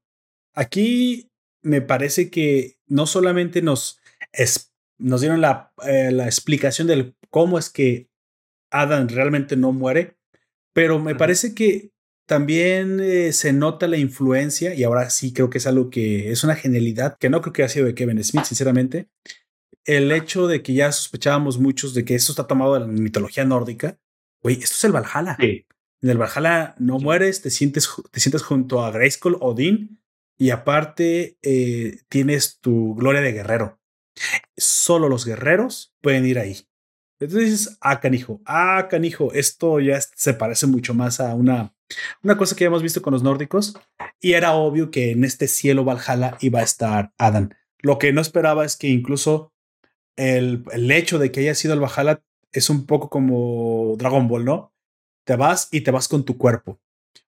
aquí 0.54 1.30
me 1.62 1.80
parece 1.80 2.30
que 2.30 2.78
no 2.86 3.06
solamente 3.06 3.62
nos, 3.62 4.00
nos 4.98 5.20
dieron 5.20 5.40
la, 5.40 5.72
eh, 5.84 6.10
la 6.12 6.24
explicación 6.24 6.88
del 6.88 7.14
cómo 7.30 7.58
es 7.58 7.70
que 7.70 8.11
Adam 8.72 9.06
realmente 9.08 9.56
no 9.56 9.72
muere, 9.72 10.16
pero 10.72 10.98
me 10.98 11.14
parece 11.14 11.54
que 11.54 11.92
también 12.26 13.00
eh, 13.00 13.32
se 13.32 13.52
nota 13.52 13.86
la 13.86 13.98
influencia, 13.98 14.74
y 14.74 14.84
ahora 14.84 15.10
sí 15.10 15.32
creo 15.32 15.50
que 15.50 15.58
es 15.58 15.66
algo 15.66 15.90
que 15.90 16.30
es 16.30 16.44
una 16.44 16.56
genialidad, 16.56 17.18
que 17.18 17.28
no 17.28 17.40
creo 17.40 17.52
que 17.52 17.62
haya 17.62 17.72
sido 17.72 17.86
de 17.86 17.94
Kevin 17.94 18.22
Smith, 18.24 18.44
sinceramente. 18.44 19.08
El 19.84 20.10
hecho 20.12 20.46
de 20.46 20.62
que 20.62 20.74
ya 20.74 20.92
sospechábamos 20.92 21.58
muchos 21.58 21.92
de 21.92 22.04
que 22.04 22.14
esto 22.14 22.32
está 22.32 22.46
tomado 22.46 22.74
de 22.74 22.80
la 22.80 22.86
mitología 22.86 23.44
nórdica. 23.44 23.98
Güey, 24.40 24.62
esto 24.62 24.76
es 24.76 24.84
el 24.84 24.92
Valhalla. 24.92 25.36
En 25.40 26.10
el 26.10 26.18
Valhalla 26.18 26.74
no 26.78 26.98
mueres, 26.98 27.42
te 27.42 27.50
sientes, 27.50 27.88
te 28.10 28.20
sientes 28.20 28.42
junto 28.42 28.84
a 28.84 28.90
Grayskull, 28.90 29.36
Odín, 29.40 30.00
y 30.38 30.50
aparte 30.50 31.38
eh, 31.42 31.98
tienes 32.08 32.60
tu 32.60 32.94
gloria 32.94 33.20
de 33.20 33.32
guerrero. 33.32 33.80
Solo 34.56 35.08
los 35.08 35.24
guerreros 35.24 35.94
pueden 36.00 36.26
ir 36.26 36.38
ahí. 36.38 36.66
Entonces 37.24 37.50
dices, 37.50 37.78
ah, 37.80 38.00
canijo, 38.00 38.40
ah, 38.46 38.88
canijo, 38.90 39.32
esto 39.32 39.80
ya 39.80 40.00
se 40.00 40.34
parece 40.34 40.66
mucho 40.66 40.94
más 40.94 41.20
a 41.20 41.34
una, 41.34 41.74
una 42.22 42.36
cosa 42.36 42.56
que 42.56 42.64
hemos 42.64 42.82
visto 42.82 43.02
con 43.02 43.12
los 43.12 43.22
nórdicos. 43.22 43.74
Y 44.20 44.32
era 44.32 44.54
obvio 44.54 44.90
que 44.90 45.12
en 45.12 45.24
este 45.24 45.48
cielo 45.48 45.84
Valhalla 45.84 46.36
iba 46.40 46.60
a 46.60 46.64
estar 46.64 47.12
Adam. 47.18 47.50
Lo 47.80 47.98
que 47.98 48.12
no 48.12 48.20
esperaba 48.20 48.64
es 48.64 48.76
que 48.76 48.88
incluso 48.88 49.52
el, 50.16 50.64
el 50.72 50.90
hecho 50.90 51.18
de 51.18 51.32
que 51.32 51.40
haya 51.40 51.54
sido 51.54 51.74
el 51.74 51.80
Valhalla 51.80 52.22
es 52.52 52.70
un 52.70 52.86
poco 52.86 53.08
como 53.08 53.94
Dragon 53.96 54.28
Ball, 54.28 54.44
¿no? 54.44 54.74
Te 55.24 55.36
vas 55.36 55.68
y 55.70 55.82
te 55.82 55.90
vas 55.90 56.08
con 56.08 56.24
tu 56.24 56.36
cuerpo. 56.36 56.80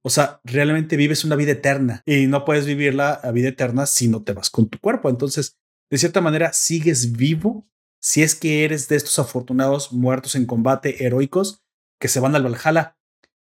O 0.02 0.10
sea, 0.10 0.40
realmente 0.44 0.96
vives 0.96 1.24
una 1.24 1.36
vida 1.36 1.52
eterna 1.52 2.02
y 2.04 2.26
no 2.26 2.44
puedes 2.44 2.66
vivir 2.66 2.94
la 2.94 3.20
vida 3.32 3.48
eterna 3.48 3.86
si 3.86 4.08
no 4.08 4.22
te 4.22 4.32
vas 4.32 4.50
con 4.50 4.68
tu 4.68 4.78
cuerpo. 4.78 5.08
Entonces, 5.08 5.56
de 5.90 5.98
cierta 5.98 6.20
manera, 6.20 6.52
sigues 6.52 7.12
vivo 7.12 7.66
si 8.04 8.22
es 8.22 8.34
que 8.34 8.64
eres 8.64 8.86
de 8.88 8.96
estos 8.96 9.18
afortunados 9.18 9.90
muertos 9.90 10.34
en 10.34 10.44
combate 10.44 11.06
heroicos 11.06 11.64
que 11.98 12.08
se 12.08 12.20
van 12.20 12.36
al 12.36 12.44
Valhalla 12.44 12.98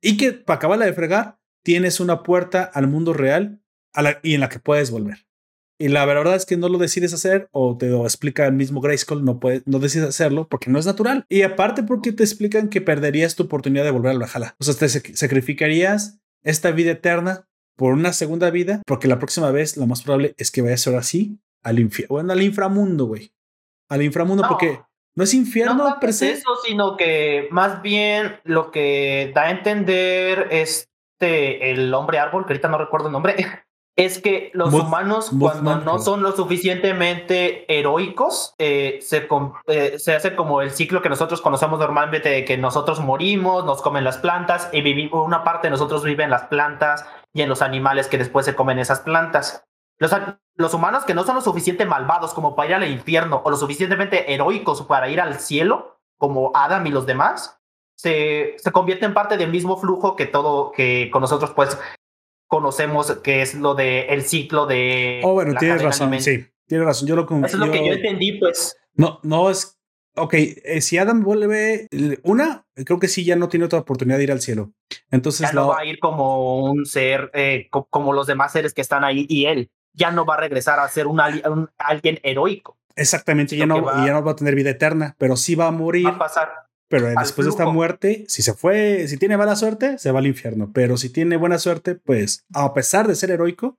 y 0.00 0.16
que 0.16 0.32
para 0.32 0.58
acabarla 0.58 0.86
de 0.86 0.92
fregar 0.92 1.40
tienes 1.64 1.98
una 1.98 2.22
puerta 2.22 2.62
al 2.62 2.86
mundo 2.86 3.12
real 3.12 3.60
y 4.22 4.34
en 4.34 4.40
la 4.40 4.48
que 4.48 4.60
puedes 4.60 4.92
volver. 4.92 5.26
Y 5.76 5.88
la 5.88 6.04
verdad 6.04 6.36
es 6.36 6.46
que 6.46 6.56
no 6.56 6.68
lo 6.68 6.78
decides 6.78 7.12
hacer 7.12 7.48
o 7.50 7.76
te 7.76 7.88
lo 7.88 8.04
explica 8.04 8.46
el 8.46 8.52
mismo 8.52 8.80
Grayskull, 8.80 9.24
no, 9.24 9.40
puedes, 9.40 9.66
no 9.66 9.80
decides 9.80 10.08
hacerlo 10.08 10.46
porque 10.48 10.70
no 10.70 10.78
es 10.78 10.86
natural. 10.86 11.26
Y 11.28 11.42
aparte 11.42 11.82
porque 11.82 12.12
te 12.12 12.22
explican 12.22 12.68
que 12.68 12.80
perderías 12.80 13.34
tu 13.34 13.42
oportunidad 13.42 13.82
de 13.82 13.90
volver 13.90 14.12
al 14.12 14.20
Valhalla. 14.20 14.54
O 14.60 14.64
sea, 14.64 14.74
te 14.74 14.88
sacrificarías 14.88 16.20
esta 16.44 16.70
vida 16.70 16.92
eterna 16.92 17.48
por 17.74 17.92
una 17.92 18.12
segunda 18.12 18.50
vida 18.50 18.82
porque 18.86 19.08
la 19.08 19.18
próxima 19.18 19.50
vez 19.50 19.76
lo 19.76 19.88
más 19.88 20.02
probable 20.02 20.36
es 20.38 20.52
que 20.52 20.62
vayas 20.62 20.86
ahora 20.86 21.02
sí 21.02 21.40
al, 21.64 21.80
infierno, 21.80 22.20
al 22.20 22.42
inframundo, 22.42 23.06
güey 23.06 23.34
al 23.88 24.02
inframundo, 24.02 24.44
porque 24.48 24.80
no 25.16 25.24
es 25.24 25.34
infierno 25.34 25.74
no 25.74 26.08
es 26.08 26.22
eso, 26.22 26.56
sino 26.66 26.96
que 26.96 27.48
más 27.50 27.82
bien 27.82 28.40
lo 28.44 28.70
que 28.70 29.32
da 29.34 29.42
a 29.44 29.50
entender 29.50 30.48
este 30.50 31.70
el 31.70 31.94
hombre 31.94 32.18
árbol, 32.18 32.44
que 32.44 32.52
ahorita 32.52 32.68
no 32.68 32.78
recuerdo 32.78 33.06
el 33.06 33.12
nombre, 33.12 33.36
es 33.96 34.20
que 34.20 34.50
los 34.54 34.74
humanos 34.74 35.30
cuando 35.38 35.76
no 35.76 36.00
son 36.00 36.22
lo 36.22 36.32
suficientemente 36.32 37.64
heroicos 37.72 38.54
eh, 38.58 38.98
se, 39.02 39.28
eh, 39.68 39.98
se 39.98 40.16
hace 40.16 40.34
como 40.34 40.62
el 40.62 40.72
ciclo 40.72 41.00
que 41.00 41.08
nosotros 41.08 41.40
conocemos 41.40 41.78
normalmente 41.78 42.28
de 42.28 42.44
que 42.44 42.58
nosotros 42.58 42.98
morimos, 42.98 43.64
nos 43.64 43.82
comen 43.82 44.02
las 44.02 44.18
plantas 44.18 44.68
y 44.72 44.82
vivimos 44.82 45.24
una 45.24 45.44
parte 45.44 45.68
de 45.68 45.70
nosotros 45.70 46.02
vive 46.02 46.24
en 46.24 46.30
las 46.30 46.44
plantas 46.44 47.06
y 47.32 47.42
en 47.42 47.48
los 47.48 47.62
animales 47.62 48.08
que 48.08 48.18
después 48.18 48.44
se 48.46 48.56
comen 48.56 48.80
esas 48.80 49.00
plantas. 49.00 49.64
Los, 49.98 50.12
los 50.56 50.74
humanos 50.74 51.04
que 51.04 51.14
no 51.14 51.24
son 51.24 51.36
lo 51.36 51.40
suficiente 51.40 51.84
malvados 51.84 52.34
como 52.34 52.56
para 52.56 52.68
ir 52.68 52.74
al 52.74 52.90
infierno 52.90 53.42
o 53.44 53.50
lo 53.50 53.56
suficientemente 53.56 54.32
heroicos 54.32 54.82
para 54.82 55.08
ir 55.08 55.20
al 55.20 55.40
cielo, 55.40 56.00
como 56.18 56.52
Adam 56.54 56.86
y 56.86 56.90
los 56.90 57.06
demás, 57.06 57.60
se, 57.96 58.54
se 58.58 58.72
convierte 58.72 59.06
en 59.06 59.14
parte 59.14 59.36
del 59.36 59.50
mismo 59.50 59.76
flujo 59.76 60.16
que 60.16 60.26
todo, 60.26 60.72
que 60.72 61.10
con 61.12 61.20
nosotros 61.20 61.52
pues 61.54 61.78
conocemos, 62.46 63.10
que 63.22 63.42
es 63.42 63.54
lo 63.54 63.74
de 63.74 64.06
el 64.06 64.22
ciclo 64.22 64.66
de... 64.66 65.20
Oh, 65.24 65.34
bueno, 65.34 65.54
tienes 65.58 65.82
razón, 65.82 66.20
sí, 66.20 66.46
tienes 66.66 66.86
razón, 66.86 67.08
yo 67.08 67.16
lo 67.16 67.22
Eso 67.22 67.46
es 67.46 67.54
lo 67.54 67.70
que 67.70 67.86
yo 67.86 67.92
entendí, 67.94 68.38
pues. 68.38 68.76
No, 68.94 69.20
no 69.22 69.50
es 69.50 69.78
ok, 70.16 70.34
eh, 70.34 70.80
si 70.80 70.98
Adam 70.98 71.22
vuelve, 71.22 71.88
una, 72.22 72.66
creo 72.74 72.98
que 72.98 73.08
sí, 73.08 73.24
ya 73.24 73.36
no 73.36 73.48
tiene 73.48 73.66
otra 73.66 73.80
oportunidad 73.80 74.18
de 74.18 74.24
ir 74.24 74.32
al 74.32 74.40
cielo. 74.40 74.72
Entonces 75.10 75.48
ya 75.48 75.52
no 75.52 75.68
va 75.68 75.80
a 75.80 75.84
ir 75.84 75.98
como 75.98 76.64
un 76.64 76.86
ser, 76.86 77.30
eh, 77.34 77.68
como 77.70 78.12
los 78.12 78.26
demás 78.26 78.52
seres 78.52 78.74
que 78.74 78.80
están 78.80 79.04
ahí 79.04 79.26
y 79.28 79.46
él 79.46 79.70
ya 79.94 80.10
no 80.10 80.26
va 80.26 80.34
a 80.34 80.40
regresar 80.40 80.78
a 80.78 80.88
ser 80.88 81.06
un, 81.06 81.20
alguien 81.78 82.20
heroico. 82.22 82.76
Exactamente, 82.96 83.56
ya 83.56 83.66
no, 83.66 83.84
ya 84.04 84.12
no 84.12 84.22
va 84.22 84.32
a 84.32 84.36
tener 84.36 84.54
vida 84.54 84.70
eterna, 84.70 85.16
pero 85.18 85.36
sí 85.36 85.54
va 85.54 85.68
a 85.68 85.70
morir. 85.70 86.06
Va 86.06 86.10
a 86.10 86.18
pasar. 86.18 86.64
Pero 86.88 87.06
después 87.18 87.46
de 87.46 87.50
esta 87.50 87.66
muerte, 87.66 88.24
si 88.28 88.42
se 88.42 88.54
fue, 88.54 89.08
si 89.08 89.16
tiene 89.16 89.36
mala 89.36 89.56
suerte, 89.56 89.98
se 89.98 90.12
va 90.12 90.20
al 90.20 90.26
infierno. 90.26 90.70
Pero 90.72 90.96
si 90.96 91.10
tiene 91.10 91.36
buena 91.36 91.58
suerte, 91.58 91.94
pues 91.96 92.44
a 92.52 92.72
pesar 92.72 93.08
de 93.08 93.16
ser 93.16 93.30
heroico, 93.30 93.78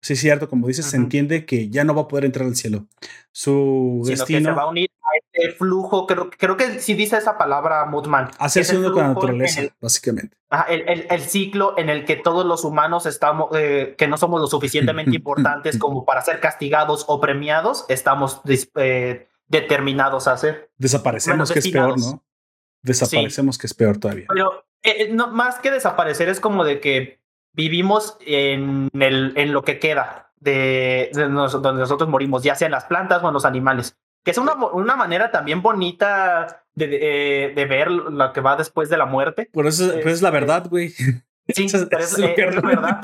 sí 0.00 0.14
es 0.14 0.20
cierto, 0.20 0.48
como 0.48 0.66
dices, 0.66 0.86
se 0.86 0.96
entiende 0.96 1.44
que 1.44 1.68
ya 1.68 1.84
no 1.84 1.94
va 1.94 2.02
a 2.02 2.08
poder 2.08 2.24
entrar 2.24 2.46
al 2.46 2.56
cielo. 2.56 2.86
Su 3.30 4.02
destino. 4.04 4.38
Que 4.38 4.44
se 4.46 4.50
va 4.52 4.62
a 4.62 4.68
unir 4.68 4.90
a 5.06 5.18
este 5.18 5.54
flujo, 5.54 6.06
creo, 6.06 6.30
creo 6.30 6.56
que 6.56 6.80
si 6.80 6.94
dice 6.94 7.16
esa 7.16 7.38
palabra 7.38 7.84
Mutman. 7.86 8.30
Hacerse 8.38 8.76
uno 8.76 8.92
con 8.92 9.02
la 9.02 9.08
naturaleza, 9.08 9.62
básicamente. 9.80 10.36
el, 10.68 11.06
el, 11.08 11.20
ciclo 11.22 11.78
en 11.78 11.88
el 11.90 12.04
que 12.04 12.16
todos 12.16 12.44
los 12.44 12.64
humanos 12.64 13.06
estamos, 13.06 13.50
eh, 13.54 13.94
que 13.96 14.08
no 14.08 14.16
somos 14.16 14.40
lo 14.40 14.46
suficientemente 14.46 15.10
importantes 15.16 15.78
como 15.78 16.04
para 16.04 16.22
ser 16.22 16.40
castigados 16.40 17.04
o 17.08 17.20
premiados, 17.20 17.84
estamos 17.88 18.40
eh, 18.76 19.28
determinados 19.46 20.26
a 20.28 20.32
hacer. 20.32 20.70
Desaparecemos, 20.76 21.52
que 21.52 21.60
es 21.60 21.68
peor, 21.68 21.98
¿no? 21.98 22.24
Desaparecemos, 22.82 23.58
que 23.58 23.66
es 23.66 23.74
peor 23.74 23.98
todavía. 23.98 24.26
Pero 24.28 24.66
eh, 24.82 25.08
no, 25.12 25.28
más 25.28 25.58
que 25.60 25.70
desaparecer, 25.70 26.28
es 26.28 26.40
como 26.40 26.64
de 26.64 26.80
que 26.80 27.20
vivimos 27.52 28.16
en, 28.20 28.90
el, 28.92 29.32
en 29.36 29.52
lo 29.52 29.62
que 29.64 29.78
queda 29.78 30.26
de, 30.40 31.10
donde 31.12 31.80
nosotros 31.80 32.08
morimos, 32.08 32.42
ya 32.42 32.54
sea 32.54 32.66
en 32.66 32.72
las 32.72 32.84
plantas 32.84 33.22
o 33.22 33.28
en 33.28 33.34
los 33.34 33.44
animales. 33.44 33.98
Que 34.26 34.32
es 34.32 34.38
una, 34.38 34.54
una 34.54 34.96
manera 34.96 35.30
también 35.30 35.62
bonita 35.62 36.64
de, 36.74 37.52
de, 37.54 37.64
ver 37.64 37.92
lo 37.92 38.32
que 38.32 38.40
va 38.40 38.56
después 38.56 38.90
de 38.90 38.96
la 38.96 39.06
muerte. 39.06 39.48
Por 39.52 39.68
eso 39.68 39.92
es, 39.92 40.04
es 40.04 40.20
la 40.20 40.30
verdad, 40.30 40.66
güey. 40.68 40.88
Sí, 40.88 41.68
pero 41.88 42.02
es, 42.02 42.18
lo, 42.18 42.34
que 42.34 42.44
verdad. 42.44 43.00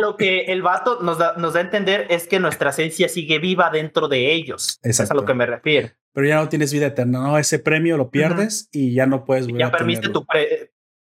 lo 0.00 0.16
que 0.16 0.46
el 0.46 0.62
vato 0.62 1.02
nos 1.02 1.18
da, 1.18 1.34
nos 1.36 1.52
da 1.52 1.60
a 1.60 1.64
entender 1.64 2.06
es 2.08 2.26
que 2.26 2.40
nuestra 2.40 2.70
esencia 2.70 3.10
sigue 3.10 3.38
viva 3.38 3.68
dentro 3.68 4.08
de 4.08 4.32
ellos. 4.32 4.80
Es 4.82 4.98
a 4.98 5.12
lo 5.12 5.26
que 5.26 5.34
me 5.34 5.44
refiero. 5.44 5.90
Pero 6.14 6.26
ya 6.26 6.36
no 6.36 6.48
tienes 6.48 6.72
vida 6.72 6.86
eterna, 6.86 7.20
¿no? 7.20 7.36
Ese 7.36 7.58
premio 7.58 7.98
lo 7.98 8.08
pierdes 8.08 8.70
y 8.72 8.94
ya 8.94 9.04
no 9.04 9.26
puedes 9.26 9.46
volver 9.46 9.60
ya 9.60 9.66
a 9.66 9.70
tu 10.10 10.26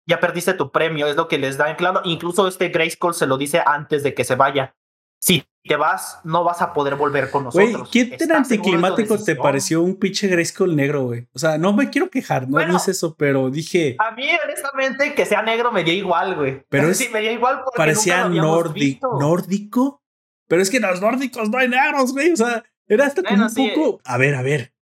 ya 0.06 0.20
perdiste 0.20 0.52
tu 0.52 0.70
premio, 0.70 1.06
es 1.06 1.16
lo 1.16 1.26
que 1.26 1.38
les 1.38 1.56
da 1.56 1.70
en 1.70 1.76
claro. 1.76 2.02
Incluso 2.04 2.46
este 2.46 2.68
Grayskull 2.68 3.14
se 3.14 3.26
lo 3.26 3.38
dice 3.38 3.62
antes 3.64 4.02
de 4.02 4.12
que 4.12 4.24
se 4.24 4.34
vaya. 4.34 4.76
Si 5.18 5.42
te 5.64 5.76
vas, 5.76 6.18
no 6.24 6.42
vas 6.42 6.60
a 6.60 6.72
poder 6.72 6.96
volver 6.96 7.30
con 7.30 7.44
nosotros. 7.44 7.90
Güey, 7.90 8.08
¿qué 8.10 8.16
tan 8.16 8.32
anticlimático 8.32 9.22
te 9.22 9.36
pareció 9.36 9.82
un 9.82 9.96
pinche 9.96 10.26
Grayskull 10.26 10.74
negro, 10.74 11.04
güey? 11.04 11.28
O 11.32 11.38
sea, 11.38 11.58
no 11.58 11.72
me 11.72 11.88
quiero 11.88 12.10
quejar, 12.10 12.48
no, 12.48 12.60
es 12.60 12.88
eso, 12.88 13.14
pero 13.16 13.50
dije. 13.50 13.96
A 13.98 14.10
mí, 14.12 14.28
honestamente, 14.44 15.14
que 15.14 15.24
sea 15.24 15.42
negro 15.42 15.70
me 15.70 15.84
dio 15.84 15.94
igual, 15.94 16.34
güey. 16.34 16.64
Pero 16.68 16.92
sí, 16.94 17.08
me 17.12 17.20
dio 17.20 17.30
igual 17.30 17.60
porque 17.64 17.76
parecía 17.76 18.28
nórdico. 18.28 19.18
¿Nórdico? 19.20 20.02
Pero 20.48 20.62
es 20.62 20.70
que 20.70 20.78
en 20.78 20.82
los 20.82 21.00
nórdicos 21.00 21.48
no 21.48 21.58
hay 21.58 21.68
negros, 21.68 22.12
güey. 22.12 22.32
O 22.32 22.36
sea, 22.36 22.64
era 22.86 23.06
hasta 23.06 23.22
como 23.22 23.46
un 23.46 23.54
poco. 23.54 24.00
A 24.04 24.18
ver, 24.18 24.34
a 24.34 24.42
ver. 24.42 24.74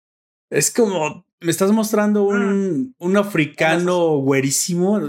Es 0.50 0.72
como 0.72 1.26
me 1.42 1.52
estás 1.52 1.72
mostrando 1.72 2.24
un, 2.24 2.96
un 2.98 3.18
africano 3.18 4.18
güerísimo. 4.18 5.00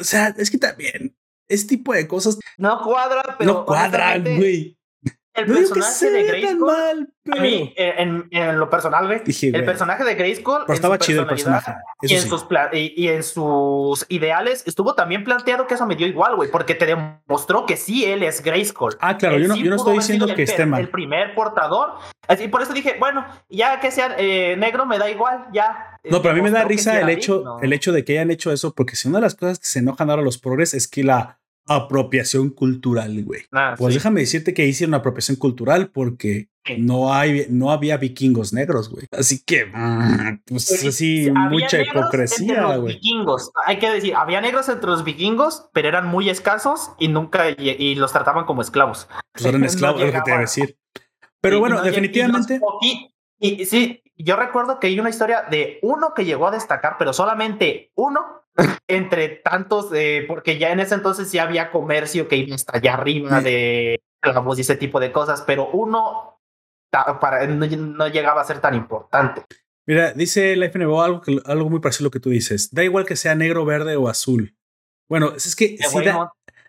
O 0.00 0.04
sea, 0.04 0.34
es 0.36 0.50
que 0.50 0.58
también, 0.58 1.13
este 1.48 1.76
tipo 1.76 1.92
de 1.92 2.06
cosas. 2.08 2.38
No 2.58 2.80
cuadra, 2.82 3.36
pero. 3.38 3.52
No 3.52 3.64
cuadran, 3.64 4.22
güey. 4.22 4.78
El 5.34 5.46
personaje 5.46 6.10
de 6.10 6.22
Grayskull. 6.24 7.08
A 7.32 7.40
mí, 7.40 7.74
eh, 7.76 7.94
en, 7.98 8.28
en, 8.30 8.58
lo 8.58 8.70
personal, 8.70 9.06
güey. 9.06 9.22
el 9.26 9.64
personaje 9.64 10.04
de 10.04 10.14
Grayskull. 10.14 10.62
Pero 10.66 10.74
estaba 10.74 10.98
chido 10.98 11.22
el 11.22 11.26
personaje. 11.26 11.74
Y 12.02 12.14
en, 12.14 12.22
sus 12.22 12.46
y, 12.72 13.08
en 13.08 13.22
sus 13.22 14.06
ideales 14.08 14.62
estuvo 14.66 14.94
también 14.94 15.24
planteado 15.24 15.66
que 15.66 15.74
eso 15.74 15.86
me 15.86 15.96
dio 15.96 16.06
igual, 16.06 16.36
güey, 16.36 16.50
porque 16.50 16.74
te 16.74 16.86
demostró 16.86 17.66
que 17.66 17.76
sí 17.76 18.04
él 18.04 18.22
es 18.22 18.42
Grayskull. 18.42 18.96
Ah, 19.00 19.16
claro, 19.16 19.38
yo 19.38 19.48
no, 19.48 19.56
yo 19.56 19.70
no 19.70 19.76
estoy 19.76 19.98
diciendo 19.98 20.26
que 20.34 20.44
esté 20.44 20.66
mal. 20.66 20.82
El 20.82 20.88
primer 20.88 21.34
portador. 21.34 21.94
Así, 22.28 22.48
por 22.48 22.62
eso 22.62 22.72
dije, 22.72 22.96
bueno, 22.98 23.26
ya 23.50 23.80
que 23.80 23.90
sea 23.90 24.14
eh, 24.18 24.56
negro 24.56 24.86
me 24.86 24.98
da 24.98 25.10
igual, 25.10 25.46
ya. 25.52 25.98
No, 26.04 26.22
pero 26.22 26.32
a 26.32 26.34
mí 26.34 26.42
me 26.42 26.50
da 26.50 26.64
risa 26.64 27.00
el 27.00 27.08
hecho, 27.08 27.58
el 27.60 27.72
hecho 27.72 27.92
de 27.92 28.04
que 28.04 28.12
hayan 28.12 28.30
hecho 28.30 28.52
eso, 28.52 28.74
porque 28.74 28.94
si 28.94 29.08
una 29.08 29.18
de 29.18 29.22
las 29.22 29.34
cosas 29.34 29.58
que 29.58 29.66
se 29.66 29.80
enojan 29.80 30.10
ahora 30.10 30.22
los 30.22 30.38
progres 30.38 30.74
es 30.74 30.86
que 30.86 31.02
la 31.02 31.38
apropiación 31.66 32.50
cultural, 32.50 33.22
güey. 33.24 33.42
Ah, 33.52 33.74
pues 33.78 33.94
déjame 33.94 34.20
decirte 34.20 34.54
que 34.54 34.66
hicieron 34.66 34.94
apropiación 34.94 35.36
cultural 35.36 35.88
porque 35.88 36.48
no 36.78 37.12
hay, 37.12 37.46
no 37.50 37.70
había 37.70 37.96
vikingos 37.96 38.52
negros, 38.52 38.90
güey. 38.90 39.06
Así 39.12 39.42
que, 39.44 39.66
mm, 39.66 40.42
pues 40.46 40.84
así, 40.84 41.30
mucha 41.30 41.80
hipocresía, 41.82 42.76
güey. 42.76 42.94
Vikingos, 42.94 43.50
hay 43.66 43.78
que 43.78 43.90
decir, 43.90 44.14
había 44.14 44.40
negros 44.40 44.68
entre 44.68 44.90
los 44.90 45.04
vikingos, 45.04 45.68
pero 45.72 45.88
eran 45.88 46.06
muy 46.06 46.30
escasos 46.30 46.92
y 46.98 47.08
nunca, 47.08 47.50
y, 47.50 47.94
los 47.94 48.12
trataban 48.12 48.44
como 48.44 48.62
esclavos. 48.62 49.08
Pues 49.32 49.44
eran 49.46 49.64
esclavos, 49.64 50.00
es 50.00 50.06
lo 50.06 50.12
que 50.12 50.20
te 50.20 50.30
iba 50.30 50.38
a 50.38 50.42
decir. 50.42 50.78
Pero 51.40 51.60
bueno, 51.60 51.82
definitivamente. 51.82 52.60
y 53.38 53.64
sí, 53.66 54.02
yo 54.16 54.36
recuerdo 54.36 54.78
que 54.78 54.86
hay 54.86 54.98
una 54.98 55.10
historia 55.10 55.42
de 55.50 55.78
uno 55.82 56.14
que 56.14 56.24
llegó 56.24 56.46
a 56.46 56.50
destacar, 56.50 56.96
pero 56.98 57.12
solamente 57.12 57.90
uno 57.94 58.43
entre 58.88 59.28
tantos, 59.28 59.92
eh, 59.92 60.24
porque 60.26 60.58
ya 60.58 60.70
en 60.70 60.80
ese 60.80 60.94
entonces 60.94 61.30
ya 61.32 61.44
había 61.44 61.70
comercio 61.70 62.28
que 62.28 62.36
iba 62.36 62.54
hasta 62.54 62.78
allá 62.78 62.94
arriba 62.94 63.40
de 63.40 64.00
y 64.56 64.60
ese 64.60 64.76
tipo 64.76 65.00
de 65.00 65.12
cosas, 65.12 65.42
pero 65.46 65.68
uno 65.70 66.40
para, 67.20 67.46
no, 67.46 68.08
llegaba 68.08 68.40
a 68.40 68.44
ser 68.44 68.60
tan 68.60 68.74
importante. 68.74 69.42
Mira, 69.86 70.12
dice 70.12 70.56
Life 70.56 70.78
NBO 70.78 71.02
algo, 71.02 71.22
algo 71.44 71.68
muy 71.68 71.80
parecido 71.80 72.04
a 72.04 72.06
lo 72.06 72.10
que 72.10 72.20
tú 72.20 72.30
dices. 72.30 72.70
Da 72.72 72.84
igual 72.84 73.04
que 73.04 73.16
sea 73.16 73.34
negro, 73.34 73.64
verde 73.64 73.96
o 73.96 74.08
azul. 74.08 74.56
Bueno, 75.08 75.34
es 75.36 75.54
que 75.54 75.76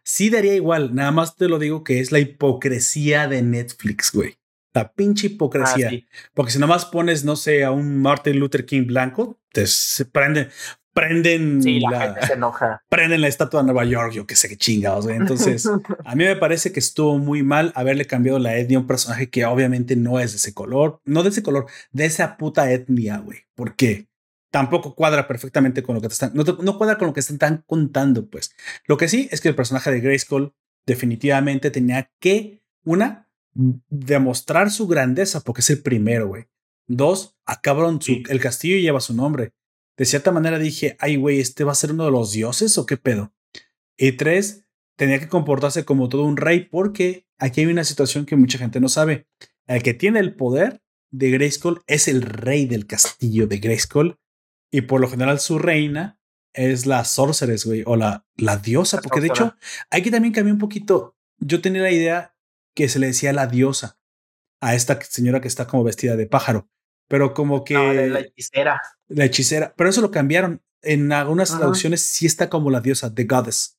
sí, 0.04 0.30
daría 0.30 0.56
igual. 0.56 0.94
Nada 0.94 1.12
más 1.12 1.36
te 1.38 1.48
lo 1.48 1.60
digo 1.60 1.84
que 1.84 2.00
es 2.00 2.12
la 2.12 2.20
hipocresía 2.20 3.28
de 3.28 3.42
Netflix, 3.42 4.12
güey. 4.12 4.38
La 4.74 4.92
pinche 4.92 5.28
hipocresía. 5.28 5.92
Ah, 5.94 6.30
porque 6.34 6.52
si 6.52 6.60
nomás 6.60 6.86
pones, 6.86 7.24
no 7.24 7.38
sé, 7.38 7.64
a 7.64 7.72
un 7.72 8.02
Martin 8.02 8.38
Luther 8.38 8.66
King 8.66 8.88
blanco, 8.88 9.40
te 9.54 9.68
se 9.68 10.04
prende 10.04 10.50
prenden 10.96 11.60
la, 11.82 12.82
prenden 12.90 13.20
la 13.20 13.28
estatua 13.28 13.60
de 13.60 13.66
Nueva 13.66 13.84
York, 13.84 14.14
yo 14.14 14.26
que 14.26 14.38
sé 14.38 14.48
qué 14.48 14.56
chingados, 14.56 15.06
Entonces, 15.08 15.68
a 16.06 16.16
mí 16.16 16.24
me 16.24 16.38
parece 16.38 16.72
que 16.72 16.80
estuvo 16.80 17.18
muy 17.18 17.44
mal 17.44 17.74
haberle 17.76 18.08
cambiado 18.08 18.40
la 18.40 18.58
etnia 18.58 18.78
a 18.78 18.82
un 18.82 18.88
personaje 18.88 19.30
que 19.30 19.46
obviamente 19.46 19.98
no 19.98 20.22
es 20.22 20.32
de 20.32 20.38
ese 20.38 20.54
color, 20.54 21.02
no 21.04 21.22
de 21.22 21.30
ese 21.30 21.44
color, 21.44 21.68
de 21.92 22.06
esa 22.06 22.38
puta 22.38 22.72
etnia, 22.72 23.18
güey. 23.18 23.40
¿Por 23.56 23.76
qué? 23.76 24.08
Tampoco 24.52 24.96
cuadra 24.96 25.28
perfectamente 25.28 25.84
con 25.84 25.96
lo 25.96 26.02
que 26.02 26.08
te 26.08 26.14
están, 26.14 26.32
no, 26.34 26.78
cuadra 26.78 26.98
con 26.98 27.10
lo 27.10 27.14
que 27.14 27.20
están 27.20 27.64
contando, 27.68 28.30
pues. 28.30 28.56
Lo 28.86 28.96
que 28.96 29.10
sí 29.10 29.28
es 29.32 29.42
que 29.42 29.50
el 29.50 29.56
personaje 29.56 29.92
de 29.92 30.00
Grayskull 30.00 30.54
definitivamente 30.86 31.72
tenía 31.72 32.10
que, 32.22 32.64
una, 32.86 33.28
demostrar 33.54 34.72
su 34.72 34.88
grandeza 34.88 35.42
porque 35.42 35.60
es 35.60 35.70
el 35.72 35.82
primero, 35.82 36.30
güey. 36.30 36.46
Dos, 36.88 37.36
acabaron 37.46 38.02
su, 38.02 38.24
el 38.30 38.40
castillo 38.40 38.78
y 38.78 38.82
lleva 38.82 39.02
su 39.02 39.14
nombre 39.14 39.55
de 39.98 40.06
cierta 40.06 40.32
manera 40.32 40.60
dije, 40.60 40.98
ay, 41.00 41.16
güey, 41.16 41.40
¿este 41.40 41.64
va 41.64 41.72
a 41.72 41.76
ser 41.76 41.92
uno 41.92 42.06
de 42.06 42.12
los 42.12 42.32
dioses 42.32 42.78
o 42.78 42.86
qué 42.86 42.98
pedo? 42.98 43.34
Y 43.98 44.14
tres, 44.14 44.66
tenía 44.98 45.20
que 45.20 45.30
comportarse 45.30 45.86
como 45.86 46.10
todo 46.10 46.24
un 46.24 46.38
rey 46.38 46.62
porque 46.62 47.28
aquí 47.38 47.62
hay 47.62 47.68
una 47.68 47.84
situación 47.84 48.26
que 48.26 48.36
mucha 48.36 48.58
gente 48.58 48.80
no 48.80 48.90
sabe. 48.90 49.28
El 49.68 49.84
que 49.84 49.94
tiene 49.94 50.20
el 50.20 50.36
poder 50.36 50.82
de 51.12 51.32
Grayskull 51.32 51.82
es 51.88 52.08
el 52.08 52.22
rey 52.22 52.66
del 52.66 52.88
castillo 52.88 53.48
de 53.48 53.60
Grayskull 53.60 54.20
y 54.72 54.82
por 54.82 55.00
lo 55.00 55.10
general 55.10 55.40
su 55.40 55.60
reina 55.60 56.20
es 56.54 56.86
la 56.86 57.04
sorceress, 57.04 57.66
güey, 57.66 57.84
o 57.86 57.96
la, 57.96 58.26
la 58.36 58.58
diosa, 58.58 59.02
porque 59.02 59.22
de 59.22 59.28
hecho 59.28 59.56
hay 59.90 60.02
que 60.02 60.12
también 60.12 60.34
cambiar 60.34 60.54
un 60.54 60.60
poquito. 60.60 61.18
Yo 61.38 61.62
tenía 61.62 61.82
la 61.82 61.92
idea 61.92 62.36
que 62.74 62.88
se 62.90 63.00
le 63.00 63.08
decía 63.08 63.34
la 63.34 63.48
diosa 63.48 64.00
a 64.62 64.76
esta 64.76 65.00
señora 65.02 65.42
que 65.42 65.48
está 65.48 65.68
como 65.68 65.84
vestida 65.84 66.16
de 66.16 66.28
pájaro, 66.28 66.70
pero 67.08 67.34
como 67.34 67.64
que... 67.64 68.10
la 68.10 68.20
hechicera. 68.20 68.82
La 69.08 69.26
hechicera. 69.26 69.74
Pero 69.76 69.90
eso 69.90 70.02
lo 70.02 70.12
cambiaron. 70.12 70.62
En 70.82 71.12
algunas 71.12 71.56
traducciones 71.56 72.02
sí 72.02 72.26
está 72.26 72.50
como 72.50 72.70
la 72.70 72.80
diosa, 72.80 73.14
The 73.14 73.24
Goddess. 73.24 73.76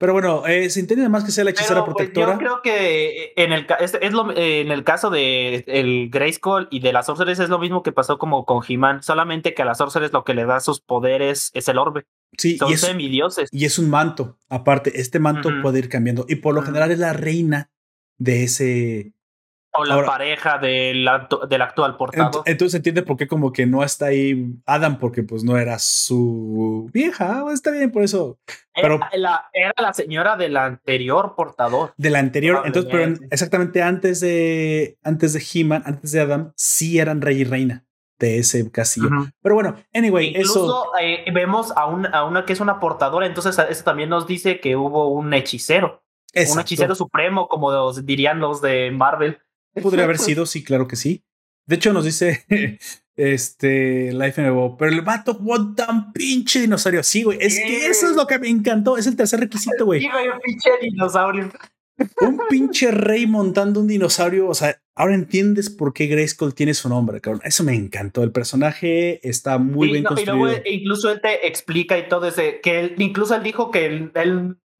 Pero 0.00 0.14
bueno, 0.14 0.46
eh, 0.46 0.70
se 0.70 0.80
entiende 0.80 1.06
más 1.10 1.24
que 1.24 1.30
sea 1.30 1.44
la 1.44 1.50
hechicera 1.50 1.84
pues, 1.84 1.94
protectora. 1.94 2.32
Yo 2.32 2.38
creo 2.38 2.62
que 2.62 3.34
en 3.36 3.52
el, 3.52 3.66
es, 3.80 4.12
lo, 4.12 4.34
en 4.34 4.72
el 4.72 4.82
caso 4.82 5.10
de 5.10 5.62
el 5.66 6.08
Grayskull 6.08 6.68
y 6.70 6.80
de 6.80 6.94
las 6.94 7.04
Sorceress 7.04 7.38
es 7.38 7.50
lo 7.50 7.58
mismo 7.58 7.82
que 7.82 7.92
pasó 7.92 8.16
como 8.16 8.46
con 8.46 8.62
He-Man, 8.66 9.02
solamente 9.02 9.52
que 9.52 9.60
a 9.60 9.66
las 9.66 9.76
Sorceress 9.76 10.14
lo 10.14 10.24
que 10.24 10.32
le 10.32 10.46
da 10.46 10.60
sus 10.60 10.80
poderes 10.80 11.50
es 11.52 11.68
el 11.68 11.76
orbe. 11.76 12.06
Sí, 12.38 12.56
Son 12.56 12.70
y 12.70 12.72
es, 12.72 12.80
semidioses. 12.80 13.50
Y 13.52 13.66
es 13.66 13.78
un 13.78 13.90
manto. 13.90 14.38
Aparte, 14.48 14.98
este 14.98 15.18
manto 15.18 15.50
puede 15.60 15.80
ir 15.80 15.90
cambiando. 15.90 16.24
Y 16.30 16.36
por 16.36 16.54
lo 16.54 16.62
general 16.62 16.90
es 16.90 16.98
la 16.98 17.12
reina 17.12 17.70
de 18.16 18.44
ese, 18.44 19.12
o 19.72 19.84
la 19.84 20.04
pareja 20.04 20.58
del, 20.58 21.08
del 21.48 21.62
actual 21.62 21.96
portado. 21.96 22.42
entonces 22.44 22.74
entiende 22.74 23.02
por 23.02 23.16
qué 23.16 23.28
como 23.28 23.52
que 23.52 23.66
no 23.66 23.84
está 23.84 24.06
ahí 24.06 24.54
Adam, 24.66 24.98
porque 24.98 25.22
pues 25.22 25.44
no 25.44 25.56
era 25.58 25.78
su 25.78 26.90
vieja. 26.92 27.40
Ah, 27.40 27.52
está 27.52 27.70
bien, 27.70 27.90
por 27.90 28.02
eso. 28.02 28.38
Pero 28.74 28.96
era 28.96 29.10
la, 29.16 29.50
era 29.52 29.72
la 29.76 29.92
señora 29.92 30.36
del 30.36 30.56
anterior 30.56 31.34
portador. 31.36 31.92
Del 31.96 32.16
anterior. 32.16 32.62
Entonces, 32.64 32.90
pero 32.90 33.14
exactamente 33.30 33.82
antes 33.82 34.20
de 34.20 34.98
antes 35.02 35.32
de 35.32 35.42
He-Man, 35.52 35.82
antes 35.86 36.12
de 36.12 36.20
Adam, 36.20 36.52
sí 36.56 36.98
eran 36.98 37.20
rey 37.20 37.40
y 37.40 37.44
reina. 37.44 37.84
de 38.18 38.38
ese 38.38 38.70
castillo. 38.70 39.08
Pero 39.42 39.54
bueno, 39.54 39.76
anyway, 39.94 40.28
Incluso, 40.28 40.92
eh, 41.00 41.24
vemos 41.32 41.72
a, 41.72 41.82
a 41.82 42.24
una 42.24 42.44
que 42.44 42.52
es 42.52 42.60
una 42.60 42.78
portadora, 42.78 43.26
entonces 43.26 43.58
eso 43.58 43.84
también 43.84 44.10
nos 44.10 44.26
dice 44.26 44.60
que 44.60 44.76
hubo 44.76 45.08
un 45.08 45.32
hechicero. 45.32 46.02
Un 46.34 46.60
hechicero 46.60 46.94
supremo, 46.94 47.48
como 47.48 47.92
dirían 47.92 48.38
los 48.40 48.60
de 48.60 48.90
Marvel. 48.90 49.38
Podría 49.82 50.04
haber 50.04 50.18
sido, 50.18 50.46
sí, 50.46 50.64
claro 50.64 50.88
que 50.88 50.96
sí. 50.96 51.24
De 51.66 51.76
hecho, 51.76 51.92
nos 51.92 52.04
dice 52.04 52.44
este 53.16 54.12
Life 54.12 54.40
in 54.40 54.76
pero 54.78 54.90
el 54.90 55.02
vato 55.02 55.38
fue 55.38 55.58
tan 55.76 56.12
pinche 56.12 56.60
dinosaurio. 56.60 57.02
Sí, 57.02 57.22
güey. 57.22 57.38
Es 57.40 57.58
que 57.58 57.86
eso 57.86 58.08
es 58.10 58.16
lo 58.16 58.26
que 58.26 58.38
me 58.38 58.48
encantó. 58.48 58.96
Es 58.96 59.06
el 59.06 59.16
tercer 59.16 59.40
requisito, 59.40 59.84
güey. 59.84 60.00
Sí, 60.00 60.06
un 60.06 60.40
pinche 60.40 60.70
dinosaurio. 60.82 61.50
Un 62.20 62.40
pinche 62.48 62.90
rey 62.90 63.26
montando 63.26 63.80
un 63.80 63.86
dinosaurio. 63.86 64.48
O 64.48 64.54
sea, 64.54 64.80
ahora 64.96 65.14
entiendes 65.14 65.70
por 65.70 65.92
qué 65.92 66.06
Grayskull 66.06 66.54
tiene 66.54 66.74
su 66.74 66.88
nombre, 66.88 67.20
cabrón. 67.20 67.42
Eso 67.44 67.62
me 67.62 67.74
encantó. 67.74 68.22
El 68.22 68.32
personaje 68.32 69.26
está 69.28 69.58
muy 69.58 69.92
bien 69.92 70.04
construido. 70.04 70.62
incluso 70.64 71.10
él 71.10 71.20
te 71.20 71.46
explica 71.46 71.98
y 71.98 72.08
todo 72.08 72.26
ese, 72.26 72.60
que 72.60 72.80
él, 72.80 72.94
incluso 72.98 73.34
él 73.34 73.42
dijo 73.42 73.70
que 73.70 73.86
él, 73.86 74.12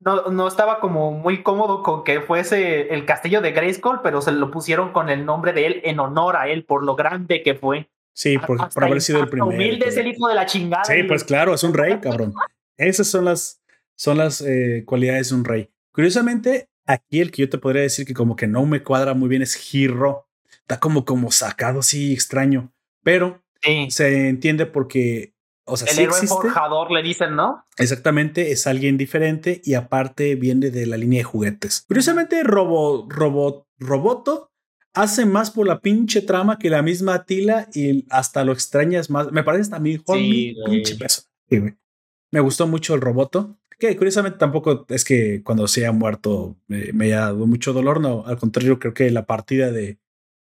no, 0.01 0.31
no, 0.31 0.48
estaba 0.48 0.81
como 0.81 1.12
muy 1.12 1.43
cómodo 1.43 1.82
con 1.82 2.05
que 2.05 2.20
fuese 2.20 2.93
el 2.94 3.05
castillo 3.05 3.40
de 3.40 3.52
Grayskull, 3.52 4.01
pero 4.02 4.22
se 4.22 4.32
lo 4.32 4.51
pusieron 4.51 4.93
con 4.93 5.10
el 5.10 5.27
nombre 5.27 5.52
de 5.52 5.66
él 5.66 5.81
en 5.85 6.01
honor 6.01 6.36
a 6.36 6.48
él 6.48 6.64
por 6.64 6.82
lo 6.82 6.97
grande 6.97 7.43
que 7.43 7.55
fue. 7.55 7.89
Sí, 8.14 8.39
por, 8.39 8.68
por 8.70 8.85
haber 8.85 9.01
sido 9.02 9.20
el 9.20 9.28
primero. 9.28 9.48
Humilde 9.48 9.89
es 9.89 9.97
el 9.97 10.09
hijo 10.09 10.27
de 10.28 10.35
la 10.35 10.47
chingada. 10.47 10.85
Sí, 10.85 11.02
pues 11.05 11.22
claro, 11.22 11.55
es 11.55 11.62
un 11.62 11.74
rey, 11.74 11.98
cabrón. 12.02 12.35
Esas 12.77 13.09
son 13.09 13.27
las, 13.27 13.62
son 13.94 14.18
las 14.18 14.40
eh, 14.40 14.85
cualidades 14.86 15.31
de 15.31 15.35
un 15.35 15.44
rey. 15.44 15.70
Curiosamente, 15.93 16.68
aquí 16.86 17.20
el 17.20 17.31
que 17.31 17.43
yo 17.43 17.51
te 17.51 17.59
podría 17.59 17.82
decir 17.82 18.06
que 18.06 18.14
como 18.14 18.36
que 18.36 18.47
no 18.47 18.64
me 18.64 18.82
cuadra 18.82 19.14
muy 19.14 19.28
bien 19.28 19.43
es 19.43 19.74
Hiro. 19.74 20.27
Está 20.60 20.81
como, 20.81 21.05
como 21.05 21.31
sacado 21.31 21.81
así 21.81 22.12
extraño, 22.12 22.72
pero 23.02 23.43
se 23.89 24.28
entiende 24.28 24.66
porque 24.66 25.35
o 25.70 25.76
sea, 25.76 25.92
el 25.92 25.98
héroe 25.98 26.26
forjador 26.26 26.90
le 26.90 27.02
dicen, 27.02 27.36
¿no? 27.36 27.64
Exactamente, 27.76 28.52
es 28.52 28.66
alguien 28.66 28.97
diferente 28.97 29.60
y 29.64 29.74
aparte 29.74 30.34
viene 30.34 30.70
de 30.70 30.86
la 30.86 30.97
línea 30.97 31.20
de 31.20 31.24
juguetes. 31.24 31.84
Curiosamente, 31.86 32.42
Robo, 32.42 33.06
Robot, 33.09 33.66
Roboto 33.78 34.51
hace 34.94 35.24
más 35.24 35.51
por 35.51 35.66
la 35.66 35.80
pinche 35.80 36.22
trama 36.22 36.59
que 36.59 36.70
la 36.70 36.82
misma 36.82 37.14
Atila 37.14 37.68
y 37.74 38.06
hasta 38.10 38.44
lo 38.44 38.52
extrañas 38.52 39.10
más. 39.10 39.30
Me 39.32 39.44
parece 39.44 39.70
también 39.70 40.02
sí, 40.06 40.56
pinche 40.66 40.97
peso. 40.97 41.22
Me 42.32 42.40
gustó 42.40 42.66
mucho 42.66 42.94
el 42.94 43.01
Roboto. 43.01 43.56
Que 43.78 43.97
curiosamente 43.97 44.38
tampoco 44.38 44.84
es 44.90 45.06
que 45.06 45.42
cuando 45.42 45.66
se 45.66 45.80
haya 45.80 45.92
muerto 45.92 46.59
me 46.68 47.06
haya 47.06 47.20
dado 47.20 47.47
mucho 47.47 47.72
dolor, 47.72 47.98
no. 47.98 48.26
Al 48.26 48.36
contrario, 48.36 48.78
creo 48.78 48.92
que 48.92 49.10
la 49.10 49.24
partida 49.24 49.72
de, 49.72 49.98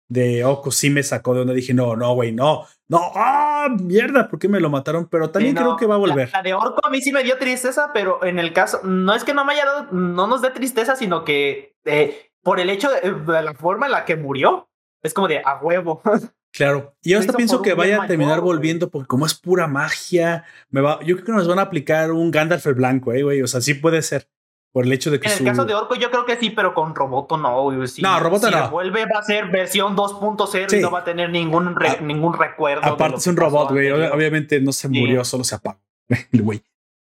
de 0.08 0.44
Oko 0.44 0.70
sí 0.70 0.90
me 0.90 1.02
sacó 1.02 1.32
de 1.32 1.40
donde 1.40 1.54
dije, 1.54 1.74
no, 1.74 1.94
no, 1.96 2.14
güey, 2.14 2.32
no, 2.32 2.66
no, 2.88 3.00
ah, 3.14 3.68
mierda, 3.80 4.28
¿por 4.28 4.38
qué 4.38 4.48
me 4.48 4.60
lo 4.60 4.70
mataron? 4.70 5.06
Pero 5.08 5.30
también 5.30 5.54
creo 5.54 5.76
que 5.76 5.86
va 5.86 5.96
a 5.96 5.98
volver. 5.98 6.30
La, 6.32 6.42
de 6.42 6.54
Orco 6.54 6.80
a 6.84 6.90
mí 6.90 7.02
sí 7.02 7.12
me 7.12 7.22
dio 7.22 7.36
tristeza, 7.36 7.90
pero 7.92 8.24
en 8.24 8.38
el 8.38 8.54
caso, 8.54 8.80
no 8.82 9.14
es 9.14 9.24
que 9.24 9.34
no 9.34 9.44
me 9.44 9.52
haya 9.52 9.66
dado, 9.66 9.92
no 9.92 10.26
nos 10.26 10.40
dé 10.40 10.50
tristeza, 10.50 10.96
sino 10.96 11.24
que 11.24 11.76
eh, 11.84 12.30
por 12.42 12.60
el 12.60 12.70
hecho 12.70 12.88
de, 12.90 13.42
la 13.42 13.52
forma 13.52 13.86
en 13.86 13.92
la 13.92 14.06
que 14.06 14.16
murió, 14.16 14.70
es 15.02 15.12
como 15.12 15.28
de 15.28 15.42
a 15.44 15.58
huevo. 15.62 16.02
Claro, 16.50 16.96
y 17.02 17.10
yo 17.10 17.18
hasta 17.18 17.34
pienso 17.34 17.60
que 17.60 17.74
vaya 17.74 18.02
a 18.02 18.06
terminar 18.06 18.40
volviendo 18.40 18.88
porque 18.88 19.06
como 19.06 19.26
es 19.26 19.34
pura 19.34 19.66
magia, 19.66 20.44
me 20.70 20.80
va, 20.80 20.98
yo 21.04 21.14
creo 21.16 21.26
que 21.26 21.32
nos 21.32 21.46
van 21.46 21.58
a 21.58 21.62
aplicar 21.62 22.10
un 22.10 22.30
Gandalf 22.30 22.66
el 22.66 22.74
blanco, 22.74 23.12
eh, 23.12 23.22
güey, 23.22 23.42
o 23.42 23.46
sea, 23.46 23.60
sí 23.60 23.74
puede 23.74 24.00
ser. 24.00 24.30
Por 24.78 24.86
el 24.86 24.92
hecho 24.92 25.10
de 25.10 25.18
que. 25.18 25.26
En 25.26 25.38
el 25.38 25.44
caso 25.44 25.64
de 25.64 25.74
Orco, 25.74 25.96
yo 25.96 26.08
creo 26.08 26.24
que 26.24 26.36
sí, 26.36 26.50
pero 26.50 26.72
con 26.72 26.94
Roboto 26.94 27.36
no. 27.36 27.72
no, 27.72 28.20
Roboto 28.20 28.48
no. 28.48 28.70
vuelve, 28.70 29.06
va 29.12 29.18
a 29.18 29.24
ser 29.24 29.48
versión 29.48 29.96
2.0 29.96 30.78
y 30.78 30.80
no 30.80 30.92
va 30.92 31.00
a 31.00 31.04
tener 31.04 31.30
ningún, 31.30 31.74
ningún 32.02 32.32
recuerdo. 32.32 32.86
Aparte, 32.86 33.16
es 33.16 33.26
un 33.26 33.36
robot, 33.36 33.72
güey. 33.72 33.90
Obviamente 33.90 34.60
no 34.60 34.70
se 34.70 34.88
murió, 34.88 35.24
solo 35.24 35.42
se 35.42 35.56
apagó. 35.56 35.80
El 36.32 36.42
güey. 36.42 36.62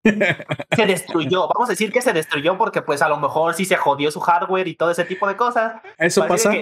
se 0.04 0.86
destruyó. 0.86 1.48
Vamos 1.48 1.68
a 1.68 1.72
decir 1.72 1.90
que 1.90 2.00
se 2.02 2.12
destruyó 2.12 2.56
porque, 2.56 2.82
pues, 2.82 3.02
a 3.02 3.08
lo 3.08 3.16
mejor 3.16 3.54
sí 3.54 3.64
se 3.64 3.74
jodió 3.74 4.12
su 4.12 4.20
hardware 4.20 4.68
y 4.68 4.76
todo 4.76 4.92
ese 4.92 5.04
tipo 5.04 5.26
de 5.26 5.34
cosas. 5.34 5.82
Eso 5.98 6.24
pasa. 6.28 6.52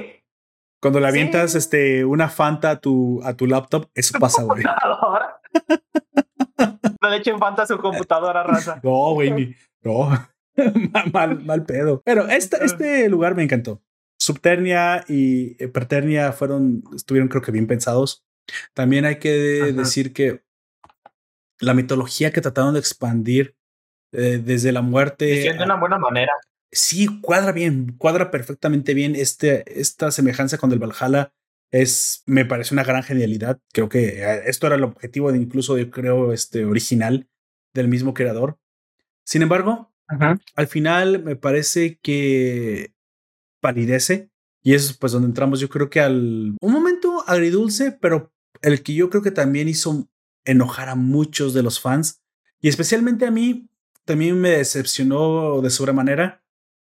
Cuando 0.81 1.01
le 1.01 1.09
avientas 1.09 1.55
este, 1.55 2.07
una 2.07 2.31
Fanta 2.31 2.71
a 2.71 2.81
tu, 2.81 3.21
a 3.25 3.35
tu 3.35 3.47
laptop, 3.47 3.91
eso 3.95 4.19
pasa, 4.19 4.43
güey. 4.45 4.65
no 7.03 7.11
le 7.11 7.17
echen 7.19 7.39
Fanta 7.39 7.65
a 7.65 7.67
su 7.67 7.77
computadora, 7.77 8.43
raza. 8.43 8.81
No, 8.83 9.13
güey. 9.13 9.55
No. 9.83 10.09
mal, 11.13 11.45
mal 11.45 11.65
pedo. 11.65 12.03
Pero 12.05 12.29
este, 12.29 12.65
este 12.65 13.09
lugar 13.09 13.35
me 13.35 13.43
encantó. 13.43 13.83
Subternia 14.19 15.05
y 15.09 15.63
eh, 15.63 15.69
Perternia 15.69 16.33
fueron, 16.33 16.85
estuvieron 16.95 17.29
creo 17.29 17.43
que 17.43 17.53
bien 17.53 17.67
pensados. 17.67 18.25
También 18.73 19.05
hay 19.05 19.19
que 19.19 19.33
decir 19.73 20.13
que 20.13 20.45
la 21.61 21.75
mitología 21.75 22.33
que 22.33 22.41
trataron 22.41 22.75
de 22.75 22.81
expandir 22.81 23.57
eh, 24.13 24.41
desde 24.43 24.73
la 24.73 24.83
muerte. 24.83 25.25
de 25.25 25.65
una 25.65 25.77
buena 25.77 25.99
manera. 25.99 26.33
Sí, 26.71 27.21
cuadra 27.21 27.53
bien, 27.53 27.95
cuadra 27.99 28.31
perfectamente 28.31 28.95
bien. 28.95 29.15
Este, 29.17 29.81
esta 29.81 30.11
semejanza 30.11 30.59
con 30.59 30.73
el 30.73 30.79
Valhalla 30.79 31.33
es, 31.71 32.23
me 32.27 32.45
parece 32.45 32.75
una 32.75 32.85
gran 32.85 33.03
genialidad. 33.03 33.61
Creo 33.73 33.89
que 33.89 34.23
eh, 34.23 34.43
esto 34.47 34.67
era 34.67 34.77
el 34.77 34.85
objetivo 34.85 35.33
de 35.33 35.39
incluso, 35.39 35.79
yo 35.79 35.91
creo, 35.91 36.33
este 36.33 36.65
original 36.65 37.29
del 37.73 37.89
mismo 37.89 38.15
creador. 38.15 38.59
Sin 39.25 39.43
embargo, 39.43 39.94
al 40.09 40.67
final 40.67 41.23
me 41.23 41.37
parece 41.37 41.99
que 42.03 42.95
palidece 43.61 44.31
y 44.63 44.75
eso 44.75 44.91
es 44.91 44.99
pues 44.99 45.13
donde 45.13 45.29
entramos 45.29 45.61
yo 45.61 45.69
creo 45.69 45.91
que 45.91 46.01
al 46.01 46.57
un 46.61 46.73
momento 46.73 47.25
agridulce, 47.27 47.93
pero 47.93 48.33
el 48.63 48.83
que 48.83 48.95
yo 48.95 49.11
creo 49.11 49.23
que 49.23 49.31
también 49.31 49.69
hizo 49.69 50.09
enojar 50.45 50.89
a 50.89 50.95
muchos 50.95 51.55
de 51.55 51.63
los 51.63 51.81
fans 51.81 52.23
y 52.61 52.69
especialmente 52.69 53.27
a 53.27 53.31
mí 53.31 53.69
también 54.05 54.41
me 54.41 54.51
decepcionó 54.51 55.61
de 55.61 55.71
sobremanera 55.71 56.43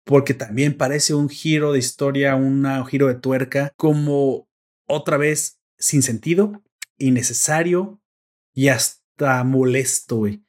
porque 0.04 0.34
también 0.34 0.78
parece 0.78 1.16
un 1.16 1.30
giro 1.30 1.72
de 1.72 1.80
historia, 1.80 2.36
un 2.36 2.86
giro 2.86 3.08
de 3.08 3.16
tuerca 3.16 3.74
como 3.76 4.48
otra 4.88 5.18
vez 5.18 5.60
sin 5.78 6.04
sentido, 6.04 6.64
innecesario 6.98 8.00
y 8.54 8.70
hasta 8.70 9.44
molesto, 9.44 10.18
güey 10.18 10.45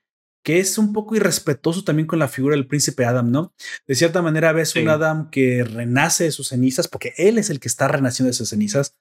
que 0.46 0.60
es 0.60 0.78
un 0.78 0.92
poco 0.92 1.16
irrespetuoso 1.16 1.82
también 1.82 2.06
con 2.06 2.20
la 2.20 2.28
figura 2.28 2.54
del 2.54 2.68
príncipe 2.68 3.04
Adam, 3.04 3.32
¿no? 3.32 3.52
De 3.84 3.96
cierta 3.96 4.22
manera 4.22 4.52
ves 4.52 4.76
un 4.76 4.88
Adam 4.88 5.28
que 5.28 5.64
renace 5.64 6.22
de 6.22 6.30
sus 6.30 6.46
cenizas, 6.46 6.86
porque 6.86 7.14
él 7.16 7.38
es 7.38 7.50
el 7.50 7.58
que 7.58 7.66
está 7.66 7.88
renaciendo 7.88 8.28
de 8.28 8.32
sus 8.32 8.50
cenizas. 8.50 8.96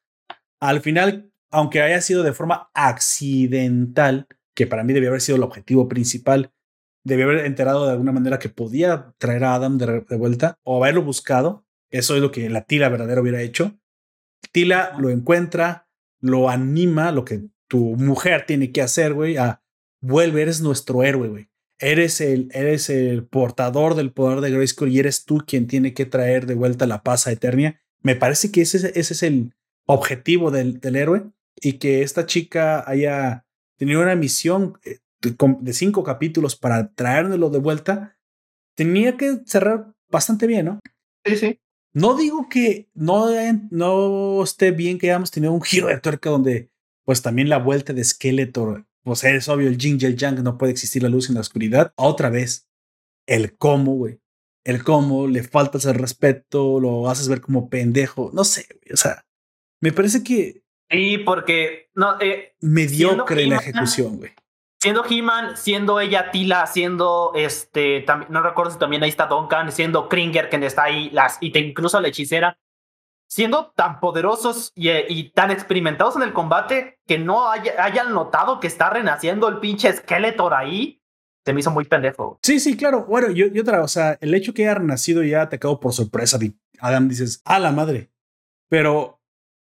Al 0.59 0.81
final, 0.81 1.29
aunque 1.51 1.83
haya 1.83 2.01
sido 2.01 2.23
de 2.23 2.33
forma 2.33 2.71
accidental, 2.73 4.27
que 4.55 4.65
para 4.65 4.83
mí 4.83 4.91
debió 4.93 5.09
haber 5.09 5.21
sido 5.21 5.35
el 5.35 5.43
objetivo 5.43 5.87
principal, 5.87 6.51
debió 7.03 7.25
haber 7.25 7.45
enterado 7.45 7.85
de 7.85 7.91
alguna 7.91 8.11
manera 8.11 8.39
que 8.39 8.49
podía 8.49 9.13
traer 9.19 9.43
a 9.43 9.53
Adam 9.53 9.77
de, 9.77 10.17
vuelta 10.17 10.57
o 10.63 10.83
haberlo 10.83 11.03
buscado. 11.03 11.63
Eso 11.91 12.15
es 12.15 12.23
lo 12.23 12.31
que 12.31 12.49
la 12.49 12.63
Tila 12.63 12.89
verdadera 12.89 13.21
hubiera 13.21 13.43
hecho. 13.43 13.77
Tila 14.51 14.95
lo 14.97 15.11
encuentra, 15.11 15.87
lo 16.21 16.49
anima, 16.49 17.11
lo 17.11 17.23
que 17.23 17.43
tu 17.67 17.95
mujer 17.97 18.47
tiene 18.47 18.71
que 18.71 18.81
hacer, 18.81 19.13
güey, 19.13 19.37
a 19.37 19.61
vuelve, 20.05 20.43
eres 20.43 20.61
nuestro 20.61 21.03
héroe, 21.03 21.27
güey. 21.29 21.49
Eres 21.79 22.21
el, 22.21 22.49
eres 22.53 22.89
el 22.89 23.25
portador 23.25 23.95
del 23.95 24.11
poder 24.11 24.39
de 24.39 24.51
Grayskull 24.51 24.89
y 24.89 24.99
eres 24.99 25.25
tú 25.25 25.43
quien 25.45 25.67
tiene 25.67 25.93
que 25.93 26.05
traer 26.05 26.45
de 26.45 26.55
vuelta 26.55 26.85
la 26.85 27.03
paz 27.03 27.27
a 27.27 27.31
Eternia. 27.31 27.81
Me 28.01 28.15
parece 28.15 28.51
que 28.51 28.61
ese, 28.61 28.77
ese 28.77 29.13
es 29.13 29.23
el 29.23 29.53
objetivo 29.85 30.51
del, 30.51 30.79
del, 30.79 30.95
héroe 30.95 31.23
y 31.57 31.73
que 31.73 32.01
esta 32.01 32.25
chica 32.25 32.89
haya 32.89 33.45
tenido 33.77 34.01
una 34.01 34.15
misión 34.15 34.77
eh, 34.85 34.99
de, 35.21 35.73
cinco 35.73 36.03
capítulos 36.03 36.55
para 36.55 36.93
traérnoslo 36.93 37.49
de 37.49 37.59
vuelta, 37.59 38.17
tenía 38.75 39.17
que 39.17 39.39
cerrar 39.45 39.93
bastante 40.09 40.47
bien, 40.47 40.65
¿no? 40.65 40.79
Sí, 41.25 41.35
sí. 41.35 41.59
No 41.93 42.15
digo 42.15 42.47
que 42.49 42.89
no, 42.93 43.29
no 43.71 44.43
esté 44.43 44.71
bien 44.71 44.97
que 44.97 45.09
hayamos 45.09 45.31
tenido 45.31 45.53
un 45.53 45.61
giro 45.61 45.87
de 45.87 45.99
tuerca 45.99 46.29
donde 46.29 46.69
pues 47.03 47.21
también 47.21 47.49
la 47.49 47.57
vuelta 47.57 47.93
de 47.93 48.03
Skeletor 48.03 48.85
pues 49.05 49.23
es 49.23 49.47
obvio, 49.49 49.67
el 49.67 49.77
yin 49.77 49.99
y 50.01 50.05
el 50.05 50.17
yang 50.17 50.43
no 50.43 50.57
puede 50.57 50.71
existir 50.71 51.03
la 51.03 51.09
luz 51.09 51.29
en 51.29 51.35
la 51.35 51.41
oscuridad. 51.41 51.93
Otra 51.95 52.31
vez, 52.31 52.67
el 53.27 53.55
cómo, 53.55 53.93
güey. 53.93 54.19
El 54.65 54.83
cómo, 54.83 55.27
le 55.27 55.43
faltas 55.43 55.85
el 55.85 55.93
respeto, 55.93 56.79
lo 56.79 57.07
haces 57.07 57.29
ver 57.29 57.39
como 57.39 57.69
pendejo. 57.69 58.31
No 58.33 58.43
sé, 58.43 58.65
güey. 58.67 58.93
O 58.93 58.97
sea, 58.97 59.23
me 59.79 59.91
parece 59.91 60.23
que. 60.23 60.63
Sí, 60.89 61.19
porque. 61.19 61.91
No, 61.93 62.19
eh, 62.19 62.55
mediocre 62.61 63.45
la 63.45 63.57
ejecución, 63.57 64.17
güey. 64.17 64.31
Siendo 64.81 65.05
He-Man, 65.07 65.55
siendo 65.55 65.99
ella 65.99 66.31
Tila, 66.31 66.65
siendo 66.65 67.31
este. 67.35 68.03
No 68.29 68.41
recuerdo 68.41 68.71
si 68.71 68.79
también 68.79 69.03
ahí 69.03 69.09
está 69.09 69.27
Duncan, 69.27 69.71
siendo 69.71 70.09
Kringer, 70.09 70.49
quien 70.49 70.63
está 70.63 70.85
ahí, 70.85 71.11
las, 71.11 71.37
y 71.41 71.51
te, 71.51 71.59
incluso 71.59 72.01
la 72.01 72.07
hechicera 72.07 72.57
siendo 73.35 73.73
tan 73.75 73.99
poderosos 73.99 74.71
y, 74.75 75.29
tan 75.31 75.51
experimentados 75.51 76.15
en 76.15 76.21
el 76.21 76.31
combate 76.31 76.99
que 77.05 77.19
no 77.19 77.49
hayan 77.49 78.13
notado 78.13 78.61
que 78.61 78.67
está 78.67 78.89
renaciendo 78.89 79.49
el 79.49 79.59
pinche 79.59 79.91
Skeletor 79.91 80.53
ahí, 80.53 81.01
se 81.43 81.51
me 81.51 81.59
hizo 81.59 81.69
muy 81.69 81.83
pendejo. 81.83 82.39
Sí, 82.41 82.61
sí, 82.61 82.77
claro. 82.77 83.03
Bueno, 83.03 83.29
yo, 83.31 83.47
y 83.47 83.59
otra, 83.59 83.83
o 83.83 83.89
sea, 83.89 84.17
el 84.21 84.33
hecho 84.33 84.53
que 84.53 84.63
haya 84.63 84.75
renacido 84.75 85.21
ya 85.21 85.49
te 85.49 85.57
acabo 85.57 85.81
por 85.81 85.91
sorpresa. 85.91 86.39
Adam 86.79 87.09
dices, 87.09 87.41
a 87.43 87.59
la 87.59 87.73
madre. 87.73 88.09
Pero 88.69 89.19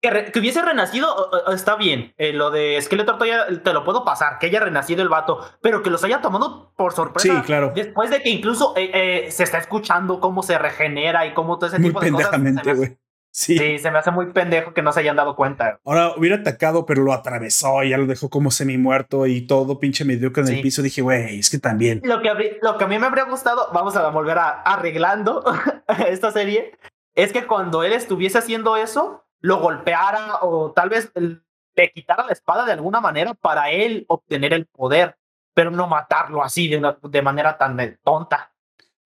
que, 0.02 0.38
hubiese 0.38 0.62
renacido 0.62 1.32
está 1.54 1.78
bien. 1.78 2.14
Eh, 2.18 2.34
lo 2.34 2.52
de 2.52 2.78
Skeletor 2.82 3.18
todavía 3.18 3.64
te 3.64 3.72
lo 3.72 3.86
puedo 3.86 4.04
pasar, 4.04 4.38
que 4.38 4.48
haya 4.48 4.60
renacido 4.60 5.02
el 5.02 5.08
vato, 5.08 5.40
pero 5.62 5.82
que 5.82 5.90
los 5.90 6.04
haya 6.04 6.20
tomado 6.20 6.74
por 6.76 6.92
sorpresa. 6.92 7.38
Sí, 7.40 7.42
claro. 7.46 7.72
Después 7.74 8.10
de 8.10 8.22
que 8.22 8.32
incluso 8.32 8.74
eh, 8.76 8.92
eh, 8.94 9.32
se 9.32 9.44
está 9.44 9.60
escuchando 9.60 10.20
cómo 10.20 10.44
se 10.44 10.58
regenera 10.58 11.26
y 11.26 11.34
cómo 11.34 11.58
todo 11.58 11.70
ese 11.70 11.80
Muy 11.80 11.92
tipo 11.92 12.02
de 12.02 12.12
cosas. 12.12 12.76
güey. 12.76 12.98
Sí. 13.36 13.58
sí. 13.58 13.80
se 13.80 13.92
me 13.92 14.00
hace 14.00 14.12
muy 14.12 14.28
pendejo 14.28 14.74
que 14.74 14.82
no 14.82 14.94
se 14.94 15.02
hayan 15.02 15.18
dado 15.18 15.36
cuenta. 15.36 15.82
Ahora 15.84 16.14
hubiera 16.16 16.38
atacado, 16.38 16.86
pero 16.86 17.04
lo 17.04 17.12
atravesó 17.12 17.84
y 17.84 17.90
ya 17.90 17.98
lo 17.98 18.06
dejó 18.06 18.30
como 18.30 18.50
semi 18.50 18.78
muerto 18.78 19.28
y 19.28 19.46
todo 19.46 19.78
pinche 19.78 20.06
mediocre 20.06 20.44
en 20.44 20.54
el 20.54 20.62
piso. 20.62 20.82
Dije, 20.82 21.02
güey, 21.02 21.40
es 21.40 21.50
que 21.50 21.60
también. 21.60 22.00
Lo 22.06 22.22
que, 22.22 22.60
lo 22.62 22.78
que 22.78 22.84
a 22.86 22.88
mí 22.88 22.98
me 22.98 23.08
habría 23.08 23.26
gustado, 23.26 23.68
vamos 23.74 23.94
a 23.98 24.08
volver 24.08 24.38
a, 24.38 24.62
arreglando 24.62 25.44
esta 26.08 26.32
serie, 26.32 26.78
es 27.14 27.34
que 27.34 27.46
cuando 27.46 27.84
él 27.84 27.92
estuviese 27.92 28.38
haciendo 28.38 28.78
eso, 28.78 29.26
lo 29.42 29.60
golpeara 29.60 30.40
o 30.42 30.72
tal 30.72 30.88
vez 30.88 31.12
le 31.14 31.92
quitara 31.92 32.26
la 32.26 32.32
espada 32.32 32.66
de 32.66 32.72
alguna 32.72 33.02
manera 33.02 33.34
para 33.34 33.70
él 33.70 34.06
obtener 34.08 34.54
el 34.54 34.66
poder, 34.66 35.18
pero 35.54 35.72
no 35.72 35.88
matarlo 35.88 36.42
así 36.42 36.70
de, 36.70 36.78
una, 36.78 36.98
de 37.02 37.22
manera 37.22 37.58
tan 37.58 37.78
eh, 37.82 37.98
tonta. 38.02 38.55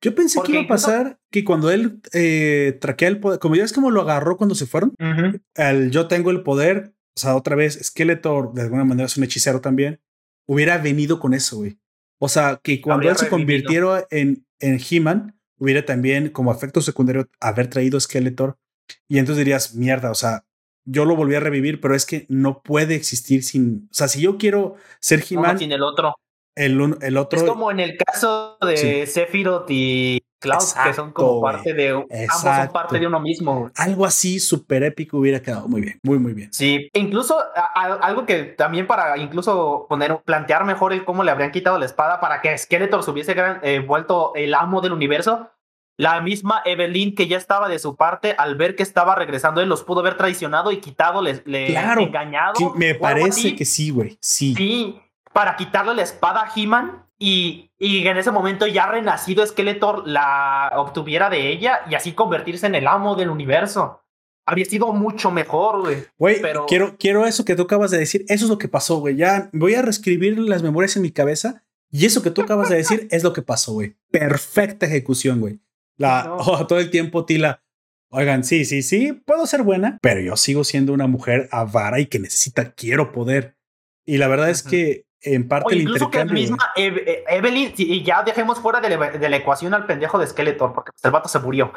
Yo 0.02 0.16
pensé 0.16 0.40
que 0.42 0.54
iba 0.54 0.62
a 0.62 0.68
pasar 0.68 1.20
que 1.30 1.44
cuando 1.44 1.72
él 1.72 2.02
eh, 2.14 2.78
traquea 2.80 3.10
el 3.10 3.20
poder, 3.20 3.40
como 3.40 3.56
ya 3.56 3.64
es 3.64 3.74
como 3.74 3.92
lo 3.92 4.02
agarró 4.02 4.38
cuando 4.38 4.56
se 4.56 4.66
fueron, 4.66 4.94
el 5.56 5.92
yo 5.92 6.08
tengo 6.08 6.32
el 6.32 6.42
poder, 6.42 6.94
o 7.16 7.20
sea, 7.20 7.36
otra 7.36 7.56
vez, 7.56 7.80
Skeletor 7.84 8.54
de 8.54 8.62
alguna 8.62 8.86
manera 8.86 9.08
es 9.08 9.18
un 9.18 9.24
hechicero 9.26 9.60
también, 9.60 10.00
hubiera 10.48 10.78
venido 10.78 11.20
con 11.20 11.34
eso, 11.34 11.58
güey. 11.58 11.78
O 12.18 12.30
sea, 12.30 12.60
que 12.64 12.82
cuando 12.82 13.10
él 13.10 13.18
se 13.18 13.30
convirtiera 13.30 14.06
en, 14.10 14.46
en 14.60 14.80
He-Man, 14.80 15.38
hubiera 15.58 15.86
también 15.86 16.30
como 16.30 16.52
efecto 16.52 16.82
secundario 16.82 17.30
haber 17.40 17.68
traído 17.68 18.00
Skeletor 18.00 18.58
y 19.08 19.20
entonces 19.20 19.40
dirías, 19.46 19.76
mierda, 19.76 20.12
o 20.12 20.16
sea, 20.16 20.46
yo 20.86 21.06
lo 21.06 21.16
volví 21.16 21.36
a 21.36 21.40
revivir, 21.40 21.80
pero 21.80 21.96
es 21.96 22.06
que 22.06 22.26
no 22.30 22.62
puede 22.62 22.96
existir 22.96 23.44
sin. 23.44 23.88
O 23.92 23.94
sea, 23.94 24.08
si 24.08 24.22
yo 24.22 24.38
quiero 24.38 24.76
ser 25.00 25.24
He-Man. 25.30 25.60
sin 25.60 25.72
el 25.72 25.84
otro. 25.84 26.16
El, 26.60 26.98
el, 27.02 27.18
otro. 27.18 27.40
Es 27.40 27.45
como 27.45 27.72
en 27.72 27.80
el 27.80 27.98
caso 27.98 28.57
de 28.61 29.07
Sephiroth 29.07 29.65
y 29.69 30.22
Cloud, 30.40 30.64
que 30.84 30.94
son 30.94 31.14
como 31.14 31.41
parte 31.41 31.73
de. 31.73 31.90
Ambos 31.91 32.07
son 32.41 32.68
parte 32.73 32.99
de 32.99 33.07
uno 33.07 33.22
mismo. 33.22 33.72
Algo 33.77 34.06
así 34.06 34.40
súper 34.40 34.84
épico 34.84 35.18
hubiera 35.18 35.41
quedado 35.41 35.69
muy 35.69 35.80
bien, 35.81 35.99
muy, 36.03 36.19
muy 36.19 36.34
bien. 36.34 36.52
Sí, 36.52 36.90
incluso 36.94 37.38
algo 37.76 38.26
que 38.26 38.44
también 38.44 38.88
para 38.88 39.18
incluso 39.18 39.86
poner, 39.88 40.22
plantear 40.26 40.65
mejor 40.65 40.91
el 40.91 41.06
cómo 41.06 41.23
le 41.23 41.31
habrían 41.31 41.52
quitado 41.52 41.80
la 41.80 41.86
espada 41.86 42.19
para 42.19 42.41
que 42.41 42.57
Skeletor 42.57 43.03
se 43.03 43.11
hubiese 43.11 43.34
eh, 43.64 43.80
vuelto 43.80 44.34
el 44.36 44.53
amo 44.53 44.81
del 44.81 44.91
universo 44.91 45.49
la 45.99 46.22
misma 46.22 46.61
Evelyn 46.64 47.14
que 47.14 47.27
ya 47.27 47.36
estaba 47.36 47.68
de 47.68 47.77
su 47.77 47.98
parte, 47.98 48.34
al 48.38 48.56
ver 48.56 48.77
que 48.77 48.84
estaba 48.84 49.15
regresando, 49.15 49.60
él 49.60 49.68
los 49.68 49.84
pudo 49.84 49.99
haber 49.99 50.15
traicionado 50.15 50.72
y 50.72 50.77
quitado, 50.77 51.22
le, 51.22 51.41
claro, 51.68 51.99
engañado. 51.99 52.53
me 52.76 52.95
parece 52.95 53.53
que 53.53 53.65
sí, 53.65 53.90
güey. 53.90 54.18
Sí. 54.22 54.56
Sí, 54.56 55.02
para 55.34 55.56
quitarle 55.56 55.94
la 55.96 56.04
espada 56.04 56.44
a 56.44 56.52
He-Man 56.56 57.06
y, 57.18 57.72
y, 57.78 58.08
en 58.08 58.18
ese 58.18 58.32
momento 58.32 58.66
ya 58.66 58.88
renacido 58.88 59.46
Skeletor 59.46 60.08
la 60.08 60.72
obtuviera 60.78 61.30
de 61.30 61.50
ella 61.50 61.82
y 61.90 61.96
así 61.96 62.14
convertirse 62.14 62.66
en 62.68 62.76
el 62.76 62.88
amo 62.88 63.16
del 63.16 63.30
universo. 63.30 64.02
Habría 64.46 64.66
sido 64.66 64.94
mucho 64.94 65.30
mejor, 65.30 65.82
güey. 65.82 66.06
Güey, 66.18 66.42
pero... 66.42 66.66
quiero, 66.66 66.96
quiero 66.98 67.28
eso 67.28 67.46
que 67.46 67.56
tú 67.56 67.64
acabas 67.64 67.92
de 67.92 68.00
decir. 68.00 68.26
Eso 68.30 68.46
es 68.46 68.50
lo 68.50 68.58
que 68.58 68.68
pasó, 68.68 69.00
güey. 69.00 69.16
Ya 69.16 69.50
voy 69.54 69.76
a 69.76 69.82
reescribir 69.82 70.40
las 70.40 70.64
memorias 70.64 70.96
en 70.96 71.04
mi 71.04 71.12
cabeza. 71.12 71.64
Y 71.92 72.06
eso 72.06 72.24
que 72.24 72.32
tú 72.32 72.42
acabas 72.42 72.70
de 72.70 72.78
decir 72.78 73.08
es 73.12 73.24
lo 73.24 73.34
que 73.34 73.42
pasó, 73.42 73.74
güey. 73.74 73.96
Perfecta 74.12 74.86
ejecución, 74.86 75.40
güey. 75.40 75.60
La, 75.98 76.38
todo 76.68 76.80
el 76.80 76.90
tiempo 76.90 77.26
Tila. 77.26 77.62
Oigan, 78.12 78.44
sí, 78.44 78.66
sí, 78.66 78.82
sí, 78.82 79.14
puedo 79.14 79.46
ser 79.46 79.62
buena, 79.62 80.00
pero 80.02 80.20
yo 80.20 80.36
sigo 80.36 80.64
siendo 80.64 80.94
una 80.94 81.06
mujer 81.06 81.48
avara 81.52 82.00
y 82.00 82.08
que 82.08 82.18
necesita, 82.18 82.72
quiero 82.72 83.12
poder. 83.12 83.56
Y 84.04 84.18
la 84.18 84.28
verdad 84.28 84.50
es 84.50 84.64
que 84.64 85.06
en 85.22 85.48
parte 85.48 85.74
el 85.74 85.82
incluso 85.82 86.10
que 86.10 86.24
misma 86.26 86.72
e, 86.76 87.24
Evelyn, 87.28 87.74
y 87.78 88.04
ya 88.04 88.24
dejemos 88.24 88.60
fuera 88.60 88.80
de 88.80 88.90
la, 89.30 89.38
ecuación 89.38 89.74
al 89.74 89.86
pendejo 89.86 90.18
de 90.18 90.28
Skeletor, 90.28 90.74
porque 90.74 90.91
pues, 90.91 91.04
el 91.04 91.12
vato 91.12 91.28
se 91.28 91.40
murió. 91.40 91.74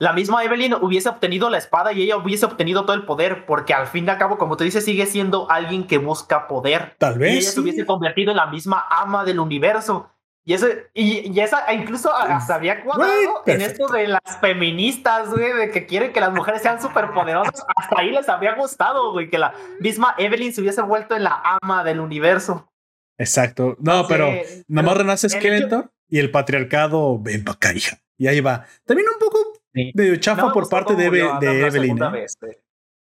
La 0.00 0.12
misma 0.12 0.44
Evelyn 0.44 0.74
hubiese 0.74 1.08
obtenido 1.08 1.50
la 1.50 1.58
espada 1.58 1.92
y 1.92 2.02
ella 2.02 2.16
hubiese 2.16 2.46
obtenido 2.46 2.84
todo 2.84 2.94
el 2.94 3.04
poder, 3.04 3.46
porque 3.46 3.74
al 3.74 3.88
fin 3.88 4.06
y 4.06 4.10
al 4.10 4.18
cabo, 4.18 4.38
como 4.38 4.56
tú 4.56 4.62
dices, 4.62 4.84
sigue 4.84 5.06
siendo 5.06 5.50
alguien 5.50 5.88
que 5.88 5.98
busca 5.98 6.46
poder. 6.46 6.94
Tal 6.98 7.18
vez. 7.18 7.34
Y 7.34 7.38
ella 7.38 7.50
se 7.50 7.60
hubiese 7.60 7.84
convertido 7.84 8.30
en 8.30 8.36
la 8.36 8.46
misma 8.46 8.86
ama 8.88 9.24
del 9.24 9.40
universo. 9.40 10.08
Y, 10.48 10.54
eso, 10.54 10.66
y, 10.94 11.38
esa 11.38 11.70
incluso 11.74 12.10
hasta 12.14 12.54
había 12.54 12.82
cuadrado 12.82 13.42
en 13.44 13.60
esto 13.60 13.86
de 13.88 14.08
las 14.08 14.38
feministas, 14.40 15.28
güey, 15.28 15.52
de 15.52 15.70
que 15.70 15.84
quieren 15.84 16.10
que 16.10 16.20
las 16.20 16.32
mujeres 16.32 16.62
sean 16.62 16.80
súper 16.80 17.10
poderosas. 17.10 17.66
Hasta 17.76 18.00
ahí 18.00 18.12
les 18.12 18.30
había 18.30 18.54
gustado, 18.54 19.12
güey, 19.12 19.28
que 19.28 19.36
la 19.36 19.52
misma 19.80 20.14
Evelyn 20.16 20.54
se 20.54 20.62
hubiese 20.62 20.80
vuelto 20.80 21.14
en 21.14 21.24
la 21.24 21.42
ama 21.60 21.84
del 21.84 22.00
universo. 22.00 22.66
Exacto. 23.18 23.76
No, 23.80 24.06
pero 24.08 24.32
nomás 24.68 24.96
renace 24.96 25.28
Skeletor 25.28 25.92
y 26.08 26.18
el 26.18 26.30
patriarcado, 26.30 27.18
ven 27.20 27.44
pa' 27.44 27.52
acá, 27.52 27.72
hija. 27.72 27.98
Y 28.16 28.26
ahí 28.26 28.40
va. 28.40 28.64
También 28.84 29.08
un 29.12 29.18
poco 29.18 29.38
medio 29.72 30.16
chafa 30.16 30.52
por 30.52 30.68
parte 30.68 30.94
de, 30.94 31.10
de 31.10 31.66
Evelyn. 31.66 31.98
¿eh? 32.02 32.26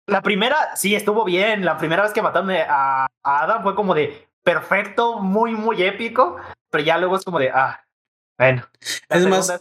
La 0.08 0.22
primera, 0.22 0.76
sí, 0.76 0.96
estuvo 0.96 1.24
bien. 1.24 1.64
La 1.64 1.78
primera 1.78 2.04
vez 2.04 2.12
que 2.12 2.22
mataron 2.22 2.52
a, 2.52 3.06
a 3.06 3.08
Adam 3.24 3.64
fue 3.64 3.76
como 3.76 3.94
de 3.94 4.28
perfecto, 4.44 5.20
muy, 5.20 5.52
muy 5.56 5.84
épico 5.84 6.38
pero 6.70 6.84
ya 6.84 6.98
luego 6.98 7.16
es 7.16 7.24
como 7.24 7.40
de, 7.40 7.50
ah, 7.50 7.84
bueno. 8.38 8.66
Es 9.10 9.26
más, 9.28 9.52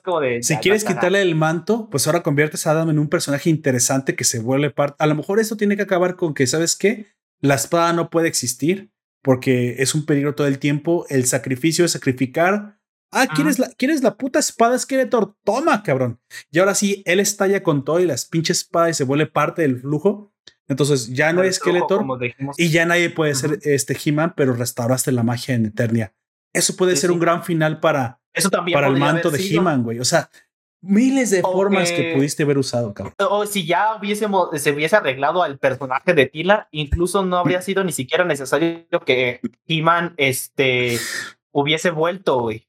si 0.42 0.56
quieres 0.58 0.84
quitarle 0.84 1.20
el 1.22 1.34
manto, 1.34 1.88
pues 1.90 2.06
ahora 2.06 2.22
conviertes 2.22 2.66
a 2.66 2.72
Adam 2.72 2.90
en 2.90 2.98
un 2.98 3.08
personaje 3.08 3.50
interesante 3.50 4.14
que 4.14 4.24
se 4.24 4.38
vuelve 4.38 4.70
parte. 4.70 4.96
A 5.02 5.06
lo 5.06 5.14
mejor 5.14 5.40
eso 5.40 5.56
tiene 5.56 5.76
que 5.76 5.82
acabar 5.82 6.16
con 6.16 6.32
que, 6.32 6.46
¿sabes 6.46 6.76
qué? 6.76 7.06
La 7.40 7.54
espada 7.54 7.92
no 7.92 8.10
puede 8.10 8.28
existir 8.28 8.90
porque 9.22 9.76
es 9.78 9.94
un 9.94 10.06
peligro 10.06 10.34
todo 10.34 10.46
el 10.46 10.58
tiempo. 10.58 11.06
El 11.08 11.26
sacrificio 11.26 11.84
es 11.84 11.92
sacrificar. 11.92 12.78
Ah, 13.10 13.26
¿quieres, 13.26 13.58
la, 13.58 13.68
¿quieres 13.76 14.02
la 14.02 14.16
puta 14.16 14.38
espada 14.38 14.78
Skeletor? 14.78 15.34
Toma, 15.44 15.82
cabrón. 15.82 16.20
Y 16.50 16.58
ahora 16.58 16.74
sí, 16.74 17.02
él 17.06 17.20
estalla 17.20 17.62
con 17.62 17.84
todo 17.84 18.00
y 18.00 18.06
las 18.06 18.26
pinches 18.26 18.58
espadas 18.58 18.90
y 18.90 18.94
se 18.94 19.04
vuelve 19.04 19.26
parte 19.26 19.62
del 19.62 19.80
flujo. 19.80 20.34
Entonces 20.68 21.08
ya 21.08 21.32
no 21.32 21.40
hay 21.40 21.52
Skeletor 21.52 22.04
y 22.58 22.68
ya 22.68 22.84
nadie 22.84 23.08
puede 23.08 23.34
ser 23.34 23.58
este 23.62 23.96
He-Man, 24.04 24.34
pero 24.36 24.52
restauraste 24.52 25.12
la 25.12 25.22
magia 25.22 25.54
en 25.54 25.64
Eternia. 25.66 26.14
Eso 26.52 26.76
puede 26.76 26.96
ser 26.96 27.10
un 27.10 27.18
gran 27.18 27.42
final 27.42 27.80
para, 27.80 28.20
Eso 28.34 28.50
también 28.50 28.74
para 28.74 28.88
el 28.88 28.98
manto 28.98 29.30
de 29.30 29.38
He-Man, 29.42 29.82
güey. 29.82 29.98
O 29.98 30.04
sea, 30.04 30.30
miles 30.80 31.30
de 31.30 31.42
formas 31.42 31.90
que 31.90 32.14
pudiste 32.14 32.42
haber 32.42 32.58
usado, 32.58 32.94
cabrón. 32.94 33.14
O 33.30 33.46
si 33.46 33.66
ya 33.66 33.96
hubiésemos, 33.96 34.48
se 34.60 34.72
hubiese 34.72 34.96
arreglado 34.96 35.42
al 35.42 35.58
personaje 35.58 36.14
de 36.14 36.26
Tila, 36.26 36.68
incluso 36.70 37.24
no 37.24 37.38
habría 37.38 37.62
sido 37.62 37.84
ni 37.84 37.92
siquiera 37.92 38.24
necesario 38.24 38.86
que 39.04 39.40
He-Man 39.66 40.14
este, 40.16 40.98
hubiese 41.52 41.90
vuelto, 41.90 42.40
güey. 42.40 42.68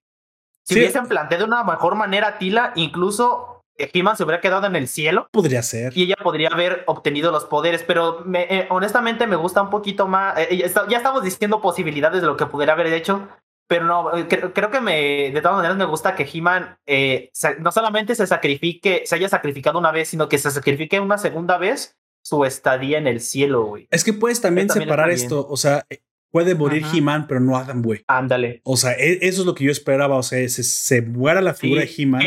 Si 0.64 0.76
hubiesen 0.76 1.08
planteado 1.08 1.46
de 1.46 1.52
una 1.52 1.64
mejor 1.64 1.96
manera 1.96 2.28
a 2.28 2.38
Tila, 2.38 2.74
incluso 2.76 3.64
He-Man 3.76 4.18
se 4.18 4.24
hubiera 4.24 4.42
quedado 4.42 4.68
en 4.68 4.76
el 4.76 4.88
cielo. 4.88 5.30
Podría 5.32 5.64
ser. 5.64 5.98
Y 5.98 6.04
ella 6.04 6.18
podría 6.22 6.50
haber 6.50 6.84
obtenido 6.86 7.32
los 7.32 7.46
poderes, 7.46 7.84
pero 7.84 8.24
eh, 8.36 8.68
honestamente 8.70 9.26
me 9.26 9.36
gusta 9.36 9.62
un 9.62 9.70
poquito 9.70 10.08
más. 10.08 10.38
Eh, 10.38 10.70
ya 10.90 10.98
estamos 10.98 11.24
diciendo 11.24 11.62
posibilidades 11.62 12.22
de 12.22 12.28
lo 12.28 12.38
que 12.38 12.46
pudiera 12.46 12.74
haber 12.74 12.88
hecho, 12.88 13.28
pero 13.70 13.86
no, 13.86 14.18
eh, 14.18 14.28
creo, 14.28 14.72
que 14.72 14.82
me, 14.82 15.30
de 15.32 15.42
todas 15.42 15.58
maneras 15.58 15.78
me 15.78 15.86
gusta 15.86 16.16
que 16.16 16.28
He-Man 16.32 16.80
eh, 16.88 17.32
no 17.60 17.72
solamente 17.72 18.16
se 18.16 18.26
sacrifique, 18.26 19.04
se 19.06 19.14
haya 19.14 19.30
sacrificado 19.30 19.78
una 19.78 19.92
vez, 19.92 20.08
sino 20.08 20.28
que 20.28 20.40
se 20.40 20.50
sacrifique 20.50 21.00
una 21.00 21.20
segunda 21.20 21.60
vez 21.60 21.96
su 22.24 22.46
estadía 22.46 22.98
en 22.98 23.06
el 23.06 23.22
cielo, 23.22 23.66
güey. 23.66 23.88
Es 23.92 24.04
que 24.04 24.12
puedes 24.12 24.42
también, 24.42 24.72
separar 24.72 25.12
esto, 25.12 25.48
o 25.48 25.56
sea, 25.56 25.86
eh, 25.92 26.00
puede 26.32 26.56
morir 26.56 26.84
He-Man, 26.92 27.28
pero 27.28 27.42
no 27.42 27.56
Adam, 27.58 27.84
güey. 27.84 28.04
Ándale. 28.08 28.62
O 28.64 28.76
sea, 28.76 28.94
e, 28.94 29.20
eso 29.22 29.42
es 29.42 29.46
lo 29.46 29.54
que 29.54 29.66
yo 29.66 29.72
esperaba, 29.72 30.16
o 30.16 30.24
sea, 30.24 30.40
se, 30.50 30.64
se 30.64 31.04
muera 31.04 31.40
la 31.40 31.54
figura 31.54 31.82
de 31.82 31.94
He-Man. 31.96 32.24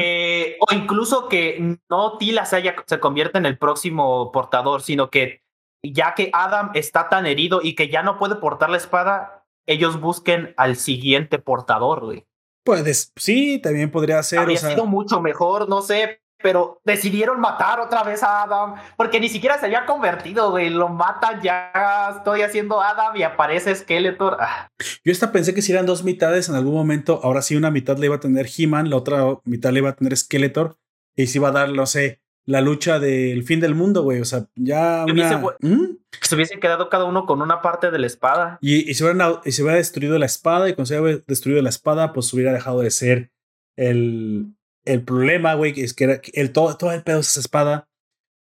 o 0.61 0.73
incluso 0.73 1.29
que 1.29 1.77
no 1.91 2.19
Tila 2.19 2.47
se, 2.47 2.55
haya, 2.55 2.77
se 2.87 3.01
convierta 3.01 3.39
en 3.39 3.47
el 3.47 3.59
próximo 3.59 4.31
portador, 4.31 4.83
sino 4.83 5.11
que 5.11 5.43
ya 5.83 6.15
que 6.15 6.31
Adam 6.33 6.71
está 6.75 7.09
tan 7.09 7.27
herido 7.27 7.61
y 7.65 7.75
que 7.75 7.89
ya 7.89 8.05
no 8.05 8.17
puede 8.17 8.37
portar 8.37 8.71
la 8.71 8.77
espada, 8.77 9.42
ellos 9.67 10.01
busquen 10.01 10.55
al 10.57 10.77
siguiente 10.77 11.39
portador, 11.39 12.05
güey. 12.05 12.27
Pues 12.65 13.13
sí, 13.17 13.61
también 13.61 13.91
podría 13.91 14.23
ser. 14.23 14.41
Habría 14.41 14.59
sido 14.59 14.87
mucho 14.87 15.21
mejor, 15.21 15.69
no 15.69 15.83
sé, 15.83 16.23
pero 16.43 16.81
decidieron 16.85 17.41
matar 17.41 17.81
otra 17.81 18.03
vez 18.03 18.23
a 18.23 18.43
Adam, 18.43 18.75
porque 18.97 19.21
ni 19.21 19.29
siquiera 19.29 19.59
se 19.59 19.67
había 19.67 19.87
convertido, 19.87 20.51
güey. 20.51 20.71
Lo 20.71 20.89
matan 20.89 21.41
ya, 21.43 22.15
estoy 22.17 22.43
haciendo 22.43 22.81
Adam 22.81 23.17
y 23.17 23.23
aparece 23.23 23.75
Skeletor. 23.75 24.37
Ah. 24.41 24.69
Yo 25.05 25.13
hasta 25.13 25.33
pensé 25.33 25.55
que 25.55 25.63
si 25.63 25.73
eran 25.73 25.87
dos 25.87 26.05
mitades 26.05 26.49
en 26.49 26.55
algún 26.55 26.75
momento, 26.75 27.21
ahora 27.23 27.43
sí 27.43 27.57
una 27.57 27.71
mitad 27.71 27.97
le 27.99 28.07
iba 28.07 28.17
a 28.17 28.21
tener 28.21 28.47
He-Man, 28.57 28.91
la 28.91 28.97
otra 28.97 29.25
mitad 29.45 29.71
le 29.71 29.81
iba 29.81 29.91
a 29.91 29.97
tener 29.97 30.17
Skeletor, 30.17 30.77
y 31.17 31.27
se 31.27 31.39
iba 31.39 31.49
a 31.49 31.53
dar, 31.53 31.71
no 31.71 31.87
sé, 31.87 32.22
la 32.45 32.61
lucha 32.61 32.99
del 32.99 33.45
fin 33.45 33.61
del 33.61 33.75
mundo, 33.75 34.03
güey. 34.03 34.21
O 34.21 34.25
sea, 34.25 34.47
ya 34.55 35.05
una... 35.09 35.39
¿Mm? 35.61 35.99
se 36.21 36.35
hubiesen 36.35 36.61
quedado 36.61 36.89
cada 36.89 37.05
uno 37.05 37.27
con 37.27 37.41
una 37.43 37.63
parte 37.63 37.91
de 37.91 37.99
la 37.99 38.07
espada. 38.07 38.59
Y, 38.61 38.91
y, 38.91 38.95
se 38.95 39.05
hubiera, 39.05 39.41
y 39.45 39.53
se 39.53 39.63
hubiera 39.63 39.79
destruido 39.79 40.19
la 40.19 40.27
espada, 40.27 40.69
y 40.69 40.75
cuando 40.75 40.87
se 40.87 41.01
hubiera 41.01 41.23
destruido 41.27 41.63
la 41.63 41.71
espada, 41.71 42.13
pues 42.13 42.33
hubiera 42.33 42.53
dejado 42.53 42.81
de 42.81 42.91
ser 42.91 43.33
el, 43.77 44.55
el 44.85 45.03
problema, 45.03 45.55
güey, 45.55 45.81
es 45.81 45.95
que 45.95 46.05
era 46.05 46.21
el, 46.33 46.53
todo, 46.53 46.77
todo 46.77 46.93
el 46.93 47.03
pedo 47.03 47.17
de 47.17 47.23
esa 47.23 47.41
espada. 47.41 47.89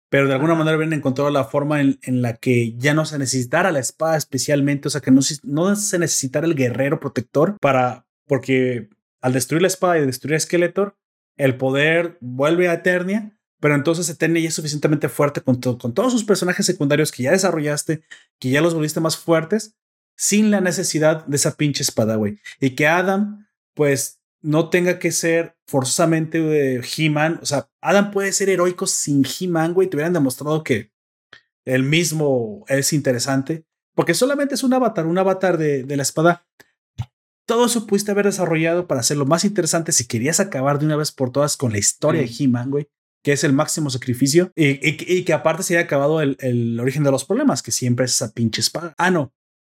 pero 0.09 0.27
de 0.27 0.35
alguna 0.35 0.55
manera 0.55 0.75
habían 0.75 0.93
encontrado 0.93 1.31
la 1.31 1.45
forma 1.45 1.81
en, 1.81 1.99
la 2.23 2.37
que 2.37 2.75
ya 2.77 2.95
no 2.95 3.05
se 3.05 3.19
necesitara 3.19 3.73
la 3.73 3.79
espada 3.79 4.17
especialmente, 4.17 4.89
o 4.89 4.91
sea, 4.91 5.01
que 5.01 5.11
no, 5.11 5.21
no 5.45 5.77
se 5.77 5.99
necesitara 5.99 6.47
el 6.47 6.57
guerrero 6.57 6.99
protector 6.99 7.57
para, 7.61 8.07
porque 8.27 8.89
al 9.21 9.33
destruir 9.33 9.63
la 9.63 9.69
espada 9.69 9.99
y 9.99 10.07
destruir 10.07 10.37
a 10.37 10.41
Skeletor, 10.41 10.97
el 11.37 11.57
poder 11.57 12.19
vuelve 12.21 12.69
a 12.69 12.75
Eternia, 12.75 13.39
pero 13.61 13.75
entonces 13.75 14.09
Eternia 14.09 14.43
ya 14.43 14.49
es 14.49 14.55
suficientemente 14.55 15.09
fuerte 15.09 15.43
con, 15.43 15.61
con 15.61 15.95
todos 15.95 16.13
sus 16.13 16.25
personajes 16.25 16.67
secundarios 16.67 17.13
que 17.13 17.25
ya 17.25 17.33
desarrollaste, 17.33 18.03
que 18.39 18.51
ya 18.51 18.61
los 18.61 18.75
volviste 18.75 19.01
más 19.01 19.17
fuertes, 19.17 19.77
sin 20.17 20.51
la 20.51 20.61
necesidad 20.61 21.25
de 21.27 21.37
esa 21.37 21.57
pinche 21.57 21.83
espada, 21.83 22.17
güey. 22.17 22.41
Y 22.61 22.71
que 22.71 22.87
Adam, 22.87 23.47
pues, 23.75 24.21
no 24.43 24.71
tenga 24.71 24.99
que 24.99 25.13
ser 25.13 25.57
forzosamente 25.67 26.41
de 26.41 26.85
He-Man. 26.97 27.41
O 27.43 27.47
sea, 27.47 27.71
Adam 27.81 28.11
puede 28.11 28.33
ser 28.33 28.49
heroico 28.49 28.87
sin 28.87 29.25
He-Man, 29.25 29.75
güey. 29.75 29.89
Te 29.89 29.97
hubieran 29.97 30.13
demostrado 30.13 30.63
que 30.63 30.93
el 31.65 31.83
mismo 31.83 32.65
es 32.69 32.93
interesante. 32.93 33.65
Porque 33.95 34.15
solamente 34.15 34.55
es 34.55 34.63
un 34.63 34.73
avatar, 34.73 35.07
un 35.07 35.19
avatar 35.19 35.59
de, 35.59 35.85
la 35.85 36.03
espada. 36.03 36.47
Todo 37.47 37.67
eso 37.67 37.87
pudiste 37.87 38.11
haber 38.13 38.27
desarrollado 38.27 38.87
para 38.87 39.01
hacerlo 39.01 39.27
más 39.27 39.45
interesante 39.45 39.93
si 39.93 40.07
querías 40.07 40.41
acabar 40.41 40.79
de 40.79 40.87
una 40.87 40.97
vez 40.97 41.13
por 41.13 41.31
todas 41.33 41.57
con 41.57 41.73
la 41.73 41.79
historia 41.79 42.23
de 42.23 42.31
He-Man, 42.39 42.71
güey. 42.71 42.89
Que 43.23 43.33
es 43.33 43.45
el 43.45 43.53
máximo 43.53 43.91
sacrificio. 43.91 44.51
Y, 44.57 45.25
que 45.25 45.33
aparte 45.33 45.63
se 45.63 45.77
haya 45.77 45.85
acabado 45.85 46.21
el, 46.21 46.37
el 46.41 46.79
origen 46.81 47.05
de 47.05 47.11
los 47.11 47.25
problemas, 47.25 47.63
que 47.63 47.71
siempre 47.71 48.07
es 48.07 48.13
esa 48.13 48.33
pinche 48.33 48.61
espada. 48.61 48.95
Ah, 48.99 49.11
no. 49.11 49.33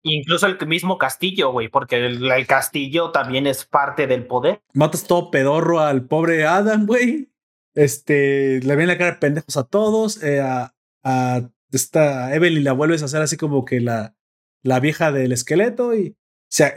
Incluso 0.03 0.47
el 0.47 0.57
mismo 0.67 0.97
castillo, 0.97 1.51
güey, 1.51 1.67
porque 1.67 2.03
el, 2.03 2.47
castillo 2.47 3.11
también 3.11 3.45
es 3.45 3.65
parte 3.65 4.07
del 4.07 4.25
poder. 4.25 4.61
Matas 4.73 5.05
todo 5.05 5.29
pedorro 5.29 5.79
al 5.79 6.05
pobre 6.05 6.45
Adam, 6.45 6.87
güey. 6.87 7.31
Este, 7.75 8.59
le 8.61 8.75
viene 8.75 8.93
la 8.93 8.97
cara 8.97 9.11
de 9.11 9.17
pendejos 9.17 9.57
a 9.57 9.63
todos. 9.63 10.23
Eh, 10.23 10.41
a, 10.41 10.73
a, 11.03 11.49
esta 11.71 12.33
Evelyn 12.35 12.63
la 12.63 12.73
vuelves 12.73 13.03
a 13.03 13.05
hacer 13.05 13.21
así 13.21 13.37
como 13.37 13.63
que 13.63 13.79
la, 13.79 14.15
la 14.63 14.79
vieja 14.79 15.11
del 15.11 15.31
esqueleto 15.31 15.95
y 15.95 16.17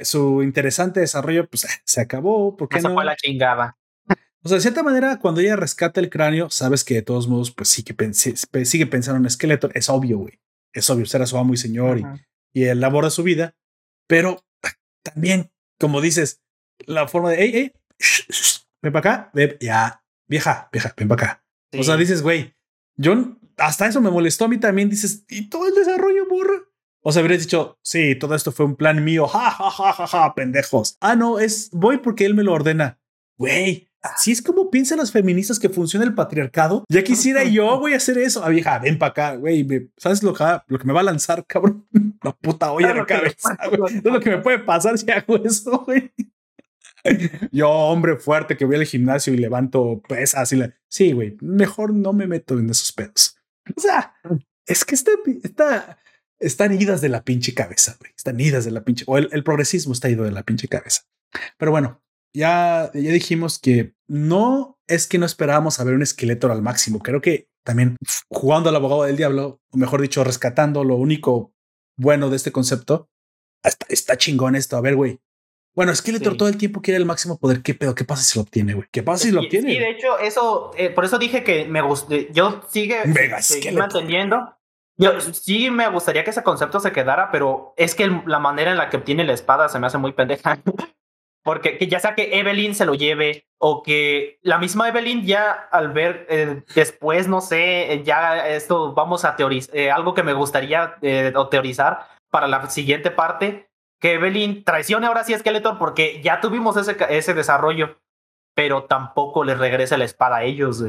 su 0.03 0.43
interesante 0.43 1.01
desarrollo 1.01 1.49
pues 1.49 1.67
se 1.85 2.01
acabó. 2.01 2.57
¿Por 2.57 2.69
qué 2.69 2.81
no? 2.81 2.93
fue 2.93 3.05
la 3.05 3.17
chingada. 3.17 3.79
O 4.45 4.49
sea, 4.49 4.57
de 4.57 4.63
cierta 4.63 4.83
manera, 4.83 5.19
cuando 5.19 5.41
ella 5.41 5.57
rescata 5.57 6.01
el 6.01 6.11
cráneo, 6.11 6.51
sabes 6.51 6.85
que 6.85 6.95
de 6.95 7.03
todos 7.03 7.27
modos, 7.27 7.51
pues 7.51 7.69
sí 7.69 7.83
que 7.83 7.95
sigue 8.65 8.87
pensando 8.87 9.19
en 9.19 9.27
esqueleto. 9.27 9.71
Es 9.75 9.89
obvio, 9.89 10.19
güey. 10.19 10.39
Es 10.73 10.89
obvio, 10.91 11.07
será 11.07 11.27
su 11.27 11.39
amo 11.39 11.55
y 11.55 11.57
señor 11.57 11.99
y 11.99 12.05
y 12.55 12.65
el 12.65 12.81
labor 12.81 13.05
de 13.05 13.11
su 13.11 13.23
vida, 13.23 13.57
pero 14.07 14.47
también, 15.03 15.51
como 15.79 16.01
dices, 16.01 16.41
la 16.87 17.09
forma 17.09 17.31
de, 17.31 17.37
hey, 17.41 17.51
hey, 17.53 17.73
ven 18.81 18.93
para 18.93 18.99
acá, 19.01 19.31
ven, 19.35 19.57
ya, 19.61 20.03
vieja, 20.29 20.69
vieja, 20.73 20.95
ven 20.97 21.09
para 21.09 21.23
acá. 21.23 21.45
O 21.77 21.83
sea, 21.83 21.97
dices, 21.97 22.23
güey, 22.23 22.55
yo 22.97 23.37
hasta 23.57 23.89
eso 23.89 24.01
me 24.01 24.11
molestó 24.11 24.45
a 24.45 24.49
mí 24.49 24.59
también, 24.59 24.89
dices, 24.89 25.25
¿y 25.29 25.49
todo 25.51 25.67
el 25.67 25.75
desarrollo, 25.75 26.29
burra? 26.29 26.63
O 27.03 27.13
sea, 27.13 27.21
habrías 27.21 27.43
dicho, 27.43 27.79
sí, 27.83 28.15
todo 28.15 28.35
esto 28.35 28.53
fue 28.53 28.65
un 28.65 28.77
plan 28.77 29.05
mío, 29.05 29.27
ja, 29.27 29.51
ja, 29.51 29.71
ja, 29.71 29.93
ja, 29.93 30.07
ja, 30.07 30.35
pendejos. 30.35 30.97
Ah, 31.01 31.17
no, 31.17 31.39
es, 31.41 31.71
voy 31.73 31.99
porque 31.99 32.25
él 32.25 32.35
me 32.35 32.45
lo 32.45 32.53
ordena. 32.53 33.01
Güey, 33.37 33.91
Así 34.05 34.33
es 34.33 34.43
como 34.43 34.71
piensan 34.71 34.99
las 34.99 35.13
feministas 35.13 35.59
que 35.59 35.71
funciona 35.71 36.05
el 36.05 36.15
patriarcado. 36.15 36.85
Ya 36.91 37.03
quisiera 37.03 37.43
yo, 37.45 37.79
voy 37.79 37.95
a 37.95 37.97
hacer 37.97 38.19
eso. 38.19 38.45
Ah, 38.45 38.51
vieja, 38.51 38.79
ven 38.79 38.99
para 38.99 39.11
acá, 39.11 39.35
güey. 39.37 39.67
¿Sabes 39.97 40.23
lo 40.23 40.35
que, 40.35 40.45
lo 40.67 40.79
que 40.79 40.85
me 40.85 40.93
va 40.93 41.01
a 41.01 41.05
lanzar, 41.05 41.47
cabrón? 41.47 41.89
La 42.23 42.33
puta 42.33 42.71
olla 42.71 42.93
de 42.93 43.07
cabeza. 43.07 43.57
es 43.87 44.05
lo 44.05 44.21
que 44.21 44.31
me 44.31 44.39
puede 44.39 44.59
pasar 44.59 44.99
si 44.99 45.11
hago 45.11 45.43
eso, 45.43 45.85
güey. 45.87 46.13
Yo, 47.53 47.71
hombre 47.71 48.17
fuerte 48.17 48.59
que 48.59 48.67
voy 48.67 48.77
al 48.77 48.85
gimnasio 48.85 49.33
y 49.33 49.39
levanto 49.39 50.03
pesas 50.07 50.53
y 50.53 50.57
le... 50.57 50.75
Sí, 50.89 51.13
güey, 51.13 51.37
mejor 51.41 51.95
no 51.95 52.13
me 52.13 52.27
meto 52.27 52.59
en 52.59 52.69
esos 52.69 52.93
pedos. 52.93 53.39
O 53.75 53.81
sea, 53.81 54.15
es 54.67 54.85
que 54.85 54.95
está, 54.95 55.13
está, 55.43 55.99
están 56.39 56.79
idas 56.79 57.01
de 57.01 57.09
la 57.09 57.25
pinche 57.25 57.55
cabeza, 57.55 57.97
güey. 57.99 58.13
Están 58.15 58.39
idas 58.39 58.67
de 58.67 58.71
la 58.71 58.85
pinche... 58.85 59.05
O 59.07 59.17
el, 59.17 59.31
el 59.33 59.45
progresismo 59.45 59.95
está 59.95 60.11
ido 60.11 60.25
de 60.25 60.33
la 60.33 60.43
pinche 60.43 60.69
cabeza. 60.69 61.03
Pero 61.59 61.71
bueno, 61.71 62.04
ya, 62.35 62.91
ya 62.93 63.13
dijimos 63.13 63.59
que 63.59 63.95
no 64.09 64.79
es 64.87 65.07
que 65.07 65.19
no 65.19 65.27
esperábamos 65.27 65.81
a 65.81 65.85
ver 65.85 65.95
un 65.95 66.03
esqueleto 66.03 66.51
al 66.51 66.63
máximo. 66.63 67.01
Creo 67.01 67.21
que 67.21 67.49
también 67.65 67.97
jugando 68.29 68.69
al 68.69 68.77
abogado 68.77 69.05
del 69.05 69.17
diablo, 69.17 69.61
o 69.71 69.77
mejor 69.77 70.03
dicho, 70.03 70.23
rescatando 70.25 70.85
lo 70.85 70.97
único 70.97 71.55
bueno 71.97 72.29
de 72.29 72.37
este 72.37 72.53
concepto, 72.53 73.09
está, 73.63 73.87
está 73.89 74.17
chingón 74.17 74.57
esto. 74.57 74.77
A 74.77 74.81
ver, 74.81 74.97
güey. 74.97 75.21
Bueno, 75.75 75.95
Skeletor 75.95 76.37
todo 76.37 76.49
el 76.49 76.57
tiempo 76.57 76.83
quiere 76.83 76.99
el 76.99 77.07
máximo 77.07 77.39
poder. 77.39 77.63
¿Qué 77.63 77.75
pedo? 77.75 77.97
¿Qué 77.97 78.05
pasa 78.05 78.23
si 78.23 78.39
lo 78.39 78.43
obtiene, 78.43 78.75
güey? 78.75 78.87
¿Qué 78.93 79.03
pasa 79.03 79.25
si 79.25 79.33
lo 79.33 79.41
obtiene? 79.41 79.73
Sí, 79.73 79.79
de 79.79 79.91
hecho, 79.91 80.19
eso, 80.21 80.71
eh, 80.77 80.91
por 80.91 81.05
eso 81.05 81.19
dije 81.19 81.43
que 81.43 81.65
me 81.65 81.83
gusta. 81.83 82.15
Yo 82.33 82.63
sigue 82.69 83.03
manteniendo. 83.73 84.57
Yo 84.97 85.21
sí 85.21 85.71
me 85.71 85.89
gustaría 85.89 86.23
que 86.23 86.31
ese 86.31 86.45
concepto 86.45 86.79
se 86.79 86.93
quedara, 86.93 87.33
pero 87.33 87.75
es 87.77 87.97
que 87.97 88.07
la 88.27 88.39
manera 88.39 88.71
en 88.71 88.77
la 88.77 88.89
que 88.89 88.99
obtiene 88.99 89.25
la 89.25 89.33
espada 89.33 89.69
se 89.69 89.81
me 89.81 89.89
hace 89.89 89.99
muy 89.99 90.13
pendeja. 90.13 90.63
Porque 91.45 91.79
ya 91.89 92.01
sea 92.01 92.15
que 92.15 92.39
Evelyn 92.39 92.75
se 92.75 92.87
lo 92.87 92.95
lleve 92.95 93.47
o 93.59 93.83
que 93.83 94.39
la 94.43 94.59
misma 94.59 94.89
Evelyn 94.89 95.27
ya 95.27 95.51
al 95.53 95.93
ver 95.93 96.27
eh, 96.31 96.63
después, 96.75 97.29
no 97.29 97.43
sé, 97.43 97.93
eh, 97.93 98.03
ya 98.03 98.49
esto 98.49 98.95
vamos 98.95 99.27
a 99.27 99.37
teorizar, 99.37 99.77
eh, 99.77 99.91
algo 99.91 100.15
que 100.15 100.23
me 100.23 100.33
gustaría 100.33 100.97
teorizar 101.51 102.09
para 102.31 102.49
la 102.49 102.71
siguiente 102.71 103.11
parte, 103.11 103.69
que 104.01 104.15
Evelyn 104.15 104.65
traicione 104.65 105.07
ahora 105.07 105.23
sí 105.23 105.35
a 105.35 105.39
Skeletor 105.39 105.79
porque 105.79 106.23
ya 106.23 106.41
tuvimos 106.41 106.79
ese, 106.79 106.97
ese 107.11 107.35
desarrollo, 107.35 108.01
pero 108.55 108.85
tampoco 108.85 109.45
les 109.45 109.59
regresa 109.59 109.99
la 109.99 110.07
espada 110.07 110.39
a 110.39 110.45
ellos. 110.45 110.83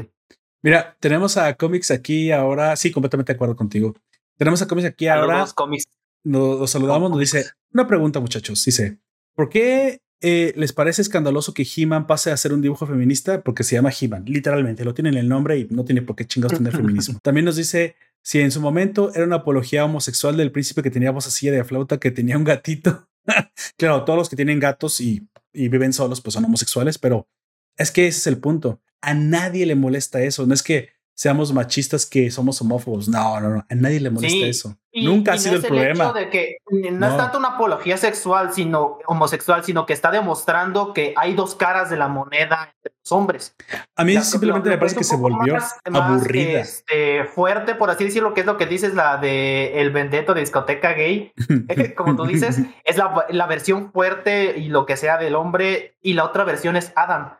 Mira, 0.62 0.96
tenemos 1.00 1.36
a 1.36 1.54
Comics 1.54 1.90
aquí 1.90 2.32
ahora, 2.32 2.74
sí, 2.76 2.90
completamente 2.90 3.32
de 3.32 3.36
acuerdo 3.36 3.56
contigo. 3.56 3.94
Tenemos 4.38 4.62
a 4.62 4.66
Comics 4.66 4.88
aquí 4.88 5.06
ahora. 5.06 5.44
Comics. 5.54 5.84
Nos, 6.24 6.70
saludamos, 6.70 7.10
nos 7.10 7.20
dice, 7.20 7.44
una 7.72 7.86
pregunta 7.86 8.20
muchachos, 8.20 8.64
dice, 8.64 8.98
¿por 9.34 9.48
qué 9.50 10.00
eh, 10.20 10.52
¿les 10.56 10.72
parece 10.72 11.02
escandaloso 11.02 11.52
que 11.52 11.66
He-Man 11.66 12.06
pase 12.06 12.30
a 12.30 12.36
ser 12.36 12.52
un 12.52 12.62
dibujo 12.62 12.86
feminista? 12.86 13.42
Porque 13.42 13.64
se 13.64 13.76
llama 13.76 13.90
He-Man, 13.98 14.24
literalmente, 14.26 14.84
lo 14.84 14.94
tiene 14.94 15.10
en 15.10 15.16
el 15.16 15.28
nombre 15.28 15.58
y 15.58 15.66
no 15.70 15.84
tiene 15.84 16.02
por 16.02 16.16
qué 16.16 16.24
chingados 16.24 16.56
tener 16.56 16.72
feminismo. 16.76 17.18
También 17.22 17.44
nos 17.44 17.56
dice, 17.56 17.96
si 18.22 18.40
en 18.40 18.50
su 18.50 18.60
momento 18.60 19.12
era 19.14 19.24
una 19.24 19.36
apología 19.36 19.84
homosexual 19.84 20.36
del 20.36 20.52
príncipe 20.52 20.82
que 20.82 20.90
tenía 20.90 21.10
voz 21.10 21.26
así 21.26 21.48
de 21.48 21.64
flauta, 21.64 21.98
que 21.98 22.10
tenía 22.10 22.36
un 22.38 22.44
gatito. 22.44 23.08
claro, 23.76 24.04
todos 24.04 24.18
los 24.18 24.28
que 24.28 24.36
tienen 24.36 24.58
gatos 24.58 25.00
y, 25.00 25.28
y 25.52 25.68
viven 25.68 25.92
solos, 25.92 26.20
pues 26.20 26.34
son 26.34 26.44
homosexuales, 26.44 26.98
pero 26.98 27.28
es 27.76 27.90
que 27.90 28.06
ese 28.06 28.18
es 28.18 28.26
el 28.26 28.38
punto. 28.38 28.80
A 29.02 29.14
nadie 29.14 29.66
le 29.66 29.74
molesta 29.74 30.22
eso. 30.22 30.46
No 30.46 30.54
es 30.54 30.62
que 30.62 30.95
seamos 31.16 31.50
machistas 31.52 32.04
que 32.04 32.30
somos 32.30 32.60
homófobos. 32.60 33.08
No, 33.08 33.40
no, 33.40 33.48
no. 33.48 33.66
A 33.68 33.74
nadie 33.74 34.00
le 34.00 34.10
molesta 34.10 34.46
eso. 34.46 34.76
Nunca 34.92 35.32
ha 35.32 35.38
sido 35.38 35.56
el 35.56 35.62
problema. 35.62 36.12
de 36.12 36.30
que 36.30 36.58
no, 36.70 37.06
es 37.06 37.16
tanto 37.16 37.38
una 37.38 37.48
apología 37.48 37.96
sexual, 37.96 38.52
sino 38.52 38.98
homosexual, 39.06 39.64
sino 39.64 39.86
que 39.86 39.94
está 39.94 40.10
demostrando 40.10 40.92
que 40.92 41.14
hay 41.16 41.34
dos 41.34 41.54
caras 41.54 41.90
de 41.90 41.96
la 41.96 42.08
moneda 42.08 42.70
entre 42.76 42.92
los 43.02 43.12
hombres. 43.12 43.54
A 43.96 44.04
mí 44.04 44.16
simplemente 44.18 44.68
me 44.68 44.78
parece 44.78 44.96
que 44.96 45.04
se 45.04 45.16
volvió 45.16 45.56
aburrida. 45.84 46.60
Este, 46.60 47.24
fuerte, 47.24 47.74
por 47.74 47.90
así 47.90 48.04
decirlo, 48.04 48.34
que 48.34 48.40
es 48.40 48.46
lo 48.46 48.58
que 48.58 48.66
dices 48.66 48.94
la 48.94 49.16
de 49.16 49.80
el 49.80 49.90
vendeto 49.90 50.34
de 50.34 50.40
discoteca 50.40 50.92
gay. 50.92 51.32
Como 51.96 52.14
tú 52.14 52.26
dices, 52.26 52.60
es 52.84 52.96
la, 52.96 53.26
la 53.30 53.46
versión 53.46 53.90
fuerte 53.90 54.58
y 54.58 54.68
lo 54.68 54.84
que 54.84 54.96
sea 54.96 55.16
del 55.16 55.34
hombre, 55.34 55.96
y 56.02 56.12
la 56.12 56.24
otra 56.24 56.44
versión 56.44 56.76
es 56.76 56.92
Adam 56.94 57.32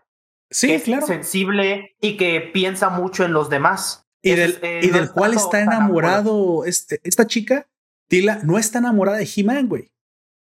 Sí, 0.51 0.73
es 0.73 0.85
claro. 0.85 1.07
sensible 1.07 1.97
y 2.01 2.17
que 2.17 2.41
piensa 2.41 2.89
mucho 2.89 3.25
en 3.25 3.33
los 3.33 3.51
demás. 3.51 4.07
Y 4.23 4.33
del, 4.33 4.59
eh, 4.63 4.81
y 4.83 4.89
del 4.89 5.11
cual 5.11 5.35
está 5.35 5.61
enamorado 5.61 6.65
este, 6.65 7.01
esta 7.05 7.27
chica, 7.27 7.69
Tila, 8.09 8.41
no 8.43 8.59
está 8.59 8.79
enamorada 8.79 9.19
de 9.19 9.29
He-Man, 9.35 9.69
güey. 9.69 9.93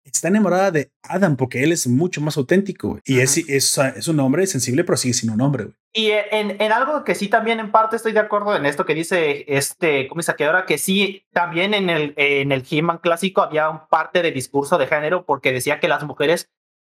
Está 0.04 0.28
enamorada 0.28 0.70
de 0.70 0.92
Adam 1.02 1.36
porque 1.36 1.64
él 1.64 1.72
es 1.72 1.88
mucho 1.88 2.22
más 2.22 2.38
auténtico 2.38 2.90
güey. 2.90 3.02
y 3.06 3.20
es, 3.20 3.38
es, 3.38 3.78
es, 3.78 4.08
un 4.08 4.20
hombre 4.20 4.46
sensible, 4.46 4.84
pero 4.84 4.98
sigue 4.98 5.16
siendo 5.16 5.34
un 5.34 5.42
hombre. 5.42 5.64
Güey. 5.66 5.76
Y 5.94 6.12
en, 6.12 6.62
en, 6.62 6.72
algo 6.72 7.04
que 7.04 7.16
sí 7.16 7.28
también 7.28 7.60
en 7.60 7.72
parte 7.72 7.96
estoy 7.96 8.12
de 8.12 8.20
acuerdo 8.20 8.56
en 8.56 8.66
esto 8.66 8.86
que 8.86 8.94
dice 8.94 9.46
este 9.48 10.08
ahora 10.46 10.66
que 10.68 10.78
sí, 10.78 11.26
también 11.32 11.74
en 11.74 11.90
el, 11.90 12.14
en 12.18 12.52
el 12.52 12.64
He-Man 12.70 13.00
clásico 13.00 13.42
había 13.42 13.70
un 13.70 13.88
parte 13.90 14.22
de 14.22 14.32
discurso 14.32 14.78
de 14.78 14.88
género 14.88 15.26
porque 15.26 15.52
decía 15.52 15.80
que 15.80 15.88
las 15.88 16.04
mujeres 16.04 16.50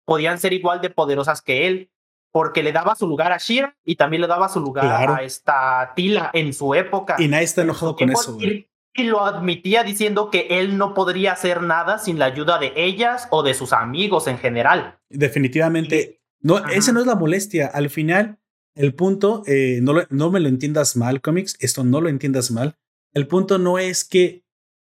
podían 0.06 0.40
ser 0.40 0.54
igual 0.54 0.82
de 0.82 0.90
poderosas 0.90 1.42
que 1.42 1.68
él 1.68 1.92
porque 2.32 2.64
le 2.64 2.72
daba 2.72 2.96
su 2.96 3.08
lugar 3.08 3.32
a 3.32 3.38
Shira 3.38 3.76
y 3.84 3.96
también 3.96 4.22
le 4.22 4.28
daba 4.28 4.50
su 4.50 4.60
lugar 4.60 5.10
a 5.10 5.24
esta 5.24 5.94
Tila 5.96 6.32
en 6.34 6.54
su 6.54 6.74
época. 6.74 7.16
Y 7.20 7.28
nadie 7.28 7.44
está 7.44 7.62
enojado 7.62 7.96
con 7.96 8.10
eso. 8.10 8.38
Y, 8.40 8.68
lo 9.04 9.26
admitía 9.26 9.84
diciendo 9.84 10.30
que 10.30 10.48
él 10.50 10.78
no 10.78 10.94
podría 10.94 11.32
hacer 11.32 11.62
nada 11.62 11.98
sin 11.98 12.20
la 12.20 12.26
ayuda 12.26 12.60
de 12.60 12.74
ellas 12.76 13.28
o 13.32 13.42
de 13.42 13.54
sus 13.54 13.72
amigos 13.72 14.28
en 14.28 14.38
general. 14.38 15.00
Definitivamente. 15.10 16.22
no, 16.42 16.58
esa 16.68 16.92
no 16.92 17.00
es 17.00 17.08
la 17.08 17.16
molestia. 17.16 17.68
Al 17.68 17.90
final, 17.90 18.38
el 18.76 18.94
punto, 18.94 19.44
eh, 19.48 19.80
no, 19.82 19.94
no 20.10 20.30
me 20.30 20.42
lo 20.42 20.50
entiendas 20.50 20.98
mal, 20.98 21.22
cómics, 21.22 21.56
esto 21.62 21.86
no 21.86 22.02
lo 22.02 22.10
entiendas 22.10 22.52
mal. 22.52 22.76
El 23.14 23.28
punto 23.28 23.58
no 23.60 23.80
es 23.80 24.04
que 24.04 24.44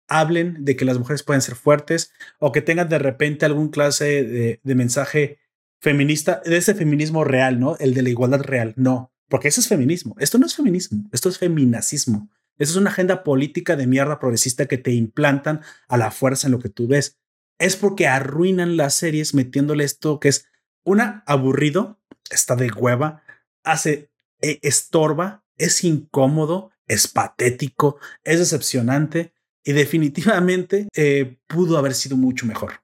hablen 0.06 0.64
de 0.66 0.76
que 0.76 0.84
las 0.84 0.98
mujeres 0.98 1.22
pueden 1.22 1.40
ser 1.40 1.54
fuertes 1.54 2.12
o 2.38 2.52
que 2.52 2.60
tengan 2.60 2.90
de 2.90 2.98
repente 2.98 3.46
algún 3.46 3.70
clase 3.70 4.22
de, 4.22 4.60
de 4.62 4.74
mensaje 4.74 5.38
feminista, 5.84 6.40
de 6.44 6.56
ese 6.56 6.74
feminismo 6.74 7.24
real, 7.24 7.60
¿no? 7.60 7.76
El 7.76 7.92
de 7.92 8.02
la 8.02 8.08
igualdad 8.08 8.40
real. 8.40 8.72
No, 8.76 9.12
porque 9.28 9.48
eso 9.48 9.60
es 9.60 9.68
feminismo. 9.68 10.16
Esto 10.18 10.38
no 10.38 10.46
es 10.46 10.56
feminismo, 10.56 11.08
esto 11.12 11.28
es 11.28 11.38
feminacismo. 11.38 12.30
Esa 12.58 12.72
es 12.72 12.76
una 12.76 12.90
agenda 12.90 13.22
política 13.22 13.76
de 13.76 13.86
mierda 13.86 14.18
progresista 14.18 14.66
que 14.66 14.78
te 14.78 14.92
implantan 14.92 15.60
a 15.88 15.98
la 15.98 16.10
fuerza 16.10 16.46
en 16.48 16.52
lo 16.52 16.58
que 16.58 16.70
tú 16.70 16.88
ves. 16.88 17.18
Es 17.58 17.76
porque 17.76 18.08
arruinan 18.08 18.78
las 18.78 18.94
series 18.94 19.34
metiéndole 19.34 19.84
esto 19.84 20.20
que 20.20 20.28
es 20.28 20.46
una 20.84 21.22
aburrido, 21.26 22.00
está 22.30 22.56
de 22.56 22.70
hueva, 22.70 23.22
hace, 23.62 24.10
e, 24.40 24.60
estorba, 24.62 25.44
es 25.58 25.84
incómodo, 25.84 26.70
es 26.86 27.08
patético, 27.08 27.98
es 28.22 28.38
decepcionante 28.38 29.34
y 29.62 29.72
definitivamente 29.72 30.88
eh, 30.94 31.36
pudo 31.46 31.76
haber 31.76 31.94
sido 31.94 32.16
mucho 32.16 32.46
mejor. 32.46 32.83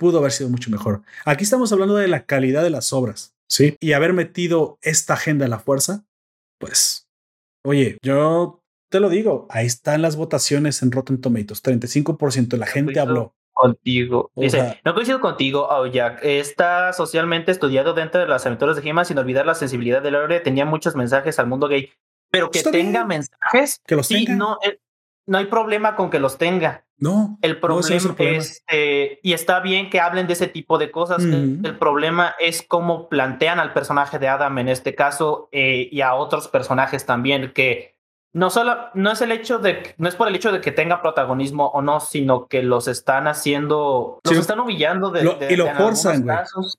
Pudo 0.00 0.16
haber 0.16 0.32
sido 0.32 0.48
mucho 0.48 0.70
mejor. 0.70 1.02
Aquí 1.26 1.44
estamos 1.44 1.70
hablando 1.74 1.94
de 1.96 2.08
la 2.08 2.24
calidad 2.24 2.62
de 2.62 2.70
las 2.70 2.94
obras, 2.94 3.34
¿sí? 3.46 3.76
Y 3.80 3.92
haber 3.92 4.14
metido 4.14 4.78
esta 4.80 5.12
agenda 5.12 5.44
a 5.44 5.48
la 5.50 5.58
fuerza, 5.58 6.06
pues, 6.58 7.06
oye, 7.66 7.98
yo 8.02 8.62
te 8.88 8.98
lo 8.98 9.10
digo, 9.10 9.46
ahí 9.50 9.66
están 9.66 10.00
las 10.00 10.16
votaciones 10.16 10.80
en 10.80 10.90
Rotten 10.90 11.20
Tomatoes, 11.20 11.62
35% 11.62 12.48
de 12.48 12.56
la 12.56 12.66
gente 12.66 12.98
habló 12.98 13.34
contigo. 13.52 14.30
Dice, 14.36 14.80
no 14.86 14.94
coincido 14.94 15.20
contigo, 15.20 15.68
Jack. 15.88 16.20
Está 16.22 16.94
socialmente 16.94 17.52
estudiado 17.52 17.92
dentro 17.92 18.22
de 18.22 18.26
las 18.26 18.46
aventuras 18.46 18.76
de 18.76 18.82
Gema 18.82 19.04
sin 19.04 19.18
olvidar 19.18 19.44
la 19.44 19.54
sensibilidad 19.54 20.00
de 20.00 20.12
Lore. 20.12 20.40
Tenía 20.40 20.64
muchos 20.64 20.96
mensajes 20.96 21.38
al 21.38 21.46
mundo 21.46 21.68
gay. 21.68 21.92
Pero 22.30 22.50
que 22.50 22.62
tenga 22.62 23.04
mensajes. 23.04 23.82
Que 23.86 23.96
los 23.96 24.08
tenga. 24.08 24.34
No, 24.34 24.56
eh, 24.64 24.78
no 25.30 25.38
hay 25.38 25.46
problema 25.46 25.94
con 25.94 26.10
que 26.10 26.18
los 26.18 26.38
tenga. 26.38 26.84
No. 26.98 27.38
El 27.40 27.60
problema, 27.60 28.16
es, 28.18 28.64
eh, 28.68 29.20
y 29.22 29.32
está 29.32 29.60
bien 29.60 29.88
que 29.88 30.00
hablen 30.00 30.26
de 30.26 30.32
ese 30.32 30.48
tipo 30.48 30.76
de 30.76 30.90
cosas. 30.90 31.22
el, 31.22 31.78
problema 31.78 32.34
es 32.40 32.64
cómo 32.66 33.08
plantean 33.08 33.60
al 33.60 33.72
personaje 33.72 34.18
de 34.18 34.26
Adam 34.26 34.58
en 34.58 34.68
este 34.68 34.96
caso 34.96 35.48
eh, 35.52 35.88
y 35.92 36.00
a 36.00 36.14
otros 36.14 36.48
personajes 36.48 37.06
también, 37.06 37.52
que 37.54 37.94
no 38.32 38.48
solo, 38.48 38.90
no 38.94 39.10
es 39.10 39.20
el 39.22 39.32
hecho 39.32 39.58
de, 39.58 39.94
no 39.98 40.08
es 40.08 40.14
por 40.14 40.28
el 40.28 40.36
hecho 40.36 40.52
de 40.52 40.60
que 40.60 40.70
tenga 40.70 41.02
protagonismo 41.02 41.66
o 41.66 41.82
no, 41.82 41.98
sino 41.98 42.46
que 42.46 42.62
los 42.62 42.86
están 42.86 43.26
haciendo, 43.26 44.20
los 44.22 44.36
están 44.36 44.60
humillando 44.60 45.10
de, 45.10 45.48
y 45.50 45.56
lo 45.56 45.66
forzan, 45.74 46.22
güey. 46.22 46.36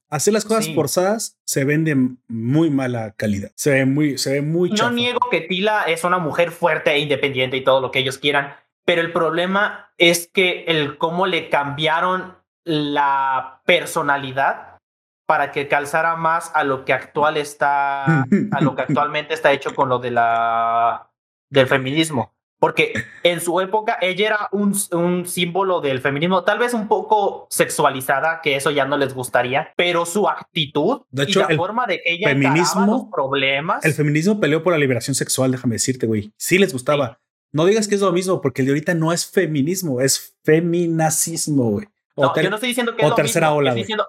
Hacer 0.09 0.33
las 0.33 0.45
cosas 0.45 0.69
forzadas 0.73 1.37
se 1.45 1.65
ven 1.65 1.83
de 1.83 1.97
muy 2.29 2.69
mala 2.69 3.11
calidad. 3.11 3.51
Se 3.55 3.71
ve 3.71 3.85
muy, 3.85 4.17
se 4.17 4.33
ve 4.33 4.41
muy 4.41 4.69
No 4.71 4.91
niego 4.91 5.19
que 5.29 5.41
Tila 5.41 5.83
es 5.83 6.05
una 6.05 6.19
mujer 6.19 6.51
fuerte 6.51 6.91
e 6.91 6.99
independiente 6.99 7.57
y 7.57 7.63
todo 7.63 7.81
lo 7.81 7.91
que 7.91 7.99
ellos 7.99 8.17
quieran, 8.17 8.55
pero 8.85 9.01
el 9.01 9.11
problema 9.11 9.91
es 9.97 10.29
que 10.31 10.63
el 10.67 10.97
cómo 10.97 11.27
le 11.27 11.49
cambiaron 11.49 12.37
la 12.63 13.61
personalidad 13.65 14.77
para 15.25 15.51
que 15.51 15.67
calzara 15.67 16.15
más 16.15 16.51
a 16.55 16.63
lo 16.63 16.85
que 16.85 16.93
actual 16.93 17.35
está, 17.37 18.05
a 18.23 18.61
lo 18.61 18.75
que 18.75 18.81
actualmente 18.87 19.33
está 19.33 19.51
hecho 19.51 19.75
con 19.75 19.89
lo 19.89 19.99
de 19.99 20.11
la 20.11 21.10
del 21.51 21.67
feminismo. 21.67 22.33
Porque 22.59 22.93
en 23.23 23.41
su 23.41 23.59
época 23.59 23.97
ella 24.01 24.27
era 24.27 24.49
un, 24.51 24.75
un, 24.91 25.25
símbolo 25.25 25.81
del 25.81 25.99
feminismo, 25.99 26.43
tal 26.43 26.59
vez 26.59 26.75
un 26.75 26.87
poco 26.87 27.47
sexualizada, 27.49 28.39
que 28.43 28.55
eso 28.55 28.69
ya 28.69 28.85
no 28.85 28.97
les 28.97 29.15
gustaría, 29.15 29.73
pero 29.75 30.05
su 30.05 30.29
actitud 30.29 31.01
de 31.09 31.23
hecho, 31.23 31.39
y 31.39 31.53
la 31.53 31.57
forma 31.57 31.87
de 31.87 31.99
que 32.03 32.13
ella 32.13 32.29
feminismo, 32.29 32.85
los 32.85 33.05
problemas. 33.11 33.83
El 33.83 33.93
feminismo 33.93 34.39
peleó 34.39 34.61
por 34.61 34.73
la 34.73 34.79
liberación 34.79 35.15
sexual, 35.15 35.51
déjame 35.51 35.75
decirte, 35.75 36.05
güey. 36.05 36.33
Sí 36.37 36.59
les 36.59 36.71
gustaba. 36.71 37.19
No 37.51 37.65
digas 37.65 37.87
que 37.87 37.95
es 37.95 38.01
lo 38.01 38.11
mismo, 38.11 38.41
porque 38.41 38.61
el 38.61 38.67
de 38.67 38.73
ahorita 38.73 38.93
no 38.93 39.11
es 39.11 39.25
feminismo, 39.25 39.99
es 39.99 40.37
feminacismo, 40.43 41.71
güey. 41.71 41.87
no, 42.15 42.35
yo 42.35 42.49
no 42.51 42.57
estoy 42.57 42.69
diciendo 42.69 42.95
que 42.95 43.03
o 43.03 43.15
tercera 43.15 43.53
ola. 43.53 43.71
Estoy 43.71 43.81
diciendo 43.81 44.05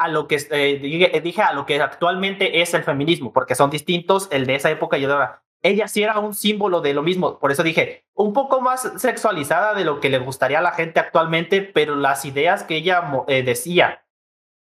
a, 0.00 0.08
lo 0.08 0.26
que 0.26 0.44
eh, 0.50 1.20
dije, 1.22 1.42
a 1.42 1.52
lo 1.52 1.64
que 1.64 1.80
actualmente 1.80 2.60
es 2.60 2.74
el 2.74 2.82
feminismo, 2.82 3.32
porque 3.32 3.54
son 3.54 3.70
distintos 3.70 4.26
el 4.32 4.46
de 4.46 4.56
esa 4.56 4.72
época 4.72 4.98
y 4.98 5.04
el 5.04 5.10
de 5.10 5.14
ahora 5.14 5.43
ella 5.64 5.88
sí 5.88 6.02
era 6.02 6.18
un 6.18 6.34
símbolo 6.34 6.82
de 6.82 6.92
lo 6.92 7.02
mismo. 7.02 7.38
Por 7.38 7.50
eso 7.50 7.62
dije, 7.62 8.04
un 8.12 8.34
poco 8.34 8.60
más 8.60 8.92
sexualizada 8.98 9.74
de 9.74 9.84
lo 9.84 9.98
que 9.98 10.10
le 10.10 10.18
gustaría 10.18 10.58
a 10.58 10.62
la 10.62 10.72
gente 10.72 11.00
actualmente, 11.00 11.62
pero 11.62 11.96
las 11.96 12.26
ideas 12.26 12.64
que 12.64 12.76
ella 12.76 13.02
eh, 13.28 13.42
decía 13.42 14.04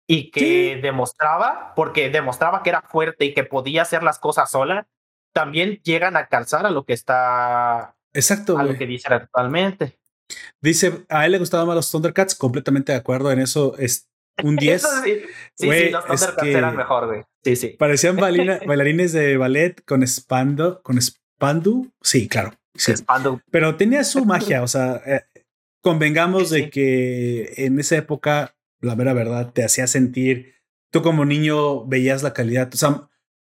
y 0.06 0.30
que 0.30 0.78
demostraba, 0.80 1.72
porque 1.74 2.08
demostraba 2.08 2.62
que 2.62 2.70
era 2.70 2.82
fuerte 2.82 3.24
y 3.24 3.34
que 3.34 3.42
podía 3.42 3.82
hacer 3.82 4.04
las 4.04 4.20
cosas 4.20 4.52
sola, 4.52 4.86
también 5.32 5.80
llegan 5.82 6.16
a 6.16 6.28
calzar 6.28 6.66
a 6.66 6.70
lo 6.70 6.84
que 6.84 6.92
está. 6.92 7.96
Exacto. 8.12 8.56
A 8.56 8.62
lo 8.62 8.78
que 8.78 8.86
dice 8.86 9.12
actualmente. 9.12 9.98
Dice, 10.60 11.04
a 11.08 11.26
él 11.26 11.32
le 11.32 11.38
gustaban 11.38 11.66
más 11.66 11.74
los 11.74 11.90
Thundercats, 11.90 12.36
completamente 12.36 12.92
de 12.92 12.98
acuerdo 12.98 13.32
en 13.32 13.40
eso. 13.40 13.76
Es, 13.76 14.08
un 14.42 14.56
10. 14.56 14.82
sí, 14.82 15.22
sí, 15.54 15.90
los 15.90 16.04
Thundercats 16.06 16.46
eran 16.46 16.76
mejor, 16.76 17.06
güey. 17.06 17.22
Sí, 17.44 17.56
sí. 17.56 17.68
Parecían 17.78 18.16
bailarines 18.16 19.12
de 19.12 19.36
ballet 19.36 19.84
con 19.84 20.02
espando, 20.02 20.82
con 20.82 20.98
espandu. 20.98 21.92
Sí, 22.00 22.28
claro. 22.28 22.52
Sí. 22.74 22.94
Pero 23.50 23.76
tenía 23.76 24.02
su 24.04 24.24
magia, 24.24 24.62
o 24.62 24.68
sea, 24.68 25.02
eh, 25.04 25.20
convengamos 25.82 26.48
de 26.48 26.70
que 26.70 27.52
en 27.58 27.78
esa 27.78 27.96
época, 27.96 28.56
la 28.80 28.96
mera 28.96 29.12
verdad, 29.12 29.52
te 29.52 29.62
hacía 29.62 29.86
sentir, 29.86 30.54
tú 30.90 31.02
como 31.02 31.26
niño 31.26 31.84
veías 31.86 32.22
la 32.22 32.32
calidad, 32.32 32.70
o 32.72 32.76
sea, 32.76 33.10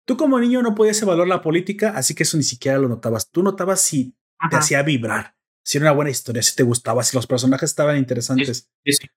tú 0.07 0.16
como 0.16 0.40
niño 0.40 0.62
no 0.62 0.74
podías 0.74 1.03
evaluar 1.03 1.28
la 1.28 1.43
política, 1.43 1.93
así 1.94 2.15
que 2.15 2.23
eso 2.23 2.39
ni 2.39 2.43
siquiera 2.43 2.78
lo 2.78 2.89
notabas. 2.89 3.31
Tú 3.31 3.43
notabas 3.43 3.82
si 3.82 4.16
te 4.49 4.57
hacía 4.57 4.82
vibrar 4.82 5.35
si 5.64 5.78
era 5.78 5.86
una 5.86 5.93
buena 5.93 6.10
historia, 6.10 6.43
si 6.43 6.56
te 6.56 6.62
gustaba, 6.62 7.02
si 7.02 7.16
los 7.16 7.26
personajes 7.26 7.70
estaban 7.70 7.97
interesantes. 7.97 8.68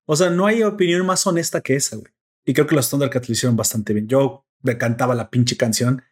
O 0.06 0.16
sea, 0.16 0.30
no 0.30 0.46
hay 0.46 0.64
opinión 0.64 1.06
más 1.06 1.26
honesta 1.26 1.62
que 1.62 1.76
esa, 1.76 1.98
güey. 1.98 2.12
Y 2.46 2.54
creo 2.54 2.68
que 2.68 2.76
los 2.76 2.90
Thundercats 2.90 3.28
lo 3.28 3.34
hicieron 3.34 3.56
bastante 3.56 3.94
bien. 3.94 4.08
Yo 4.08 4.46
me 4.62 4.78
cantaba 4.78 5.16
la 5.16 5.30
pinche 5.30 5.58
canción 5.58 6.04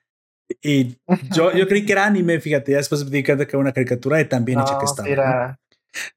y 0.62 0.98
yo, 1.32 1.54
yo 1.54 1.68
creí 1.68 1.86
que 1.86 1.94
era 1.94 2.06
anime, 2.06 2.40
fíjate, 2.40 2.72
ya 2.72 2.78
después 2.78 3.06
me 3.06 3.12
di 3.12 3.24
cuenta 3.24 3.46
que 3.46 3.52
era 3.52 3.60
una 3.60 3.72
caricatura 3.72 4.20
y 4.20 4.26
también 4.26 4.60
hecha 4.60 4.78
que 4.80 4.86
estaba. 4.86 5.60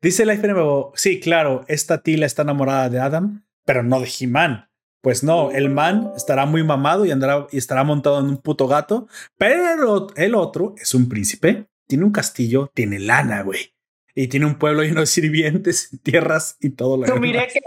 Dice 0.01 0.25
Life 0.25 0.47
nuevo, 0.49 0.93
sí, 0.97 1.21
claro, 1.21 1.65
esta 1.69 2.03
Tila 2.03 2.25
está 2.25 2.43
enamorada 2.43 2.89
de 2.89 2.99
Adam, 2.99 3.45
pero 3.65 3.83
no 3.83 4.01
de 4.01 4.09
He-Man. 4.19 4.71
Pues 5.03 5.23
no, 5.23 5.53
el 5.53 5.71
man 5.71 6.11
estará 6.17 6.47
muy 6.47 6.65
mamado 6.65 7.05
y 7.05 7.13
andará 7.13 7.47
y 7.53 7.59
estará 7.59 7.85
montado 7.85 8.19
en 8.19 8.27
un 8.27 8.39
puto 8.39 8.67
gato, 8.67 9.07
pero 9.39 10.09
el 10.17 10.35
otro 10.35 10.75
es 10.79 10.95
un 10.95 11.09
príncipe, 11.09 11.69
tiene 11.87 12.05
un 12.05 12.11
castillo, 12.11 12.73
tiene 12.75 12.99
lana, 12.99 13.43
güey 13.43 13.76
y 14.17 14.29
tiene 14.29 14.47
un 14.47 14.57
pueblo 14.57 14.83
lleno 14.83 15.01
de 15.01 15.07
sirvientes, 15.07 15.91
tierras 16.03 16.57
y 16.61 16.71
todo 16.71 16.97
lo 16.97 17.05
demás. 17.05 17.21
Miré 17.21 17.47
que 17.47 17.61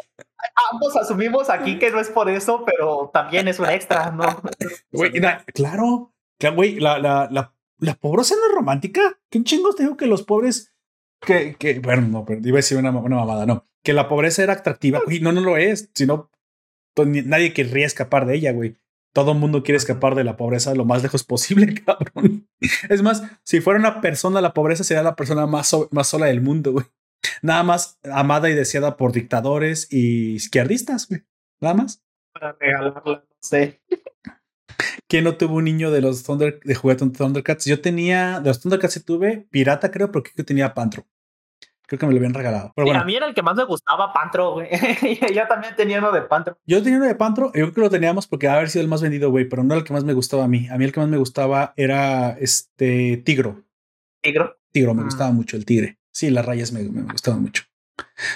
ambos 0.72 0.96
asumimos 0.98 1.50
aquí 1.50 1.78
que 1.78 1.92
no 1.92 2.02
es 2.02 2.10
por 2.10 2.30
eso, 2.30 2.66
pero 2.66 3.12
también 3.14 3.48
es 3.48 3.60
un 3.60 3.70
extra, 3.70 4.12
¿no? 4.12 4.42
claro, 5.54 6.12
güey, 6.56 6.80
la, 6.80 6.98
la, 6.98 7.30
la, 7.32 7.54
la, 7.78 7.94
pobreza 7.94 8.36
no 8.36 8.50
es 8.50 8.56
romántica. 8.56 9.20
¿Qué 9.30 9.44
chingos 9.44 9.76
te 9.76 9.84
digo 9.84 9.96
que 9.96 10.08
los 10.08 10.24
pobres, 10.24 10.74
que, 11.22 11.56
que 11.56 11.80
bueno, 11.80 12.08
no, 12.08 12.26
pero 12.26 12.42
iba 12.44 12.56
a 12.56 12.58
decir 12.58 12.78
una, 12.78 12.90
una 12.90 13.18
mamada, 13.18 13.46
no, 13.46 13.68
que 13.84 13.94
la 13.94 14.08
pobreza 14.08 14.42
era 14.42 14.54
atractiva, 14.54 15.02
güey, 15.06 15.20
no, 15.20 15.32
no 15.32 15.42
lo 15.42 15.56
es, 15.56 15.92
sino 15.94 16.32
pues, 16.96 17.08
nadie 17.26 17.54
querría 17.54 17.86
escapar 17.86 18.26
de 18.26 18.36
ella, 18.36 18.52
güey. 18.54 18.76
Todo 19.14 19.32
el 19.34 19.38
mundo 19.38 19.64
quiere 19.64 19.78
escapar 19.78 20.16
de 20.16 20.24
la 20.24 20.36
pobreza 20.36 20.74
lo 20.76 20.86
más 20.86 21.04
lejos 21.04 21.24
posible, 21.24 21.74
cabrón. 21.86 22.49
Es 22.90 23.02
más, 23.02 23.24
si 23.44 23.62
fuera 23.62 23.80
una 23.80 24.02
persona, 24.02 24.42
la 24.42 24.54
pobreza 24.54 24.84
sería 24.84 25.04
la 25.04 25.16
persona 25.16 25.48
más, 25.48 25.76
más 25.92 26.08
sola 26.08 26.28
del 26.28 26.42
mundo, 26.42 26.74
güey. 26.74 26.86
Nada 27.42 27.64
más 27.64 28.00
amada 28.04 28.50
y 28.50 28.56
deseada 28.56 28.98
por 28.98 29.12
dictadores 29.12 29.88
y 29.92 30.36
izquierdistas, 30.36 31.08
güey. 31.08 31.24
Nada 31.62 31.76
más. 31.76 32.04
Para 32.34 32.54
regalarla, 32.54 33.02
no 33.06 33.38
sé. 33.42 33.82
¿Quién 35.08 35.24
no 35.24 35.38
tuvo 35.38 35.56
un 35.56 35.66
niño 35.66 35.92
de 35.92 36.02
los 36.02 36.24
Thunder, 36.24 36.60
de 36.64 36.76
juguete 36.76 37.10
Thundercats? 37.10 37.66
Yo 37.66 37.82
tenía, 37.82 38.40
de 38.40 38.50
los 38.50 38.60
Thundercats 38.60 38.94
sí 38.94 39.00
tuve, 39.02 39.48
pirata 39.50 39.92
creo, 39.92 40.12
pero 40.12 40.24
creo 40.24 40.36
que 40.36 40.44
tenía 40.44 40.74
Pantro. 40.74 41.06
Creo 41.90 41.98
que 41.98 42.06
me 42.06 42.14
lo 42.14 42.20
habían 42.20 42.36
regalado. 42.36 42.72
Pero 42.76 42.86
bueno. 42.86 43.02
A 43.02 43.04
mí 43.04 43.16
era 43.16 43.26
el 43.26 43.34
que 43.34 43.42
más 43.42 43.56
me 43.56 43.64
gustaba 43.64 44.14
Pantro, 44.14 44.54
güey. 44.54 44.70
yo 45.36 45.48
también 45.48 45.76
tenía 45.76 45.98
uno 45.98 46.12
de 46.12 46.22
Pantro. 46.22 46.60
Yo 46.68 46.84
tenía 46.84 47.00
uno 47.00 47.08
de 47.08 47.16
Pantro. 47.16 47.48
Yo 47.48 47.52
creo 47.52 47.74
que 47.74 47.82
lo 47.82 47.90
teníamos 47.90 48.28
porque 48.28 48.48
haber 48.48 48.70
sido 48.70 48.84
el 48.84 48.88
más 48.88 49.02
vendido, 49.02 49.32
güey. 49.32 49.46
Pero 49.46 49.64
no 49.64 49.74
era 49.74 49.80
el 49.80 49.84
que 49.84 49.94
más 49.94 50.04
me 50.04 50.14
gustaba 50.14 50.44
a 50.44 50.48
mí. 50.48 50.68
A 50.70 50.78
mí 50.78 50.86
el 50.86 50.92
que 50.92 51.00
más 51.00 51.10
me 51.10 51.18
gustaba 51.18 51.74
era 51.76 52.38
este 52.40 53.18
Tigro. 53.26 53.64
¿Tigro? 54.22 54.56
Tigro, 54.72 54.94
me 54.94 55.02
mm. 55.02 55.06
gustaba 55.06 55.32
mucho 55.32 55.58
el 55.58 55.66
tigre. 55.66 55.98
Sí, 56.12 56.30
las 56.30 56.46
rayas 56.46 56.72
me, 56.72 56.84
me 56.84 57.02
gustaban 57.12 57.42
mucho. 57.42 57.64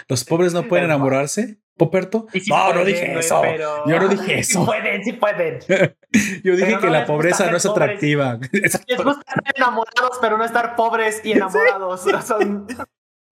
Los 0.08 0.24
pobres 0.24 0.54
no 0.54 0.68
pueden 0.68 0.86
enamorarse. 0.86 1.60
Poperto. 1.78 2.28
no, 2.48 2.74
no 2.74 2.86
dije 2.86 3.18
eso. 3.18 3.42
Yo 3.88 4.00
no 4.00 4.08
dije 4.08 4.40
eso. 4.40 4.60
Sí 4.60 4.66
pueden, 4.66 5.04
sí 5.04 5.14
pueden. 5.14 5.60
Yo 6.44 6.56
dije 6.56 6.78
que 6.80 6.90
la 6.90 7.06
pobreza 7.06 7.50
no 7.50 7.58
es 7.58 7.66
atractiva. 7.66 8.40
Les 8.52 9.04
gusta 9.04 9.24
estar 9.28 9.44
enamorados, 9.56 10.18
pero 10.22 10.38
no 10.38 10.46
estar 10.46 10.76
pobres 10.76 11.22
y 11.24 11.32
enamorados. 11.32 12.06
Son... 12.26 12.68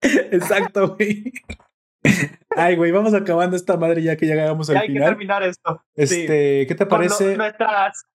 Exacto, 0.31 0.95
güey. 0.95 1.33
Ay, 2.55 2.75
güey, 2.75 2.91
vamos 2.91 3.13
acabando 3.13 3.55
esta 3.55 3.77
madre 3.77 4.01
ya 4.01 4.17
que 4.17 4.27
ya 4.27 4.35
llegamos 4.35 4.69
al 4.69 4.81
final. 4.81 4.89
Hay 4.89 4.93
que 4.93 5.05
terminar 5.05 5.43
esto. 5.43 5.83
Este, 5.95 6.65
¿qué 6.67 6.75
te 6.75 6.85
parece? 6.85 7.37
nuestras, 7.37 8.05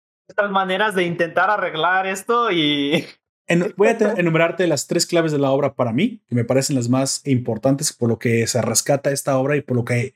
maneras 0.51 0.95
de 0.95 1.05
intentar 1.05 1.51
arreglar 1.51 2.07
esto 2.07 2.51
y. 2.51 3.05
voy 3.77 3.89
a 3.89 3.97
enumerarte 4.17 4.67
las 4.67 4.87
tres 4.87 5.07
claves 5.07 5.33
de 5.33 5.39
la 5.39 5.51
obra 5.51 5.75
para 5.75 5.93
mí, 5.93 6.23
que 6.29 6.35
me 6.35 6.45
parecen 6.45 6.77
las 6.77 6.89
más 6.89 7.27
importantes 7.27 7.93
por 7.93 8.09
lo 8.09 8.19
que 8.19 8.47
se 8.47 8.61
rescata 8.61 9.11
esta 9.11 9.39
obra 9.39 9.57
y 9.57 9.63
por 9.63 9.77
lo 9.77 9.85
que 9.85 10.15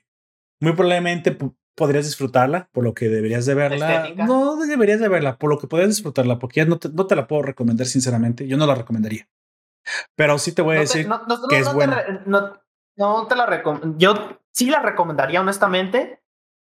muy 0.59 0.73
probablemente 0.73 1.35
podrías 1.75 2.05
disfrutarla, 2.05 2.69
por 2.71 2.83
lo 2.83 2.93
que 2.93 3.09
deberías 3.09 3.45
de 3.45 3.55
verla. 3.55 4.13
No 4.15 4.57
deberías 4.57 4.99
de 4.99 5.07
verla, 5.07 5.37
por 5.37 5.49
lo 5.49 5.57
que 5.57 5.67
podrías 5.67 5.89
disfrutarla, 5.89 6.37
porque 6.37 6.59
ya 6.59 6.65
no 6.65 6.77
te, 6.77 6.89
no 6.89 7.07
te 7.07 7.15
la 7.15 7.27
puedo 7.27 7.41
recomendar 7.41 7.87
sinceramente. 7.87 8.47
Yo 8.47 8.57
no 8.57 8.67
la 8.67 8.75
recomendaría. 8.75 9.27
Pero 10.15 10.37
sí 10.37 10.53
te 10.53 10.61
voy 10.61 10.77
a 10.77 10.81
decir 10.81 11.09
que 11.49 11.59
es 11.59 11.73
bueno. 11.73 11.95
no, 12.25 13.27
te 13.27 13.35
la 13.35 13.45
recomiendo. 13.45 13.97
Yo 13.97 14.39
sí 14.51 14.69
la 14.69 14.79
recomendaría, 14.79 15.41
honestamente, 15.41 16.21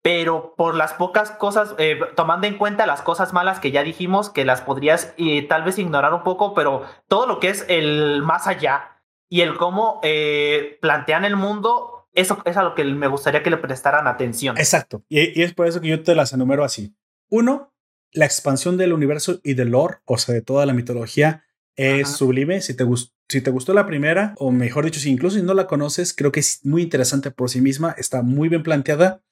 pero 0.02 0.54
por 0.56 0.76
las 0.76 0.94
pocas 0.94 1.32
cosas, 1.32 1.74
eh, 1.78 1.98
tomando 2.14 2.46
en 2.46 2.56
cuenta 2.58 2.86
las 2.86 3.02
cosas 3.02 3.32
malas 3.32 3.58
que 3.58 3.72
ya 3.72 3.82
dijimos, 3.82 4.30
que 4.30 4.44
las 4.44 4.60
podrías 4.60 5.12
y 5.16 5.42
tal 5.42 5.64
vez 5.64 5.78
ignorar 5.78 6.14
un 6.14 6.22
poco, 6.22 6.54
pero 6.54 6.84
todo 7.08 7.26
lo 7.26 7.40
que 7.40 7.48
es 7.48 7.64
el 7.68 8.22
más 8.22 8.46
allá 8.46 9.02
y 9.28 9.40
el 9.40 9.56
cómo 9.56 9.98
eh, 10.04 10.78
plantean 10.80 11.24
el 11.24 11.34
mundo, 11.34 12.08
eso 12.12 12.40
es 12.44 12.56
a 12.56 12.62
lo 12.62 12.76
que 12.76 12.84
me 12.84 13.08
gustaría 13.08 13.42
que 13.42 13.50
le 13.50 13.56
prestaran 13.56 14.06
atención. 14.06 14.56
Exacto. 14.58 15.02
Y, 15.08 15.40
y 15.40 15.42
es 15.42 15.54
por 15.54 15.66
eso 15.66 15.80
que 15.80 15.88
yo 15.88 16.02
te 16.02 16.14
las 16.14 16.32
enumero 16.32 16.62
así. 16.62 16.94
Uno, 17.28 17.74
la 18.12 18.26
expansión 18.26 18.76
del 18.76 18.92
universo 18.92 19.40
y 19.42 19.54
del 19.54 19.70
lore, 19.70 19.98
o 20.04 20.18
sea, 20.18 20.34
de 20.34 20.42
toda 20.42 20.66
la 20.66 20.72
mitología, 20.72 21.45
es 21.76 22.08
sublime. 22.08 22.60
Si 22.60 22.74
te, 22.74 22.84
si 23.28 23.40
te 23.40 23.50
gustó 23.50 23.74
la 23.74 23.86
primera, 23.86 24.34
o 24.38 24.50
mejor 24.50 24.84
dicho, 24.84 25.00
si 25.00 25.10
incluso 25.10 25.36
si 25.36 25.42
no 25.42 25.54
la 25.54 25.66
conoces, 25.66 26.14
creo 26.14 26.32
que 26.32 26.40
es 26.40 26.60
muy 26.64 26.82
interesante 26.82 27.30
por 27.30 27.50
sí 27.50 27.60
misma, 27.60 27.94
está 27.98 28.22
muy 28.22 28.48
bien 28.48 28.62
planteada 28.62 29.22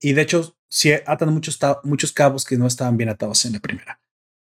y 0.00 0.12
de 0.12 0.22
hecho, 0.22 0.56
sí 0.68 0.92
atan 0.92 1.32
muchos, 1.32 1.58
muchos 1.84 2.12
cabos 2.12 2.44
que 2.44 2.56
no 2.56 2.66
estaban 2.66 2.96
bien 2.96 3.10
atados 3.10 3.44
en 3.44 3.52
la 3.52 3.60
primera. 3.60 4.00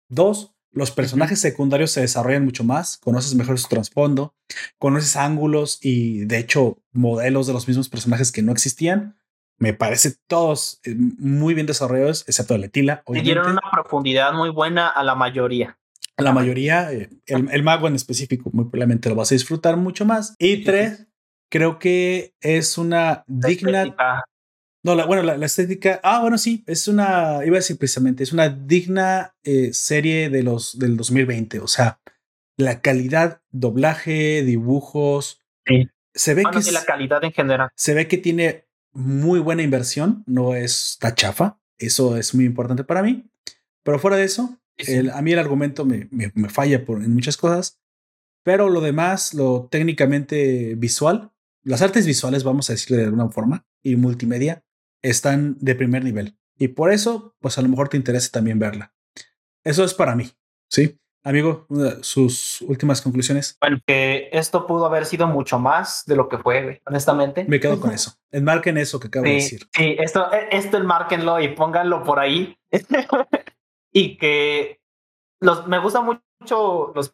Dos, 0.09 0.55
los 0.71 0.91
personajes 0.91 1.41
secundarios 1.41 1.91
se 1.91 2.01
desarrollan 2.01 2.45
mucho 2.45 2.65
más, 2.65 2.97
conoces 2.97 3.35
mejor 3.35 3.59
su 3.59 3.69
trasfondo, 3.69 4.35
conoces 4.79 5.17
ángulos 5.17 5.79
y 5.83 6.25
de 6.25 6.39
hecho 6.39 6.79
modelos 6.93 7.47
de 7.47 7.53
los 7.53 7.69
mismos 7.69 7.91
personajes 7.91 8.33
que 8.33 8.43
no 8.43 8.53
existían 8.53 9.17
me 9.63 9.75
parece 9.75 10.17
todos 10.27 10.81
eh, 10.83 10.93
muy 10.97 11.55
bien 11.55 11.69
desarrollados, 11.69 12.25
excepto 12.27 12.59
Letila. 12.59 13.05
Le 13.07 13.23
dieron 13.23 13.49
una 13.49 13.61
profundidad 13.71 14.33
muy 14.33 14.51
buena 14.51 14.89
a 14.89 15.05
la 15.05 15.15
mayoría. 15.15 15.79
La 16.23 16.33
mayoría, 16.33 16.93
eh, 16.93 17.11
el, 17.27 17.63
mago 17.63 17.89
en 17.89 17.95
específico, 17.95 18.51
muy 18.53 18.65
probablemente 18.65 19.09
lo 19.09 19.15
vas 19.15 19.33
a 19.33 19.35
disfrutar 19.35 19.77
mucho 19.77 20.05
más. 20.05 20.35
Y 20.39 20.65
tres, 20.65 21.07
creo 21.51 21.79
que 21.79 22.35
es 22.41 22.79
una 22.79 23.25
digna. 23.27 23.95
No, 24.85 24.97
la, 24.97 25.07
bueno, 25.07 25.23
la, 25.23 25.47
estética. 25.47 26.01
Ah, 26.03 26.21
bueno, 26.21 26.39
sí, 26.39 26.65
es 26.67 26.89
una. 26.89 27.41
Iba 27.45 27.57
a 27.57 27.61
decir 27.61 27.79
precisamente, 27.79 28.25
es 28.25 28.33
una 28.33 28.49
digna 28.49 29.35
eh, 29.45 29.73
serie 29.73 30.29
de 30.29 30.43
los 30.43 30.79
del 30.79 30.97
2020. 30.97 31.61
O 31.61 31.69
sea, 31.69 32.01
la 32.57 32.81
calidad, 32.81 33.43
doblaje, 33.51 34.43
dibujos. 34.43 35.41
Se 36.15 36.35
ve 36.35 36.43
que. 36.51 36.73
la 36.73 36.85
calidad 36.85 37.23
en 37.23 37.33
general. 37.33 37.69
Se 37.77 37.95
ve 37.95 38.09
que 38.09 38.19
tiene 38.19 38.67
muy 38.93 39.41
buena 39.41 39.63
inversión, 39.63 40.25
no 40.27 40.55
es 40.55 40.99
ta 41.01 41.15
chafa. 41.15 41.59
Eso 41.79 42.17
es 42.17 42.35
muy 42.35 42.45
importante 42.45 42.85
para 42.85 43.03
mí. 43.03 43.29
Pero 43.83 43.99
fuera 43.99 44.17
de 44.17 44.25
eso, 44.25 44.59
a 45.13 45.23
mí 45.23 45.33
el 45.33 45.39
argumento 45.39 45.85
me, 45.85 46.09
me, 46.11 46.49
falla 46.49 46.85
por, 46.85 47.03
en 47.03 47.15
muchas 47.15 47.37
cosas. 47.37 47.81
Pero 48.45 48.69
lo 48.69 48.81
demás, 48.81 49.35
lo 49.35 49.69
técnicamente 49.71 50.75
visual, 50.77 51.33
las 51.63 51.83
artes 51.83 52.07
visuales, 52.07 52.43
vamos 52.43 52.69
a 52.69 52.73
decirle 52.73 52.99
de 52.99 53.05
alguna 53.05 53.29
forma, 53.29 53.67
y 53.83 53.97
multimedia, 53.97 54.65
están 55.01 55.57
de 55.61 55.75
primer 55.75 56.05
nivel. 56.05 56.37
Y 56.59 56.69
por 56.69 56.93
eso, 56.93 57.37
pues 57.41 57.59
a 57.59 57.63
lo 57.63 57.69
mejor 57.69 57.89
te 57.89 57.97
interesa 57.97 58.31
también 58.33 58.59
verla. 58.59 58.95
Eso 59.65 59.85
es 59.85 59.95
para 59.95 60.17
mí, 60.17 60.31
¿sí? 60.69 60.99
Amigo, 61.25 61.69
sus 62.01 62.63
últimas 62.63 63.01
conclusiones. 63.01 63.57
Bueno, 63.61 63.79
que 63.87 64.29
esto 64.33 64.67
pudo 64.67 64.87
haber 64.87 65.07
sido 65.07 65.29
mucho 65.29 65.61
más 65.61 66.05
de 66.05 66.17
lo 66.17 66.29
que 66.29 66.39
fue, 66.39 66.83
honestamente. 66.85 67.45
Me 67.47 67.61
quedo 67.61 67.79
con 67.79 67.93
eso. 67.95 68.15
Enmarquen 68.33 68.77
eso 68.77 68.99
que 68.99 69.07
acabo 69.07 69.27
de 69.27 69.35
decir. 69.35 69.69
Sí, 69.73 69.97
esto, 70.01 70.33
e, 70.33 70.49
esto 70.57 70.79
enmarquenlo 70.79 71.41
y 71.41 71.49
pónganlo 71.49 72.03
por 72.03 72.19
ahí. 72.19 72.57
y 73.93 74.17
que 74.17 74.81
los, 75.41 75.67
me 75.67 75.79
gusta 75.79 76.01
mucho 76.01 76.93
los, 76.95 77.13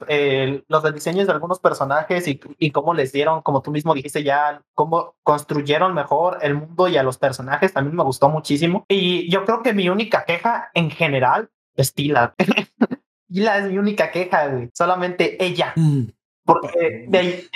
los 0.68 0.94
diseños 0.94 1.26
de 1.26 1.32
algunos 1.32 1.58
personajes 1.60 2.26
y, 2.28 2.40
y 2.58 2.70
cómo 2.70 2.94
les 2.94 3.12
dieron, 3.12 3.42
como 3.42 3.62
tú 3.62 3.70
mismo 3.70 3.94
dijiste 3.94 4.22
ya, 4.22 4.62
cómo 4.74 5.16
construyeron 5.22 5.94
mejor 5.94 6.38
el 6.42 6.54
mundo 6.54 6.88
y 6.88 6.96
a 6.96 7.02
los 7.02 7.18
personajes. 7.18 7.72
También 7.72 7.96
me 7.96 8.04
gustó 8.04 8.28
muchísimo. 8.28 8.84
Y 8.88 9.30
yo 9.30 9.44
creo 9.44 9.62
que 9.62 9.72
mi 9.72 9.88
única 9.88 10.24
queja 10.24 10.70
en 10.74 10.90
general 10.90 11.50
es 11.74 11.94
Tila. 11.94 12.34
la 13.28 13.58
es 13.58 13.70
mi 13.70 13.78
única 13.78 14.10
queja, 14.10 14.48
güey. 14.48 14.70
Solamente 14.72 15.42
ella. 15.44 15.72
Mm. 15.76 16.04
Porque 16.44 17.06
de, 17.08 17.48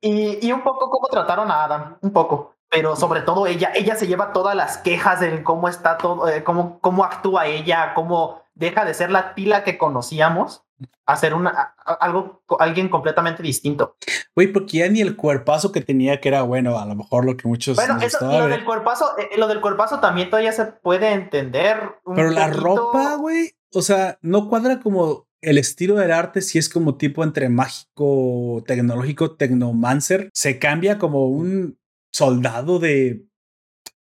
y, 0.00 0.46
y 0.46 0.52
un 0.52 0.62
poco 0.62 0.90
cómo 0.90 1.06
trataron 1.08 1.50
a 1.50 1.64
Adam, 1.64 1.98
un 2.00 2.12
poco. 2.12 2.57
Pero 2.70 2.96
sobre 2.96 3.22
todo 3.22 3.46
ella, 3.46 3.70
ella 3.74 3.96
se 3.96 4.06
lleva 4.06 4.32
todas 4.32 4.54
las 4.54 4.78
quejas 4.78 5.20
de 5.20 5.42
cómo 5.42 5.68
está 5.68 5.96
todo, 5.96 6.28
eh, 6.28 6.44
cómo, 6.44 6.80
cómo 6.80 7.04
actúa 7.04 7.46
ella, 7.46 7.94
cómo 7.94 8.42
deja 8.54 8.84
de 8.84 8.92
ser 8.94 9.10
la 9.10 9.34
tila 9.34 9.64
que 9.64 9.78
conocíamos 9.78 10.64
a 11.06 11.16
ser 11.16 11.34
una, 11.34 11.74
algo, 11.84 12.42
alguien 12.58 12.88
completamente 12.88 13.42
distinto. 13.42 13.96
Güey, 14.34 14.52
porque 14.52 14.78
ya 14.78 14.88
ni 14.88 15.00
el 15.00 15.16
cuerpazo 15.16 15.72
que 15.72 15.80
tenía, 15.80 16.20
que 16.20 16.28
era 16.28 16.42
bueno, 16.42 16.78
a 16.78 16.86
lo 16.86 16.94
mejor 16.94 17.24
lo 17.24 17.36
que 17.36 17.48
muchos. 17.48 17.76
Bueno, 17.76 17.98
eso, 18.00 18.18
lo, 18.20 18.46
del 18.48 18.64
cuerpazo, 18.64 19.16
eh, 19.18 19.30
lo 19.38 19.48
del 19.48 19.60
cuerpazo 19.60 20.00
también 20.00 20.28
todavía 20.28 20.52
se 20.52 20.66
puede 20.66 21.12
entender. 21.12 21.96
Pero 22.14 22.30
la 22.30 22.48
ropa, 22.48 23.16
güey, 23.16 23.52
o 23.72 23.82
sea, 23.82 24.18
no 24.22 24.48
cuadra 24.48 24.80
como 24.80 25.26
el 25.40 25.58
estilo 25.58 25.94
del 25.96 26.12
arte, 26.12 26.42
si 26.42 26.58
es 26.58 26.68
como 26.68 26.96
tipo 26.96 27.24
entre 27.24 27.48
mágico, 27.48 28.62
tecnológico, 28.66 29.36
tecnomancer, 29.36 30.30
se 30.32 30.58
cambia 30.58 30.98
como 30.98 31.28
un 31.28 31.78
soldado 32.18 32.78
de. 32.78 33.24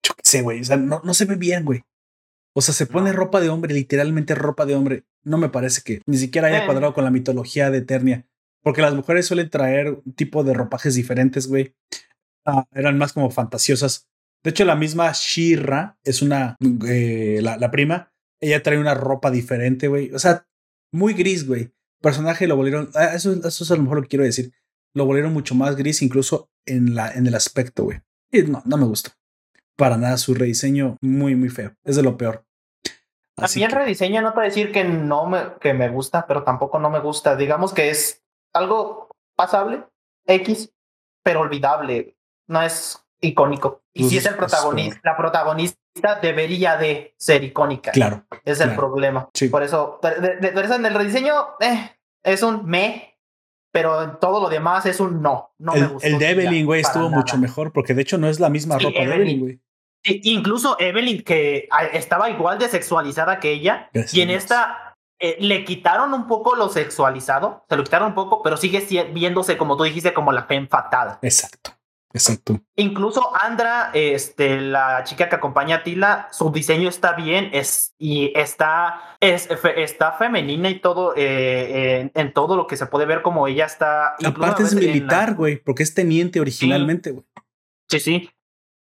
Yo 0.02 0.14
qué 0.14 0.22
sé, 0.24 0.42
güey. 0.42 0.60
O 0.60 0.64
sea, 0.64 0.76
no, 0.76 1.00
no 1.04 1.14
se 1.14 1.26
ve 1.26 1.36
bien, 1.36 1.64
güey. 1.64 1.82
O 2.54 2.62
sea, 2.62 2.74
se 2.74 2.86
pone 2.86 3.12
ropa 3.12 3.40
de 3.40 3.50
hombre, 3.50 3.74
literalmente 3.74 4.34
ropa 4.34 4.64
de 4.64 4.74
hombre. 4.74 5.04
No 5.22 5.36
me 5.36 5.50
parece 5.50 5.82
que 5.82 6.00
ni 6.06 6.16
siquiera 6.16 6.48
haya 6.48 6.62
eh. 6.62 6.64
cuadrado 6.64 6.94
con 6.94 7.04
la 7.04 7.10
mitología 7.10 7.70
de 7.70 7.78
Eternia. 7.78 8.26
Porque 8.62 8.82
las 8.82 8.94
mujeres 8.94 9.26
suelen 9.26 9.50
traer 9.50 9.90
un 9.90 10.12
tipo 10.14 10.42
de 10.42 10.54
ropajes 10.54 10.94
diferentes, 10.94 11.46
güey. 11.46 11.74
Ah, 12.46 12.66
eran 12.72 12.96
más 12.96 13.12
como 13.12 13.30
fantasiosas. 13.30 14.08
De 14.42 14.50
hecho, 14.50 14.64
la 14.64 14.76
misma 14.76 15.12
Shira 15.12 15.98
es 16.02 16.22
una, 16.22 16.56
eh, 16.88 17.40
la, 17.42 17.58
la, 17.58 17.70
prima, 17.70 18.12
ella 18.40 18.62
trae 18.62 18.78
una 18.78 18.94
ropa 18.94 19.30
diferente, 19.30 19.88
güey. 19.88 20.12
O 20.12 20.18
sea, 20.18 20.46
muy 20.92 21.14
gris, 21.14 21.46
güey. 21.46 21.72
Personaje 22.00 22.46
lo 22.46 22.56
volvieron. 22.56 22.90
Ah, 22.94 23.12
eso, 23.14 23.32
eso 23.32 23.64
es 23.64 23.70
a 23.70 23.76
lo 23.76 23.82
mejor 23.82 23.98
lo 23.98 24.02
que 24.02 24.08
quiero 24.08 24.24
decir. 24.24 24.52
Lo 24.94 25.04
volvieron 25.04 25.32
mucho 25.32 25.54
más 25.54 25.76
gris, 25.76 26.00
incluso 26.00 26.48
en, 26.66 26.94
la, 26.94 27.10
en 27.12 27.26
el 27.26 27.34
aspecto, 27.34 27.84
güey. 27.84 28.00
Y 28.30 28.42
no, 28.42 28.62
no 28.64 28.76
me 28.76 28.84
gustó. 28.84 29.10
Para 29.76 29.96
nada, 29.96 30.16
su 30.16 30.34
rediseño 30.34 30.96
muy, 31.00 31.34
muy 31.34 31.48
feo. 31.48 31.74
Es 31.84 31.96
de 31.96 32.02
lo 32.02 32.16
peor. 32.16 32.44
Así 33.36 33.62
el 33.62 33.70
rediseño 33.70 34.22
no 34.22 34.32
puedo 34.32 34.46
decir 34.46 34.72
que 34.72 34.84
no 34.84 35.26
me, 35.26 35.54
que 35.60 35.74
me 35.74 35.88
gusta, 35.90 36.26
pero 36.26 36.42
tampoco 36.42 36.78
no 36.78 36.88
me 36.88 37.00
gusta. 37.00 37.36
Digamos 37.36 37.74
que 37.74 37.90
es 37.90 38.24
algo 38.54 39.10
pasable, 39.36 39.84
X, 40.26 40.72
pero 41.22 41.40
olvidable. 41.40 42.16
No 42.48 42.62
es 42.62 43.04
icónico. 43.20 43.82
Y 43.92 44.08
si 44.08 44.18
es 44.18 44.26
el 44.26 44.36
protagonista, 44.36 45.00
la 45.04 45.16
protagonista 45.16 46.14
debería 46.20 46.76
de 46.76 47.14
ser 47.18 47.44
icónica. 47.44 47.90
Claro. 47.90 48.24
Es 48.44 48.60
el 48.60 48.74
problema. 48.74 49.28
Por 49.50 49.62
eso, 49.62 50.00
por 50.00 50.64
eso 50.64 50.74
en 50.74 50.86
el 50.86 50.94
rediseño 50.94 51.34
eh, 51.60 51.96
es 52.22 52.42
un 52.42 52.64
me, 52.66 53.15
pero 53.76 54.02
en 54.02 54.18
todo 54.18 54.40
lo 54.40 54.48
demás 54.48 54.86
es 54.86 55.00
un 55.00 55.20
no. 55.20 55.54
No 55.58 55.74
el, 55.74 55.80
me 55.82 55.86
gustó. 55.88 56.08
El 56.08 56.18
de 56.18 56.30
Evelyn, 56.30 56.64
güey, 56.64 56.80
estuvo 56.80 57.10
mucho 57.10 57.36
mejor 57.36 57.72
porque 57.72 57.92
de 57.92 58.00
hecho 58.00 58.16
no 58.16 58.26
es 58.26 58.40
la 58.40 58.48
misma 58.48 58.78
ropa 58.78 59.00
de 59.00 59.04
Evelyn, 59.04 59.40
güey. 59.40 59.60
Incluso 60.02 60.78
Evelyn, 60.80 61.22
que 61.22 61.68
estaba 61.92 62.30
igual 62.30 62.58
de 62.58 62.70
sexualizada 62.70 63.38
que 63.38 63.50
ella, 63.50 63.90
y 64.12 64.22
en 64.22 64.30
esta 64.30 64.94
eh, 65.20 65.36
le 65.40 65.62
quitaron 65.64 66.14
un 66.14 66.26
poco 66.26 66.56
lo 66.56 66.70
sexualizado, 66.70 67.66
se 67.68 67.76
lo 67.76 67.84
quitaron 67.84 68.08
un 68.08 68.14
poco, 68.14 68.42
pero 68.42 68.56
sigue 68.56 68.80
viéndose, 69.12 69.58
como 69.58 69.76
tú 69.76 69.84
dijiste, 69.84 70.14
como 70.14 70.32
la 70.32 70.44
fe 70.44 70.66
fatal. 70.66 71.18
Exacto. 71.20 71.72
Exacto. 72.16 72.62
Incluso 72.76 73.30
Andra, 73.38 73.90
este, 73.92 74.58
la 74.58 75.04
chica 75.04 75.28
que 75.28 75.36
acompaña 75.36 75.76
a 75.76 75.82
Tila, 75.82 76.28
su 76.32 76.50
diseño 76.50 76.88
está 76.88 77.12
bien, 77.12 77.50
es 77.52 77.94
y 77.98 78.32
está, 78.34 79.16
es, 79.20 79.50
está 79.76 80.12
femenina 80.12 80.70
y 80.70 80.80
todo, 80.80 81.12
eh, 81.14 82.10
en, 82.14 82.32
todo 82.32 82.56
lo 82.56 82.66
que 82.66 82.78
se 82.78 82.86
puede 82.86 83.04
ver 83.04 83.20
como 83.20 83.46
ella 83.46 83.66
está. 83.66 84.16
Aparte 84.24 84.62
es 84.62 84.74
militar, 84.74 85.34
güey, 85.34 85.56
porque 85.56 85.82
es 85.82 85.92
teniente 85.92 86.40
originalmente, 86.40 87.10
güey. 87.10 87.26
Sí, 87.90 88.00
sí. 88.00 88.30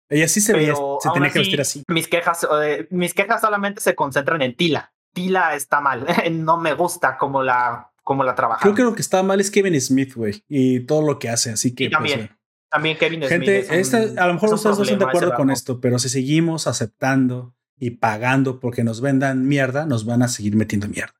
Ella 0.08 0.28
sí 0.28 0.40
se 0.40 0.52
veía, 0.52 0.74
se 1.00 1.10
tenía 1.12 1.30
que 1.30 1.40
vestir 1.40 1.60
así. 1.60 1.82
Mis 1.88 2.06
quejas, 2.06 2.46
eh, 2.62 2.86
mis 2.90 3.12
quejas 3.12 3.40
solamente 3.40 3.80
se 3.80 3.96
concentran 3.96 4.40
en 4.40 4.54
Tila. 4.54 4.92
Tila 5.12 5.56
está 5.56 5.80
mal, 5.80 6.06
no 6.30 6.58
me 6.58 6.74
gusta 6.74 7.18
como 7.18 7.42
la, 7.42 7.90
como 8.04 8.22
la 8.22 8.36
trabaja. 8.36 8.60
Creo 8.60 8.76
que 8.76 8.84
lo 8.84 8.94
que 8.94 9.02
está 9.02 9.24
mal 9.24 9.40
es 9.40 9.50
Kevin 9.50 9.80
Smith, 9.80 10.14
güey, 10.14 10.44
y 10.48 10.78
todo 10.86 11.02
lo 11.02 11.18
que 11.18 11.28
hace, 11.28 11.50
así 11.50 11.74
que. 11.74 11.90
Pues, 11.90 11.92
también. 11.92 12.35
También 12.70 12.96
Kevin 12.98 13.22
Smith. 13.24 13.68
Gente, 13.68 14.14
a 14.18 14.26
lo 14.26 14.34
mejor 14.34 14.54
ustedes 14.54 14.76
no 14.76 14.82
están 14.82 14.98
de 14.98 15.04
acuerdo 15.04 15.34
con 15.34 15.50
esto, 15.50 15.80
pero 15.80 15.98
si 15.98 16.08
seguimos 16.08 16.66
aceptando 16.66 17.54
y 17.78 17.90
pagando 17.90 18.60
porque 18.60 18.84
nos 18.84 19.00
vendan 19.00 19.46
mierda, 19.46 19.86
nos 19.86 20.04
van 20.04 20.22
a 20.22 20.28
seguir 20.28 20.56
metiendo 20.56 20.88
mierda. 20.88 21.14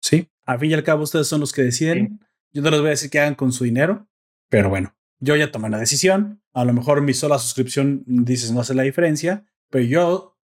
¿Sí? 0.00 0.30
Al 0.44 0.58
fin 0.58 0.70
y 0.70 0.74
al 0.74 0.84
cabo, 0.84 1.02
ustedes 1.02 1.26
son 1.26 1.40
los 1.40 1.52
que 1.52 1.62
deciden. 1.62 2.20
Yo 2.52 2.62
no 2.62 2.70
les 2.70 2.80
voy 2.80 2.88
a 2.88 2.90
decir 2.90 3.10
qué 3.10 3.20
hagan 3.20 3.34
con 3.34 3.52
su 3.52 3.64
dinero, 3.64 4.08
pero 4.48 4.68
bueno, 4.68 4.94
yo 5.18 5.34
ya 5.36 5.50
tomé 5.50 5.68
una 5.68 5.78
decisión. 5.78 6.42
A 6.52 6.64
lo 6.64 6.72
mejor 6.72 7.00
mi 7.00 7.14
sola 7.14 7.38
suscripción 7.38 8.04
dices 8.06 8.52
no 8.52 8.60
hace 8.60 8.74
la 8.74 8.82
diferencia, 8.82 9.44
pero 9.70 9.84
yo, 9.84 10.38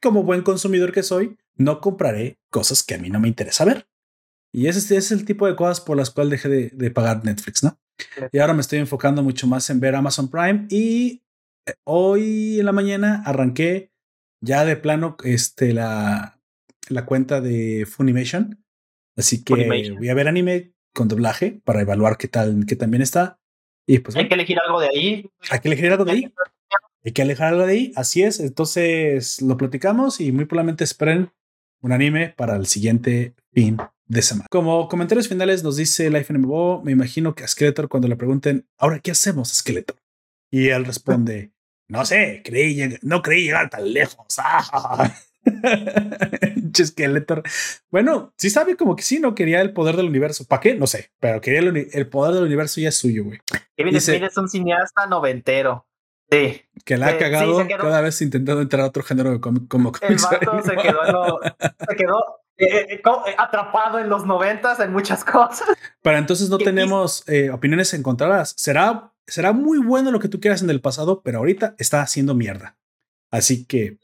como 0.00 0.22
buen 0.22 0.42
consumidor 0.42 0.92
que 0.92 1.02
soy, 1.02 1.38
no 1.56 1.80
compraré 1.80 2.38
cosas 2.50 2.82
que 2.82 2.94
a 2.94 2.98
mí 2.98 3.10
no 3.10 3.18
me 3.18 3.28
interesa 3.28 3.64
ver. 3.64 3.88
Y 4.52 4.68
ese, 4.68 4.96
es 4.96 5.10
el 5.10 5.24
tipo 5.24 5.46
de 5.46 5.56
cosas 5.56 5.80
por 5.80 5.96
las 5.96 6.10
cuales 6.10 6.30
dejé 6.30 6.48
de, 6.48 6.90
pagar 6.90 7.24
Netflix, 7.24 7.62
¿no? 7.62 7.78
Y 8.32 8.38
ahora 8.38 8.54
me 8.54 8.60
estoy 8.60 8.78
enfocando 8.78 9.22
mucho 9.22 9.46
más 9.46 9.68
en 9.70 9.80
ver 9.80 9.94
Amazon 9.94 10.30
Prime 10.30 10.66
y 10.70 11.22
eh, 11.66 11.74
hoy 11.84 12.58
en 12.60 12.66
la 12.66 12.72
mañana 12.72 13.22
arranqué 13.24 13.90
ya 14.40 14.64
de 14.64 14.76
plano 14.76 15.16
este, 15.24 15.72
la, 15.72 16.38
la 16.88 17.06
cuenta 17.06 17.40
de 17.40 17.86
Funimation. 17.86 18.62
Así 19.16 19.42
que 19.42 19.94
voy 19.98 20.08
a 20.08 20.14
ver 20.14 20.28
anime 20.28 20.72
con 20.94 21.08
doblaje 21.08 21.60
para 21.64 21.80
evaluar 21.80 22.18
qué 22.18 22.28
tal, 22.28 22.64
qué 22.66 22.76
también 22.76 23.02
está. 23.02 23.38
Y 23.86 24.00
pues, 24.00 24.16
hay 24.16 24.28
que 24.28 24.34
elegir 24.34 24.58
algo 24.58 24.80
de 24.80 24.88
ahí. 24.88 25.30
Hay 25.50 25.60
que 25.60 25.68
elegir 25.68 25.90
algo 25.90 26.04
de 26.04 26.12
ahí. 26.12 26.34
Hay 27.04 27.12
que 27.12 27.22
alejar 27.22 27.48
algo 27.48 27.66
de 27.66 27.72
ahí. 27.72 27.92
Así 27.96 28.22
es. 28.22 28.40
Entonces 28.40 29.40
lo 29.40 29.56
platicamos 29.56 30.20
y 30.20 30.32
muy 30.32 30.44
probablemente 30.44 30.84
esperen 30.84 31.30
un 31.80 31.92
anime 31.92 32.34
para 32.36 32.56
el 32.56 32.66
siguiente 32.66 33.34
fin 33.52 33.78
de 34.08 34.22
semana. 34.22 34.46
Como 34.50 34.88
comentarios 34.88 35.28
finales 35.28 35.62
nos 35.62 35.76
dice 35.76 36.10
Life 36.10 36.32
MMO, 36.32 36.82
me 36.82 36.92
imagino 36.92 37.34
que 37.34 37.44
a 37.44 37.48
Skeletor 37.48 37.88
cuando 37.88 38.08
le 38.08 38.16
pregunten, 38.16 38.68
ahora, 38.78 39.00
¿qué 39.00 39.10
hacemos, 39.10 39.52
Skeletor? 39.52 39.96
Y 40.50 40.68
él 40.68 40.84
responde, 40.84 41.52
no 41.88 42.04
sé, 42.04 42.42
creí, 42.44 42.98
no 43.02 43.22
creí 43.22 43.44
llegar 43.44 43.70
tan 43.70 43.92
lejos. 43.92 44.26
Skeletor. 46.76 47.42
Bueno, 47.90 48.34
sí 48.36 48.50
sabe 48.50 48.76
como 48.76 48.96
que 48.96 49.02
sí, 49.02 49.18
no 49.18 49.34
quería 49.34 49.60
el 49.62 49.72
poder 49.72 49.96
del 49.96 50.06
universo. 50.06 50.44
¿Para 50.44 50.60
qué? 50.60 50.74
No 50.74 50.86
sé, 50.86 51.10
pero 51.20 51.40
quería 51.40 51.60
el, 51.60 52.08
poder 52.08 52.34
del 52.34 52.44
universo 52.44 52.80
ya 52.80 52.90
es 52.90 52.96
suyo, 52.96 53.24
güey. 53.24 53.40
Kevin 53.76 54.00
Smith 54.00 54.22
es 54.24 54.36
un 54.36 54.48
cineasta 54.48 55.06
noventero. 55.06 55.86
Sí. 56.30 56.62
Que 56.84 56.96
la 56.96 57.08
ha 57.08 57.18
cagado 57.18 57.66
cada 57.68 58.00
vez 58.00 58.20
intentando 58.20 58.60
entrar 58.60 58.82
a 58.82 58.86
otro 58.86 59.04
género 59.04 59.30
de 59.30 59.40
cómic 59.40 59.68
como 59.68 59.92
El 60.02 60.16
vato 60.16 60.62
se 60.62 60.76
quedó, 60.76 61.40
se 61.88 61.96
quedó 61.96 62.45
eh, 62.58 62.86
eh, 62.94 63.02
eh, 63.04 63.34
atrapado 63.36 63.98
en 63.98 64.08
los 64.08 64.24
noventas 64.24 64.80
en 64.80 64.92
muchas 64.92 65.24
cosas. 65.24 65.68
Pero 66.02 66.16
entonces 66.16 66.48
no 66.48 66.58
tenemos 66.58 67.24
opiniones 67.52 67.92
encontradas. 67.94 68.54
Será, 68.56 69.12
será 69.26 69.52
muy 69.52 69.78
bueno 69.78 70.10
lo 70.10 70.20
que 70.20 70.28
tú 70.28 70.40
quieras 70.40 70.62
en 70.62 70.70
el 70.70 70.80
pasado, 70.80 71.22
pero 71.22 71.38
ahorita 71.38 71.74
está 71.78 72.00
haciendo 72.00 72.34
mierda. 72.34 72.76
Así 73.30 73.66
que. 73.66 73.98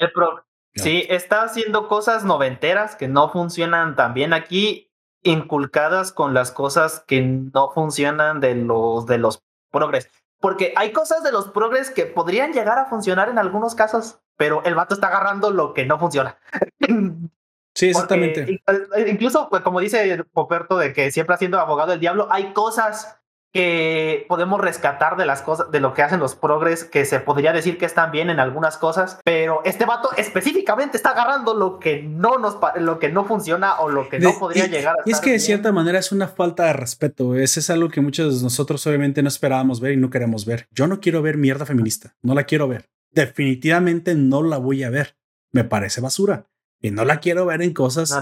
Sí, 0.74 1.05
está 1.09 1.43
haciendo 1.43 1.87
cosas 1.87 2.24
noventeras 2.24 2.97
que 2.97 3.09
no 3.09 3.31
funcionan 3.31 3.95
tan 3.95 4.15
bien 4.15 4.33
aquí, 4.33 4.91
inculcadas 5.23 6.12
con 6.12 6.33
las 6.35 6.51
cosas 6.51 7.05
que 7.07 7.20
no 7.20 7.70
funcionan 7.73 8.41
de 8.41 8.55
los 8.55 9.07
de 9.07 9.19
los 9.19 9.43
progres. 9.70 10.11
Porque 10.41 10.73
hay 10.77 10.93
cosas 10.93 11.23
de 11.23 11.31
los 11.31 11.49
progres 11.49 11.91
que 11.91 12.07
podrían 12.07 12.53
llegar 12.53 12.79
a 12.79 12.87
funcionar 12.87 13.29
en 13.29 13.39
algunos 13.39 13.74
casos, 13.74 14.19
pero 14.37 14.62
el 14.65 14.74
vato 14.74 14.95
está 14.95 15.07
agarrando 15.07 15.51
lo 15.51 15.73
que 15.73 15.87
no 15.87 15.99
funciona. 15.99 16.39
Sí, 17.74 17.89
exactamente. 17.89 18.61
incluso, 19.07 19.49
pues, 19.49 19.62
como 19.62 19.81
dice 19.81 20.23
Poperto, 20.32 20.78
de 20.78 20.93
que 20.93 21.11
siempre 21.11 21.35
haciendo 21.35 21.59
abogado 21.59 21.90
del 21.90 22.01
diablo, 22.01 22.28
hay 22.31 22.53
cosas 22.53 23.23
que 23.53 24.24
podemos 24.28 24.61
rescatar 24.61 25.16
de 25.16 25.27
las 25.27 25.43
cosas, 25.43 25.70
de 25.70 25.81
lo 25.81 25.93
que 25.93 26.03
hacen 26.03 26.19
los 26.19 26.35
progres, 26.35 26.85
que 26.85 27.05
se 27.05 27.20
podría 27.20 27.53
decir 27.53 27.77
que 27.77 27.85
están 27.85 28.11
bien 28.11 28.31
en 28.31 28.40
algunas 28.40 28.78
cosas, 28.78 29.20
pero 29.24 29.61
este 29.65 29.85
vato 29.85 30.09
específicamente 30.16 30.97
está 30.97 31.11
agarrando 31.11 31.53
lo 31.55 31.78
que 31.78 32.03
no 32.03 32.39
nos, 32.39 32.57
lo 32.77 32.99
que 32.99 33.11
no 33.11 33.27
funciona 33.27 33.78
o 33.81 33.90
lo 33.90 34.09
que 34.09 34.19
no 34.20 34.39
podría 34.39 34.66
llegar 34.66 34.94
a 34.99 35.03
Y 35.05 35.12
es 35.12 35.20
que 35.20 35.32
de 35.32 35.39
cierta 35.39 35.70
manera 35.70 35.99
es 35.99 36.12
una 36.12 36.28
falta 36.28 36.65
de 36.65 36.73
respeto. 36.73 37.35
Ese 37.35 37.61
es 37.61 37.69
algo 37.69 37.90
que 37.90 38.01
muchos 38.01 38.39
de 38.39 38.44
nosotros 38.44 38.86
obviamente 38.86 39.23
no 39.23 39.28
esperábamos 39.28 39.81
ver 39.81 39.93
y 39.93 39.97
no 39.99 40.09
queremos 40.09 40.47
ver. 40.47 40.66
Yo 40.70 40.86
no 40.86 41.01
quiero 41.01 41.20
ver 41.20 41.36
mierda 41.36 41.66
feminista. 41.66 42.15
No 42.23 42.35
la 42.35 42.44
quiero 42.44 42.69
ver. 42.69 42.89
Definitivamente 43.11 44.15
no 44.15 44.43
la 44.43 44.57
voy 44.57 44.82
a 44.82 44.90
ver. 44.90 45.16
Me 45.53 45.65
parece 45.65 46.01
basura. 46.01 46.47
Y 46.83 46.91
no 46.91 47.05
la 47.05 47.21
quiero 47.21 47.47
ver 47.47 47.63
en 47.63 47.73
cosas 47.73 48.13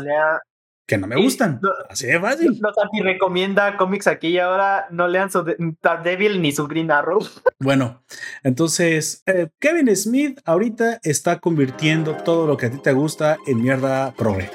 que 0.86 0.98
no 0.98 1.06
me 1.06 1.16
gustan. 1.16 1.60
Así 1.88 2.06
de 2.06 2.20
fácil. 2.20 2.60
No, 2.60 2.68
no 2.70 3.04
recomienda 3.04 3.76
cómics 3.76 4.06
aquí 4.06 4.28
y 4.28 4.38
ahora 4.38 4.86
no 4.90 5.08
lean 5.08 5.30
su 5.30 5.44
Daredevil 5.80 6.42
ni 6.42 6.52
su 6.52 6.66
Green 6.66 6.90
Arrow. 6.90 7.20
Bueno, 7.60 8.02
entonces 8.42 9.22
eh, 9.26 9.48
Kevin 9.58 9.94
Smith 9.94 10.40
ahorita 10.44 10.98
está 11.02 11.38
convirtiendo 11.38 12.16
todo 12.16 12.46
lo 12.46 12.56
que 12.56 12.66
a 12.66 12.70
ti 12.70 12.78
te 12.78 12.92
gusta 12.92 13.38
en 13.46 13.62
mierda 13.62 14.12
progre. 14.12 14.50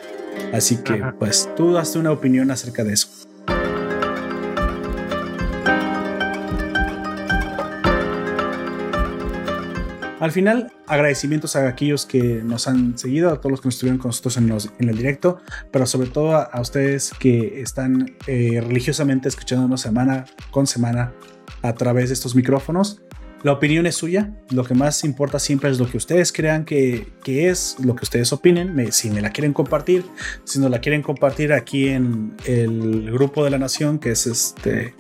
Así 0.54 0.84
que, 0.84 1.02
pues, 1.18 1.50
tú 1.56 1.74
daste 1.74 2.00
una 2.00 2.12
opinión 2.12 2.52
acerca 2.52 2.84
de 2.84 2.94
eso. 2.94 3.25
Al 10.20 10.32
final, 10.32 10.72
agradecimientos 10.88 11.58
a 11.58 11.68
aquellos 11.68 12.06
que 12.06 12.42
nos 12.42 12.70
han 12.70 12.98
seguido, 12.98 13.32
a 13.32 13.42
todos 13.42 13.52
los 13.52 13.62
que 13.62 13.68
nos 13.68 13.76
estuvieron 13.76 14.00
con 14.00 14.10
nosotros 14.10 14.38
en, 14.38 14.50
el 14.90 14.98
directo, 14.98 15.40
pero 15.72 15.86
sobre 15.86 16.08
todo 16.08 16.36
a, 16.36 16.62
ustedes 16.62 17.12
que 17.20 17.62
están 17.62 18.16
eh, 18.26 18.62
religiosamente 18.66 19.28
escuchándonos 19.28 19.82
semana 19.82 20.26
con 20.52 20.68
semana 20.68 21.12
a 21.62 21.74
través 21.74 22.10
de 22.10 22.14
estos 22.14 22.34
micrófonos. 22.34 23.02
La 23.44 23.52
opinión 23.52 23.86
es 23.86 23.96
suya, 23.96 24.32
lo 24.50 24.64
que 24.64 24.74
más 24.74 25.04
importa 25.04 25.38
siempre 25.38 25.70
es 25.70 25.80
lo 25.80 25.88
que 25.88 25.98
ustedes 25.98 26.32
crean 26.32 26.64
que, 26.64 27.14
que 27.22 27.50
es, 27.50 27.76
lo 27.84 27.96
que 27.96 28.06
ustedes 28.06 28.32
opinen, 28.32 28.92
si 28.94 29.12
me 29.12 29.22
la 29.22 29.32
quieren 29.32 29.54
compartir, 29.54 30.06
si 30.46 30.60
no 30.60 30.70
la 30.70 30.80
quieren 30.80 31.02
compartir 31.04 31.52
aquí 31.52 31.90
en 31.90 32.36
el 32.46 33.12
grupo 33.12 33.44
de 33.44 33.50
la 33.50 33.60
nación, 33.60 34.00
que 34.00 34.12
es 34.12 34.26
este 34.26 34.96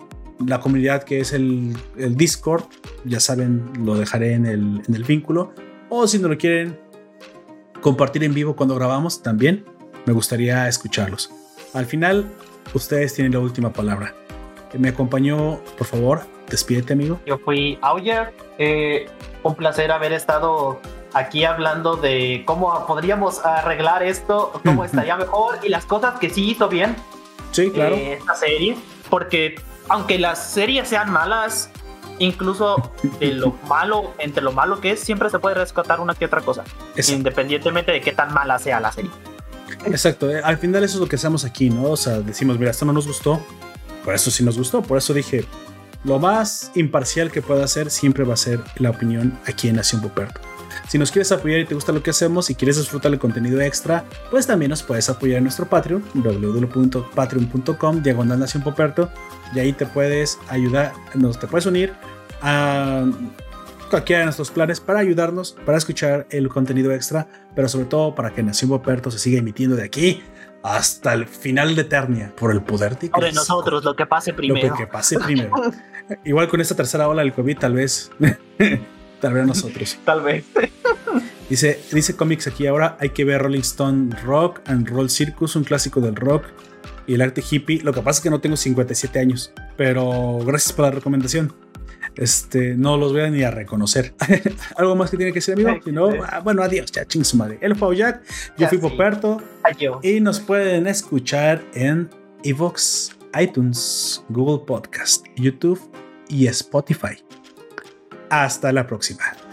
la 0.45 0.60
comunidad 0.60 1.03
que 1.03 1.20
es 1.20 1.34
el, 1.34 1.76
Discord, 1.95 2.64
ya 3.03 3.20
saben, 3.20 3.72
lo 3.80 3.95
dejaré 3.95 4.34
en 4.34 4.45
el, 4.45 4.82
en 4.88 4.95
el 4.95 5.03
vínculo. 5.03 5.53
O 5.90 6.07
si 6.07 6.20
no 6.20 6.28
lo 6.28 6.38
quieren 6.38 6.80
compartir 7.82 8.24
en 8.24 8.34
vivo 8.34 8.56
cuando 8.56 8.76
grabamos, 8.76 9.22
también 9.22 9.66
me 10.06 10.14
gustaría 10.14 10.68
escucharlos. 10.68 11.32
Al 11.74 11.86
final, 11.86 12.26
ustedes 12.74 13.14
tienen 13.14 13.34
la 13.34 13.40
última 13.40 13.72
palabra. 13.72 14.16
Me 14.78 14.90
acompañó, 14.90 15.60
por 15.78 15.88
favor, 15.88 16.22
despídete, 16.49 16.94
amigo. 16.94 17.20
Yo 17.26 17.38
fui 17.38 17.78
Auyer. 17.82 18.34
Eh, 18.57 19.07
un 19.44 19.56
placer 19.56 19.91
haber 19.91 20.14
estado 20.14 20.80
aquí 21.14 21.45
hablando 21.45 21.95
de 21.95 22.44
cómo 22.45 22.86
podríamos 22.88 23.44
arreglar 23.45 24.03
esto, 24.03 24.52
cómo 24.64 24.84
estaría 24.86 25.16
mejor 25.16 25.60
y 25.64 25.70
las 25.70 25.86
cosas 25.86 26.20
que 26.20 26.30
sí 26.30 26.52
hizo 26.52 26.68
bien. 26.68 26.95
Sí, 27.52 27.72
claro. 27.72 27.95
Eh, 27.95 28.14
esta 28.14 28.36
serie, 28.36 28.76
porque 29.10 29.56
aunque 29.90 30.20
las 30.20 30.52
series 30.52 30.88
sean 30.88 31.12
malas, 31.12 31.70
incluso 32.20 32.91
de 33.20 33.34
lo 33.34 33.52
malo, 33.68 34.14
entre 34.20 34.44
lo 34.44 34.52
malo 34.52 34.80
que 34.82 34.91
es, 34.91 34.99
siempre 34.99 35.30
se 35.30 35.40
puede 35.40 35.56
rescatar 35.56 35.99
una 35.99 36.14
que 36.16 36.26
otra 36.26 36.41
cosa, 36.41 36.64
independientemente 37.07 37.91
de 37.91 38.02
qué 38.02 38.12
tan 38.12 38.34
mala 38.34 38.60
sea 38.60 38.80
la 38.80 38.91
serie. 38.91 39.12
Exacto, 39.86 40.30
eh, 40.32 40.41
al 40.44 40.57
final 40.57 40.84
eso 40.84 40.95
es 40.95 41.02
lo 41.02 41.07
que 41.07 41.16
hacemos 41.16 41.45
aquí, 41.45 41.70
¿no? 41.70 41.91
O 41.91 41.98
sea, 41.98 42.20
decimos, 42.20 42.57
mira, 42.57 42.72
esto 42.72 42.86
no 42.86 42.94
nos 42.94 43.07
gustó, 43.07 43.44
por 44.03 44.14
eso 44.14 44.32
sí 44.32 44.44
nos 44.44 44.57
gustó, 44.57 44.82
por 44.82 44.98
eso 44.98 45.14
dije, 45.14 45.45
lo 46.03 46.20
más 46.20 46.72
imparcial 46.76 47.32
que 47.32 47.41
pueda 47.41 47.64
hacer 47.64 47.90
siempre 47.90 48.24
va 48.24 48.36
a 48.36 48.38
ser 48.38 48.60
la 48.78 48.91
opinión 48.91 49.40
aquí 49.48 49.68
en 49.68 49.76
Nación 49.76 50.02
Poperto. 50.02 50.40
Si 50.88 50.99
nos 50.99 51.12
quieres 51.12 51.32
apoyar 51.32 51.60
y 51.60 51.66
te 51.66 51.74
gusta 51.74 51.91
lo 51.91 52.03
que 52.03 52.12
hacemos 52.12 52.49
y 52.49 52.56
quieres 52.56 52.78
disfrutar 52.78 53.12
el 53.12 53.20
contenido 53.20 53.60
extra, 53.60 54.06
pues 54.30 54.45
también 54.45 54.70
nos 54.70 54.84
puedes 54.84 55.10
apoyar 55.10 55.40
en 55.40 55.45
nuestro 55.45 55.66
Patreon, 55.68 56.03
www.patreon.com, 56.14 58.03
diagonal 58.03 58.40
Nación 58.40 58.64
Poperto, 58.64 59.10
y 59.53 59.60
ahí 59.60 59.74
te 59.74 59.86
puedes 59.86 60.38
ayudar, 60.48 60.94
nos 61.16 61.40
te 61.40 61.48
puedes 61.48 61.66
unir 61.66 61.94
a 62.41 63.03
cualquiera 63.90 64.20
de 64.20 64.26
nuestros 64.26 64.52
planes 64.52 64.80
para 64.80 64.99
ayudarnos, 64.99 65.56
para 65.66 65.78
escuchar 65.78 66.28
el 66.30 66.49
contenido 66.49 66.91
extra, 66.91 67.28
pero 67.56 67.68
sobre 67.68 67.86
todo 67.86 68.14
para 68.14 68.32
que 68.32 68.44
Nación 68.44 68.70
Poperto 68.70 69.10
se 69.10 69.18
siga 69.18 69.40
emitiendo 69.40 69.76
de 69.76 69.84
aquí 69.84 70.22
hasta 70.62 71.14
el 71.14 71.28
final 71.28 71.76
de 71.76 71.82
Eternia 71.82 72.34
por 72.36 72.52
el 72.52 72.62
poder 72.62 72.98
de 72.98 73.07
Sobre 73.10 73.32
nosotros, 73.32 73.84
lo 73.84 73.95
que 73.95 74.06
pase 74.06 74.34
primero. 74.34 74.70
Lo 74.70 74.76
que 74.76 74.88
pase 74.88 75.20
primero. 75.20 75.52
Igual 76.24 76.48
con 76.48 76.62
esta 76.62 76.76
tercera 76.76 77.07
ola 77.07 77.22
del 77.24 77.34
COVID, 77.34 77.57
tal 77.57 77.74
vez 77.74 78.12
Tal 79.19 79.33
vez 79.33 79.45
nosotros. 79.45 79.97
Tal 80.05 80.21
vez. 80.21 80.45
Dice, 81.49 81.79
dice 81.91 82.15
cómics 82.15 82.47
aquí 82.47 82.67
ahora, 82.67 82.97
hay 82.99 83.09
que 83.09 83.23
ver 83.23 83.41
Rolling 83.41 83.59
Stone 83.59 84.15
Rock 84.23 84.61
and 84.65 84.87
Roll 84.87 85.09
Circus, 85.09 85.55
un 85.55 85.63
clásico 85.63 86.01
del 86.01 86.15
rock 86.15 86.45
y 87.07 87.13
el 87.13 87.21
arte 87.21 87.43
hippie. 87.49 87.81
Lo 87.81 87.93
que 87.93 88.01
pasa 88.01 88.19
es 88.19 88.23
que 88.23 88.29
no 88.29 88.41
tengo 88.41 88.57
57 88.57 89.19
años, 89.19 89.51
pero 89.77 90.39
gracias 90.45 90.73
por 90.73 90.85
la 90.85 90.91
recomendación. 90.91 91.53
Este, 92.15 92.75
no 92.75 92.97
los 92.97 93.11
voy 93.11 93.21
a 93.21 93.29
ni 93.29 93.43
a 93.43 93.51
reconocer. 93.51 94.13
¿Algo 94.77 94.95
más 94.95 95.11
que 95.11 95.17
tiene 95.17 95.31
que 95.31 95.39
decir, 95.39 95.53
amigo? 95.53 95.71
Si 95.83 95.91
no, 95.91 96.09
ah, 96.23 96.39
bueno, 96.39 96.63
adiós, 96.63 96.91
ya, 96.91 97.05
ching 97.05 97.25
su 97.25 97.37
madre. 97.37 97.57
Él 97.61 97.75
fue 97.75 97.95
Jack, 97.95 98.23
yo 98.57 98.67
fui 98.67 98.77
Poperto. 98.77 99.41
Y 100.01 100.19
nos 100.19 100.39
pueden 100.39 100.87
escuchar 100.87 101.63
en 101.73 102.09
Evox, 102.43 103.15
iTunes, 103.39 104.23
Google 104.29 104.65
Podcast, 104.65 105.25
YouTube 105.35 105.79
y 106.29 106.47
Spotify. 106.47 107.24
Hasta 108.30 108.72
la 108.72 108.88
próxima. 108.88 109.44